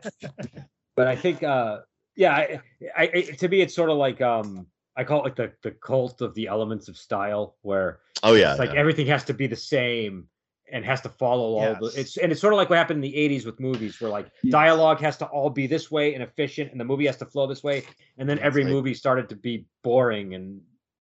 but 0.94 1.08
I 1.08 1.16
think, 1.16 1.42
uh, 1.42 1.80
yeah, 2.14 2.34
I, 2.34 2.60
I, 2.96 3.22
to 3.22 3.48
me, 3.48 3.60
it's 3.60 3.74
sort 3.74 3.90
of 3.90 3.96
like 3.96 4.20
um, 4.20 4.66
I 4.98 5.04
call 5.04 5.20
it 5.20 5.24
like 5.24 5.36
the 5.36 5.52
the 5.62 5.70
cult 5.70 6.20
of 6.20 6.34
the 6.34 6.48
elements 6.48 6.88
of 6.88 6.98
style, 6.98 7.56
where 7.62 8.00
Oh 8.22 8.34
yeah, 8.34 8.50
it's 8.50 8.58
like 8.58 8.74
yeah. 8.74 8.80
everything 8.80 9.06
has 9.06 9.24
to 9.24 9.32
be 9.34 9.46
the 9.46 9.56
same 9.56 10.28
and 10.70 10.84
has 10.84 11.00
to 11.00 11.08
follow 11.08 11.56
all 11.56 11.74
the 11.76 11.86
it's 11.98 12.16
and 12.18 12.30
it's 12.30 12.40
sort 12.40 12.52
of 12.52 12.58
like 12.58 12.68
what 12.68 12.76
happened 12.76 13.02
in 13.02 13.10
the 13.10 13.16
80s 13.16 13.46
with 13.46 13.58
movies 13.58 14.00
where 14.00 14.10
like 14.10 14.26
Yes. 14.42 14.52
dialogue 14.52 15.00
has 15.00 15.16
to 15.18 15.26
all 15.26 15.48
be 15.48 15.66
this 15.66 15.90
way 15.90 16.12
and 16.14 16.22
efficient 16.22 16.72
and 16.72 16.80
the 16.80 16.84
movie 16.84 17.06
has 17.06 17.16
to 17.18 17.24
flow 17.26 17.46
this 17.46 17.62
way 17.62 17.84
and 18.18 18.28
then 18.28 18.36
That's 18.36 18.46
every 18.46 18.64
right. 18.64 18.72
movie 18.72 18.92
started 18.92 19.30
to 19.30 19.36
be 19.36 19.66
boring 19.82 20.34
and 20.34 20.60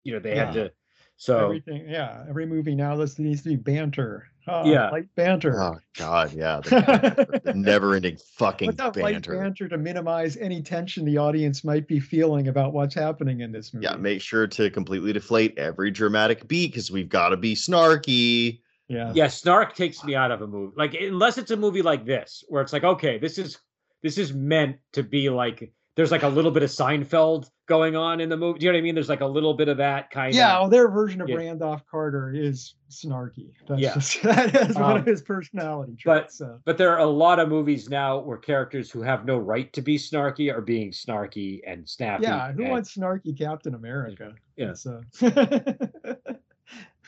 you 0.02 0.12
know 0.12 0.18
they 0.18 0.34
had 0.34 0.52
to 0.54 0.72
so 1.16 1.44
Everything, 1.44 1.88
yeah. 1.88 2.24
Every 2.28 2.46
movie 2.46 2.74
now 2.74 2.96
this 2.96 3.18
needs 3.18 3.42
to 3.42 3.50
be 3.50 3.56
banter. 3.56 4.28
Oh, 4.46 4.66
Yeah. 4.70 4.90
light 4.90 5.08
banter. 5.14 5.58
Oh 5.60 5.78
god, 5.96 6.32
yeah. 6.34 6.60
The, 6.60 7.40
the 7.44 7.54
never-ending 7.54 8.18
fucking 8.36 8.66
Let's 8.68 8.80
have 8.82 8.96
light 8.96 9.14
banter. 9.14 9.38
banter 9.38 9.68
to 9.68 9.78
minimize 9.78 10.36
any 10.36 10.60
tension 10.62 11.04
the 11.04 11.16
audience 11.18 11.64
might 11.64 11.86
be 11.88 11.98
feeling 12.00 12.48
about 12.48 12.72
what's 12.74 12.94
happening 12.94 13.40
in 13.40 13.52
this 13.52 13.72
movie. 13.72 13.84
Yeah, 13.86 13.96
make 13.96 14.20
sure 14.20 14.46
to 14.46 14.68
completely 14.70 15.12
deflate 15.12 15.56
every 15.58 15.90
dramatic 15.90 16.46
beat 16.46 16.72
because 16.72 16.90
we've 16.90 17.08
got 17.08 17.30
to 17.30 17.36
be 17.38 17.54
snarky. 17.54 18.60
yeah. 18.88 19.12
yeah 19.14 19.28
snark 19.28 19.74
takes 19.74 20.04
me 20.04 20.14
out 20.14 20.30
of 20.30 20.42
a 20.42 20.46
movie 20.46 20.74
like 20.76 20.94
unless 20.94 21.38
it's 21.38 21.50
a 21.50 21.56
movie 21.56 21.80
like 21.80 22.04
this 22.04 22.44
where 22.48 22.60
it's 22.60 22.72
like 22.72 22.84
okay 22.84 23.16
this 23.18 23.38
is 23.38 23.56
this 24.02 24.18
is 24.18 24.34
meant 24.34 24.76
to 24.92 25.02
be 25.02 25.30
like 25.30 25.72
there's 25.96 26.10
like 26.10 26.24
a 26.24 26.28
little 26.28 26.50
bit 26.50 26.62
of 26.64 26.70
Seinfeld 26.70 27.48
going 27.66 27.94
on 27.94 28.20
in 28.20 28.28
the 28.28 28.36
movie. 28.36 28.58
Do 28.58 28.66
you 28.66 28.72
know 28.72 28.76
what 28.76 28.80
I 28.80 28.82
mean? 28.82 28.94
There's 28.96 29.08
like 29.08 29.20
a 29.20 29.26
little 29.26 29.54
bit 29.54 29.68
of 29.68 29.76
that 29.76 30.10
kind 30.10 30.34
Yeah, 30.34 30.54
of. 30.56 30.62
well, 30.62 30.70
their 30.70 30.88
version 30.88 31.20
of 31.20 31.28
Yeah. 31.28 31.36
Randolph 31.36 31.82
Carter 31.88 32.32
is 32.34 32.74
snarky. 32.90 33.52
That's 33.68 33.80
Yeah. 33.80 33.94
just 33.94 34.22
that 34.24 34.54
is 34.70 34.74
one 34.74 34.84
Um, 34.92 34.96
of 34.98 35.06
his 35.06 35.22
personality 35.22 35.96
but- 36.04 36.20
traits. 36.22 36.38
so. 36.38 36.58
But 36.64 36.78
there 36.78 36.90
are 36.90 36.98
a 36.98 37.06
lot 37.06 37.38
of 37.38 37.48
movies 37.48 37.88
now 37.88 38.18
where 38.18 38.36
characters 38.38 38.90
who 38.90 39.02
have 39.02 39.24
no 39.24 39.38
right 39.38 39.72
to 39.72 39.82
be 39.82 39.96
snarky 39.96 40.52
are 40.52 40.60
being 40.60 40.90
snarky 40.90 41.60
and 41.66 41.88
snappy. 41.88 42.24
yeah, 42.24 42.50
who 42.52 42.62
and- 42.62 42.70
wants 42.72 42.96
snarky 42.96 43.36
Captain 43.38 43.74
America? 43.74 44.34
Yeah. 44.56 44.74
So 44.74 45.00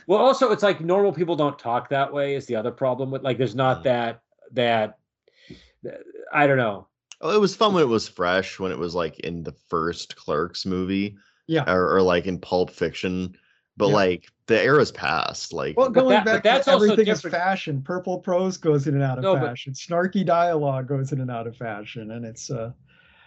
Well, 0.08 0.20
also 0.20 0.52
it's 0.52 0.62
like 0.62 0.80
normal 0.80 1.12
people 1.12 1.34
don't 1.34 1.58
talk 1.58 1.88
that 1.88 2.12
way. 2.12 2.36
Is 2.36 2.46
the 2.46 2.54
other 2.54 2.70
problem 2.70 3.10
with 3.10 3.22
like 3.24 3.38
there's 3.38 3.56
not 3.56 3.80
Mm. 3.80 3.84
that 3.84 4.20
that 4.52 4.98
that- 5.82 6.02
I 6.32 6.46
don't 6.46 6.56
know. 6.58 6.86
Oh, 7.20 7.34
it 7.34 7.40
was 7.40 7.56
fun 7.56 7.72
when 7.74 7.82
it 7.82 7.88
was 7.88 8.08
fresh, 8.08 8.58
when 8.58 8.72
it 8.72 8.78
was 8.78 8.94
like 8.94 9.18
in 9.20 9.42
the 9.42 9.54
first 9.68 10.16
Clerks 10.16 10.66
movie, 10.66 11.16
yeah. 11.46 11.64
or, 11.70 11.96
or 11.96 12.02
like 12.02 12.26
in 12.26 12.38
Pulp 12.38 12.70
Fiction. 12.70 13.36
But 13.78 13.88
Yeah. 13.88 13.94
like 13.94 14.28
the 14.46 14.62
era's 14.62 14.90
past. 14.92 15.52
Like 15.52 15.76
Well, 15.76 15.90
going 15.90 16.08
that- 16.10 16.24
back 16.24 16.42
that's 16.42 16.64
to 16.66 16.72
also 16.72 16.84
everything 16.92 17.12
is 17.12 17.20
fashion. 17.20 17.82
Purple 17.82 18.18
prose 18.20 18.56
goes 18.56 18.86
in 18.86 18.94
and 18.94 19.02
out 19.02 19.18
of 19.18 19.22
No, 19.24 19.34
but- 19.34 19.48
fashion. 19.48 19.72
Snarky 19.74 20.24
dialogue 20.24 20.88
goes 20.88 21.12
in 21.12 21.20
and 21.20 21.30
out 21.30 21.46
of 21.46 21.56
fashion, 21.56 22.10
and 22.12 22.24
it's. 22.24 22.50
uh 22.50 22.72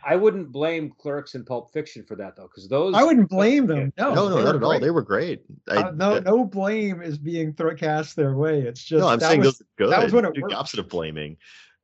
I 0.01 0.15
wouldn't 0.15 0.49
blame 0.53 0.93
Clerks 0.97 1.35
and 1.35 1.45
Pulp 1.45 1.73
Fiction 1.73 2.05
for 2.07 2.15
that 2.15 2.35
though, 2.37 2.43
because 2.43 2.69
those 2.69 2.95
I 2.95 3.03
wouldn't 3.03 3.29
blame 3.29 3.67
them. 3.67 3.91
No, 3.97 4.13
no, 4.13 4.29
no, 4.29 4.35
not 4.37 4.43
were 4.53 4.57
at 4.57 4.63
all. 4.63 4.79
They 4.79 4.91
were 4.91 5.01
great. 5.01 5.41
I, 5.69 5.75
Uh, 5.83 5.91
no, 5.91 6.19
no 6.19 6.45
blame 6.45 7.01
is 7.01 7.17
being 7.17 7.53
thro- 7.53 7.75
cast 7.75 8.15
their 8.15 8.33
way. 8.33 8.61
It's 8.61 8.81
just 8.81 9.01
no, 9.01 9.09
I'm 9.09 9.19
that 9.19 9.27
saying 9.27 9.39
was, 9.41 9.47
those 9.57 9.61
are 9.61 9.65
good. 9.77 9.91
that 9.91 10.03
was 10.03 10.13
when 10.13 10.23
it 10.25 10.33
Do 10.33 10.41
the 10.47 10.55
opposite 10.55 10.79
of 10.79 10.87
blaming. 10.87 11.35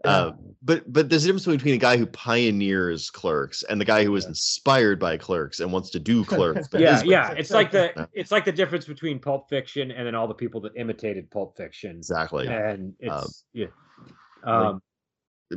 Yeah. 0.06 0.12
Uh, 0.18 0.32
but 0.64 0.92
but 0.92 1.10
there's 1.10 1.24
a 1.26 1.28
difference 1.28 1.46
between 1.46 1.76
a 1.76 1.78
guy 1.78 1.96
who 1.98 2.06
pioneers 2.08 3.10
Clerks 3.12 3.64
and 3.64 3.80
the 3.80 3.86
guy 3.86 4.04
who 4.04 4.12
was 4.12 4.24
Yeah. 4.24 4.30
inspired 4.30 5.00
by 5.00 5.18
Clerks 5.18 5.60
and 5.60 5.72
wants 5.72 5.90
to 5.92 6.00
do 6.00 6.24
Clerks. 6.26 6.68
but 6.72 6.82
yeah, 6.82 7.02
yeah. 7.04 7.32
It's 7.34 7.52
like 7.52 7.72
the 7.72 7.92
Yeah. 7.96 8.06
it's 8.14 8.32
like 8.32 8.46
the 8.46 8.52
difference 8.52 8.86
between 8.86 9.20
Pulp 9.20 9.50
Fiction 9.50 9.92
and 9.92 10.08
then 10.08 10.16
all 10.16 10.28
the 10.28 10.34
people 10.34 10.62
that 10.62 10.72
imitated 10.76 11.30
Pulp 11.30 11.56
Fiction. 11.56 11.98
exactly. 11.98 12.48
And 12.48 12.94
it's 13.00 13.12
Um, 13.14 13.28
yeah. 13.54 13.66
like- 14.46 14.48
Um, 14.54 14.82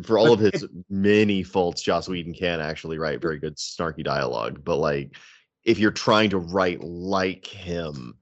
For 0.05 0.19
all 0.19 0.33
of 0.35 0.41
But 0.41 0.53
his 0.53 0.66
many 0.91 1.43
faults, 1.43 1.81
Joss 1.81 2.09
Whedon 2.09 2.35
can 2.35 2.61
actually 2.61 2.99
write 2.99 3.23
very 3.23 3.39
good 3.45 3.57
snarky 3.57 4.05
dialogue. 4.05 4.62
But 4.62 4.77
like, 4.77 5.16
if 5.65 5.79
you're 5.79 5.91
trying 5.91 6.31
to 6.31 6.39
write 6.39 6.83
like 6.85 7.47
him, 7.47 8.19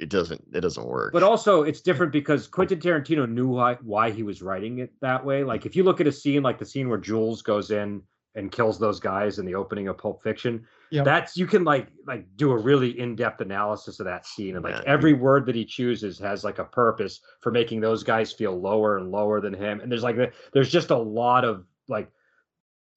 it 0.00 0.08
doesn't 0.08 0.42
it 0.52 0.60
doesn't 0.62 0.86
work. 0.86 1.12
but 1.12 1.22
also 1.22 1.62
it's 1.62 1.80
different 1.80 2.10
because 2.20 2.46
Quentin 2.48 2.80
Tarantino 2.80 3.28
knew 3.30 3.48
why 3.48 3.74
why 3.82 4.10
he 4.10 4.22
was 4.22 4.42
writing 4.42 4.78
it 4.78 4.92
that 5.00 5.24
way. 5.24 5.44
Like 5.44 5.66
if 5.66 5.76
you 5.76 5.84
look 5.84 6.00
at 6.00 6.06
a 6.06 6.12
scene 6.12 6.42
like 6.42 6.58
the 6.58 6.66
scene 6.66 6.88
where 6.88 6.98
Jules 6.98 7.42
goes 7.42 7.70
in 7.70 8.02
and 8.36 8.50
kills 8.52 8.78
those 8.78 9.00
guys 9.00 9.38
in 9.40 9.44
the 9.44 9.54
opening 9.56 9.88
of 9.88 9.98
Pulp 9.98 10.22
Fiction, 10.22 10.64
Yep. 10.92 11.04
that's 11.04 11.36
you 11.36 11.46
can 11.46 11.62
like 11.64 11.88
like 12.06 12.26
do 12.36 12.50
a 12.52 12.56
really 12.56 12.98
in-depth 12.98 13.40
analysis 13.40 14.00
of 14.00 14.06
that 14.06 14.24
scene 14.26 14.56
and 14.56 14.64
like 14.64 14.74
Yeah. 14.74 14.82
every 14.86 15.12
word 15.12 15.46
that 15.46 15.54
he 15.54 15.64
chooses 15.64 16.18
has 16.18 16.42
like 16.44 16.58
a 16.58 16.64
purpose 16.64 17.20
for 17.40 17.52
making 17.52 17.80
those 17.80 18.02
guys 18.02 18.32
feel 18.32 18.58
lower 18.58 18.96
and 18.98 19.10
lower 19.10 19.40
than 19.40 19.52
him. 19.54 19.80
And 19.80 19.90
there's 19.92 20.02
like 20.02 20.16
there's 20.52 20.70
just 20.70 20.90
a 20.90 20.96
lot 20.96 21.44
of 21.44 21.64
like 21.88 22.10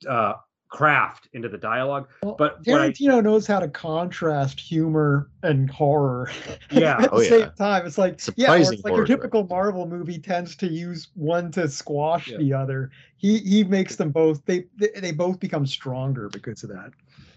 uh 0.07 0.33
craft 0.73 1.29
into 1.33 1.47
the 1.47 1.57
dialogue. 1.57 2.07
Well, 2.23 2.35
But 2.35 2.57
what 2.65 2.81
I, 2.81 2.89
Tarantino 2.89 3.23
knows 3.23 3.45
how 3.45 3.59
to 3.59 3.67
contrast 3.67 4.59
humor 4.59 5.29
and 5.43 5.69
horror. 5.69 6.31
Yeah. 6.71 6.97
At 6.97 7.13
oh, 7.13 7.19
the 7.19 7.25
Oh, 7.25 7.29
same 7.29 7.39
yeah. 7.41 7.49
time, 7.49 7.85
it's 7.85 7.99
like 7.99 8.13
yeah, 8.35 8.47
Surprising 8.47 8.73
it's 8.73 8.83
like 8.83 8.95
your 8.95 9.05
typical 9.05 9.43
director. 9.43 9.53
Marvel 9.53 9.87
movie 9.87 10.17
tends 10.17 10.55
to 10.55 10.67
use 10.67 11.09
one 11.13 11.51
to 11.51 11.69
squash 11.69 12.29
Yeah. 12.29 12.37
the 12.37 12.53
other. 12.53 12.89
He 13.17 13.37
he 13.37 13.63
makes 13.63 13.95
them 13.97 14.09
both. 14.09 14.43
They 14.45 14.65
they, 14.75 14.89
they 14.99 15.11
both 15.11 15.39
become 15.39 15.67
stronger 15.67 16.27
because 16.29 16.63
of 16.63 16.69
that. 16.69 16.91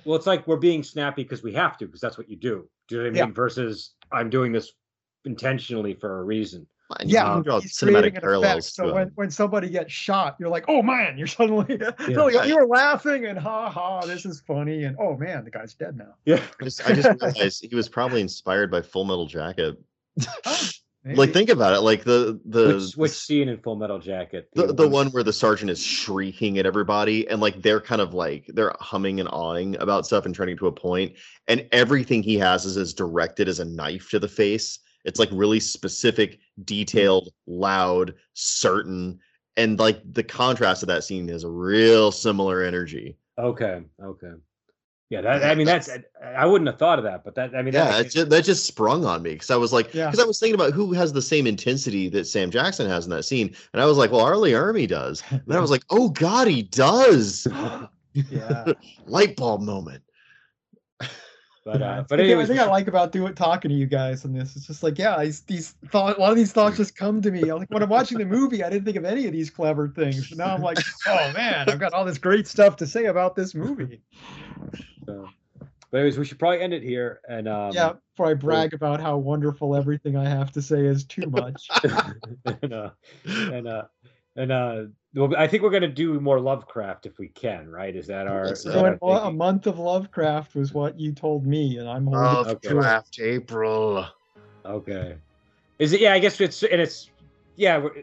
well, 0.07 0.17
it's 0.17 0.27
like 0.27 0.47
we're 0.47 0.57
being 0.57 0.83
snappy 0.83 1.23
because 1.23 1.43
we 1.43 1.53
have 1.53 1.77
to, 1.79 1.85
because 1.87 2.01
that's 2.01 2.17
what 2.17 2.31
you 2.31 2.37
do. 2.37 2.67
Do 2.89 2.95
you 2.97 3.03
know 3.03 3.05
what 3.05 3.09
I 3.09 3.21
mean? 3.21 3.29
Yeah. 3.29 3.35
Versus 3.35 3.93
I'm 4.11 4.31
doing 4.31 4.53
this 4.53 4.73
intentionally 5.27 5.93
for 5.93 6.21
a 6.21 6.25
reason. 6.25 6.67
And 7.01 7.11
Yeah, 7.11 7.25
can 7.35 7.43
draw 7.43 7.61
he's 7.61 7.77
creating 7.77 7.97
cinematic 7.97 7.99
an 8.03 8.09
effect. 8.09 8.23
parallels. 8.23 8.75
So 8.75 8.87
to 8.87 8.93
when, 8.95 9.09
when 9.17 9.31
somebody 9.31 9.69
gets 9.71 9.93
shot, 9.93 10.37
you're 10.39 10.49
like, 10.49 10.65
oh 10.69 10.83
man, 10.83 11.19
you're 11.19 11.27
suddenly 11.27 11.79
no, 11.79 12.29
you 12.29 12.39
Right. 12.39 12.49
you 12.49 12.57
were 12.57 12.67
laughing 12.67 13.27
and 13.27 13.39
ha 13.39 13.69
ha, 13.71 14.01
this 14.03 14.25
is 14.25 14.41
funny, 14.47 14.85
and 14.85 14.97
oh 15.01 15.17
man, 15.17 15.45
the 15.45 15.51
guy's 15.51 15.75
dead 15.75 15.97
now. 15.97 16.15
Yeah. 16.25 16.43
I 16.61 16.65
just, 16.65 16.89
I 16.89 16.93
just 16.95 17.09
realized 17.21 17.65
he 17.69 17.75
was 17.75 17.89
probably 17.89 18.21
inspired 18.21 18.71
by 18.71 18.83
Full 18.83 19.05
Metal 19.05 19.27
Jacket. 19.27 19.77
Oh, 20.47 20.69
like 21.15 21.33
think 21.33 21.51
about 21.51 21.73
it. 21.75 21.81
Like 21.81 22.03
the 22.05 22.41
the 22.47 22.75
Which 22.75 22.97
which 22.97 23.13
scene 23.13 23.49
in 23.49 23.59
Full 23.59 23.77
Metal 23.77 23.99
Jacket? 24.01 24.49
the, 24.55 24.73
the 24.73 24.89
one 24.89 25.09
where 25.09 25.23
the 25.23 25.33
sergeant 25.33 25.71
is 25.71 25.81
shrieking 25.81 26.59
at 26.59 26.67
everybody 26.67 27.29
and 27.29 27.41
like 27.41 27.63
they're 27.63 27.81
kind 27.81 28.01
of 28.01 28.13
like 28.13 28.45
they're 28.55 28.75
humming 28.81 29.21
and 29.21 29.29
awing 29.29 29.77
about 29.81 30.05
stuff 30.07 30.27
and 30.27 30.35
turning 30.35 30.57
to 30.59 30.67
a 30.67 30.73
point 30.73 31.13
and 31.47 31.67
everything 31.71 32.23
he 32.25 32.37
has 32.39 32.65
is 32.65 32.77
as 32.77 32.93
directed 32.93 33.49
as 33.49 33.61
a 33.61 33.65
knife 33.65 34.11
to 34.11 34.19
the 34.19 34.27
face 34.27 34.81
it's 35.07 35.19
like 35.19 35.31
really 35.33 35.61
specific 35.61 36.39
detailed 36.65 37.31
loud 37.47 38.15
certain 38.35 39.19
and 39.57 39.79
like 39.79 40.01
the 40.13 40.23
contrast 40.23 40.83
of 40.83 40.89
that 40.89 41.05
scene 41.05 41.29
is 41.31 41.45
a 41.45 41.51
real 41.51 42.13
similar 42.13 42.63
energy 42.63 43.17
Okay. 43.39 43.83
Okay. 44.03 44.33
Yeah. 45.11 45.21
That 45.21 45.45
I 45.45 45.55
mean 45.55 45.67
that's 45.67 45.91
I 46.25 46.47
wouldn't 46.47 46.69
have 46.69 46.79
thought 46.79 46.99
of 46.99 47.05
that, 47.05 47.23
but 47.23 47.35
that 47.35 47.55
I 47.55 47.61
mean 47.63 47.75
yeah 47.75 47.99
that, 48.03 48.11
just, 48.11 48.31
that 48.31 48.45
just 48.45 48.67
sprung 48.67 49.05
on 49.05 49.23
me 49.23 49.33
because 49.33 49.51
i 49.51 49.57
was 49.57 49.73
like 49.73 49.93
Yeah. 49.95 50.07
because 50.07 50.19
i 50.19 50.27
was 50.27 50.41
thinking 50.41 50.55
about 50.55 50.73
who 50.73 50.93
has 50.95 51.13
the 51.13 51.23
same 51.23 51.47
intensity 51.47 52.09
that 52.09 52.27
sam 52.27 52.51
jackson 52.51 52.89
has 52.89 53.05
in 53.05 53.11
that 53.11 53.25
scene 53.25 53.55
and 53.73 53.83
i 53.83 53.87
was 53.87 53.99
like 53.99 54.11
well 54.11 54.23
R. 54.23 54.37
Lee 54.37 54.53
Ermey 54.53 54.89
does 54.89 55.23
and 55.31 55.53
i 55.53 55.61
was 55.61 55.71
like 55.71 55.85
oh 55.91 56.09
god 56.09 56.49
he 56.49 56.63
does 56.63 57.47
yeah. 58.15 58.65
light 59.07 59.37
bulb 59.37 59.61
moment 59.61 60.03
but 61.67 61.83
uh, 61.83 62.05
but 62.09 62.17
the 62.17 62.23
thing- 62.29 62.39
the 62.39 62.47
thing 62.47 62.59
I 62.61 62.65
like 62.71 62.87
about 62.87 63.13
doing 63.13 63.35
talking 63.35 63.69
to 63.71 63.75
you 63.75 63.87
guys 63.87 64.25
on 64.25 64.33
this, 64.33 64.57
it's 64.57 64.67
just 64.67 64.83
like, 64.83 64.99
yeah, 64.99 65.23
these, 65.23 65.41
these 65.43 65.75
thought, 65.91 66.17
a 66.17 66.21
lot 66.21 66.31
of 66.31 66.37
these 66.37 66.53
thoughts 66.53 66.77
just 66.79 66.97
come 66.97 67.21
to 67.21 67.31
me. 67.31 67.49
I'm 67.51 67.59
like, 67.59 67.71
when 67.71 67.83
I'm 67.83 67.89
watching 67.89 68.17
the 68.19 68.25
movie, 68.25 68.63
I 68.65 68.71
didn't 68.71 68.85
think 68.85 68.97
of 68.97 69.05
any 69.05 69.27
of 69.27 69.33
these 69.33 69.51
clever 69.51 69.89
things. 69.89 70.29
But 70.29 70.39
now 70.39 70.55
I'm 70.55 70.63
like, 70.63 70.79
oh 71.09 71.33
man, 71.33 71.69
I've 71.69 71.81
got 71.81 71.93
all 71.93 72.05
this 72.05 72.19
great 72.19 72.47
stuff 72.47 72.77
to 72.77 72.87
say 72.87 73.07
about 73.07 73.35
this 73.37 73.55
movie. 73.55 74.01
so- 75.05 75.29
but 75.93 75.99
anyways, 75.99 76.19
we 76.19 76.25
should 76.25 76.41
probably 76.41 76.61
end 76.61 76.73
it 76.75 76.83
here. 76.83 77.21
And 77.29 77.47
um, 77.47 77.73
yeah, 77.73 77.93
before 78.15 78.27
I 78.31 78.35
brag 78.35 78.75
about 78.75 79.01
how 79.01 79.17
wonderful 79.19 79.77
everything 79.77 80.17
I 80.17 80.29
have 80.29 80.51
to 80.53 80.61
say 80.63 80.81
is 80.85 81.05
too 81.05 81.31
much. 81.31 81.69
and 82.63 82.73
uh, 82.73 82.91
and 83.25 83.69
uh, 83.69 83.83
and 84.37 84.53
uh, 84.53 84.85
well, 85.15 85.35
I 85.37 85.47
think 85.47 85.63
we're 85.63 85.71
gonna 85.71 85.89
do 85.89 86.21
more 86.21 86.39
Lovecraft 86.41 87.07
if 87.07 87.19
we 87.19 87.29
can. 87.29 87.69
Right? 87.71 87.95
Is 87.97 88.07
that 88.09 88.27
our? 88.27 88.53
Is 88.53 88.63
that 88.65 88.73
So 88.73 88.85
our 88.85 88.99
a, 89.25 89.29
a 89.29 89.33
month 89.33 89.67
of 89.67 89.79
Lovecraft 89.79 90.55
was 90.55 90.73
what 90.73 90.99
you 91.01 91.13
told 91.13 91.47
me, 91.47 91.79
and 91.79 91.89
I'm 91.89 92.07
holding 92.07 92.53
Okay. 92.53 92.69
to 92.69 92.81
it. 92.81 93.19
April. 93.21 94.07
Okay. 94.65 95.17
Is 95.79 95.93
it? 95.93 96.01
Yeah, 96.01 96.13
I 96.13 96.19
guess 96.19 96.41
it's 96.41 96.63
and 96.63 96.81
it's 96.81 97.11
yeah, 97.57 97.79
we're, 97.79 98.03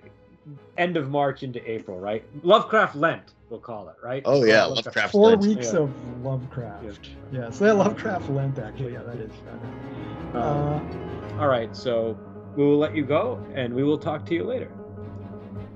end 0.78 0.98
of 0.98 1.10
March 1.10 1.44
into 1.44 1.60
April, 1.70 2.00
right? 2.00 2.24
Lovecraft 2.44 2.96
Lent, 2.96 3.34
we'll 3.50 3.60
call 3.60 3.88
it, 3.90 3.96
right? 4.04 4.22
Oh 4.26 4.44
yeah, 4.44 4.66
Lovecraft- 4.66 4.86
Lovecraft. 4.88 5.12
Four 5.12 5.30
Lent. 5.30 5.42
weeks 5.44 5.74
Yeah. 5.74 5.80
of 5.80 6.24
Lovecraft. 6.24 7.10
Yeah, 7.32 7.50
so 7.50 7.66
that 7.66 7.76
Lovecraft 7.76 8.30
Lent 8.30 8.60
actually, 8.60 8.94
yeah, 8.94 9.04
that 9.04 9.18
is 9.18 9.32
better. 9.46 10.38
Um, 10.38 11.34
Uh, 11.38 11.42
all 11.42 11.48
right, 11.48 11.76
so 11.76 12.18
we 12.56 12.64
will 12.64 12.78
let 12.78 12.96
you 12.96 13.04
go, 13.06 13.44
and 13.54 13.74
we 13.74 13.84
will 13.84 13.98
talk 13.98 14.26
to 14.28 14.34
you 14.34 14.44
later. 14.44 14.70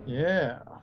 Yeah. 0.07 0.76